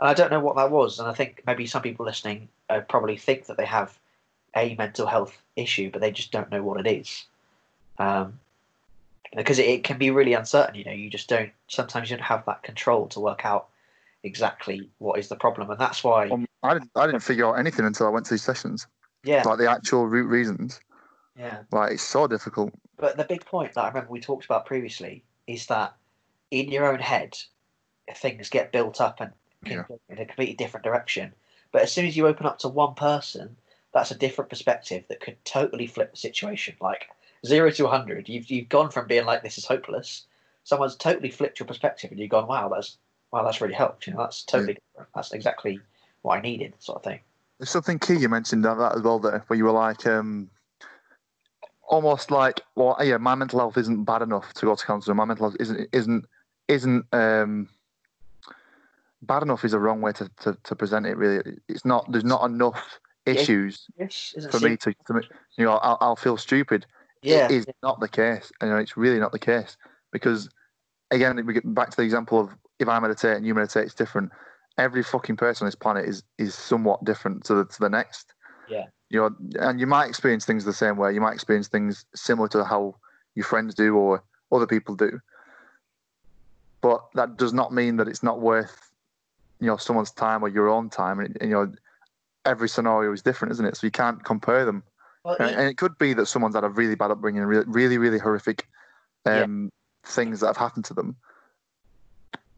And 0.00 0.08
I 0.08 0.14
don't 0.14 0.30
know 0.30 0.40
what 0.40 0.56
that 0.56 0.70
was. 0.70 0.98
And 0.98 1.06
I 1.06 1.12
think 1.12 1.42
maybe 1.46 1.66
some 1.66 1.82
people 1.82 2.06
listening 2.06 2.48
uh, 2.70 2.80
probably 2.88 3.18
think 3.18 3.44
that 3.44 3.58
they 3.58 3.66
have 3.66 3.98
a 4.56 4.74
mental 4.76 5.06
health 5.06 5.40
issue, 5.56 5.90
but 5.90 6.00
they 6.00 6.10
just 6.10 6.32
don't 6.32 6.50
know 6.50 6.62
what 6.62 6.84
it 6.84 6.90
is. 6.90 7.24
Um, 7.98 8.40
because 9.36 9.58
it, 9.58 9.66
it 9.66 9.84
can 9.84 9.98
be 9.98 10.10
really 10.10 10.34
uncertain. 10.34 10.74
You 10.74 10.84
know, 10.84 10.92
you 10.92 11.10
just 11.10 11.28
don't. 11.28 11.50
Sometimes 11.68 12.10
you 12.10 12.16
don't 12.16 12.24
have 12.24 12.44
that 12.46 12.62
control 12.62 13.06
to 13.08 13.20
work 13.20 13.44
out 13.44 13.68
exactly 14.22 14.88
what 14.98 15.18
is 15.18 15.28
the 15.28 15.36
problem, 15.36 15.70
and 15.70 15.78
that's 15.78 16.02
why. 16.02 16.30
Um, 16.30 16.46
I 16.62 16.74
didn't. 16.74 16.90
I 16.96 17.06
didn't 17.06 17.22
figure 17.22 17.46
out 17.46 17.58
anything 17.58 17.84
until 17.86 18.06
I 18.06 18.10
went 18.10 18.26
to 18.26 18.34
these 18.34 18.42
sessions. 18.42 18.86
Yeah, 19.22 19.42
Like 19.44 19.58
the 19.58 19.70
actual 19.70 20.06
root 20.06 20.28
reasons. 20.28 20.80
yeah. 21.38 21.58
Like 21.70 21.92
it's 21.92 22.02
so 22.02 22.26
difficult. 22.26 22.72
But 22.96 23.16
the 23.16 23.24
big 23.24 23.44
point 23.44 23.74
that 23.74 23.82
I 23.84 23.88
remember 23.88 24.10
we 24.10 24.20
talked 24.20 24.46
about 24.46 24.64
previously 24.66 25.22
is 25.46 25.66
that 25.66 25.94
in 26.50 26.70
your 26.70 26.90
own 26.90 27.00
head, 27.00 27.36
things 28.14 28.48
get 28.48 28.72
built 28.72 29.00
up 29.00 29.20
and 29.20 29.32
Yeah. 29.64 29.84
go 29.88 30.00
in 30.08 30.18
a 30.18 30.24
completely 30.24 30.54
different 30.54 30.84
direction. 30.84 31.34
But 31.70 31.82
as 31.82 31.92
soon 31.92 32.06
as 32.06 32.16
you 32.16 32.26
open 32.26 32.46
up 32.46 32.58
to 32.60 32.68
one 32.68 32.94
person, 32.94 33.56
that's 33.92 34.10
a 34.10 34.14
different 34.14 34.50
perspective 34.50 35.04
that 35.08 35.20
could 35.20 35.42
totally 35.44 35.86
flip 35.86 36.12
the 36.12 36.16
situation. 36.16 36.76
Like 36.80 37.08
zero 37.44 37.70
to 37.70 37.84
100, 37.84 38.28
you've, 38.28 38.50
you've 38.50 38.68
gone 38.68 38.90
from 38.90 39.06
being 39.06 39.24
like, 39.24 39.42
this 39.42 39.58
is 39.58 39.64
hopeless. 39.64 40.26
Someone's 40.64 40.96
totally 40.96 41.30
flipped 41.30 41.58
your 41.58 41.66
perspective 41.66 42.10
and 42.10 42.20
you've 42.20 42.30
gone, 42.30 42.46
wow, 42.46 42.68
that's, 42.68 42.98
wow, 43.32 43.42
that's 43.44 43.60
really 43.60 43.74
helped. 43.74 44.06
You 44.06 44.14
know, 44.14 44.20
that's 44.20 44.42
totally 44.42 44.74
different. 44.74 45.08
That's 45.14 45.32
exactly 45.32 45.80
what 46.22 46.38
I 46.38 46.40
needed, 46.40 46.74
sort 46.78 46.96
of 46.96 47.04
thing. 47.04 47.20
There's 47.58 47.70
something 47.70 47.98
key 47.98 48.16
you 48.16 48.28
mentioned 48.28 48.64
on 48.66 48.78
that 48.78 48.96
as 48.96 49.02
well 49.02 49.18
there, 49.18 49.44
where 49.46 49.56
you 49.56 49.64
were 49.64 49.72
like, 49.72 50.06
um, 50.06 50.50
almost 51.90 52.30
like, 52.30 52.60
well, 52.76 52.96
yeah, 53.02 53.16
my 53.16 53.34
mental 53.34 53.58
health 53.58 53.76
isn't 53.76 54.04
bad 54.04 54.22
enough 54.22 54.54
to 54.54 54.66
go 54.66 54.74
to 54.74 54.86
counselling. 54.86 55.16
My 55.16 55.24
mental 55.24 55.50
health 55.50 55.56
isn't 55.60 55.88
isn't 55.92 56.24
isn't 56.68 57.04
um, 57.12 57.68
bad 59.22 59.42
enough 59.42 59.64
is 59.64 59.74
a 59.74 59.78
wrong 59.78 60.00
way 60.00 60.12
to, 60.12 60.30
to, 60.40 60.56
to 60.62 60.76
present 60.76 61.04
it. 61.04 61.16
Really, 61.16 61.58
it's 61.68 61.84
not. 61.84 62.10
There's 62.10 62.24
not 62.24 62.44
enough 62.44 62.80
Yeah. 62.82 63.09
Issues 63.30 63.86
Yes, 63.98 64.34
for 64.50 64.60
me 64.60 64.76
to, 64.78 64.92
to 65.06 65.22
you 65.56 65.64
know, 65.64 65.72
I'll, 65.72 65.98
I'll 66.00 66.16
feel 66.16 66.36
stupid. 66.36 66.86
Yeah, 67.22 67.46
It 67.46 67.52
is 67.52 67.66
not 67.82 68.00
the 68.00 68.08
case. 68.08 68.50
You 68.62 68.68
know, 68.68 68.76
it's 68.76 68.96
really 68.96 69.18
not 69.18 69.32
the 69.32 69.38
case 69.38 69.76
because, 70.12 70.48
again, 71.10 71.44
we 71.44 71.52
get 71.52 71.74
back 71.74 71.90
to 71.90 71.96
the 71.96 72.02
example 72.02 72.40
of 72.40 72.50
if 72.78 72.88
I 72.88 72.98
meditate 72.98 73.36
and 73.36 73.46
you 73.46 73.54
meditate, 73.54 73.84
it's 73.84 73.94
different. 73.94 74.30
Every 74.78 75.02
fucking 75.02 75.36
person 75.36 75.64
on 75.64 75.68
this 75.68 75.74
planet 75.74 76.08
is 76.08 76.22
is 76.38 76.54
somewhat 76.54 77.04
different 77.04 77.44
to 77.44 77.54
the 77.54 77.64
to 77.66 77.80
the 77.80 77.90
next. 77.90 78.32
Yeah. 78.68 78.86
You 79.10 79.20
know, 79.20 79.30
and 79.60 79.80
you 79.80 79.86
might 79.86 80.08
experience 80.08 80.46
things 80.46 80.64
the 80.64 80.72
same 80.72 80.96
way. 80.96 81.12
You 81.12 81.20
might 81.20 81.34
experience 81.34 81.68
things 81.68 82.04
similar 82.14 82.48
to 82.48 82.64
how 82.64 82.94
your 83.34 83.44
friends 83.44 83.74
do 83.74 83.96
or 83.96 84.22
other 84.52 84.66
people 84.66 84.94
do. 84.94 85.20
But 86.80 87.04
that 87.14 87.36
does 87.36 87.52
not 87.52 87.74
mean 87.74 87.96
that 87.96 88.08
it's 88.08 88.22
not 88.22 88.40
worth, 88.40 88.90
you 89.60 89.66
know, 89.66 89.76
someone's 89.76 90.12
time 90.12 90.42
or 90.42 90.48
your 90.48 90.68
own 90.68 90.88
time. 90.88 91.20
And, 91.20 91.36
you 91.40 91.48
know, 91.48 91.72
every 92.44 92.68
scenario 92.68 93.12
is 93.12 93.22
different, 93.22 93.52
isn't 93.52 93.64
it? 93.64 93.76
So 93.76 93.86
you 93.86 93.90
can't 93.90 94.24
compare 94.24 94.64
them. 94.64 94.82
Well, 95.24 95.36
And, 95.38 95.54
and 95.54 95.68
it 95.68 95.76
could 95.76 95.98
be 95.98 96.14
that 96.14 96.26
someone's 96.26 96.54
had 96.54 96.64
a 96.64 96.68
really 96.68 96.94
bad 96.94 97.10
upbringing, 97.10 97.42
really, 97.42 97.66
really, 97.66 97.98
really 97.98 98.18
horrific 98.18 98.66
um, 99.26 99.70
things 100.04 100.40
that 100.40 100.46
have 100.46 100.56
happened 100.56 100.84
to 100.86 100.94
them. 100.94 101.16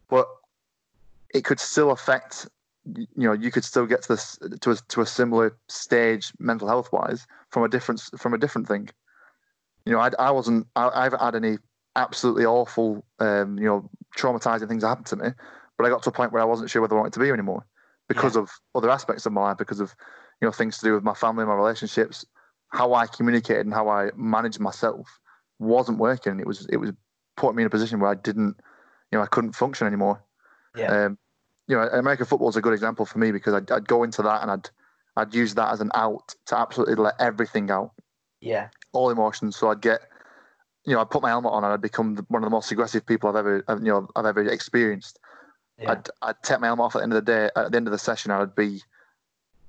But 0.09 0.29
it 1.35 1.45
could 1.45 1.61
still 1.61 1.91
affect. 1.91 2.47
You 2.85 3.07
know, 3.17 3.33
you 3.33 3.51
could 3.51 3.65
still 3.65 3.87
get 3.87 4.03
to 4.03 4.09
this 4.09 4.39
to 4.61 4.73
a, 4.73 4.77
to 4.89 5.01
a 5.01 5.07
similar 5.07 5.57
stage 5.69 6.33
mental 6.39 6.69
health 6.69 6.93
wise 6.93 7.27
from 7.51 7.63
a 7.63 7.69
different 7.69 8.03
from 8.19 8.35
a 8.35 8.39
different 8.39 8.69
thing. 8.69 8.91
You 9.87 9.93
know, 9.93 9.99
I, 9.99 10.11
I 10.19 10.31
wasn't. 10.31 10.67
I, 10.77 11.05
haven't 11.05 11.21
had 11.21 11.35
any 11.35 11.59
absolutely 11.97 12.45
awful, 12.45 13.05
um, 13.19 13.59
you 13.59 13.65
know, 13.65 13.89
traumatizing 14.17 14.69
things 14.69 14.85
happen 14.85 15.05
to 15.05 15.17
me. 15.17 15.29
But 15.77 15.87
I 15.87 15.91
got 15.91 16.03
to 16.05 16.11
a 16.11 16.13
point 16.13 16.33
where 16.33 16.43
I 16.43 16.45
wasn't 16.45 16.71
sure 16.71 16.83
whether 16.83 16.97
I 16.97 17.01
wanted 17.01 17.15
to 17.15 17.21
be 17.21 17.27
here 17.27 17.35
anymore 17.35 17.65
because 18.15 18.37
of 18.37 18.51
other 18.75 18.91
aspects 18.91 19.27
of 19.27 19.33
my 19.33 19.43
life, 19.43 19.59
because 19.59 19.81
of 19.81 19.95
you 20.41 20.47
know 20.47 20.53
things 20.53 20.79
to 20.79 20.85
do 20.85 20.95
with 20.95 21.05
my 21.05 21.15
family, 21.15 21.45
my 21.45 21.55
relationships, 21.55 22.25
how 22.69 22.95
I 22.95 23.07
communicated 23.07 23.67
and 23.67 23.75
how 23.75 23.89
I 23.89 24.11
managed 24.17 24.61
myself 24.61 25.19
wasn't 25.59 25.99
working. 25.99 26.41
It 26.41 26.47
was 26.47 26.67
it 26.71 26.77
was 26.77 26.93
putting 27.37 27.57
me 27.57 27.63
in 27.63 27.67
a 27.67 27.71
position 27.71 28.01
where 28.01 28.11
I 28.11 28.15
didn't, 28.15 28.57
you 29.11 29.19
know, 29.19 29.23
I 29.23 29.27
couldn't 29.27 29.53
function 29.53 29.87
anymore. 29.87 30.23
Yeah. 30.77 31.05
Um, 31.05 31.19
you 31.69 31.77
know, 31.77 31.83
American 31.89 32.27
football 32.27 32.49
is 32.49 32.57
a 32.57 32.61
good 32.61 32.73
example 32.73 33.07
for 33.07 33.19
me 33.19 33.31
because 33.31 33.55
I'd, 33.55 33.71
I'd 33.71 33.89
go 33.89 34.03
into 34.03 34.23
that 34.23 34.43
and 34.43 34.51
I'd 34.51 34.69
I'd 35.17 35.35
use 35.35 35.55
that 35.55 35.73
as 35.73 35.81
an 35.81 35.91
out 35.95 36.35
to 36.47 36.59
absolutely 36.59 36.95
let 36.95 37.15
everything 37.21 37.71
out, 37.71 37.93
yeah. 38.41 38.69
all 38.93 39.11
emotions. 39.11 39.57
So 39.57 39.71
I'd 39.71 39.83
get, 39.83 40.01
you 40.87 40.95
know, 40.95 41.01
I'd 41.01 41.11
put 41.11 41.23
my 41.23 41.29
helmet 41.29 41.53
on 41.53 41.65
and 41.65 41.73
I'd 41.73 41.83
become 41.83 42.15
the, 42.15 42.25
one 42.29 42.43
of 42.43 42.47
the 42.47 42.51
most 42.51 42.73
aggressive 42.73 43.05
people 43.05 43.29
I've 43.29 43.37
ever, 43.37 43.63
you 43.69 43.93
know, 43.93 44.09
I've 44.17 44.25
ever 44.25 44.43
experienced. 44.49 45.19
Yeah. 45.83 45.93
I'd 45.93 46.09
I'd 46.23 46.43
take 46.43 46.61
my 46.61 46.67
helmet 46.69 46.85
off 46.85 46.97
at 46.97 47.01
the 47.01 47.03
end 47.05 47.13
of 47.13 47.25
the 47.25 47.33
day. 47.33 47.51
At 47.57 47.71
the 47.71 47.77
end 47.77 47.87
of 47.87 47.93
the 47.93 47.99
session, 47.99 48.31
I'd 48.31 48.55
be 48.55 48.81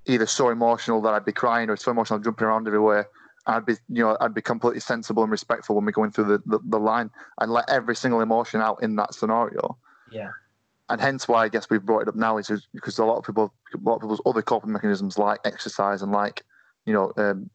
either 0.05 0.25
so 0.25 0.49
emotional 0.49 1.01
that 1.01 1.13
I'd 1.13 1.25
be 1.25 1.31
crying 1.31 1.69
or 1.69 1.77
so 1.77 1.91
emotional 1.91 2.19
jumping 2.19 2.45
around 2.47 2.67
everywhere. 2.67 3.07
I'd 3.45 3.65
be, 3.65 3.73
you 3.89 4.03
know, 4.03 4.17
I'd 4.21 4.33
be 4.33 4.41
completely 4.41 4.79
sensible 4.79 5.23
and 5.23 5.31
respectful 5.31 5.75
when 5.75 5.85
we're 5.85 5.91
going 5.91 6.11
through 6.11 6.25
the, 6.25 6.41
the, 6.45 6.59
the 6.65 6.79
line 6.79 7.09
and 7.39 7.51
let 7.51 7.69
every 7.69 7.95
single 7.95 8.21
emotion 8.21 8.61
out 8.61 8.81
in 8.81 8.95
that 8.97 9.13
scenario. 9.13 9.77
Yeah. 10.11 10.29
And 10.89 10.99
hence 11.01 11.27
why 11.27 11.43
I 11.43 11.49
guess 11.49 11.69
we've 11.69 11.81
brought 11.85 12.03
it 12.03 12.07
up 12.07 12.15
now 12.15 12.37
is 12.37 12.49
because 12.73 12.99
a 12.99 13.05
lot 13.05 13.17
of 13.17 13.25
people, 13.25 13.53
a 13.73 13.77
lot 13.77 13.95
of 13.95 14.01
people's 14.01 14.21
other 14.25 14.41
coping 14.41 14.71
mechanisms 14.71 15.17
like 15.17 15.39
exercise 15.45 16.01
and 16.01 16.11
like, 16.11 16.43
you 16.85 16.93
know, 16.93 17.11
um, 17.17 17.49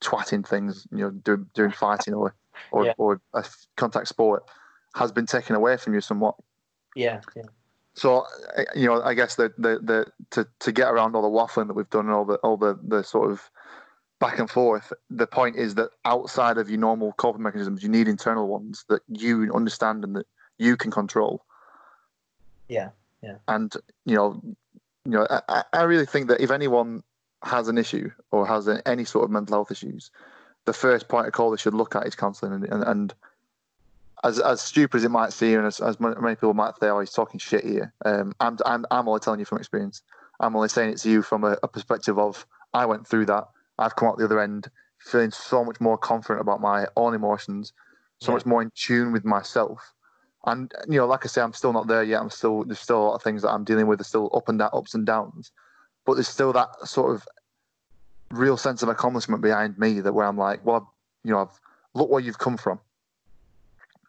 twatting 0.00 0.46
things, 0.46 0.86
you 0.90 0.98
know, 0.98 1.10
do, 1.10 1.46
doing 1.54 1.70
fighting 1.72 2.14
or 2.14 2.34
or, 2.70 2.86
Yeah. 2.86 2.92
or 2.98 3.20
a 3.34 3.44
contact 3.76 4.06
sport 4.08 4.44
has 4.94 5.10
been 5.10 5.26
taken 5.26 5.56
away 5.56 5.76
from 5.76 5.94
you 5.94 6.00
somewhat. 6.00 6.36
Yeah. 6.94 7.20
Yeah. 7.34 7.42
So 7.94 8.26
you 8.74 8.86
know, 8.86 9.02
I 9.02 9.14
guess 9.14 9.36
the 9.36 9.52
the, 9.56 9.78
the 9.82 10.06
to, 10.30 10.46
to 10.60 10.72
get 10.72 10.90
around 10.90 11.14
all 11.14 11.22
the 11.22 11.28
waffling 11.28 11.68
that 11.68 11.74
we've 11.74 11.90
done 11.90 12.06
and 12.06 12.14
all 12.14 12.24
the 12.24 12.36
all 12.36 12.56
the, 12.56 12.78
the 12.82 13.02
sort 13.02 13.30
of 13.30 13.50
back 14.20 14.38
and 14.38 14.50
forth, 14.50 14.92
the 15.10 15.26
point 15.26 15.56
is 15.56 15.74
that 15.76 15.90
outside 16.04 16.58
of 16.58 16.68
your 16.68 16.78
normal 16.78 17.12
coping 17.12 17.42
mechanisms, 17.42 17.82
you 17.82 17.88
need 17.88 18.08
internal 18.08 18.48
ones 18.48 18.84
that 18.88 19.02
you 19.08 19.52
understand 19.54 20.02
and 20.04 20.16
that 20.16 20.26
you 20.58 20.76
can 20.76 20.90
control. 20.90 21.44
Yeah. 22.68 22.90
yeah. 23.22 23.36
And 23.48 23.72
you 24.06 24.16
know, 24.16 24.40
you 25.04 25.12
know, 25.12 25.26
I- 25.30 25.42
I, 25.48 25.64
I 25.72 25.82
really 25.82 26.06
think 26.06 26.28
that 26.28 26.40
if 26.40 26.50
anyone 26.50 27.02
has 27.42 27.68
an 27.68 27.78
issue 27.78 28.10
or 28.30 28.46
has 28.46 28.68
any 28.86 29.04
sort 29.04 29.24
of 29.24 29.30
mental 29.30 29.56
health 29.56 29.70
issues, 29.70 30.10
the 30.64 30.72
first 30.72 31.08
point 31.08 31.26
of 31.26 31.32
call 31.32 31.50
they 31.50 31.58
should 31.58 31.74
look 31.74 31.94
at 31.94 32.06
is 32.06 32.14
counselling. 32.14 32.54
And, 32.54 32.64
and, 32.64 32.82
and 32.84 33.14
as 34.24 34.40
as 34.40 34.60
stupid 34.60 34.98
as 34.98 35.04
it 35.04 35.10
might 35.10 35.32
seem, 35.32 35.58
and 35.58 35.66
as, 35.66 35.80
as 35.80 36.00
many 36.00 36.34
people 36.34 36.54
might 36.54 36.74
say, 36.80 36.88
"Oh, 36.88 37.00
he's 37.00 37.12
talking 37.12 37.38
shit 37.38 37.64
here," 37.64 37.92
um, 38.04 38.32
I'm 38.40 38.58
I'm 38.66 38.84
I'm 38.90 39.06
only 39.06 39.20
telling 39.20 39.38
you 39.38 39.46
from 39.46 39.58
experience. 39.58 40.02
I'm 40.40 40.56
only 40.56 40.68
saying 40.68 40.90
it 40.90 40.98
to 40.98 41.10
you 41.10 41.22
from 41.22 41.44
a, 41.44 41.56
a 41.62 41.68
perspective 41.68 42.18
of 42.18 42.46
I 42.72 42.86
went 42.86 43.06
through 43.06 43.26
that. 43.26 43.44
I've 43.78 43.96
come 43.96 44.08
out 44.08 44.18
the 44.18 44.24
other 44.24 44.40
end 44.40 44.68
feeling 44.98 45.30
so 45.30 45.64
much 45.64 45.80
more 45.80 45.98
confident 45.98 46.40
about 46.40 46.60
my 46.60 46.86
own 46.96 47.14
emotions, 47.14 47.72
so 48.20 48.32
Yeah. 48.32 48.36
much 48.36 48.46
more 48.46 48.62
in 48.62 48.70
tune 48.74 49.12
with 49.12 49.24
myself. 49.24 49.92
And 50.46 50.72
you 50.88 50.98
know, 50.98 51.06
like 51.06 51.24
I 51.24 51.28
say, 51.28 51.42
I'm 51.42 51.52
still 51.52 51.72
not 51.72 51.86
there 51.86 52.02
yet. 52.02 52.20
I'm 52.20 52.30
still 52.30 52.64
there's 52.64 52.80
still 52.80 53.02
a 53.02 53.04
lot 53.08 53.14
of 53.14 53.22
things 53.22 53.42
that 53.42 53.50
I'm 53.50 53.64
dealing 53.64 53.86
with. 53.86 53.98
There's 53.98 54.08
still 54.08 54.30
up 54.34 54.48
and 54.48 54.58
down, 54.58 54.70
ups 54.72 54.94
and 54.94 55.06
downs, 55.06 55.52
but 56.06 56.14
there's 56.14 56.28
still 56.28 56.52
that 56.54 56.68
sort 56.84 57.14
of 57.14 57.26
real 58.30 58.56
sense 58.56 58.82
of 58.82 58.88
accomplishment 58.88 59.42
behind 59.42 59.78
me 59.78 60.00
that 60.00 60.12
where 60.12 60.26
I'm 60.26 60.38
like, 60.38 60.64
well, 60.64 60.92
you 61.22 61.32
know, 61.32 61.40
I've 61.40 61.60
look 61.94 62.10
where 62.10 62.20
you've 62.20 62.38
come 62.38 62.56
from. 62.56 62.80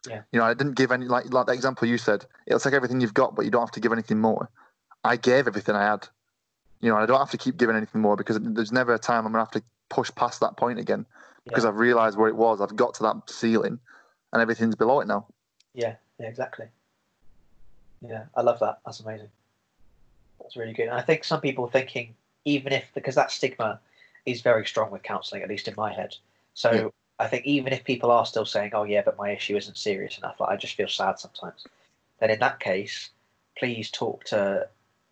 Yeah. 0.10 0.22
You 0.32 0.40
know, 0.40 0.46
I 0.46 0.54
didn't 0.54 0.76
give 0.76 0.92
any 0.92 1.06
like 1.06 1.32
like 1.32 1.48
the 1.48 1.54
example 1.54 1.88
you 1.88 1.98
said. 1.98 2.26
It'll 2.46 2.60
take 2.60 2.74
everything 2.74 3.02
you've 3.02 3.14
got, 3.14 3.36
but 3.36 3.46
you 3.46 3.52
don't 3.52 3.62
have 3.62 3.72
to 3.72 3.80
give 3.80 3.92
anything 3.92 4.20
more. 4.20 4.50
I 5.04 5.18
gave 5.18 5.48
everything 5.48 5.76
I 5.76 5.84
had. 5.84 6.08
You 6.82 6.90
know, 6.90 6.98
I 6.98 7.06
don't 7.06 7.20
have 7.20 7.32
to 7.32 7.38
keep 7.38 7.58
giving 7.58 7.76
anything 7.76 8.02
more 8.02 8.16
because 8.16 8.40
there's 8.42 8.72
never 8.72 8.94
a 8.94 9.00
time 9.00 9.26
I'm 9.26 9.32
gonna 9.32 9.44
have 9.44 9.52
to 9.52 9.64
push 9.90 10.12
past 10.16 10.40
that 10.42 10.58
point 10.58 10.80
again 10.80 11.06
because 11.46 11.64
Yeah. 11.64 11.70
I've 11.70 11.78
realised 11.78 12.18
where 12.18 12.30
it 12.30 12.36
was. 12.36 12.62
I've 12.62 12.76
got 12.76 12.94
to 12.96 13.04
that 13.04 13.30
ceiling, 13.30 13.80
and 14.34 14.42
everything's 14.42 14.76
below 14.76 15.00
it 15.00 15.08
now. 15.08 15.28
Yeah, 15.74 15.96
yeah, 16.20 16.28
exactly. 16.28 16.68
Yeah, 18.02 18.26
I 18.36 18.42
love 18.42 18.60
that. 18.60 18.80
That's 18.86 19.00
amazing. 19.00 19.30
That's 20.40 20.56
really 20.56 20.74
good. 20.74 20.88
And 20.88 20.98
I 20.98 21.02
think 21.02 21.24
some 21.24 21.42
people 21.42 21.68
thinking, 21.68 22.16
even 22.44 22.74
if 22.74 22.86
because 22.94 23.16
that 23.16 23.32
stigma 23.32 23.80
is 24.26 24.42
very 24.42 24.66
strong 24.66 24.92
with 24.92 25.04
counselling, 25.04 25.44
at 25.44 25.50
least 25.50 25.68
in 25.68 25.74
my 25.78 25.94
head. 25.94 26.16
So. 26.54 26.94
I 27.20 27.28
think 27.28 27.46
even 27.46 27.74
if 27.74 27.84
people 27.84 28.12
are 28.12 28.26
still 28.26 28.46
saying, 28.46 28.72
"Oh 28.74 28.84
yeah, 28.84 29.02
but 29.04 29.18
my 29.18 29.32
issue 29.32 29.56
isn't 29.58 29.78
serious 29.78 30.18
enough," 30.18 30.40
like 30.40 30.50
I 30.50 30.56
just 30.58 30.76
feel 30.76 30.88
sad 30.88 31.20
sometimes. 31.20 31.66
Then 32.20 32.30
in 32.32 32.40
that 32.40 32.60
case, 32.60 33.10
please 33.58 33.90
talk 33.92 34.24
to 34.26 34.68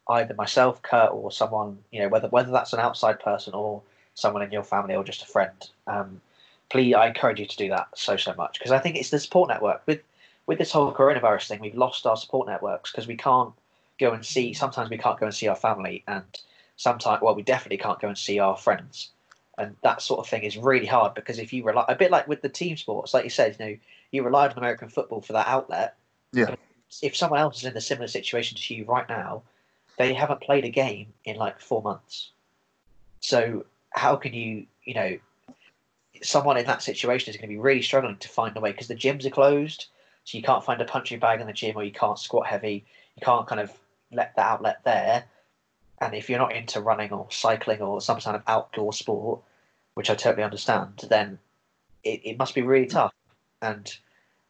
either 0.10 0.34
myself, 0.34 0.82
Kurt, 0.82 1.12
or 1.12 1.32
someone 1.32 1.84
you 1.91 2.01
know, 2.01 2.10
whether 2.10 2.28
whether 2.30 2.51
that's 2.51 2.74
an 2.74 2.80
outside 2.80 3.20
person 3.20 3.54
or 3.54 3.82
someone 4.16 4.43
in 4.43 4.51
your 4.51 4.64
family 4.64 4.95
or 4.95 5.04
just 5.04 5.24
a 5.24 5.26
friend. 5.26 5.70
Um, 5.88 6.22
please, 6.70 6.93
I 6.93 7.08
encourage 7.08 7.39
you 7.39 7.45
to 7.45 7.58
do 7.58 7.70
that 7.70 7.88
so 7.95 8.18
so 8.18 8.34
much 8.36 8.60
because 8.60 8.72
I 8.72 8.80
think 8.80 8.97
it's 8.97 9.10
the 9.10 9.20
support 9.20 9.49
network 9.49 9.82
with 9.86 10.01
with 10.45 10.58
this 10.58 10.72
whole 10.72 10.93
coronavirus 10.93 11.47
thing, 11.47 11.60
we've 11.62 11.76
lost 11.76 12.06
our 12.06 12.18
support 12.18 12.47
networks 12.47 12.91
because 12.91 13.08
we 13.08 13.16
can't 13.16 13.54
go 13.99 14.12
and 14.12 14.26
see. 14.26 14.54
Sometimes 14.54 14.89
we 14.89 14.97
can't 14.97 15.20
go 15.20 15.26
and 15.26 15.36
see 15.36 15.47
our 15.47 15.56
family, 15.56 16.04
and 16.08 16.26
sometimes, 16.76 17.22
well, 17.22 17.36
we 17.36 17.43
definitely 17.43 17.78
can't 17.78 17.99
go 17.99 18.08
and 18.10 18.18
see 18.18 18.39
our 18.39 18.58
friends. 18.58 19.10
And 19.58 19.76
that 19.84 20.01
sort 20.01 20.20
of 20.20 20.28
thing 20.28 20.43
is 20.43 20.58
really 20.58 20.86
hard 20.86 21.14
because 21.14 21.38
if 21.38 21.54
you 21.54 21.64
rely, 21.64 21.86
a 21.88 21.95
bit 21.95 22.12
like 22.12 22.28
with 22.28 22.41
the 22.41 22.49
team 22.49 22.76
sports, 22.76 23.14
like 23.14 23.24
you 23.24 23.30
said, 23.30 23.56
you 23.60 23.66
know, 23.66 23.78
you 24.12 24.24
relied 24.24 24.51
on 24.51 24.58
American 24.58 24.89
football 24.89 25.22
for 25.22 25.34
that 25.34 25.47
outlet. 25.47 25.95
Yeah. 26.32 26.56
If 27.01 27.16
someone 27.16 27.39
else 27.39 27.58
is 27.58 27.66
in 27.66 27.78
a 27.78 27.82
similar 27.82 28.08
situation 28.08 28.58
to 28.58 28.76
you 28.76 28.86
right 28.86 29.08
now, 29.08 29.43
they 29.97 30.14
haven't 30.14 30.41
played 30.41 30.66
a 30.66 30.70
game 30.70 31.14
in 31.26 31.36
like 31.38 31.60
four 31.60 31.82
months. 31.82 32.32
So 33.20 33.66
how 33.91 34.16
can 34.16 34.34
you, 34.34 34.66
you 34.86 34.95
know, 34.95 35.18
someone 36.22 36.58
in 36.58 36.66
that 36.66 36.82
situation 36.82 37.30
is 37.30 37.38
going 37.38 37.49
to 37.49 37.54
be 37.54 37.60
really 37.60 37.82
struggling 37.82 38.18
to 38.18 38.30
find 38.30 38.56
a 38.58 38.60
way 38.60 38.72
because 38.72 38.88
the 38.88 38.95
gyms 38.95 39.26
are 39.26 39.30
closed, 39.30 39.88
so 40.24 40.38
you 40.38 40.43
can't 40.43 40.64
find 40.64 40.82
a 40.82 40.86
punching 40.86 41.20
bag 41.20 41.41
in 41.41 41.47
the 41.47 41.54
gym 41.54 41.76
or 41.76 41.84
you 41.84 41.91
can't 41.91 42.18
squat 42.18 42.47
heavy. 42.47 42.86
You 43.16 43.22
can't 43.24 43.47
kind 43.47 43.62
of 43.62 43.72
let 44.12 44.36
the 44.36 44.41
outlet 44.41 44.80
there. 44.84 45.26
And 46.02 46.14
if 46.14 46.30
you're 46.30 46.39
not 46.39 46.56
into 46.56 46.82
running 46.82 47.12
or 47.12 47.28
cycling 47.30 47.82
or 47.82 48.02
some 48.02 48.20
kind 48.20 48.36
of 48.36 48.44
outdoor 48.48 48.94
sport, 48.94 49.41
which 49.94 50.10
I 50.10 50.16
totally 50.16 50.44
understand, 50.44 51.06
then 51.10 51.39
it, 52.04 52.22
it 52.24 52.38
must 52.38 52.56
be 52.56 52.62
really 52.62 52.88
mm. 52.88 52.91
tough. 52.91 53.14
And 53.62 53.96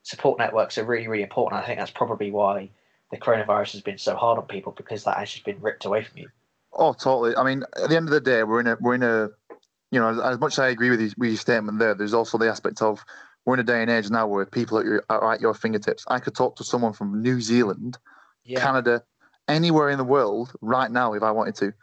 support 0.02 0.40
networks 0.40 0.78
are 0.78 0.84
really, 0.84 1.08
really 1.08 1.24
important. 1.24 1.62
I 1.62 1.66
think 1.66 1.80
that's 1.80 1.92
probably 1.92 2.32
why 2.32 2.70
the 3.12 3.18
coronavirus 3.18 3.74
has 3.74 3.82
been 3.82 3.98
so 4.00 4.16
hard 4.16 4.40
on 4.40 4.46
people 4.46 4.74
because 4.76 5.04
that 5.04 5.18
has 5.18 5.32
just 5.32 5.46
been 5.46 5.62
ripped 5.62 5.86
away 5.86 6.04
from 6.04 6.18
you. 6.18 6.30
Oh, 6.74 6.94
totally. 6.94 7.36
I 7.36 7.44
mean, 7.44 7.64
at 7.82 7.90
the 7.90 7.96
end 7.96 8.08
of 8.08 8.12
the 8.12 8.20
day, 8.20 8.44
we're 8.44 8.60
in 8.60 8.68
a 8.68 8.78
we're 8.82 8.96
in 8.96 9.04
a 9.04 9.30
you 9.94 10.00
know, 10.00 10.10
as, 10.10 10.20
as 10.20 10.40
much 10.40 10.54
as 10.54 10.60
I 10.60 10.70
agree 10.70 10.90
with 10.90 11.00
you, 11.00 11.12
with 11.18 11.30
your 11.30 11.38
statement 11.38 11.78
there, 11.78 11.94
there's 11.94 12.16
also 12.16 12.40
the 12.40 12.50
aspect 12.50 12.82
of 12.82 13.06
we're 13.46 13.54
in 13.54 13.60
a 13.60 13.64
day 13.64 13.82
and 13.82 13.92
age 13.92 14.10
now 14.10 14.26
where 14.26 14.46
people 14.46 14.80
are, 14.80 14.84
your, 14.84 15.04
are 15.10 15.34
at 15.34 15.42
your 15.42 15.54
fingertips. 15.54 16.04
I 16.08 16.20
could 16.20 16.34
talk 16.34 16.56
to 16.56 16.64
someone 16.64 16.94
from 16.94 17.22
New 17.22 17.40
Zealand, 17.42 18.00
Canada, 18.56 19.04
anywhere 19.48 19.90
in 19.90 19.98
the 19.98 20.04
world 20.04 20.54
right 20.62 20.92
now 20.92 21.14
if 21.14 21.24
I 21.24 21.32
wanted 21.32 21.56
to, 21.56 21.74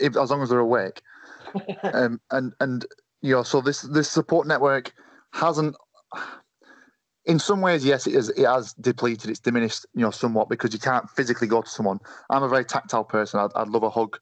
if, 0.00 0.16
as 0.16 0.30
long 0.30 0.42
as 0.42 0.50
they're 0.50 0.58
awake. 0.58 1.02
um, 1.82 2.20
and 2.30 2.52
and 2.60 2.86
you 3.22 3.32
know, 3.32 3.42
so 3.42 3.60
this 3.60 3.82
this 3.82 4.10
support 4.10 4.46
network 4.46 4.92
hasn't. 5.32 5.76
In 7.26 7.38
some 7.38 7.62
ways, 7.62 7.86
yes, 7.86 8.06
it 8.06 8.14
is. 8.14 8.28
It 8.30 8.44
has 8.44 8.74
depleted. 8.74 9.30
It's 9.30 9.40
diminished, 9.40 9.86
you 9.94 10.02
know, 10.02 10.10
somewhat 10.10 10.50
because 10.50 10.74
you 10.74 10.78
can't 10.78 11.08
physically 11.08 11.48
go 11.48 11.62
to 11.62 11.68
someone. 11.68 11.98
I'm 12.28 12.42
a 12.42 12.48
very 12.48 12.66
tactile 12.66 13.04
person. 13.04 13.40
I'd, 13.40 13.48
I'd 13.56 13.68
love 13.68 13.82
a 13.82 13.88
hug, 13.88 14.18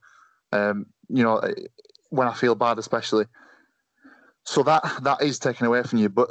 um, 0.52 0.86
you 1.08 1.24
know, 1.24 1.42
when 2.10 2.28
I 2.28 2.34
feel 2.34 2.54
bad, 2.54 2.78
especially. 2.78 3.24
So 4.44 4.62
that 4.62 4.82
that 5.02 5.20
is 5.20 5.40
taken 5.40 5.66
away 5.66 5.82
from 5.82 5.98
you. 5.98 6.08
But 6.08 6.30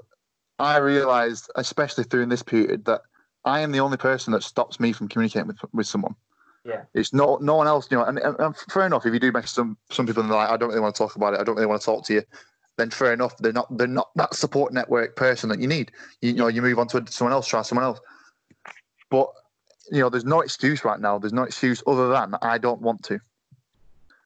I 0.59 0.77
realised, 0.77 1.51
especially 1.55 2.05
during 2.05 2.29
this 2.29 2.43
period, 2.43 2.85
that 2.85 3.01
I 3.45 3.61
am 3.61 3.71
the 3.71 3.79
only 3.79 3.97
person 3.97 4.33
that 4.33 4.43
stops 4.43 4.79
me 4.79 4.93
from 4.93 5.07
communicating 5.07 5.47
with 5.47 5.57
with 5.73 5.87
someone. 5.87 6.15
Yeah. 6.63 6.83
It's 6.93 7.13
not 7.13 7.41
no 7.41 7.55
one 7.55 7.67
else, 7.67 7.87
you 7.89 7.97
know. 7.97 8.03
And, 8.03 8.19
and, 8.19 8.39
and 8.39 8.55
fair 8.55 8.85
enough, 8.85 9.05
if 9.05 9.13
you 9.13 9.19
do 9.19 9.31
message 9.31 9.49
some 9.49 9.77
some 9.89 10.05
people 10.05 10.21
and 10.21 10.31
they're 10.31 10.37
like, 10.37 10.49
I 10.49 10.57
don't 10.57 10.69
really 10.69 10.81
want 10.81 10.95
to 10.95 10.99
talk 10.99 11.15
about 11.15 11.33
it. 11.33 11.39
I 11.39 11.43
don't 11.43 11.55
really 11.55 11.67
want 11.67 11.81
to 11.81 11.85
talk 11.85 12.05
to 12.05 12.13
you. 12.13 12.23
then 12.77 12.91
fair 12.91 13.13
enough. 13.13 13.35
They're 13.37 13.53
not 13.53 13.75
they're 13.77 13.87
not 13.87 14.09
that 14.15 14.35
support 14.35 14.73
network 14.73 15.15
person 15.15 15.49
that 15.49 15.59
you 15.59 15.67
need. 15.67 15.91
You, 16.21 16.31
you 16.31 16.37
know, 16.37 16.47
you 16.47 16.61
move 16.61 16.79
on 16.79 16.87
to 16.89 17.03
someone 17.09 17.33
else, 17.33 17.47
try 17.47 17.63
someone 17.63 17.85
else. 17.85 17.99
But 19.09 19.27
you 19.91 19.99
know, 19.99 20.09
there's 20.09 20.25
no 20.25 20.41
excuse 20.41 20.85
right 20.85 20.99
now. 20.99 21.17
There's 21.17 21.33
no 21.33 21.43
excuse 21.43 21.81
other 21.87 22.09
than 22.09 22.35
I 22.41 22.57
don't 22.57 22.81
want 22.81 23.03
to. 23.05 23.19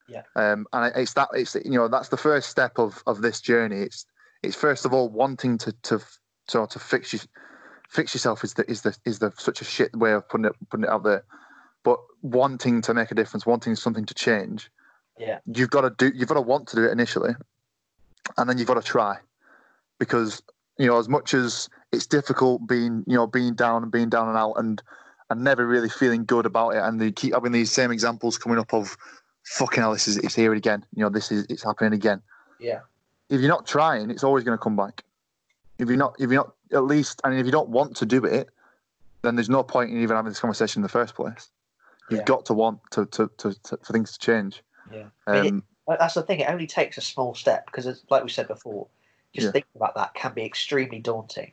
Yeah. 0.08 0.22
Um, 0.36 0.66
and 0.72 0.94
it's 0.94 1.14
that 1.14 1.28
it's 1.32 1.54
you 1.54 1.72
know 1.72 1.88
that's 1.88 2.08
the 2.08 2.16
first 2.16 2.50
step 2.50 2.78
of 2.78 3.02
of 3.06 3.22
this 3.22 3.40
journey. 3.40 3.80
It's 3.80 4.06
it's 4.42 4.56
first 4.56 4.84
of 4.84 4.92
all 4.92 5.08
wanting 5.08 5.58
to 5.58 5.72
to 5.72 6.00
to, 6.48 6.66
to 6.66 6.78
fix 6.78 7.12
you 7.12 7.20
fix 7.88 8.14
yourself 8.14 8.44
is 8.44 8.54
the 8.54 8.68
is 8.70 8.82
the 8.82 8.96
is 9.04 9.18
the 9.18 9.32
such 9.38 9.60
a 9.60 9.64
shit 9.64 9.94
way 9.96 10.12
of 10.12 10.28
putting 10.28 10.46
it 10.46 10.52
putting 10.70 10.84
it 10.84 10.90
out 10.90 11.04
there. 11.04 11.24
But 11.84 11.98
wanting 12.22 12.82
to 12.82 12.94
make 12.94 13.10
a 13.10 13.14
difference, 13.14 13.46
wanting 13.46 13.76
something 13.76 14.04
to 14.06 14.14
change, 14.14 14.70
Yeah. 15.18 15.38
you've 15.46 15.70
got 15.70 15.82
to 15.82 15.90
do 15.90 16.16
you've 16.16 16.28
got 16.28 16.34
to 16.34 16.40
want 16.40 16.66
to 16.68 16.76
do 16.76 16.84
it 16.84 16.90
initially, 16.90 17.34
and 18.36 18.48
then 18.50 18.58
you've 18.58 18.66
got 18.66 18.74
to 18.74 18.82
try, 18.82 19.18
because 19.98 20.42
you 20.78 20.86
know 20.86 20.98
as 20.98 21.08
much 21.08 21.32
as 21.34 21.68
it's 21.92 22.06
difficult 22.06 22.66
being 22.66 23.04
you 23.06 23.16
know 23.16 23.26
being 23.26 23.54
down 23.54 23.82
and 23.84 23.92
being 23.92 24.08
down 24.08 24.28
and 24.28 24.36
out 24.36 24.54
and 24.54 24.82
and 25.30 25.42
never 25.42 25.66
really 25.66 25.88
feeling 25.88 26.24
good 26.24 26.46
about 26.46 26.70
it, 26.70 26.82
and 26.82 27.00
they 27.00 27.12
keep 27.12 27.34
having 27.34 27.52
these 27.52 27.70
same 27.70 27.90
examples 27.92 28.36
coming 28.38 28.58
up 28.58 28.72
of 28.74 28.96
fucking 29.44 29.80
hell, 29.80 29.92
this 29.92 30.08
is 30.08 30.16
it's 30.18 30.34
here 30.34 30.52
again. 30.54 30.84
You 30.94 31.04
know 31.04 31.10
this 31.10 31.30
is 31.30 31.46
it's 31.48 31.62
happening 31.62 31.92
again. 31.92 32.20
Yeah. 32.58 32.80
If 33.28 33.40
you're 33.40 33.48
not 33.50 33.66
trying, 33.66 34.10
it's 34.10 34.24
always 34.24 34.42
going 34.44 34.56
to 34.58 34.62
come 34.62 34.76
back. 34.76 35.04
If 35.78 35.88
you're 35.88 35.96
not 35.96 36.16
if 36.18 36.30
you're 36.30 36.42
not 36.42 36.54
at 36.72 36.84
least, 36.84 37.20
I 37.24 37.30
mean, 37.30 37.38
if 37.38 37.46
you 37.46 37.52
don't 37.52 37.68
want 37.68 37.96
to 37.96 38.06
do 38.06 38.24
it, 38.24 38.48
then 39.22 39.36
there's 39.36 39.48
no 39.48 39.62
point 39.62 39.90
in 39.90 40.00
even 40.02 40.16
having 40.16 40.30
this 40.30 40.40
conversation 40.40 40.80
in 40.80 40.82
the 40.82 40.88
first 40.88 41.14
place. 41.14 41.50
You've 42.08 42.20
Yeah. 42.20 42.24
got 42.24 42.46
to 42.46 42.54
want 42.54 42.80
to, 42.92 43.06
to, 43.06 43.30
to, 43.38 43.52
to 43.52 43.76
for 43.78 43.92
things 43.92 44.12
to 44.12 44.18
change. 44.18 44.62
Yeah. 44.90 45.08
Um, 45.26 45.64
Like, 45.88 45.98
That's 45.98 46.14
the 46.14 46.22
thing. 46.22 46.40
It 46.40 46.50
only 46.50 46.66
takes 46.66 46.98
a 46.98 47.00
small 47.00 47.34
step 47.34 47.66
because, 47.66 47.86
it's, 47.86 48.04
like 48.10 48.22
we 48.22 48.30
said 48.30 48.48
before, 48.48 48.88
just 49.34 49.46
Yeah. 49.46 49.52
thinking 49.52 49.70
about 49.76 49.94
that 49.94 50.14
can 50.14 50.32
be 50.34 50.44
extremely 50.44 50.98
daunting. 50.98 51.52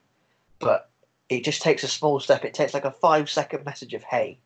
But 0.59 0.89
it 1.30 1.43
just 1.43 1.61
takes 1.61 1.84
a 1.84 1.88
small 1.88 2.20
step. 2.20 2.45
It 2.45 2.53
takes 2.53 2.74
like 2.74 2.86
a 2.86 2.91
five 2.91 3.30
second 3.30 3.66
message 3.66 3.93
of 3.93 4.03
"Hey," 4.03 4.39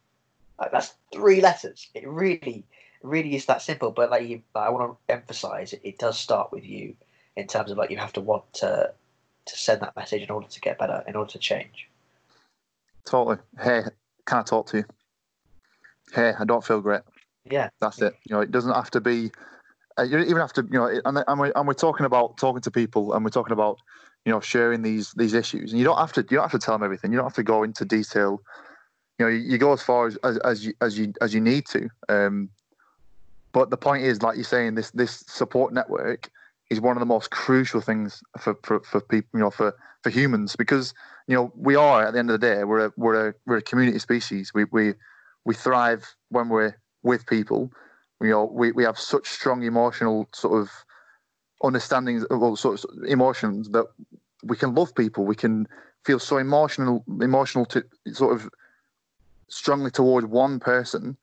like, 0.60 0.72
that's 0.72 0.94
three 1.14 1.42
letters. 1.42 1.90
It 1.94 2.08
really, 2.08 2.66
really 3.04 3.36
is 3.36 3.46
that 3.46 3.62
simple. 3.62 3.92
But 3.92 4.10
like, 4.10 4.28
you, 4.28 4.42
I 4.56 4.70
want 4.70 4.98
to 5.08 5.14
emphasize, 5.14 5.74
it, 5.74 5.82
it 5.84 6.00
does 6.00 6.18
start 6.18 6.52
with 6.52 6.66
you 6.66 6.96
in 7.36 7.48
terms 7.48 7.72
of 7.72 7.78
like 7.78 7.92
you 7.92 7.98
have 7.98 8.14
to 8.14 8.22
want 8.22 8.52
to 8.56 8.94
to 9.48 9.58
send 9.58 9.82
that 9.82 9.96
message 9.96 10.24
in 10.24 10.32
order 10.32 10.48
to 10.48 10.62
get 10.62 10.78
better, 10.78 11.04
in 11.08 11.16
order 11.16 11.32
to 11.32 11.40
change. 11.40 11.90
totally. 13.06 13.38
Hey, 13.60 13.84
can 14.26 14.40
I 14.40 14.44
talk 14.44 14.68
to 14.68 14.78
you? 14.78 14.86
Hey, 16.14 16.34
I 16.38 16.46
don't 16.46 16.64
feel 16.64 16.82
great. 16.82 17.02
Yeah. 17.50 17.70
That's 17.82 18.02
it. 18.02 18.14
You 18.26 18.36
know, 18.36 18.42
it 18.42 18.52
doesn't 18.52 18.74
have 18.74 18.92
to 18.92 19.02
be. 19.02 19.32
Uh, 19.98 20.04
you 20.04 20.12
don't 20.18 20.26
even 20.26 20.38
have 20.38 20.54
to. 20.54 20.68
You 20.70 20.80
know, 20.80 21.02
and, 21.06 21.24
and 21.28 21.40
we're 21.40 21.52
and 21.56 21.68
we're 21.68 21.74
talking 21.74 22.06
about 22.06 22.38
talking 22.38 22.62
to 22.62 22.72
people, 22.72 23.14
and 23.14 23.24
we're 23.24 23.32
talking 23.32 23.54
about 23.54 23.80
you 24.26 24.32
know 24.32 24.40
sharing 24.40 24.82
these 24.82 25.14
these 25.14 25.34
issues, 25.34 25.72
and 25.72 25.80
you 25.80 25.86
don't 25.86 25.98
have 25.98 26.14
to. 26.14 26.22
You 26.22 26.38
don't 26.38 26.44
have 26.44 26.52
to 26.52 26.60
tell 26.60 26.76
them 26.76 26.84
everything. 26.84 27.12
You 27.12 27.18
don't 27.18 27.26
have 27.26 27.36
to 27.36 27.44
go 27.44 27.64
into 27.64 27.86
detail. 27.86 28.42
You 29.18 29.26
know, 29.26 29.32
you, 29.32 29.40
you 29.40 29.58
go 29.58 29.74
as 29.74 29.82
far 29.82 30.08
as, 30.08 30.18
as 30.24 30.38
as 30.40 30.66
you 30.66 30.74
as 30.82 30.98
you 30.98 31.14
as 31.22 31.34
you 31.34 31.42
need 31.42 31.66
to. 31.68 31.90
Um, 32.10 32.50
but 33.54 33.70
the 33.70 33.78
point 33.78 34.04
is, 34.04 34.22
like 34.22 34.36
you're 34.36 34.44
saying, 34.44 34.76
this 34.76 34.92
this 34.92 35.24
support 35.28 35.74
network 35.74 36.30
is 36.70 36.82
one 36.82 36.98
of 36.98 37.00
the 37.00 37.06
most 37.06 37.32
crucial 37.32 37.82
things 37.82 38.22
for 38.40 38.58
for, 38.64 38.80
for 38.82 39.02
people. 39.02 39.30
You 39.34 39.40
know, 39.42 39.52
for 39.52 39.76
for 40.04 40.10
humans 40.10 40.56
because 40.56 40.94
you 41.28 41.36
know 41.36 41.52
we 41.56 41.76
are 41.76 42.06
at 42.06 42.14
the 42.14 42.20
end 42.20 42.30
of 42.30 42.40
the 42.40 42.48
day 42.48 42.64
we're 42.64 42.86
a 42.86 42.94
we're 42.98 43.30
a 43.30 43.34
we're 43.46 43.58
a 43.58 43.62
community 43.62 44.00
species. 44.00 44.52
We 44.54 44.66
we 44.66 44.94
we 45.46 45.54
thrive 45.54 46.16
when 46.30 46.50
we're 46.50 46.78
with 47.04 47.26
people. 47.26 47.72
You 48.20 48.30
know, 48.30 48.46
we, 48.46 48.72
we 48.72 48.84
have 48.84 48.98
such 48.98 49.28
strong 49.28 49.64
emotional 49.64 50.28
sort 50.34 50.60
of 50.60 50.70
understandings 51.64 52.24
uh, 52.24 52.36
of 52.36 52.44
all 52.44 52.56
sorts 52.56 52.84
of 52.84 52.92
emotions 53.08 53.70
that 53.70 53.86
we 54.44 54.58
can 54.58 54.76
love 54.76 54.94
people. 54.96 55.26
We 55.26 55.36
can 55.36 55.68
feel 56.04 56.20
so 56.20 56.38
emotional 56.38 57.04
emotional 57.22 57.66
to 57.68 57.84
sort 58.12 58.36
of 58.36 58.50
strongly 59.50 59.92
towards 59.92 60.28
one 60.28 60.60
person 60.60 61.18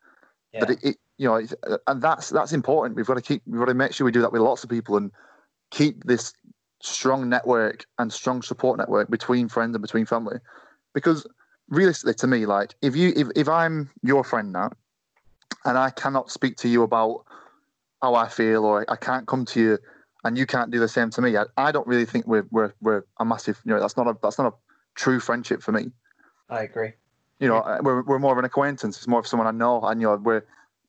Yeah. 0.52 0.60
that 0.60 0.70
it, 0.70 0.84
it 0.84 0.96
you 1.18 1.28
know 1.28 1.36
it's, 1.36 1.54
uh, 1.68 1.78
and 1.86 2.00
that's 2.00 2.30
that's 2.30 2.52
important. 2.52 2.96
We've 2.96 3.06
got 3.06 3.14
to 3.14 3.22
keep 3.22 3.42
we've 3.46 3.58
got 3.60 3.66
to 3.66 3.74
make 3.74 3.92
sure 3.92 4.04
we 4.04 4.12
do 4.12 4.22
that 4.22 4.32
with 4.32 4.42
lots 4.42 4.64
of 4.64 4.70
people 4.70 4.96
and 4.96 5.10
keep 5.74 6.04
this 6.04 6.32
strong 6.80 7.28
network 7.28 7.86
and 7.98 8.12
strong 8.12 8.42
support 8.42 8.78
network 8.78 9.10
between 9.10 9.48
friends 9.48 9.74
and 9.74 9.82
between 9.82 10.06
family. 10.06 10.38
Because 10.92 11.26
realistically 11.68 12.14
to 12.14 12.26
me 12.26 12.44
like 12.46 12.74
if 12.82 12.94
you 12.94 13.10
if, 13.16 13.26
if 13.34 13.48
i'm 13.48 13.90
your 14.02 14.22
friend 14.22 14.52
now 14.52 14.70
and 15.64 15.78
i 15.78 15.88
cannot 15.88 16.30
speak 16.30 16.56
to 16.58 16.68
you 16.68 16.82
about 16.82 17.24
how 18.02 18.14
i 18.14 18.28
feel 18.28 18.66
or 18.66 18.84
i 18.90 18.96
can't 18.96 19.26
come 19.26 19.46
to 19.46 19.58
you 19.60 19.78
and 20.24 20.36
you 20.36 20.44
can't 20.44 20.70
do 20.70 20.78
the 20.78 20.86
same 20.86 21.08
to 21.08 21.22
me 21.22 21.38
i, 21.38 21.44
I 21.56 21.72
don't 21.72 21.86
really 21.86 22.04
think 22.04 22.26
we're, 22.26 22.46
we're 22.50 22.74
we're 22.82 23.04
a 23.18 23.24
massive 23.24 23.58
you 23.64 23.72
know 23.72 23.80
that's 23.80 23.96
not 23.96 24.06
a 24.06 24.14
that's 24.22 24.38
not 24.38 24.52
a 24.52 24.56
true 24.94 25.20
friendship 25.20 25.62
for 25.62 25.72
me. 25.72 25.90
I 26.50 26.62
agree. 26.64 26.92
you 27.40 27.48
know 27.48 27.56
uh, 27.56 27.78
we're, 27.82 28.02
we're 28.02 28.18
more 28.18 28.32
of 28.32 28.38
an 28.38 28.44
acquaintance. 28.44 28.98
It's 28.98 29.08
more 29.08 29.20
of 29.20 29.26
someone 29.26 29.46
i 29.46 29.50
know. 29.50 29.80
And 29.82 30.02
you 30.02 30.06
know 30.06 30.16
we're 30.16 30.44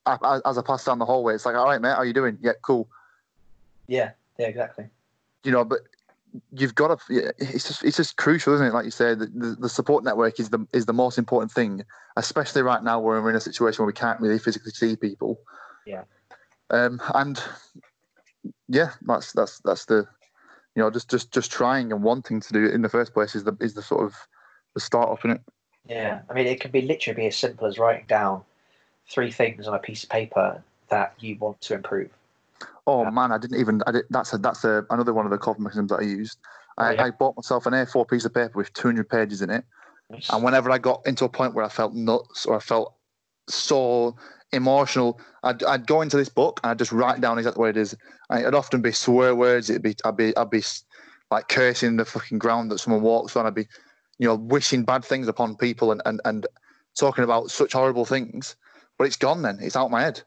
I- 0.05 0.41
as 0.45 0.57
i 0.57 0.61
pass 0.61 0.83
down 0.83 0.99
the 0.99 1.05
hallway 1.05 1.35
it's 1.35 1.45
like 1.45 1.55
all 1.55 1.65
right 1.65 1.81
mate 1.81 1.95
how 1.95 2.03
you 2.03 2.13
doing? 2.13 2.37
Yeah 2.41 2.51
cool. 2.61 2.89
Yeah. 3.87 4.11
Yeah. 4.37 4.47
Exactly. 4.47 4.89
you 5.43 5.51
know, 5.51 5.63
but 5.63 5.79
you've 6.51 6.75
got 6.75 6.99
to. 6.99 7.33
It's 7.37 7.67
just 7.67 7.83
it's 7.83 7.97
just 7.97 8.17
crucial, 8.17 8.53
isn't 8.53 8.67
it? 8.67 8.73
Like 8.73 8.85
you 8.85 8.91
said, 8.91 9.19
the, 9.19 9.55
the, 9.59 9.69
support 9.69 10.03
network 10.03 10.39
is 10.39 10.49
the 10.49 10.65
is 10.73 10.85
the 10.85 10.93
most 10.93 11.17
important 11.17 11.51
thing, 11.51 11.83
especially 12.17 12.61
right 12.61 12.83
now 12.83 12.99
where 12.99 13.21
we're 13.21 13.29
in 13.29 13.35
a 13.35 13.41
situation 13.41 13.83
where 13.83 13.87
we 13.87 13.93
can't 13.93 14.19
really 14.19 14.39
physically 14.39 14.71
see 14.71 14.95
people. 14.95 15.39
Yeah. 15.85 16.03
Um, 16.69 17.01
and 17.13 17.41
yeah, 18.67 18.91
that's 19.01 19.31
that's 19.33 19.59
that's 19.59 19.85
the, 19.85 20.07
you 20.75 20.81
know, 20.81 20.89
just 20.89 21.09
just 21.09 21.31
just 21.31 21.51
trying 21.51 21.91
and 21.91 22.03
wanting 22.03 22.39
to 22.41 22.53
do 22.53 22.65
it 22.65 22.73
in 22.73 22.81
the 22.81 22.89
first 22.89 23.13
place 23.13 23.35
is 23.35 23.43
the 23.43 23.55
is 23.59 23.73
the 23.73 23.81
sort 23.81 24.03
of 24.03 24.15
the 24.73 24.79
start 24.79 25.09
up 25.09 25.23
in 25.25 25.31
it. 25.31 25.41
Yeah, 25.87 26.21
I 26.29 26.33
mean, 26.33 26.47
it 26.47 26.59
can 26.59 26.71
be 26.71 26.81
literally 26.81 27.15
be 27.15 27.27
as 27.27 27.35
simple 27.35 27.67
as 27.67 27.77
writing 27.77 28.05
down 28.07 28.41
three 29.07 29.31
things 29.31 29.67
on 29.67 29.75
a 29.75 29.79
piece 29.79 30.03
of 30.03 30.09
paper 30.09 30.63
that 30.89 31.13
you 31.19 31.37
want 31.37 31.61
to 31.61 31.75
improve. 31.75 32.09
Oh 32.87 33.03
Yeah. 33.03 33.09
man, 33.09 33.31
I 33.31 33.37
didn't 33.37 33.59
even. 33.59 33.81
I 33.87 33.91
did, 33.91 34.05
that's 34.09 34.33
a 34.33 34.37
that's 34.37 34.63
a 34.63 34.85
another 34.89 35.13
one 35.13 35.25
of 35.25 35.31
the 35.31 35.37
coping 35.37 35.63
mechanisms 35.63 35.89
that 35.89 35.99
I 35.99 36.03
used. 36.03 36.37
I, 36.77 36.89
Oh, 36.89 36.91
yeah. 36.91 37.03
I 37.05 37.11
bought 37.11 37.35
myself 37.37 37.65
an 37.65 37.73
A4 37.73 38.07
piece 38.09 38.25
of 38.25 38.33
paper 38.33 38.53
with 38.55 38.71
200 38.73 39.07
pages 39.09 39.41
in 39.41 39.49
it. 39.49 39.63
And 40.31 40.43
whenever 40.43 40.69
I 40.69 40.77
got 40.77 41.01
into 41.05 41.25
a 41.25 41.29
point 41.29 41.53
where 41.55 41.65
I 41.65 41.69
felt 41.69 41.93
nuts 41.93 42.45
or 42.45 42.55
I 42.55 42.59
felt 42.59 42.93
so 43.49 44.15
emotional, 44.51 45.19
I'd, 45.43 45.63
I'd 45.63 45.87
go 45.87 46.01
into 46.01 46.17
this 46.17 46.29
book 46.29 46.59
and 46.63 46.71
I'd 46.71 46.77
just 46.79 46.91
write 46.91 47.21
down 47.21 47.37
exactly 47.37 47.59
what 47.61 47.69
it 47.69 47.77
is. 47.77 47.95
I, 48.29 48.41
it'd 48.41 48.53
often 48.55 48.81
be 48.81 48.91
swear 48.91 49.35
words. 49.35 49.69
It'd 49.69 49.81
be 49.81 49.95
I'd 50.05 50.17
be 50.17 50.35
I'd 50.37 50.49
be 50.49 50.63
like 51.31 51.47
cursing 51.47 51.97
the 51.97 52.05
fucking 52.05 52.39
ground 52.39 52.71
that 52.71 52.79
someone 52.79 53.01
walks 53.01 53.35
on. 53.35 53.45
I'd 53.45 53.55
be, 53.55 53.67
you 54.19 54.27
know, 54.27 54.35
wishing 54.35 54.83
bad 54.83 55.03
things 55.03 55.27
upon 55.27 55.55
people 55.55 55.91
and 55.91 56.01
and, 56.05 56.21
and 56.25 56.45
talking 56.97 57.23
about 57.23 57.51
such 57.51 57.73
horrible 57.73 58.05
things. 58.05 58.55
But 58.97 59.05
it's 59.07 59.17
gone 59.17 59.41
then. 59.41 59.59
It's 59.61 59.75
out 59.75 59.91
my 59.91 60.01
head. 60.01 60.21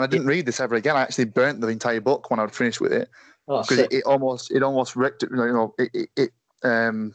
And 0.00 0.08
I 0.10 0.16
didn't 0.16 0.28
read 0.28 0.46
this 0.46 0.60
ever 0.60 0.76
again. 0.76 0.96
I 0.96 1.02
actually 1.02 1.26
burnt 1.26 1.60
the 1.60 1.68
entire 1.68 2.00
book 2.00 2.30
when 2.30 2.40
I'd 2.40 2.54
finished 2.54 2.80
with 2.80 2.90
it 2.90 3.10
oh, 3.48 3.60
because 3.60 3.76
sick. 3.76 3.92
it, 3.92 3.98
it 3.98 4.04
almost 4.04 4.50
it 4.50 4.62
almost 4.62 4.96
wrecked 4.96 5.22
it. 5.22 5.28
You 5.30 5.36
know, 5.36 5.74
it 5.76 5.90
it, 5.92 6.08
it 6.16 6.30
um 6.62 7.14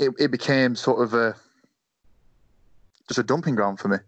it, 0.00 0.10
it 0.18 0.32
became 0.32 0.74
sort 0.74 1.00
of 1.00 1.14
a 1.14 1.36
just 3.06 3.20
a 3.20 3.22
dumping 3.22 3.54
ground 3.54 3.78
for 3.78 3.86
me. 3.86 3.98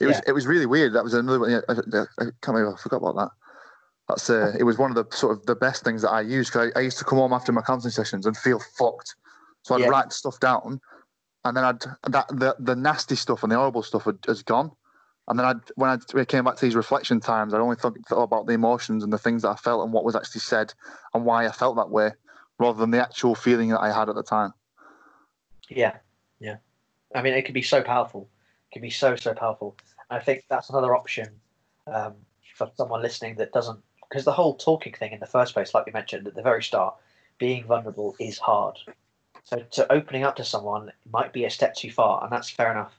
It 0.00 0.06
was 0.06 0.20
it 0.26 0.32
was 0.32 0.48
really 0.48 0.66
weird. 0.66 0.94
That 0.94 1.04
was 1.04 1.14
another 1.14 1.38
one. 1.38 1.50
yeah, 1.52 1.60
I, 1.68 1.74
I 1.74 2.24
can't 2.42 2.56
believe 2.56 2.74
I 2.74 2.76
forgot 2.76 2.96
about 2.96 3.14
that. 3.14 3.30
That's 4.08 4.28
uh, 4.28 4.52
it 4.58 4.64
was 4.64 4.78
one 4.78 4.90
of 4.90 4.96
the 4.96 5.16
sort 5.16 5.36
of 5.36 5.46
the 5.46 5.54
best 5.54 5.84
things 5.84 6.02
that 6.02 6.10
I 6.10 6.22
used 6.22 6.52
because 6.52 6.72
I, 6.74 6.80
I 6.80 6.82
used 6.82 6.98
to 6.98 7.04
come 7.04 7.20
home 7.20 7.32
after 7.32 7.52
my 7.52 7.62
counselling 7.62 7.92
sessions 7.92 8.26
and 8.26 8.36
feel 8.36 8.58
fucked. 8.76 9.14
So 9.62 9.76
I'd 9.76 9.82
Yeah. 9.82 9.90
write 9.90 10.12
stuff 10.12 10.40
down, 10.40 10.80
and 11.44 11.56
then 11.56 11.62
I'd 11.62 11.80
that 12.10 12.26
the 12.30 12.56
the 12.58 12.74
nasty 12.74 13.14
stuff 13.14 13.44
and 13.44 13.52
the 13.52 13.56
horrible 13.56 13.84
stuff 13.84 14.06
had, 14.06 14.18
has 14.26 14.42
gone. 14.42 14.72
And 15.28 15.38
then 15.38 15.46
I'd, 15.46 15.60
when 15.74 15.90
I 15.90 16.24
came 16.24 16.44
back 16.44 16.56
to 16.56 16.64
these 16.64 16.76
reflection 16.76 17.18
times, 17.20 17.52
I 17.52 17.58
only 17.58 17.76
thought, 17.76 17.96
thought 18.08 18.22
about 18.22 18.46
the 18.46 18.52
emotions 18.52 19.02
and 19.02 19.12
the 19.12 19.18
things 19.18 19.42
that 19.42 19.50
I 19.50 19.56
felt 19.56 19.82
and 19.82 19.92
what 19.92 20.04
was 20.04 20.14
actually 20.14 20.42
said 20.42 20.72
and 21.14 21.24
why 21.24 21.46
I 21.46 21.52
felt 21.52 21.76
that 21.76 21.90
way, 21.90 22.12
rather 22.58 22.78
than 22.78 22.92
the 22.92 23.02
actual 23.02 23.34
feeling 23.34 23.70
that 23.70 23.80
I 23.80 23.92
had 23.92 24.08
at 24.08 24.14
the 24.14 24.22
time. 24.22 24.52
Yeah, 25.68 25.96
yeah. 26.38 26.56
I 27.14 27.22
mean, 27.22 27.34
it 27.34 27.44
can 27.44 27.54
be 27.54 27.62
so 27.62 27.82
powerful. 27.82 28.28
It 28.70 28.74
can 28.74 28.82
be 28.82 28.90
so 28.90 29.16
so 29.16 29.34
powerful. 29.34 29.76
I 30.10 30.20
think 30.20 30.44
that's 30.48 30.70
another 30.70 30.94
option 30.94 31.28
um, 31.88 32.14
for 32.54 32.70
someone 32.76 33.02
listening 33.02 33.34
that 33.36 33.52
doesn't, 33.52 33.80
because 34.08 34.24
the 34.24 34.32
whole 34.32 34.54
talking 34.54 34.92
thing 34.92 35.12
in 35.12 35.18
the 35.18 35.26
first 35.26 35.54
place, 35.54 35.74
like 35.74 35.86
we 35.86 35.92
mentioned 35.92 36.28
at 36.28 36.36
the 36.36 36.42
very 36.42 36.62
start, 36.62 36.94
being 37.38 37.64
vulnerable 37.64 38.14
is 38.20 38.38
hard. 38.38 38.78
So 39.42 39.58
to 39.58 39.92
opening 39.92 40.22
up 40.22 40.36
to 40.36 40.44
someone 40.44 40.92
might 41.10 41.32
be 41.32 41.44
a 41.44 41.50
step 41.50 41.74
too 41.74 41.90
far, 41.90 42.22
and 42.22 42.32
that's 42.32 42.50
fair 42.50 42.70
enough. 42.70 42.95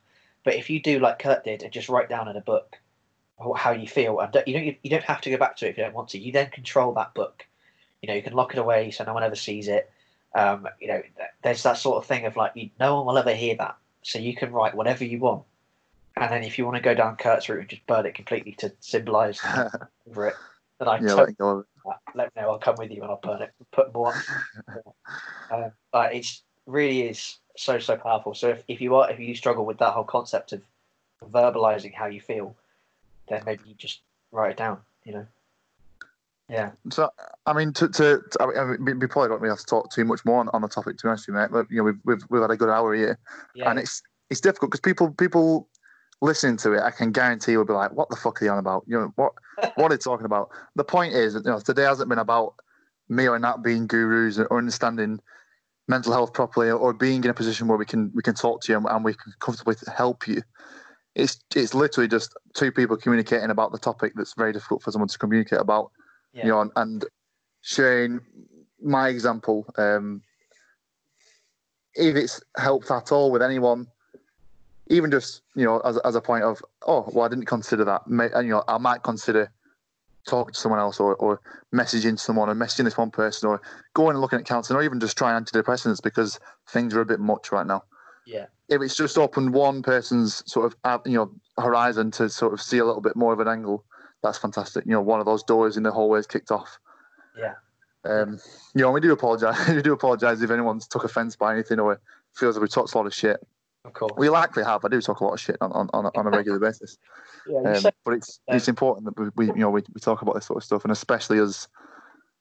But 0.48 0.56
if 0.56 0.70
you 0.70 0.82
do 0.82 1.00
like 1.00 1.20
Kurt 1.20 1.43
did 1.43 1.62
and 1.62 1.74
just 1.74 1.89
write 1.89 2.08
down 2.08 2.30
in 2.30 2.38
a 2.38 2.41
book 2.41 2.78
how 3.58 3.72
you 3.72 3.86
feel, 3.86 4.22
and 4.22 4.32
don't- 4.32 4.48
you 4.48 4.54
don't 4.54 4.78
you 4.82 4.89
don't 4.89 5.04
have 5.04 5.20
to 5.20 5.30
go 5.30 5.36
back 5.36 5.58
to 5.58 5.66
it 5.66 5.72
if 5.72 5.78
you 5.78 5.84
don't 5.84 5.93
want 5.93 6.08
to. 6.12 6.18
You 6.18 6.32
then 6.32 6.50
control 6.52 6.93
that 6.93 7.14
book. 7.14 7.45
You 8.02 8.08
know, 8.08 8.14
you 8.14 8.22
can 8.22 8.32
lock 8.32 8.54
it 8.54 8.58
away 8.58 8.91
so 8.91 9.04
no 9.04 9.14
one 9.14 9.24
ever 9.24 9.36
sees 9.36 9.68
it. 9.68 9.91
Um, 10.34 10.70
you 10.80 10.88
know, 10.88 11.02
there's 11.43 11.64
that 11.64 11.78
sort 11.78 11.98
of 11.98 12.06
thing 12.06 12.26
of 12.26 12.38
like 12.38 12.54
you, 12.56 12.70
no 12.80 12.95
one 12.95 13.08
will 13.08 13.18
ever 13.18 13.36
hear 13.36 13.56
that, 13.58 13.76
so 14.04 14.20
you 14.20 14.38
can 14.38 14.54
write 14.54 14.74
whatever 14.74 15.04
you 15.04 15.20
want. 15.20 15.43
And 16.16 16.32
then 16.32 16.43
if 16.43 16.58
you 16.58 16.64
want 16.64 16.78
to 16.78 16.82
go 16.82 16.93
down 16.93 17.18
Kurt's 17.18 17.50
route 17.50 17.60
and 17.60 17.70
just 17.70 17.86
burn 17.86 18.06
it 18.06 18.16
completely 18.16 18.54
to 18.54 18.72
symbolise 18.80 19.41
over 20.10 20.28
it, 20.28 20.38
then 20.80 20.88
I 20.88 20.95
yeah, 20.95 21.08
totally 21.08 21.18
letting 21.18 21.36
go 21.38 21.50
of 21.50 21.60
it. 21.60 21.66
that, 21.84 22.00
let 22.16 22.34
me 22.34 22.41
know. 22.41 22.52
I'll 22.52 22.60
come 22.60 22.76
with 22.78 22.91
you 22.91 23.02
and 23.02 23.12
I'll 23.12 23.20
burn 23.22 23.41
it, 23.41 23.52
put 23.74 23.93
more. 23.93 24.14
um, 25.52 25.74
but 25.91 26.16
it's 26.16 26.41
really 26.66 27.02
is 27.02 27.38
so 27.58 27.80
so 27.80 27.97
powerful. 27.97 28.34
So 28.34 28.49
if, 28.49 28.64
if 28.68 28.82
you 28.82 28.95
are 28.95 29.10
if 29.12 29.20
you 29.20 29.36
struggle 29.36 29.66
with 29.66 29.78
that 29.80 29.93
whole 29.93 30.03
concept 30.03 30.53
of 30.53 30.62
verbalizing 31.32 31.93
how 31.93 32.05
you 32.05 32.22
feel, 32.22 32.55
then 33.30 33.43
maybe 33.45 33.64
you 33.66 33.76
just 33.76 34.01
write 34.32 34.51
it 34.51 34.58
down. 34.58 34.80
You 35.03 35.14
know. 35.14 35.28
Yeah. 36.49 36.72
So, 36.91 37.10
I 37.45 37.51
mean, 37.51 37.74
to, 37.74 37.89
to, 37.89 38.22
to 38.32 38.43
I 38.58 38.64
mean, 38.78 38.99
we, 38.99 39.08
probably 39.08 39.30
don't 39.30 39.41
really 39.41 39.51
have 39.51 39.60
to 39.60 39.66
talk 39.66 39.91
too 39.91 40.05
much 40.05 40.24
more 40.24 40.39
on, 40.39 40.47
on 40.53 40.62
the 40.62 40.70
topic, 40.70 40.97
to 40.97 41.03
be 41.03 41.10
honest 41.10 41.28
with 41.28 41.36
you, 41.36 41.41
mate. 41.41 41.49
But, 41.51 41.70
you 41.70 41.78
know, 41.78 41.84
we've, 41.84 41.99
we've, 42.05 42.24
we've 42.30 42.41
had 42.41 42.51
a 42.51 42.55
good 42.55 42.70
hour 42.70 42.95
here, 42.95 43.20
Yeah. 43.53 43.70
and 43.70 43.80
it's 43.80 44.01
it's 44.30 44.41
difficult 44.41 44.72
because 44.72 44.82
people 44.82 45.12
people 45.12 45.68
listening 46.22 46.58
to 46.58 46.74
it, 46.74 46.82
I 46.82 46.91
can 46.91 47.12
guarantee 47.12 47.58
will 47.58 47.66
be 47.66 47.74
like, 47.74 47.91
"What 47.91 48.10
the 48.10 48.16
fuck 48.16 48.41
are 48.41 48.45
you 48.45 48.51
on 48.51 48.60
about? 48.60 48.84
You 48.88 48.99
know 48.99 49.14
what 49.16 49.34
what 49.76 49.91
are 49.91 49.95
you 49.95 49.99
talking 49.99 50.26
about?" 50.26 50.49
The 50.76 50.84
point 50.84 51.14
is, 51.14 51.34
that, 51.34 51.45
you 51.45 51.51
know, 51.51 51.60
today 51.60 51.84
hasn't 51.84 52.10
been 52.10 52.20
about 52.20 52.55
me 53.10 53.28
or 53.28 53.39
not 53.39 53.64
being 53.64 53.88
gurus 53.88 54.38
or 54.38 54.58
understanding 54.58 55.20
mental 55.88 56.13
health 56.13 56.33
properly, 56.33 56.69
or 56.69 56.93
being 56.93 57.23
in 57.23 57.29
a 57.29 57.33
position 57.33 57.67
where 57.67 57.77
we 57.77 57.85
can 57.85 58.11
we 58.13 58.21
can 58.21 58.35
talk 58.35 58.61
to 58.61 58.71
you 58.71 58.77
and, 58.77 58.85
and 58.88 59.03
we 59.03 59.13
can 59.13 59.33
comfortably 59.39 59.75
help 59.95 60.27
you. 60.27 60.41
It's 61.15 61.39
it's 61.55 61.73
literally 61.73 62.07
just 62.07 62.35
two 62.53 62.71
people 62.71 62.97
communicating 62.97 63.49
about 63.49 63.71
the 63.71 63.79
topic 63.79 64.13
that's 64.15 64.33
very 64.33 64.53
difficult 64.53 64.83
for 64.83 64.91
someone 64.91 65.07
to 65.07 65.17
communicate 65.17 65.59
about 65.59 65.91
yeah. 66.33 66.43
you 66.43 66.49
know, 66.51 66.61
and, 66.61 66.71
and 66.75 67.05
sharing 67.61 68.19
my 68.81 69.09
example. 69.09 69.65
Um, 69.77 70.21
if 71.95 72.15
it's 72.15 72.41
helped 72.57 72.91
at 72.91 73.11
all 73.11 73.31
with 73.31 73.41
anyone, 73.41 73.88
even 74.88 75.09
just 75.09 75.41
you 75.55 75.65
know, 75.65 75.79
as, 75.79 75.97
as 75.99 76.15
a 76.15 76.21
point 76.21 76.43
of, 76.43 76.61
oh, 76.85 77.09
well, 77.11 77.25
I 77.25 77.27
didn't 77.27 77.45
consider 77.45 77.83
that. 77.85 78.05
And, 78.05 78.47
you 78.47 78.53
know, 78.53 78.63
I 78.67 78.77
might 78.77 79.01
consider 79.01 79.51
talking 80.28 80.53
to 80.53 80.59
someone 80.59 80.80
else 80.80 80.99
or, 80.99 81.15
or 81.15 81.41
messaging 81.73 82.19
someone 82.19 82.49
or 82.49 82.55
messaging 82.55 82.84
this 82.84 82.97
one 82.97 83.09
person 83.09 83.49
or 83.49 83.61
going 83.93 84.11
and 84.11 84.21
looking 84.21 84.39
at 84.39 84.45
counselling 84.45 84.80
or 84.80 84.84
even 84.84 84.99
just 84.99 85.17
trying 85.17 85.41
antidepressants 85.43 86.01
because 86.01 86.39
things 86.69 86.93
are 86.93 87.01
a 87.01 87.05
bit 87.05 87.19
much 87.19 87.51
right 87.51 87.65
now. 87.65 87.84
yeah. 88.25 88.45
If 88.69 88.82
it's 88.82 88.95
just 88.95 89.17
opened 89.17 89.53
one 89.53 89.82
person's 89.82 90.43
sort 90.51 90.65
of 90.65 91.01
you 91.05 91.13
know 91.13 91.32
horizon 91.57 92.11
to 92.11 92.30
sort 92.30 92.53
of 92.53 92.61
see 92.61 92.78
a 92.78 92.86
little 92.86 93.01
bit 93.01 93.15
more 93.15 93.34
of 93.34 93.39
an 93.39 93.47
angle, 93.47 93.86
that's 94.21 94.38
fantastic. 94.38 94.86
You 94.86 94.91
know, 94.91 95.01
one 95.01 95.19
of 95.19 95.25
those 95.25 95.43
doors 95.43 95.78
in 95.78 95.84
the 95.84 95.91
hallways 95.91 96.28
kicked 96.28 96.51
off. 96.51 96.78
Yeah. 97.38 97.53
Um, 98.03 98.39
you 98.75 98.82
know, 98.82 98.91
we 98.91 99.01
do 99.01 99.11
apologise. 99.11 99.67
we 99.69 99.82
do 99.82 99.93
apologise 99.93 100.41
if 100.41 100.51
anyone's 100.51 100.88
took 100.88 101.03
offence 101.03 101.36
by 101.36 101.53
anything 101.53 101.80
or 101.80 101.99
feels 102.34 102.55
that 102.55 102.61
we 102.61 102.67
talked 102.67 102.93
a 102.93 102.97
lot 102.97 103.07
of 103.07 103.13
shit. 103.13 103.38
Of 103.88 103.93
course. 103.93 104.11
We 104.17 104.29
likely 104.29 104.63
have. 104.65 104.83
I 104.83 104.89
do 104.89 105.01
talk 105.01 105.21
a 105.21 105.23
lot 105.23 105.33
of 105.33 105.39
shit 105.39 105.55
on 105.61 105.71
on, 105.71 105.89
on, 105.93 106.27
a, 106.27 106.29
regular 106.29 106.59
basis. 106.59 106.97
yeah. 107.47 107.59
Um, 107.59 107.83
but 108.03 108.15
it's 108.15 108.41
it's 108.47 108.67
important 108.67 109.05
that 109.05 109.17
we, 109.17 109.29
we 109.35 109.45
you 109.47 109.61
know 109.61 109.69
we, 109.69 109.81
we 109.93 110.01
talk 110.01 110.21
about 110.21 110.35
this 110.35 110.45
sort 110.45 110.57
of 110.57 110.63
stuff, 110.63 110.83
and 110.83 110.91
especially 110.91 111.39
as 111.39 111.69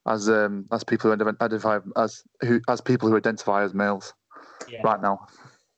as 0.09 0.29
um 0.29 0.67
as 0.73 0.83
people 0.83 1.09
who 1.09 1.31
identify 1.31 1.79
as 1.97 2.25
who 2.41 2.61
as 2.69 2.81
people 2.81 3.09
who 3.09 3.17
identify 3.17 3.63
as 3.63 3.75
males 3.75 4.13
yeah. 4.69 4.81
right 4.83 5.01
now. 5.01 5.25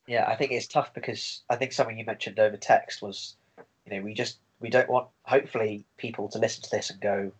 Yeah, 0.06 0.24
I 0.26 0.36
think 0.36 0.52
it's 0.52 0.66
tough 0.66 0.94
because 0.94 1.42
I 1.50 1.56
think 1.56 1.72
something 1.72 1.98
you 1.98 2.06
mentioned 2.06 2.38
over 2.38 2.56
text 2.56 3.02
was, 3.02 3.36
you 3.84 3.94
know, 3.94 4.02
we 4.02 4.14
just 4.14 4.38
we 4.60 4.70
don't 4.70 4.88
want 4.88 5.08
hopefully 5.24 5.84
people 5.98 6.28
to 6.30 6.38
listen 6.38 6.62
to 6.62 6.70
this 6.70 6.88
and 6.88 6.98
go, 6.98 7.30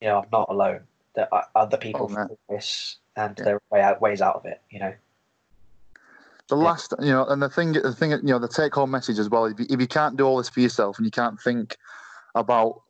you 0.00 0.08
know, 0.08 0.20
I'm 0.20 0.28
not 0.30 0.48
alone. 0.48 0.82
That 1.16 1.28
other 1.56 1.76
people 1.76 2.04
Oh, 2.04 2.14
feel 2.14 2.38
this 2.48 2.98
and 3.16 3.36
Yeah. 3.36 3.44
there 3.44 3.54
are 3.56 3.62
way 3.72 3.80
out 3.80 4.00
ways 4.00 4.22
out 4.22 4.36
of 4.36 4.46
it. 4.46 4.60
You 4.70 4.78
know. 4.78 4.94
The 6.48 6.56
last, 6.56 6.94
you 7.00 7.10
know, 7.10 7.26
and 7.26 7.42
the 7.42 7.48
thing, 7.48 7.72
the 7.72 7.94
thing, 7.94 8.10
you 8.10 8.18
know, 8.22 8.38
the 8.38 8.48
take-home 8.48 8.90
message 8.90 9.18
as 9.18 9.28
well. 9.28 9.44
If 9.44 9.60
you, 9.60 9.66
if 9.68 9.80
you 9.80 9.86
can't 9.86 10.16
do 10.16 10.24
all 10.24 10.38
this 10.38 10.48
for 10.48 10.60
yourself 10.60 10.96
and 10.96 11.04
you 11.04 11.10
can't 11.10 11.40
think 11.40 11.76
about 12.34 12.82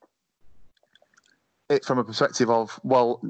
it 1.68 1.84
from 1.84 1.98
a 1.98 2.04
perspective 2.04 2.50
of, 2.50 2.78
well, 2.84 3.20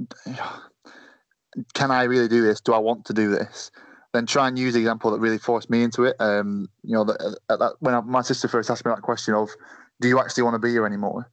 can 1.73 1.91
I 1.91 2.03
really 2.05 2.29
do 2.29 2.43
this? 2.43 2.61
Do 2.61 2.75
I 2.75 2.79
want 2.79 3.07
to 3.07 3.15
do 3.15 3.31
this? 3.31 3.71
Then 4.13 4.27
try 4.27 4.49
and 4.49 4.59
use 4.59 4.75
the 4.75 4.81
example 4.81 5.11
that 5.11 5.19
really 5.19 5.39
forced 5.39 5.71
me 5.71 5.83
into 5.83 6.05
it. 6.05 6.17
Um, 6.21 6.69
you 6.83 6.95
know, 6.95 7.05
that, 7.05 7.39
that, 7.49 7.75
when 7.81 7.95
I, 7.95 8.01
my 8.01 8.23
sister 8.23 8.49
first 8.49 8.71
asked 8.71 8.85
me 8.85 8.93
that 8.95 9.03
question 9.03 9.35
of, 9.35 9.51
"Do 10.01 10.09
you 10.09 10.19
actually 10.19 10.45
want 10.45 10.55
to 10.55 10.59
be 10.59 10.71
here 10.71 10.87
anymore?" 10.87 11.31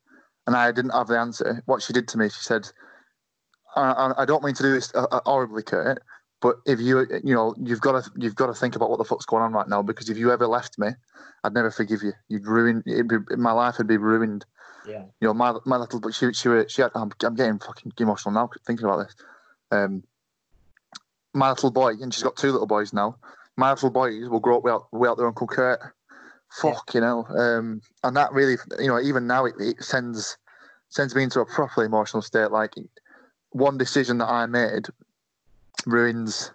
and 0.48 0.56
I 0.56 0.72
didn't 0.72 0.92
have 0.92 1.08
the 1.08 1.18
answer. 1.18 1.64
What 1.66 1.82
she 1.82 1.94
did 1.94 2.08
to 2.10 2.18
me, 2.18 2.30
she 2.30 2.42
said, 2.42 2.70
"I, 3.76 3.92
I, 3.92 4.22
I 4.24 4.26
don't 4.26 4.44
mean 4.44 4.56
to 4.56 4.64
do 4.64 4.74
this 4.74 4.94
uh, 4.94 5.08
uh, 5.12 5.22
horribly, 5.26 5.64
Kurt, 5.64 6.02
but 6.42 6.58
if 6.66 6.80
you, 6.80 7.06
you 7.24 7.34
know, 7.34 7.56
you've 7.58 7.82
got 7.82 8.04
to, 8.04 8.12
you've 8.18 8.36
got 8.36 8.48
to 8.48 8.54
think 8.54 8.76
about 8.76 8.90
what 8.90 8.98
the 8.98 9.06
fuck's 9.06 9.26
going 9.26 9.44
on 9.44 9.54
right 9.54 9.68
now. 9.68 9.82
Because 9.82 10.10
if 10.10 10.18
you 10.18 10.32
ever 10.32 10.48
left 10.48 10.78
me, 10.78 10.90
I'd 11.44 11.54
never 11.54 11.72
forgive 11.72 12.04
you. 12.04 12.14
You'd 12.28 12.46
ruin. 12.46 12.84
It'd 12.86 13.08
be, 13.08 13.18
my 13.38 13.52
life 13.52 13.78
would 13.78 13.88
be 13.88 13.98
ruined. 13.98 14.46
Yeah. 14.88 15.06
You 15.20 15.28
know, 15.28 15.34
my 15.34 15.58
my 15.66 15.78
little, 15.78 16.00
but 16.00 16.14
she, 16.14 16.32
she, 16.34 16.50
she 16.68 16.82
had. 16.82 16.92
I'm, 16.94 17.12
I'm 17.24 17.36
getting 17.36 17.60
fucking 17.60 17.94
emotional 18.00 18.34
now 18.34 18.50
thinking 18.66 18.86
about 18.86 19.08
this. 19.08 19.16
Um, 19.72 20.04
my 21.34 21.50
little 21.50 21.72
boy, 21.72 21.94
and 22.02 22.14
she's 22.14 22.24
got 22.24 22.36
two 22.36 22.52
little 22.52 22.68
boys 22.68 22.94
now. 22.94 23.18
My 23.58 23.72
little 23.72 23.90
boys 23.90 24.30
will 24.30 24.40
grow 24.40 24.58
up 24.58 24.64
without, 24.64 24.88
without 24.92 25.18
their 25.18 25.28
uncle 25.28 25.48
Kurt. 25.48 25.80
Fucking 26.62 27.02
hell. 27.02 27.28
Um, 27.30 27.82
and 28.04 28.16
that 28.16 28.32
really, 28.32 28.58
you 28.80 28.88
know, 28.88 29.00
even 29.02 29.28
now 29.28 29.46
it, 29.46 29.56
it 29.60 29.84
sends 29.84 30.38
sends 30.90 31.16
me 31.16 31.24
into 31.24 31.40
a 31.40 31.46
properly 31.46 31.88
emotional 31.88 32.22
state. 32.22 32.52
Like 32.52 32.74
one 33.50 33.78
decision 33.78 34.20
that 34.20 34.30
I 34.30 34.46
made 34.46 34.88
ruins 35.86 36.52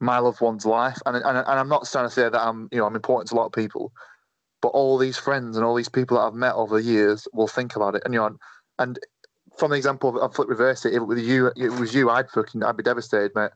my 0.00 0.18
loved 0.18 0.40
one's 0.40 0.66
life, 0.66 0.98
and 1.06 1.16
and, 1.16 1.38
and 1.38 1.46
I'm 1.46 1.68
not 1.68 1.88
trying 1.90 2.06
to 2.06 2.10
say 2.10 2.28
that 2.28 2.40
I'm 2.40 2.68
you 2.70 2.78
know 2.78 2.86
I'm 2.86 2.96
important 2.96 3.28
to 3.28 3.34
a 3.34 3.36
lot 3.36 3.46
of 3.46 3.52
people, 3.52 3.92
but 4.60 4.68
all 4.68 4.98
these 4.98 5.16
friends 5.16 5.56
and 5.56 5.64
all 5.64 5.74
these 5.74 5.88
people 5.88 6.16
that 6.16 6.24
I've 6.24 6.34
met 6.34 6.54
over 6.54 6.76
the 6.76 6.86
years 6.86 7.26
will 7.32 7.48
think 7.48 7.76
about 7.76 7.94
it, 7.94 8.02
and 8.04 8.12
you 8.12 8.20
know, 8.20 8.36
and 8.78 8.98
from 9.56 9.70
the 9.70 9.76
example 9.76 10.20
of, 10.20 10.34
flip 10.34 10.48
reverse 10.48 10.84
it, 10.84 10.92
if 10.92 10.96
it 10.96 11.04
was 11.04 11.22
you, 11.22 11.50
it 11.56 11.70
was 11.72 11.94
you, 11.94 12.10
I'd 12.10 12.30
fucking 12.30 12.62
I'd 12.62 12.76
be 12.76 12.82
devastated, 12.82 13.32
mate. 13.34 13.52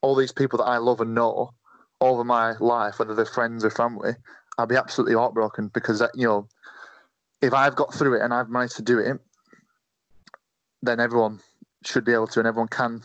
All 0.00 0.16
these 0.16 0.32
people 0.32 0.58
that 0.58 0.64
I 0.64 0.78
love 0.78 1.00
and 1.00 1.14
know 1.14 1.52
over 2.00 2.24
my 2.24 2.52
life, 2.58 2.98
whether 2.98 3.14
they're 3.14 3.24
friends 3.24 3.64
or 3.64 3.70
family, 3.70 4.14
I'd 4.58 4.68
be 4.68 4.76
absolutely 4.76 5.14
heartbroken 5.14 5.68
because 5.68 6.00
that 6.00 6.10
you 6.14 6.26
know, 6.26 6.48
if 7.40 7.54
I've 7.54 7.76
got 7.76 7.94
through 7.94 8.18
it 8.18 8.22
and 8.22 8.34
I've 8.34 8.50
managed 8.50 8.76
to 8.76 8.82
do 8.82 8.98
it, 8.98 9.20
then 10.82 10.98
everyone 10.98 11.38
should 11.84 12.04
be 12.04 12.12
able 12.12 12.26
to, 12.28 12.40
and 12.40 12.48
everyone 12.48 12.68
can 12.68 13.02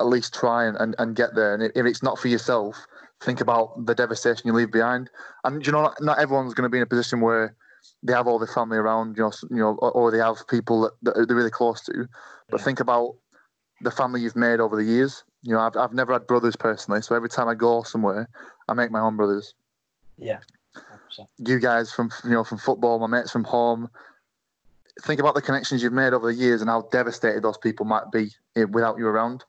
at 0.00 0.06
least 0.06 0.34
try 0.34 0.64
and, 0.64 0.76
and, 0.78 0.94
and 0.98 1.14
get 1.14 1.34
there. 1.34 1.54
And 1.54 1.62
if 1.62 1.86
it's 1.86 2.02
not 2.02 2.18
for 2.18 2.28
yourself, 2.28 2.86
think 3.20 3.40
about 3.40 3.86
the 3.86 3.94
devastation 3.94 4.42
you 4.46 4.52
leave 4.52 4.72
behind. 4.72 5.10
And 5.44 5.64
you 5.64 5.72
know, 5.72 5.82
not, 5.82 5.96
not 6.00 6.18
everyone's 6.18 6.54
going 6.54 6.64
to 6.64 6.70
be 6.70 6.78
in 6.78 6.82
a 6.82 6.86
position 6.86 7.20
where 7.20 7.54
they 8.02 8.12
have 8.12 8.26
all 8.26 8.38
their 8.38 8.48
family 8.48 8.78
around, 8.78 9.16
you 9.16 9.22
know, 9.22 9.32
you 9.50 9.56
know, 9.56 9.76
or, 9.80 9.90
or 9.92 10.10
they 10.10 10.18
have 10.18 10.46
people 10.48 10.82
that, 10.82 10.92
that 11.02 11.28
they're 11.28 11.36
really 11.36 11.50
close 11.50 11.82
to. 11.82 12.06
But 12.50 12.60
Yeah. 12.60 12.64
think 12.64 12.80
about 12.80 13.14
the 13.80 13.90
family 13.90 14.20
you've 14.20 14.36
made 14.36 14.60
over 14.60 14.76
the 14.76 14.84
years. 14.84 15.24
You 15.42 15.54
know, 15.54 15.60
I've 15.60 15.76
I've 15.76 15.94
never 15.94 16.12
had 16.12 16.26
brothers 16.26 16.56
personally, 16.56 17.02
so 17.02 17.14
every 17.14 17.28
time 17.28 17.48
I 17.48 17.54
go 17.54 17.82
somewhere, 17.82 18.28
I 18.68 18.74
make 18.74 18.90
my 18.90 19.00
own 19.00 19.16
brothers. 19.16 19.54
Yeah. 20.18 20.40
100%. 20.76 21.26
You 21.38 21.58
guys 21.58 21.92
from 21.92 22.10
you 22.24 22.30
know 22.30 22.44
from 22.44 22.58
football, 22.58 22.98
my 22.98 23.06
mates 23.06 23.30
from 23.30 23.44
home. 23.44 23.88
Think 25.02 25.18
about 25.18 25.34
the 25.34 25.40
connections 25.40 25.82
you've 25.82 25.94
made 25.94 26.12
over 26.12 26.30
the 26.30 26.38
years 26.38 26.60
and 26.60 26.68
how 26.68 26.82
devastated 26.92 27.42
those 27.42 27.56
people 27.56 27.86
might 27.86 28.10
be 28.12 28.30
eh, 28.56 28.64
without 28.64 28.98
you 28.98 29.06
around. 29.06 29.44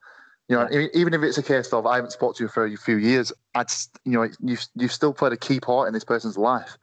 You 0.51 0.57
know, 0.57 0.67
e- 0.69 0.89
even 0.93 1.13
if 1.13 1.23
it's 1.23 1.37
a 1.37 1.43
case 1.43 1.71
of 1.71 1.85
I 1.85 1.95
haven't 1.95 2.11
spoken 2.11 2.35
to 2.35 2.43
you 2.43 2.47
for 2.49 2.65
a 2.65 2.75
few 2.75 2.97
years, 2.97 3.31
I'd 3.55 3.71
you 4.03 4.11
know 4.11 4.27
you've 4.41 4.67
you've 4.75 4.91
still 4.91 5.13
played 5.13 5.31
a 5.31 5.37
key 5.37 5.61
part 5.61 5.87
in 5.87 5.93
this 5.93 6.03
person's 6.03 6.37
life. 6.37 6.77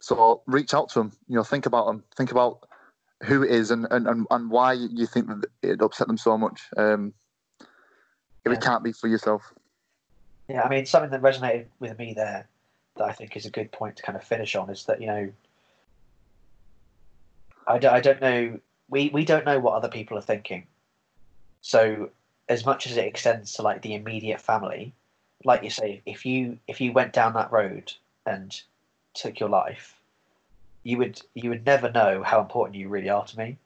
So 0.00 0.42
reach 0.48 0.74
out 0.74 0.88
to 0.88 0.98
them. 0.98 1.12
You 1.28 1.36
know, 1.36 1.44
think 1.44 1.66
about 1.66 1.86
them. 1.86 2.02
Think 2.16 2.32
about 2.32 2.66
who 3.22 3.44
it 3.44 3.52
is 3.52 3.70
and 3.70 3.86
and, 3.92 4.08
and, 4.08 4.26
and 4.32 4.50
why 4.50 4.72
you 4.72 5.06
think 5.06 5.28
that 5.28 5.44
it 5.62 5.80
upset 5.80 6.08
them 6.08 6.18
so 6.18 6.36
much. 6.36 6.60
Um, 6.76 7.14
if 8.44 8.50
Yeah. 8.50 8.54
it 8.54 8.60
can't 8.60 8.82
be 8.82 8.90
for 8.90 9.06
yourself. 9.06 9.54
Yeah, 10.48 10.62
I 10.62 10.68
mean, 10.68 10.84
something 10.84 11.10
that 11.10 11.22
resonated 11.22 11.66
with 11.78 11.96
me 12.00 12.14
there 12.14 12.48
that 12.96 13.04
I 13.04 13.12
think 13.12 13.36
is 13.36 13.46
a 13.46 13.50
good 13.50 13.70
point 13.70 13.94
to 13.98 14.02
kind 14.02 14.16
of 14.16 14.24
finish 14.24 14.56
on 14.56 14.68
is 14.70 14.86
that, 14.86 15.00
you 15.00 15.06
know, 15.06 15.32
I 17.68 17.78
don't, 17.78 17.94
I 17.94 18.00
don't 18.00 18.20
know, 18.20 18.58
we, 18.88 19.08
we 19.10 19.24
don't 19.24 19.46
know 19.46 19.60
what 19.60 19.74
other 19.74 19.88
people 19.88 20.18
are 20.18 20.22
thinking. 20.22 20.66
So, 21.60 22.10
as 22.48 22.66
much 22.66 22.86
as 22.86 22.96
it 22.96 23.06
extends 23.06 23.52
to 23.54 23.62
like 23.62 23.82
the 23.82 23.94
immediate 23.94 24.40
family, 24.40 24.92
like 25.44 25.62
you 25.62 25.70
say, 25.70 26.02
if 26.06 26.24
you 26.26 26.58
if 26.68 26.80
you 26.80 26.92
went 26.92 27.12
down 27.12 27.32
that 27.34 27.52
road 27.52 27.92
and 28.26 28.60
took 29.14 29.40
your 29.40 29.48
life, 29.48 29.96
you 30.82 30.98
would 30.98 31.20
you 31.34 31.50
would 31.50 31.66
never 31.66 31.90
know 31.90 32.22
how 32.22 32.40
important 32.40 32.76
you 32.76 32.88
really 32.88 33.10
are 33.10 33.24
to 33.24 33.38
me. 33.38 33.58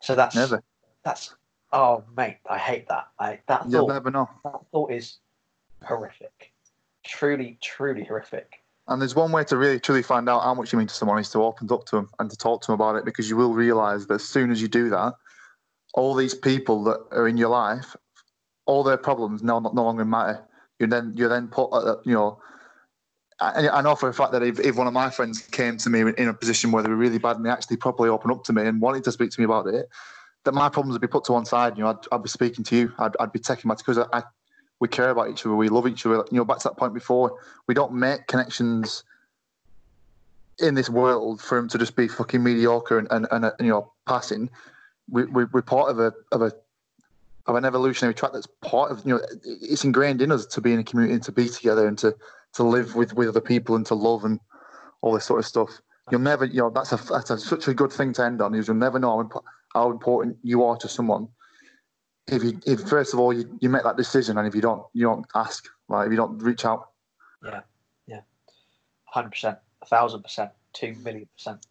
So 0.00 0.14
that's 0.14 0.34
Never. 0.36 0.62
that's 1.02 1.34
oh 1.72 2.04
mate, 2.16 2.38
I 2.48 2.58
hate 2.58 2.88
that. 2.88 3.08
I 3.18 3.40
that 3.46 3.64
You'll 3.68 3.86
thought 3.86 3.94
never 3.94 4.10
know. 4.10 4.28
that 4.44 4.60
thought 4.70 4.92
is 4.92 5.18
horrific. 5.82 6.52
Truly, 7.04 7.58
truly 7.62 8.04
horrific. 8.04 8.60
And 8.86 9.00
there's 9.00 9.14
one 9.14 9.32
way 9.32 9.44
to 9.44 9.56
really 9.56 9.80
truly 9.80 10.02
find 10.02 10.28
out 10.28 10.42
how 10.42 10.52
much 10.52 10.72
you 10.72 10.78
mean 10.78 10.88
to 10.88 10.94
someone 10.94 11.18
is 11.18 11.30
to 11.30 11.42
open 11.42 11.70
up 11.72 11.86
to 11.86 11.96
them 11.96 12.10
and 12.18 12.30
to 12.30 12.36
talk 12.36 12.60
to 12.62 12.66
them 12.66 12.74
about 12.74 12.96
it 12.96 13.06
because 13.06 13.30
you 13.30 13.36
will 13.36 13.54
realize 13.54 14.06
that 14.06 14.14
as 14.14 14.24
soon 14.24 14.50
as 14.50 14.60
you 14.60 14.68
do 14.68 14.90
that, 14.90 15.14
all 15.94 16.14
these 16.14 16.34
people 16.34 16.84
that 16.84 17.00
are 17.12 17.26
in 17.26 17.36
your 17.36 17.48
life, 17.48 17.96
all 18.66 18.82
their 18.82 18.96
problems 18.96 19.42
no, 19.42 19.60
no 19.60 19.84
longer 19.84 20.04
matter. 20.04 20.44
You 20.78 20.88
then 20.88 21.14
you 21.16 21.28
then 21.28 21.48
put 21.48 21.68
uh, 21.70 21.96
you 22.04 22.14
know. 22.14 22.40
I, 23.40 23.68
I 23.68 23.82
know 23.82 23.96
for 23.96 24.08
a 24.08 24.14
fact 24.14 24.30
that 24.32 24.44
if, 24.44 24.60
if 24.60 24.76
one 24.76 24.86
of 24.86 24.92
my 24.92 25.10
friends 25.10 25.40
came 25.40 25.76
to 25.78 25.90
me 25.90 26.00
in 26.00 26.28
a 26.28 26.34
position 26.34 26.70
where 26.70 26.84
they 26.84 26.88
were 26.88 26.96
really 26.96 27.18
bad 27.18 27.36
and 27.36 27.44
they 27.44 27.50
actually 27.50 27.76
properly 27.76 28.08
opened 28.08 28.32
up 28.32 28.44
to 28.44 28.52
me 28.52 28.64
and 28.64 28.80
wanted 28.80 29.02
to 29.04 29.12
speak 29.12 29.30
to 29.32 29.40
me 29.40 29.44
about 29.44 29.66
it, 29.66 29.88
that 30.44 30.54
my 30.54 30.68
problems 30.68 30.92
would 30.94 31.00
be 31.00 31.08
put 31.08 31.24
to 31.24 31.32
one 31.32 31.44
side. 31.44 31.76
You 31.76 31.82
know, 31.82 31.90
I'd, 31.90 32.06
I'd 32.12 32.22
be 32.22 32.28
speaking 32.28 32.64
to 32.64 32.76
you. 32.76 32.92
I'd, 32.96 33.16
I'd 33.18 33.32
be 33.32 33.40
taking 33.40 33.68
my 33.68 33.74
because 33.74 33.98
I, 33.98 34.06
I, 34.12 34.22
we 34.78 34.86
care 34.86 35.10
about 35.10 35.30
each 35.30 35.44
other. 35.44 35.56
We 35.56 35.68
love 35.68 35.88
each 35.88 36.06
other. 36.06 36.24
You 36.30 36.38
know, 36.38 36.44
back 36.44 36.58
to 36.58 36.68
that 36.68 36.76
point 36.76 36.94
before, 36.94 37.38
we 37.66 37.74
don't 37.74 37.92
make 37.92 38.28
connections 38.28 39.02
in 40.60 40.74
this 40.74 40.88
world 40.88 41.40
for 41.40 41.58
him 41.58 41.68
to 41.68 41.78
just 41.78 41.96
be 41.96 42.06
fucking 42.06 42.42
mediocre 42.42 42.98
and, 42.98 43.08
and, 43.10 43.26
and 43.32 43.52
you 43.58 43.68
know 43.68 43.92
passing. 44.06 44.48
We, 45.10 45.24
we 45.24 45.44
we're 45.44 45.62
part 45.62 45.90
of 45.90 45.98
a 45.98 46.12
of 46.32 46.42
a 46.42 46.52
of 47.46 47.56
an 47.56 47.64
evolutionary 47.64 48.14
track 48.14 48.32
that's 48.32 48.48
part 48.62 48.90
of 48.90 49.04
you 49.04 49.14
know 49.14 49.20
it's 49.44 49.84
ingrained 49.84 50.22
in 50.22 50.32
us 50.32 50.46
to 50.46 50.60
be 50.60 50.72
in 50.72 50.78
a 50.78 50.84
community 50.84 51.14
and 51.14 51.22
to 51.24 51.32
be 51.32 51.48
together 51.48 51.86
and 51.86 51.98
to 51.98 52.16
to 52.54 52.62
live 52.62 52.94
with 52.94 53.14
with 53.14 53.28
other 53.28 53.40
people 53.40 53.76
and 53.76 53.84
to 53.86 53.94
love 53.94 54.24
and 54.24 54.40
all 55.02 55.12
this 55.12 55.24
sort 55.24 55.40
of 55.40 55.46
stuff. 55.46 55.70
You'll 56.10 56.20
never 56.20 56.44
you 56.44 56.60
know 56.60 56.70
that's 56.70 56.92
a 56.92 56.96
that's 56.96 57.30
a, 57.30 57.38
such 57.38 57.68
a 57.68 57.74
good 57.74 57.92
thing 57.92 58.12
to 58.14 58.24
end 58.24 58.40
on 58.40 58.54
is 58.54 58.68
you'll 58.68 58.76
never 58.76 58.98
know 58.98 59.28
how 59.74 59.90
important 59.90 60.36
you 60.42 60.64
are 60.64 60.76
to 60.78 60.88
someone. 60.88 61.28
If 62.26 62.42
you 62.42 62.58
if 62.66 62.80
first 62.88 63.12
of 63.12 63.20
all 63.20 63.32
you, 63.32 63.58
you 63.60 63.68
make 63.68 63.82
that 63.82 63.96
decision 63.96 64.38
and 64.38 64.46
if 64.46 64.54
you 64.54 64.62
don't 64.62 64.82
you 64.94 65.04
don't 65.04 65.26
ask 65.34 65.66
right? 65.88 66.06
If 66.06 66.10
you 66.10 66.16
don't 66.16 66.38
reach 66.38 66.64
out. 66.64 66.90
Yeah, 67.44 67.60
yeah, 68.06 68.20
hundred 69.04 69.30
percent, 69.30 69.58
a 69.82 69.86
thousand 69.86 70.22
percent, 70.22 70.50
two 70.72 70.94
million 70.94 71.28
percent. 71.36 71.66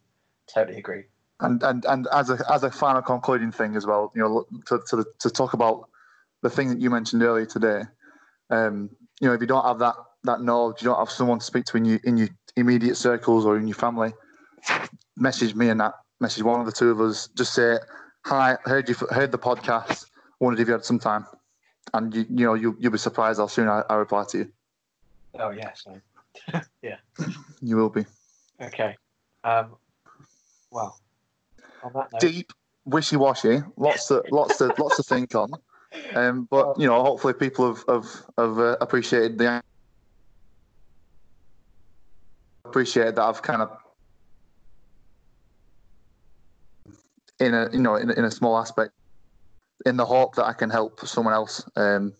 Totally 0.46 0.78
agree 0.78 1.04
and 1.44 1.62
and 1.62 1.84
and 1.84 2.08
as 2.12 2.30
a 2.30 2.38
as 2.52 2.64
a 2.64 2.70
final 2.70 3.02
concluding 3.02 3.52
thing 3.52 3.76
as 3.76 3.86
well, 3.86 4.12
you 4.14 4.22
know, 4.22 4.46
to 4.66 4.80
to, 4.88 5.04
to 5.18 5.30
talk 5.30 5.52
about 5.52 5.88
the 6.42 6.50
thing 6.50 6.68
that 6.68 6.80
you 6.80 6.90
mentioned 6.90 7.22
earlier 7.22 7.46
today. 7.46 7.82
Um, 8.50 8.90
you 9.20 9.28
know, 9.28 9.34
if 9.34 9.40
you 9.40 9.46
don't 9.46 9.64
have 9.64 9.78
that 9.78 9.94
that 10.24 10.40
knowledge, 10.40 10.82
you 10.82 10.88
don't 10.88 10.98
have 10.98 11.10
someone 11.10 11.38
to 11.38 11.44
speak 11.44 11.64
to 11.66 11.76
in 11.76 11.84
your 11.84 12.00
in 12.04 12.16
your 12.16 12.28
immediate 12.56 12.96
circles 12.96 13.44
or 13.44 13.56
in 13.58 13.66
your 13.66 13.74
family. 13.74 14.12
Message 15.16 15.54
me 15.54 15.68
and 15.68 15.80
that 15.80 15.94
message 16.20 16.42
one 16.42 16.60
of 16.60 16.66
the 16.66 16.72
two 16.72 16.90
of 16.90 17.00
us. 17.00 17.28
Just 17.36 17.54
say, 17.54 17.78
"Hi, 18.26 18.56
heard 18.64 18.88
you 18.88 18.94
heard 19.10 19.32
the 19.32 19.38
podcast. 19.38 20.06
Wondered 20.40 20.60
if 20.60 20.68
you 20.68 20.72
had 20.72 20.84
some 20.84 20.98
time." 20.98 21.26
And 21.92 22.14
you 22.14 22.26
you 22.28 22.46
know 22.46 22.54
you 22.54 22.76
you'll 22.80 22.92
be 22.92 22.98
surprised 22.98 23.38
how 23.38 23.46
soon 23.46 23.68
I, 23.68 23.82
I 23.88 23.94
reply 23.96 24.24
to 24.30 24.38
you. 24.38 24.52
Oh 25.38 25.50
yes, 25.50 25.86
yeah. 26.82 26.96
You 27.60 27.76
will 27.76 27.90
be. 27.90 28.04
Okay. 28.60 28.96
Um, 29.42 29.76
well, 30.70 30.98
deep, 32.20 32.52
wishy 32.84 33.16
washy, 33.16 33.60
lots 33.76 34.08
to 34.08 34.22
lots 34.30 34.58
to 34.58 34.74
lots 34.78 34.96
to 34.96 35.02
think 35.02 35.34
on. 35.34 35.50
Um, 36.14 36.46
but 36.50 36.78
you 36.78 36.86
know, 36.86 37.02
hopefully, 37.02 37.34
people 37.34 37.74
have 37.74 37.84
have, 37.88 38.24
have 38.38 38.58
uh, 38.58 38.76
appreciated 38.80 39.38
the 39.38 39.62
appreciated 42.64 43.16
that 43.16 43.22
I've 43.22 43.42
kind 43.42 43.62
of 43.62 43.70
in 47.40 47.54
a 47.54 47.68
you 47.72 47.80
know 47.80 47.96
in, 47.96 48.10
in 48.10 48.24
a 48.24 48.30
small 48.30 48.58
aspect 48.58 48.92
in 49.86 49.96
the 49.96 50.04
hope 50.04 50.34
that 50.36 50.44
I 50.44 50.52
can 50.52 50.70
help 50.70 51.00
someone 51.00 51.34
else 51.34 51.68
um, 51.76 52.14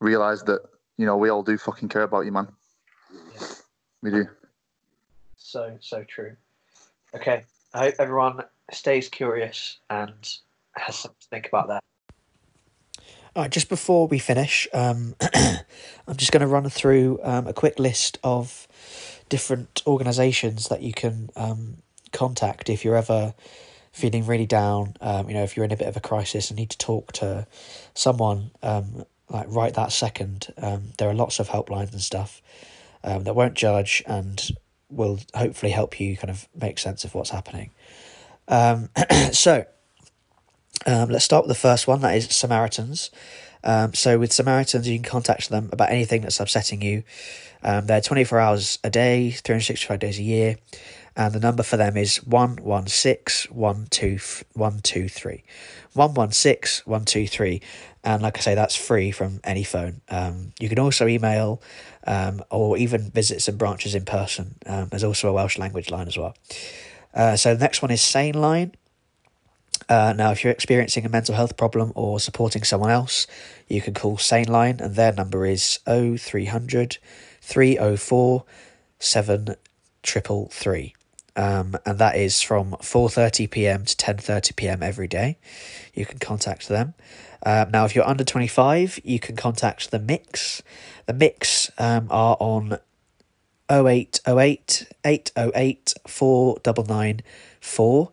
realize 0.00 0.42
that 0.44 0.62
you 0.96 1.06
know 1.06 1.16
we 1.16 1.28
all 1.28 1.42
do 1.42 1.58
fucking 1.58 1.88
care 1.88 2.02
about 2.02 2.24
you, 2.24 2.32
man. 2.32 2.48
Yeah. 3.32 3.46
We 4.02 4.10
do. 4.10 4.26
So 5.36 5.76
so 5.80 6.04
true. 6.04 6.36
Okay, 7.14 7.44
I 7.72 7.78
hope 7.78 7.94
everyone 7.98 8.42
stays 8.72 9.08
curious 9.08 9.78
and 9.90 10.14
has 10.76 10.96
something 10.96 11.16
to 11.20 11.28
think 11.28 11.46
about 11.46 11.68
that. 11.68 11.82
All 13.34 13.42
right, 13.42 13.50
just 13.50 13.68
before 13.68 14.06
we 14.06 14.18
finish, 14.18 14.66
um, 14.72 15.14
I'm 16.08 16.16
just 16.16 16.32
going 16.32 16.40
to 16.40 16.46
run 16.46 16.68
through 16.70 17.20
um, 17.22 17.46
a 17.46 17.52
quick 17.52 17.78
list 17.78 18.18
of 18.24 18.66
different 19.28 19.82
organisations 19.86 20.68
that 20.68 20.80
you 20.80 20.94
can 20.94 21.28
um, 21.36 21.76
contact 22.12 22.70
if 22.70 22.84
you're 22.84 22.96
ever 22.96 23.34
feeling 23.92 24.24
really 24.24 24.46
down. 24.46 24.94
Um, 25.02 25.28
you 25.28 25.34
know, 25.34 25.42
if 25.42 25.54
you're 25.54 25.66
in 25.66 25.72
a 25.72 25.76
bit 25.76 25.88
of 25.88 25.96
a 25.96 26.00
crisis 26.00 26.50
and 26.50 26.58
need 26.58 26.70
to 26.70 26.78
talk 26.78 27.12
to 27.12 27.46
someone, 27.92 28.52
um, 28.62 29.04
like 29.28 29.46
right 29.48 29.74
that 29.74 29.92
second. 29.92 30.52
Um, 30.56 30.92
there 30.96 31.10
are 31.10 31.14
lots 31.14 31.38
of 31.38 31.48
helplines 31.48 31.92
and 31.92 32.00
stuff 32.00 32.40
that 33.02 33.36
won't 33.36 33.54
judge 33.54 34.02
and 34.06 34.50
will 34.90 35.20
hopefully 35.34 35.70
help 35.72 36.00
you 36.00 36.16
kind 36.16 36.30
of 36.30 36.48
make 36.58 36.78
sense 36.78 37.04
of 37.04 37.14
what's 37.14 37.30
happening. 37.30 37.70
Um, 38.48 38.90
so 39.32 39.64
um, 40.86 41.08
let's 41.08 41.24
start 41.24 41.44
with 41.44 41.56
the 41.56 41.60
first 41.60 41.86
one. 41.86 42.00
That 42.00 42.16
is 42.16 42.26
Samaritans. 42.26 43.10
Um, 43.64 43.94
so 43.94 44.18
with 44.18 44.32
Samaritans, 44.32 44.88
you 44.88 44.96
can 44.98 45.04
contact 45.04 45.50
them 45.50 45.68
about 45.72 45.90
anything 45.90 46.22
that's 46.22 46.38
upsetting 46.38 46.82
you. 46.82 47.02
Um, 47.62 47.86
they're 47.86 48.00
24 48.00 48.38
hours 48.38 48.78
a 48.84 48.90
day, 48.90 49.30
365 49.30 49.98
days 49.98 50.18
a 50.18 50.22
year. 50.22 50.56
And 51.16 51.32
the 51.32 51.40
number 51.40 51.62
for 51.62 51.78
them 51.78 51.96
is 51.96 52.18
116 52.24 53.50
123. 53.54 55.44
116 55.94 56.82
123. 56.84 57.62
And 58.04 58.22
like 58.22 58.36
I 58.36 58.40
say, 58.40 58.54
that's 58.54 58.76
free 58.76 59.10
from 59.10 59.40
any 59.42 59.64
phone. 59.64 60.02
Um, 60.10 60.52
you 60.60 60.68
can 60.68 60.78
also 60.78 61.08
email 61.08 61.62
um, 62.06 62.44
or 62.50 62.76
even 62.76 63.10
visit 63.10 63.40
some 63.40 63.56
branches 63.56 63.94
in 63.94 64.04
person. 64.04 64.56
Um, 64.66 64.88
there's 64.90 65.04
also 65.04 65.30
a 65.30 65.32
Welsh 65.32 65.58
language 65.58 65.90
line 65.90 66.06
as 66.06 66.18
well. 66.18 66.36
Uh, 67.16 67.34
so 67.34 67.54
the 67.54 67.60
next 67.60 67.80
one 67.80 67.90
is 67.90 68.02
Sane 68.02 68.34
Line. 68.34 68.72
Uh, 69.88 70.12
now, 70.16 70.30
if 70.32 70.44
you're 70.44 70.52
experiencing 70.52 71.06
a 71.06 71.08
mental 71.08 71.34
health 71.34 71.56
problem 71.56 71.92
or 71.94 72.20
supporting 72.20 72.62
someone 72.62 72.90
else, 72.90 73.26
you 73.68 73.80
can 73.80 73.94
call 73.94 74.18
Sane 74.18 74.48
Line, 74.48 74.80
and 74.80 74.94
their 74.94 75.12
number 75.12 75.46
is 75.46 75.78
0300 75.86 76.98
304 77.40 78.44
7333. 78.98 80.94
Um, 81.36 81.76
and 81.84 81.98
that 81.98 82.16
is 82.16 82.40
from 82.42 82.72
4.30 82.72 83.50
p.m. 83.50 83.84
to 83.84 83.94
10.30 83.94 84.56
p.m. 84.56 84.82
every 84.82 85.06
day. 85.06 85.36
You 85.94 86.06
can 86.06 86.18
contact 86.18 86.68
them. 86.68 86.94
Um, 87.44 87.70
now, 87.70 87.84
if 87.84 87.94
you're 87.94 88.08
under 88.08 88.24
25, 88.24 89.00
you 89.04 89.20
can 89.20 89.36
contact 89.36 89.90
the 89.90 89.98
Mix. 89.98 90.62
The 91.04 91.12
Mix 91.12 91.70
um, 91.78 92.08
are 92.10 92.36
on 92.40 92.78
0808 93.70 94.86
808 95.04 95.94
4994. 96.06 98.10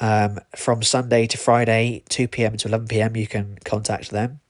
Um, 0.00 0.38
from 0.56 0.82
Sunday 0.82 1.26
to 1.28 1.38
Friday, 1.38 2.02
2 2.08 2.28
pm 2.28 2.56
to 2.58 2.68
11 2.68 2.88
pm, 2.88 3.16
you 3.16 3.26
can 3.26 3.58
contact 3.64 4.10
them. 4.10 4.40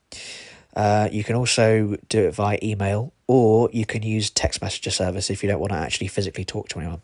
Uh, 0.75 1.09
you 1.13 1.23
can 1.23 1.37
also 1.37 1.97
do 2.09 2.25
it 2.25 2.35
via 2.35 2.59
email 2.63 3.13
or 3.27 3.71
you 3.73 3.87
can 3.87 4.03
use 4.03 4.31
text 4.31 4.61
messenger 4.61 4.91
service 4.91 5.31
if 5.31 5.43
you 5.43 5.49
don't 5.49 5.61
want 5.61 5.73
to 5.73 5.79
actually 5.79 6.09
physically 6.09 6.45
talk 6.45 6.69
to 6.69 6.81
anyone. 6.81 7.01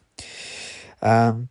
Um, 1.02 1.48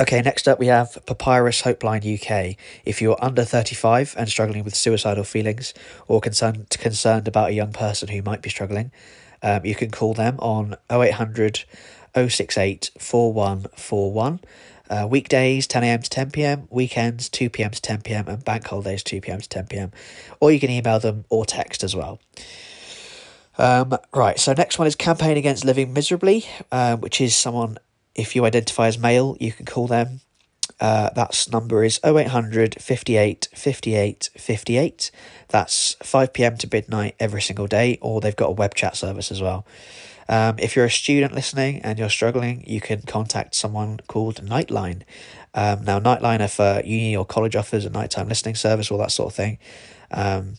okay, 0.00 0.22
next 0.22 0.48
up 0.48 0.58
we 0.58 0.68
have 0.68 0.98
Papyrus 1.06 1.60
Hopeline 1.60 2.02
UK. 2.02 2.56
If 2.84 3.02
you're 3.02 3.22
under 3.22 3.44
35 3.44 4.14
and 4.18 4.28
struggling 4.28 4.64
with 4.64 4.74
suicidal 4.74 5.24
feelings 5.24 5.74
or 6.08 6.20
concerned, 6.20 6.70
concerned 6.70 7.28
about 7.28 7.50
a 7.50 7.52
young 7.52 7.72
person 7.72 8.08
who 8.08 8.22
might 8.22 8.42
be 8.42 8.50
struggling, 8.50 8.90
um, 9.42 9.64
you 9.64 9.74
can 9.74 9.90
call 9.90 10.14
them 10.14 10.38
on 10.40 10.76
0800 10.90 11.64
068 12.14 12.90
4141. 12.98 14.40
Uh, 14.88 15.06
weekdays 15.08 15.68
10am 15.68 16.02
to 16.02 16.10
10pm, 16.10 16.66
weekends 16.68 17.30
2pm 17.30 17.70
to 17.70 17.80
10pm, 17.80 18.26
and 18.26 18.44
bank 18.44 18.66
holidays 18.66 19.04
2pm 19.04 19.46
to 19.46 19.62
10pm. 19.62 19.92
Or 20.40 20.50
you 20.50 20.58
can 20.58 20.70
email 20.70 20.98
them 20.98 21.24
or 21.28 21.44
text 21.44 21.84
as 21.84 21.94
well. 21.94 22.20
Um, 23.56 23.96
right, 24.12 24.38
so 24.38 24.52
next 24.52 24.78
one 24.78 24.88
is 24.88 24.96
Campaign 24.96 25.36
Against 25.36 25.64
Living 25.64 25.92
Miserably, 25.92 26.44
uh, 26.72 26.96
which 26.96 27.20
is 27.20 27.36
someone, 27.36 27.78
if 28.16 28.34
you 28.34 28.44
identify 28.44 28.88
as 28.88 28.98
male, 28.98 29.36
you 29.38 29.52
can 29.52 29.64
call 29.64 29.86
them 29.86 30.22
uh, 30.80 31.10
that's 31.14 31.50
number 31.50 31.84
is 31.84 32.00
0800 32.02 32.80
58 32.80 33.48
58 33.54 34.30
58. 34.34 35.10
That's 35.48 35.96
5 36.02 36.32
pm 36.32 36.56
to 36.58 36.68
midnight 36.72 37.16
every 37.20 37.42
single 37.42 37.66
day, 37.66 37.98
or 38.00 38.20
they've 38.20 38.34
got 38.34 38.48
a 38.48 38.52
web 38.52 38.74
chat 38.74 38.96
service 38.96 39.30
as 39.30 39.42
well. 39.42 39.66
Um, 40.28 40.56
if 40.58 40.76
you're 40.76 40.84
a 40.84 40.90
student 40.90 41.34
listening 41.34 41.80
and 41.80 41.98
you're 41.98 42.08
struggling, 42.08 42.64
you 42.66 42.80
can 42.80 43.02
contact 43.02 43.54
someone 43.54 43.98
called 44.06 44.36
Nightline. 44.36 45.02
Um, 45.54 45.84
now, 45.84 45.98
Nightline 45.98 46.40
are 46.40 46.48
for 46.48 46.80
uni 46.86 47.16
or 47.16 47.26
college 47.26 47.56
offers 47.56 47.84
a 47.84 47.90
nighttime 47.90 48.28
listening 48.28 48.54
service, 48.54 48.90
all 48.90 48.98
that 48.98 49.10
sort 49.10 49.32
of 49.32 49.34
thing. 49.34 49.58
Um, 50.12 50.54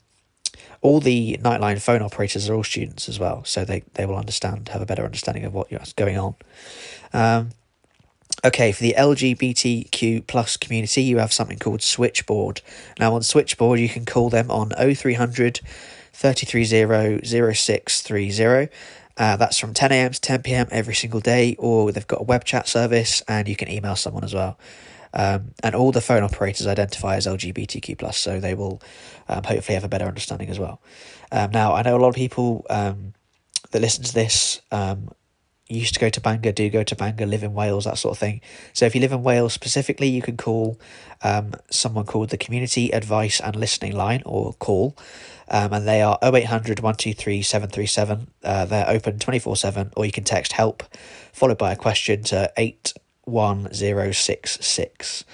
all 0.82 1.00
the 1.00 1.40
Nightline 1.42 1.82
phone 1.82 2.02
operators 2.02 2.50
are 2.50 2.54
all 2.54 2.64
students 2.64 3.08
as 3.08 3.18
well, 3.18 3.46
so 3.46 3.64
they, 3.64 3.84
they 3.94 4.06
will 4.06 4.18
understand, 4.18 4.70
have 4.70 4.82
a 4.82 4.86
better 4.86 5.06
understanding 5.06 5.46
of 5.46 5.54
what's 5.54 5.94
going 5.94 6.18
on. 6.18 6.36
Um, 7.14 7.52
Okay, 8.44 8.72
for 8.72 8.82
the 8.82 8.96
LGBTQ 8.98 10.26
plus 10.26 10.58
community, 10.58 11.04
you 11.04 11.20
have 11.20 11.32
something 11.32 11.60
called 11.60 11.84
Switchboard. 11.84 12.62
Now, 13.00 13.14
on 13.14 13.22
Switchboard, 13.22 13.80
you 13.80 13.88
can 13.88 14.04
call 14.04 14.32
them 14.32 14.50
on 14.50 14.72
0300 14.72 15.60
330 16.12 17.24
0630. 17.24 18.70
Uh, 19.18 19.36
that's 19.36 19.60
from 19.60 19.76
10 19.76 19.92
a.m. 19.92 20.12
to 20.12 20.20
10 20.20 20.42
p.m. 20.42 20.68
every 20.72 20.96
single 20.96 21.20
day, 21.20 21.56
or 21.60 21.92
they've 21.92 22.08
got 22.08 22.22
a 22.22 22.24
web 22.24 22.44
chat 22.44 22.68
service 22.68 23.22
and 23.28 23.48
you 23.48 23.56
can 23.56 23.70
email 23.70 23.96
someone 23.96 24.24
as 24.24 24.34
well. 24.34 24.58
Um, 25.14 25.52
and 25.62 25.76
all 25.76 25.92
the 25.92 26.02
phone 26.02 26.24
operators 26.24 26.66
identify 26.66 27.18
as 27.18 27.28
LGBTQ 27.28 28.00
plus, 28.00 28.18
so 28.18 28.40
they 28.40 28.56
will 28.56 28.82
um, 29.30 29.44
hopefully 29.44 29.76
have 29.76 29.84
a 29.84 29.90
better 29.90 30.06
understanding 30.06 30.50
as 30.50 30.58
well. 30.58 30.82
Um, 31.32 31.52
now, 31.52 31.74
I 31.74 31.84
know 31.84 31.96
a 31.96 32.00
lot 32.00 32.10
of 32.10 32.16
people 32.16 32.66
um, 32.72 33.14
that 33.70 33.82
listen 33.82 34.04
to 34.06 34.14
this 34.14 34.62
um, 34.72 35.10
used 35.80 35.94
to 35.94 36.00
go 36.00 36.10
to 36.10 36.22
Bangor, 36.22 36.52
do 36.52 36.70
go 36.70 36.84
to 36.84 36.96
Bangor, 36.96 37.26
live 37.26 37.44
in 37.44 37.54
Wales, 37.54 37.86
that 37.86 37.98
sort 37.98 38.16
of 38.16 38.20
thing. 38.20 38.42
So 38.74 38.86
if 38.86 38.96
you 38.96 39.02
live 39.02 39.12
in 39.12 39.24
Wales 39.24 39.54
specifically, 39.54 40.08
you 40.08 40.22
can 40.22 40.38
call 40.38 40.80
um, 41.24 41.54
someone 41.70 42.06
called 42.06 42.30
the 42.30 42.38
Community 42.38 42.94
Advice 42.94 43.40
and 43.40 43.56
Listening 43.56 43.96
Line 43.96 44.22
or 44.26 44.54
call. 44.54 44.96
Um, 45.50 45.74
and 45.74 45.88
they 45.88 46.02
are 46.02 46.18
0800 46.24 46.80
123 46.80 47.42
737. 47.42 48.28
Uh, 48.44 48.66
they're 48.66 48.90
open 48.90 49.20
24 49.20 49.58
7, 49.58 49.92
or 49.98 50.06
you 50.06 50.12
can 50.12 50.24
text 50.24 50.54
help 50.54 50.84
followed 51.32 51.58
by 51.58 51.72
a 51.72 51.76
question 51.76 52.22
to 52.24 52.52
81066. 52.58 55.26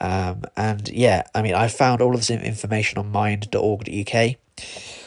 Um, 0.00 0.42
and 0.56 0.88
yeah, 0.88 1.24
I 1.34 1.42
mean, 1.42 1.54
I 1.54 1.68
found 1.68 2.00
all 2.00 2.14
of 2.14 2.20
this 2.20 2.30
information 2.30 2.96
on 2.98 3.12
mind.org.uk. 3.12 4.36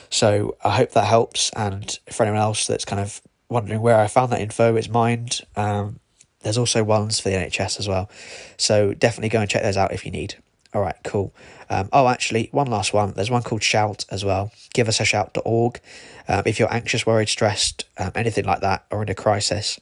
So 0.10 0.56
I 0.64 0.70
hope 0.70 0.92
that 0.92 1.06
helps. 1.06 1.50
And 1.56 1.98
for 2.12 2.24
anyone 2.24 2.42
else 2.42 2.68
that's 2.68 2.86
kind 2.86 3.02
of 3.02 3.20
wondering 3.54 3.82
where 3.82 3.98
I 3.98 4.08
found 4.08 4.32
that 4.32 4.42
info, 4.42 4.76
it's 4.76 4.90
Mind. 4.90 5.40
Um, 5.56 6.00
there's 6.42 6.58
also 6.58 6.84
ones 6.84 7.20
for 7.20 7.30
the 7.30 7.36
NHS 7.36 7.80
as 7.80 7.88
well. 7.88 8.10
So 8.58 8.94
definitely 8.94 9.30
go 9.30 9.40
and 9.40 9.50
check 9.50 9.64
those 9.64 9.78
out 9.78 9.94
if 9.94 10.06
you 10.06 10.12
need. 10.12 10.36
All 10.74 10.82
right, 10.82 10.96
cool. 11.04 11.34
Um, 11.70 11.88
oh, 11.94 12.08
actually, 12.08 12.50
one 12.52 12.68
last 12.68 12.94
one. 12.94 13.14
There's 13.14 13.30
one 13.30 13.44
called 13.44 13.64
Shout 13.64 14.06
as 14.10 14.26
well. 14.26 14.52
Give 14.74 14.88
us 14.88 15.00
a 15.00 15.06
shout.org. 15.06 15.80
Um, 16.28 16.44
if 16.46 16.60
you're 16.60 16.74
anxious, 16.74 17.06
worried, 17.06 17.30
stressed, 17.30 17.86
um, 17.98 18.12
anything 18.16 18.46
like 18.46 18.62
that, 18.62 18.86
or 18.92 19.04
in 19.04 19.10
a 19.10 19.16
crisis, 19.16 19.80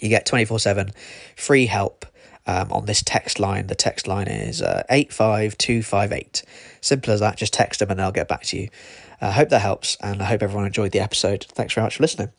you 0.00 0.08
get 0.08 0.26
24 0.26 0.58
7 0.58 0.92
free 1.36 1.66
help 1.66 2.06
um, 2.46 2.72
on 2.72 2.86
this 2.86 3.02
text 3.02 3.38
line. 3.38 3.68
The 3.68 3.74
text 3.74 4.06
line 4.08 4.26
is 4.26 4.62
uh, 4.62 4.82
85258. 4.90 6.42
Simple 6.80 7.12
as 7.12 7.20
that. 7.20 7.36
Just 7.36 7.52
text 7.52 7.80
them 7.80 7.90
and 7.90 8.00
they'll 8.00 8.10
get 8.10 8.28
back 8.28 8.42
to 8.44 8.58
you. 8.58 8.68
I 9.20 9.26
uh, 9.26 9.32
hope 9.32 9.50
that 9.50 9.60
helps, 9.60 9.96
and 10.00 10.22
I 10.22 10.24
hope 10.24 10.42
everyone 10.42 10.66
enjoyed 10.66 10.92
the 10.92 11.00
episode. 11.00 11.44
Thanks 11.50 11.74
very 11.74 11.84
much 11.84 11.96
for 11.96 12.02
listening. 12.02 12.30